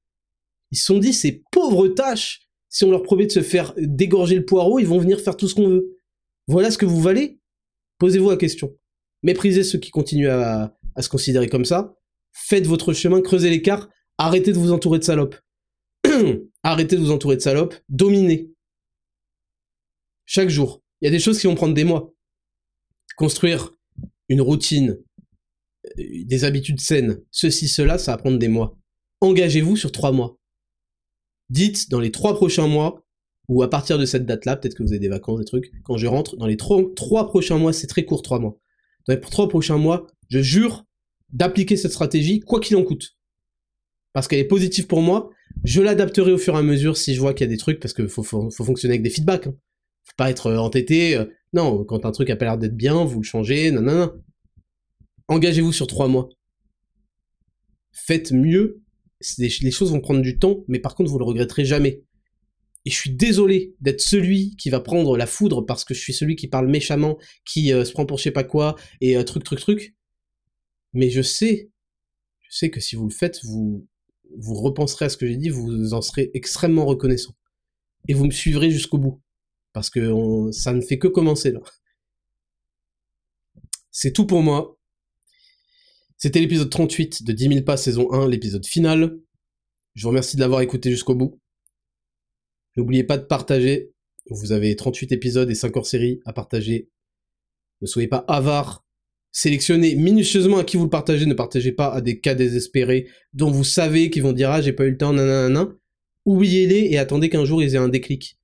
Ils 0.71 0.77
se 0.77 0.85
sont 0.85 0.99
dit, 0.99 1.13
ces 1.13 1.43
pauvres 1.51 1.87
tâches, 1.87 2.41
si 2.69 2.83
on 2.83 2.91
leur 2.91 3.03
promet 3.03 3.25
de 3.25 3.31
se 3.31 3.41
faire 3.41 3.73
dégorger 3.77 4.35
le 4.35 4.45
poireau, 4.45 4.79
ils 4.79 4.87
vont 4.87 4.99
venir 4.99 5.19
faire 5.19 5.37
tout 5.37 5.47
ce 5.47 5.55
qu'on 5.55 5.69
veut. 5.69 5.97
Voilà 6.47 6.71
ce 6.71 6.77
que 6.77 6.85
vous 6.85 7.01
valez? 7.01 7.39
Posez-vous 7.99 8.29
la 8.29 8.37
question. 8.37 8.75
Méprisez 9.23 9.63
ceux 9.63 9.79
qui 9.79 9.91
continuent 9.91 10.29
à, 10.29 10.77
à 10.95 11.01
se 11.01 11.09
considérer 11.09 11.47
comme 11.47 11.65
ça. 11.65 11.95
Faites 12.33 12.67
votre 12.67 12.93
chemin, 12.93 13.21
creusez 13.21 13.49
l'écart, 13.49 13.89
Arrêtez 14.17 14.51
de 14.51 14.57
vous 14.57 14.71
entourer 14.71 14.97
de 14.99 15.03
salopes. 15.03 15.35
Arrêtez 16.63 16.95
de 16.95 17.01
vous 17.01 17.11
entourer 17.11 17.35
de 17.35 17.41
salopes. 17.41 17.75
Dominez. 17.87 18.51
Chaque 20.25 20.49
jour. 20.49 20.81
Il 21.01 21.05
y 21.05 21.07
a 21.07 21.11
des 21.11 21.19
choses 21.19 21.39
qui 21.39 21.45
vont 21.45 21.55
prendre 21.55 21.75
des 21.75 21.83
mois. 21.83 22.13
Construire 23.15 23.73
une 24.27 24.41
routine, 24.41 24.97
euh, 25.99 26.23
des 26.25 26.43
habitudes 26.43 26.81
saines, 26.81 27.21
ceci, 27.31 27.67
cela, 27.67 27.97
ça 27.97 28.11
va 28.11 28.17
prendre 28.17 28.39
des 28.39 28.47
mois. 28.47 28.77
Engagez-vous 29.21 29.75
sur 29.75 29.91
trois 29.91 30.11
mois. 30.11 30.36
Dites 31.49 31.89
dans 31.89 31.99
les 31.99 32.11
trois 32.11 32.35
prochains 32.35 32.67
mois, 32.67 33.03
ou 33.47 33.63
à 33.63 33.69
partir 33.69 33.97
de 33.97 34.05
cette 34.05 34.25
date-là, 34.25 34.57
peut-être 34.57 34.75
que 34.75 34.83
vous 34.83 34.91
avez 34.91 34.99
des 34.99 35.07
vacances, 35.07 35.39
des 35.39 35.45
trucs, 35.45 35.71
quand 35.83 35.97
je 35.97 36.07
rentre, 36.07 36.35
dans 36.35 36.47
les 36.47 36.57
trois, 36.57 36.81
trois 36.95 37.27
prochains 37.27 37.57
mois, 37.57 37.73
c'est 37.73 37.87
très 37.87 38.03
court, 38.03 38.21
trois 38.21 38.39
mois. 38.39 38.57
Dans 39.07 39.13
les 39.13 39.21
trois 39.21 39.47
prochains 39.47 39.77
mois, 39.77 40.07
je 40.29 40.41
jure 40.41 40.85
d'appliquer 41.31 41.77
cette 41.77 41.91
stratégie, 41.91 42.41
quoi 42.41 42.59
qu'il 42.59 42.75
en 42.75 42.83
coûte 42.83 43.17
parce 44.17 44.27
qu'elle 44.27 44.39
est 44.39 44.45
positive 44.45 44.87
pour 44.87 45.03
moi. 45.03 45.29
Je 45.63 45.79
l'adapterai 45.79 46.31
au 46.31 46.39
fur 46.39 46.55
et 46.55 46.57
à 46.57 46.63
mesure 46.63 46.97
si 46.97 47.13
je 47.13 47.19
vois 47.19 47.35
qu'il 47.35 47.45
y 47.45 47.49
a 47.49 47.53
des 47.53 47.57
trucs, 47.57 47.79
parce 47.79 47.93
qu'il 47.93 48.07
faut, 48.07 48.23
fonctionner 48.23 48.93
avec 48.93 49.03
des 49.03 49.11
feedbacks. 49.11 49.45
Hein. 49.45 49.53
Faut 50.05 50.13
pas 50.17 50.31
être 50.31 50.47
euh, 50.47 50.57
entêté. 50.57 51.15
Euh, 51.15 51.25
non, 51.53 51.83
quand 51.83 52.03
un 52.03 52.11
truc 52.11 52.31
a 52.31 52.35
pas 52.35 52.45
l'air 52.45 52.57
d'être 52.57 52.75
bien, 52.75 53.05
vous 53.05 53.19
le 53.19 53.23
changez, 53.23 53.69
non, 53.69 53.83
non, 53.83 53.93
non. 53.93 54.23
Engagez-vous 55.27 55.71
sur 55.71 55.85
trois 55.85 56.07
mois. 56.07 56.29
Faites 57.91 58.31
mieux. 58.31 58.81
Les 59.37 59.71
choses 59.71 59.91
vont 59.91 60.01
prendre 60.01 60.21
du 60.21 60.37
temps, 60.37 60.63
mais 60.67 60.79
par 60.79 60.95
contre, 60.95 61.09
vous 61.09 61.19
le 61.19 61.25
regretterez 61.25 61.65
jamais. 61.65 62.03
Et 62.85 62.89
je 62.89 62.95
suis 62.95 63.09
désolé 63.09 63.75
d'être 63.81 63.99
celui 63.99 64.55
qui 64.55 64.69
va 64.69 64.79
prendre 64.79 65.17
la 65.17 65.25
foudre 65.25 65.65
parce 65.65 65.83
que 65.83 65.93
je 65.93 65.99
suis 65.99 66.13
celui 66.13 66.35
qui 66.35 66.47
parle 66.47 66.67
méchamment, 66.67 67.17
qui 67.45 67.73
euh, 67.73 67.83
se 67.83 67.91
prend 67.91 68.05
pour 68.05 68.17
je 68.17 68.23
sais 68.23 68.31
pas 68.31 68.43
quoi, 68.43 68.75
et 69.01 69.21
truc, 69.25 69.43
truc, 69.43 69.59
truc. 69.59 69.95
Mais 70.93 71.09
je 71.09 71.21
sais, 71.21 71.69
je 72.41 72.55
sais 72.55 72.69
que 72.69 72.79
si 72.79 72.95
vous 72.95 73.07
le 73.07 73.13
faites, 73.13 73.43
vous, 73.43 73.87
vous 74.37 74.55
repenserez 74.55 75.05
à 75.05 75.09
ce 75.09 75.17
que 75.17 75.27
j'ai 75.27 75.35
dit, 75.35 75.49
vous 75.49 75.93
en 75.93 76.01
serez 76.01 76.31
extrêmement 76.33 76.85
reconnaissant. 76.85 77.35
Et 78.07 78.13
vous 78.13 78.25
me 78.25 78.31
suivrez 78.31 78.71
jusqu'au 78.71 78.97
bout. 78.97 79.21
Parce 79.73 79.89
que 79.89 80.51
ça 80.51 80.73
ne 80.73 80.81
fait 80.81 80.97
que 80.97 81.07
commencer 81.07 81.51
là. 81.51 81.59
C'est 83.91 84.13
tout 84.13 84.25
pour 84.25 84.41
moi. 84.41 84.76
C'était 86.17 86.39
l'épisode 86.39 86.71
38 86.71 87.23
de 87.23 87.31
10 87.31 87.47
000 87.49 87.61
pas 87.61 87.77
saison 87.77 88.11
1, 88.11 88.27
l'épisode 88.27 88.65
final. 88.65 89.19
Je 89.93 90.01
vous 90.01 90.09
remercie 90.09 90.35
de 90.35 90.41
l'avoir 90.41 90.61
écouté 90.61 90.89
jusqu'au 90.89 91.13
bout. 91.13 91.39
N'oubliez 92.75 93.03
pas 93.03 93.19
de 93.19 93.23
partager. 93.23 93.91
Vous 94.31 94.51
avez 94.51 94.75
38 94.75 95.11
épisodes 95.11 95.49
et 95.49 95.55
5 95.55 95.77
hors 95.77 95.85
série 95.85 96.19
à 96.25 96.33
partager 96.33 96.89
Ne 97.81 97.87
soyez 97.87 98.07
pas 98.07 98.25
avare. 98.27 98.83
Sélectionnez 99.31 99.93
minutieusement 99.95 100.57
à 100.57 100.63
qui 100.63 100.75
vous 100.75 100.85
le 100.85 100.89
partagez. 100.89 101.27
Ne 101.27 101.35
partagez 101.35 101.71
pas 101.71 101.93
à 101.93 102.01
des 102.01 102.19
cas 102.19 102.33
désespérés 102.33 103.07
dont 103.33 103.51
vous 103.51 103.63
savez 103.63 104.09
qu'ils 104.09 104.23
vont 104.23 104.33
dire 104.33 104.49
ah 104.49 104.61
j'ai 104.61 104.73
pas 104.73 104.85
eu 104.85 104.91
le 104.91 104.97
temps, 104.97 105.13
nanana. 105.13 105.71
Oubliez-les 106.25 106.87
et 106.91 106.97
attendez 106.97 107.29
qu'un 107.29 107.45
jour 107.45 107.61
ils 107.61 107.75
aient 107.75 107.79
un 107.79 107.89
déclic. 107.89 108.39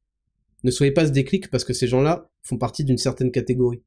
Ne 0.64 0.70
soyez 0.70 0.92
pas 0.92 1.08
ce 1.08 1.12
déclic 1.12 1.50
parce 1.50 1.64
que 1.64 1.74
ces 1.74 1.88
gens-là 1.88 2.30
font 2.44 2.60
partie 2.60 2.84
d'une 2.84 3.00
certaine 3.00 3.32
catégorie. 3.32 3.82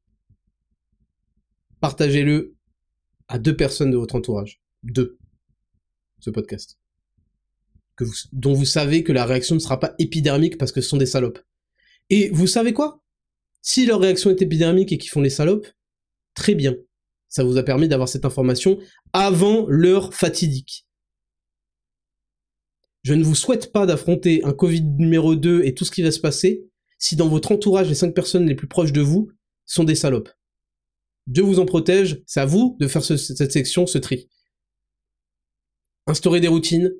Partagez-le 1.79 2.56
à 3.27 3.39
deux 3.39 3.55
personnes 3.55 3.91
de 3.91 3.97
votre 3.97 4.15
entourage. 4.15 4.61
Deux. 4.83 5.17
Ce 6.19 6.29
podcast. 6.29 6.79
Dont 8.31 8.53
vous 8.53 8.65
savez 8.65 9.03
que 9.03 9.11
la 9.11 9.25
réaction 9.25 9.55
ne 9.55 9.59
sera 9.59 9.79
pas 9.79 9.95
épidermique 9.99 10.57
parce 10.57 10.71
que 10.71 10.81
ce 10.81 10.89
sont 10.89 10.97
des 10.97 11.05
salopes. 11.05 11.39
Et 12.09 12.29
vous 12.29 12.47
savez 12.47 12.73
quoi? 12.73 13.03
Si 13.61 13.85
leur 13.85 13.99
réaction 13.99 14.29
est 14.29 14.41
épidermique 14.41 14.91
et 14.91 14.97
qu'ils 14.97 15.09
font 15.09 15.21
les 15.21 15.29
salopes, 15.29 15.67
très 16.35 16.55
bien. 16.55 16.75
Ça 17.27 17.43
vous 17.43 17.57
a 17.57 17.63
permis 17.63 17.87
d'avoir 17.87 18.07
cette 18.07 18.25
information 18.25 18.79
avant 19.13 19.65
l'heure 19.67 20.13
fatidique. 20.13 20.87
Je 23.03 23.13
ne 23.13 23.23
vous 23.23 23.35
souhaite 23.35 23.71
pas 23.71 23.85
d'affronter 23.85 24.43
un 24.43 24.53
Covid 24.53 24.83
numéro 24.83 25.35
2 25.35 25.63
et 25.63 25.73
tout 25.73 25.85
ce 25.85 25.91
qui 25.91 26.03
va 26.03 26.11
se 26.11 26.19
passer 26.19 26.65
si 26.99 27.15
dans 27.15 27.27
votre 27.27 27.51
entourage 27.51 27.89
les 27.89 27.95
cinq 27.95 28.13
personnes 28.13 28.47
les 28.47 28.55
plus 28.55 28.67
proches 28.67 28.91
de 28.91 29.01
vous 29.01 29.29
sont 29.65 29.83
des 29.83 29.95
salopes. 29.95 30.29
Dieu 31.27 31.43
vous 31.43 31.59
en 31.59 31.65
protège, 31.65 32.23
c'est 32.25 32.39
à 32.39 32.45
vous 32.45 32.77
de 32.79 32.87
faire 32.87 33.03
cette 33.03 33.51
section, 33.51 33.85
ce 33.85 33.97
tri. 33.97 34.29
Instaurez 36.07 36.39
des 36.39 36.47
routines, 36.47 36.93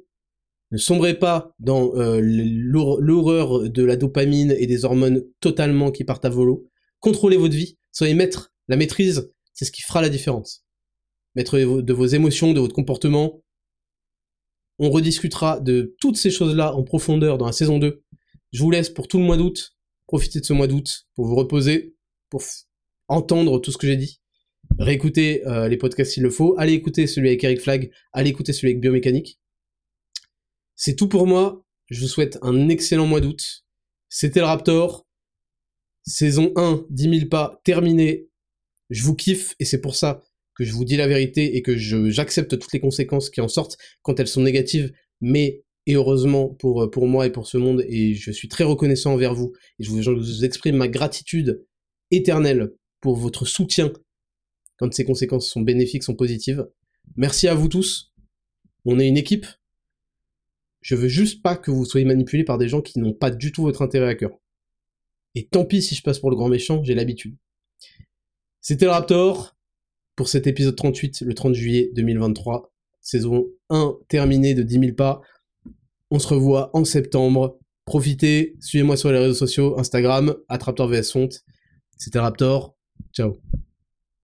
ne 0.71 0.77
sombrez 0.77 1.17
pas 1.17 1.55
dans 1.59 1.95
euh, 1.95 2.19
l'horreur 2.21 3.69
de 3.69 3.83
la 3.83 3.95
dopamine 3.95 4.51
et 4.51 4.67
des 4.67 4.83
hormones 4.83 5.23
totalement 5.39 5.91
qui 5.91 6.03
partent 6.03 6.25
à 6.25 6.29
volo. 6.29 6.67
Contrôlez 6.99 7.37
votre 7.37 7.55
vie, 7.55 7.77
soyez 7.93 8.13
maître. 8.13 8.53
La 8.67 8.75
maîtrise, 8.75 9.31
c'est 9.53 9.63
ce 9.63 9.71
qui 9.71 9.81
fera 9.81 10.01
la 10.01 10.09
différence. 10.09 10.65
Maître 11.35 11.57
de 11.57 11.93
vos 11.93 12.05
émotions, 12.05 12.51
de 12.51 12.59
votre 12.59 12.75
comportement. 12.75 13.41
On 14.77 14.89
rediscutera 14.89 15.61
de 15.61 15.95
toutes 16.01 16.17
ces 16.17 16.31
choses-là 16.31 16.75
en 16.75 16.83
profondeur 16.83 17.37
dans 17.37 17.45
la 17.45 17.53
saison 17.53 17.79
2. 17.79 18.03
Je 18.51 18.61
vous 18.61 18.71
laisse 18.71 18.89
pour 18.89 19.07
tout 19.07 19.19
le 19.19 19.23
mois 19.23 19.37
d'août. 19.37 19.73
Profitez 20.05 20.41
de 20.41 20.45
ce 20.45 20.53
mois 20.53 20.67
d'août 20.67 21.07
pour 21.15 21.25
vous 21.25 21.35
reposer, 21.35 21.95
pour 22.29 22.41
entendre 23.07 23.59
tout 23.59 23.71
ce 23.71 23.77
que 23.77 23.87
j'ai 23.87 23.97
dit. 23.97 24.21
Réécoutez 24.79 25.45
euh, 25.47 25.67
les 25.67 25.77
podcasts 25.77 26.11
s'il 26.11 26.23
le 26.23 26.29
faut. 26.29 26.55
Allez 26.57 26.73
écouter 26.73 27.07
celui 27.07 27.29
avec 27.29 27.43
Eric 27.43 27.61
Flag. 27.61 27.91
Allez 28.13 28.29
écouter 28.29 28.53
celui 28.53 28.69
avec 28.69 28.81
Biomécanique. 28.81 29.39
C'est 30.75 30.95
tout 30.95 31.07
pour 31.07 31.25
moi. 31.25 31.65
Je 31.89 32.01
vous 32.01 32.07
souhaite 32.07 32.37
un 32.41 32.69
excellent 32.69 33.07
mois 33.07 33.21
d'août. 33.21 33.65
C'était 34.09 34.39
le 34.39 34.45
Raptor. 34.45 35.05
Saison 36.05 36.53
1, 36.55 36.85
10 36.89 37.19
000 37.19 37.29
pas, 37.29 37.59
terminé. 37.63 38.29
Je 38.89 39.03
vous 39.03 39.15
kiffe 39.15 39.55
et 39.59 39.65
c'est 39.65 39.81
pour 39.81 39.95
ça 39.95 40.21
que 40.55 40.63
je 40.63 40.71
vous 40.71 40.85
dis 40.85 40.95
la 40.95 41.07
vérité 41.07 41.57
et 41.57 41.61
que 41.61 41.75
j'accepte 41.75 42.57
toutes 42.57 42.71
les 42.73 42.79
conséquences 42.79 43.29
qui 43.29 43.41
en 43.41 43.47
sortent 43.47 43.77
quand 44.01 44.19
elles 44.19 44.27
sont 44.27 44.41
négatives. 44.41 44.91
Mais, 45.21 45.63
et 45.85 45.95
heureusement 45.95 46.49
pour, 46.49 46.89
pour 46.89 47.07
moi 47.07 47.25
et 47.25 47.31
pour 47.31 47.47
ce 47.47 47.57
monde, 47.57 47.83
et 47.87 48.13
je 48.13 48.31
suis 48.31 48.47
très 48.47 48.63
reconnaissant 48.63 49.13
envers 49.13 49.33
vous, 49.33 49.53
et 49.79 49.83
je 49.83 49.89
vous, 49.89 50.01
je 50.01 50.11
vous 50.11 50.45
exprime 50.45 50.77
ma 50.77 50.87
gratitude 50.87 51.65
éternelle 52.11 52.71
pour 53.07 53.15
votre 53.15 53.45
soutien 53.45 53.93
quand 54.75 54.93
ces 54.93 55.05
conséquences 55.05 55.49
sont 55.49 55.61
bénéfiques, 55.61 56.03
sont 56.03 56.13
positives. 56.13 56.67
Merci 57.15 57.47
à 57.47 57.55
vous 57.55 57.69
tous. 57.69 58.11
On 58.83 58.99
est 58.99 59.07
une 59.07 59.15
équipe. 59.15 59.45
Je 60.81 60.93
veux 60.93 61.07
juste 61.07 61.41
pas 61.41 61.55
que 61.55 61.71
vous 61.71 61.85
soyez 61.85 62.05
manipulés 62.05 62.43
par 62.43 62.57
des 62.57 62.67
gens 62.67 62.81
qui 62.81 62.99
n'ont 62.99 63.13
pas 63.13 63.31
du 63.31 63.53
tout 63.53 63.61
votre 63.61 63.81
intérêt 63.81 64.09
à 64.09 64.15
cœur. 64.15 64.31
Et 65.35 65.47
tant 65.47 65.63
pis 65.63 65.81
si 65.81 65.95
je 65.95 66.01
passe 66.03 66.19
pour 66.19 66.29
le 66.31 66.35
grand 66.35 66.49
méchant, 66.49 66.83
j'ai 66.83 66.95
l'habitude. 66.95 67.37
C'était 68.59 68.83
le 68.83 68.91
Raptor 68.91 69.55
pour 70.17 70.27
cet 70.27 70.45
épisode 70.45 70.75
38, 70.75 71.21
le 71.21 71.33
30 71.33 71.53
juillet 71.53 71.89
2023. 71.95 72.73
Saison 72.99 73.47
1 73.69 73.99
terminée 74.09 74.53
de 74.53 74.63
10 74.63 74.79
000 74.81 74.95
pas. 74.95 75.21
On 76.11 76.19
se 76.19 76.27
revoit 76.27 76.71
en 76.75 76.83
septembre. 76.83 77.57
Profitez, 77.85 78.57
suivez-moi 78.59 78.97
sur 78.97 79.13
les 79.13 79.19
réseaux 79.19 79.33
sociaux, 79.33 79.79
Instagram, 79.79 80.35
Attraptor 80.49 80.89
VS 80.89 81.13
Fonte. 81.13 81.45
C'était 81.95 82.19
Raptor. 82.19 82.76
So. 83.13 83.37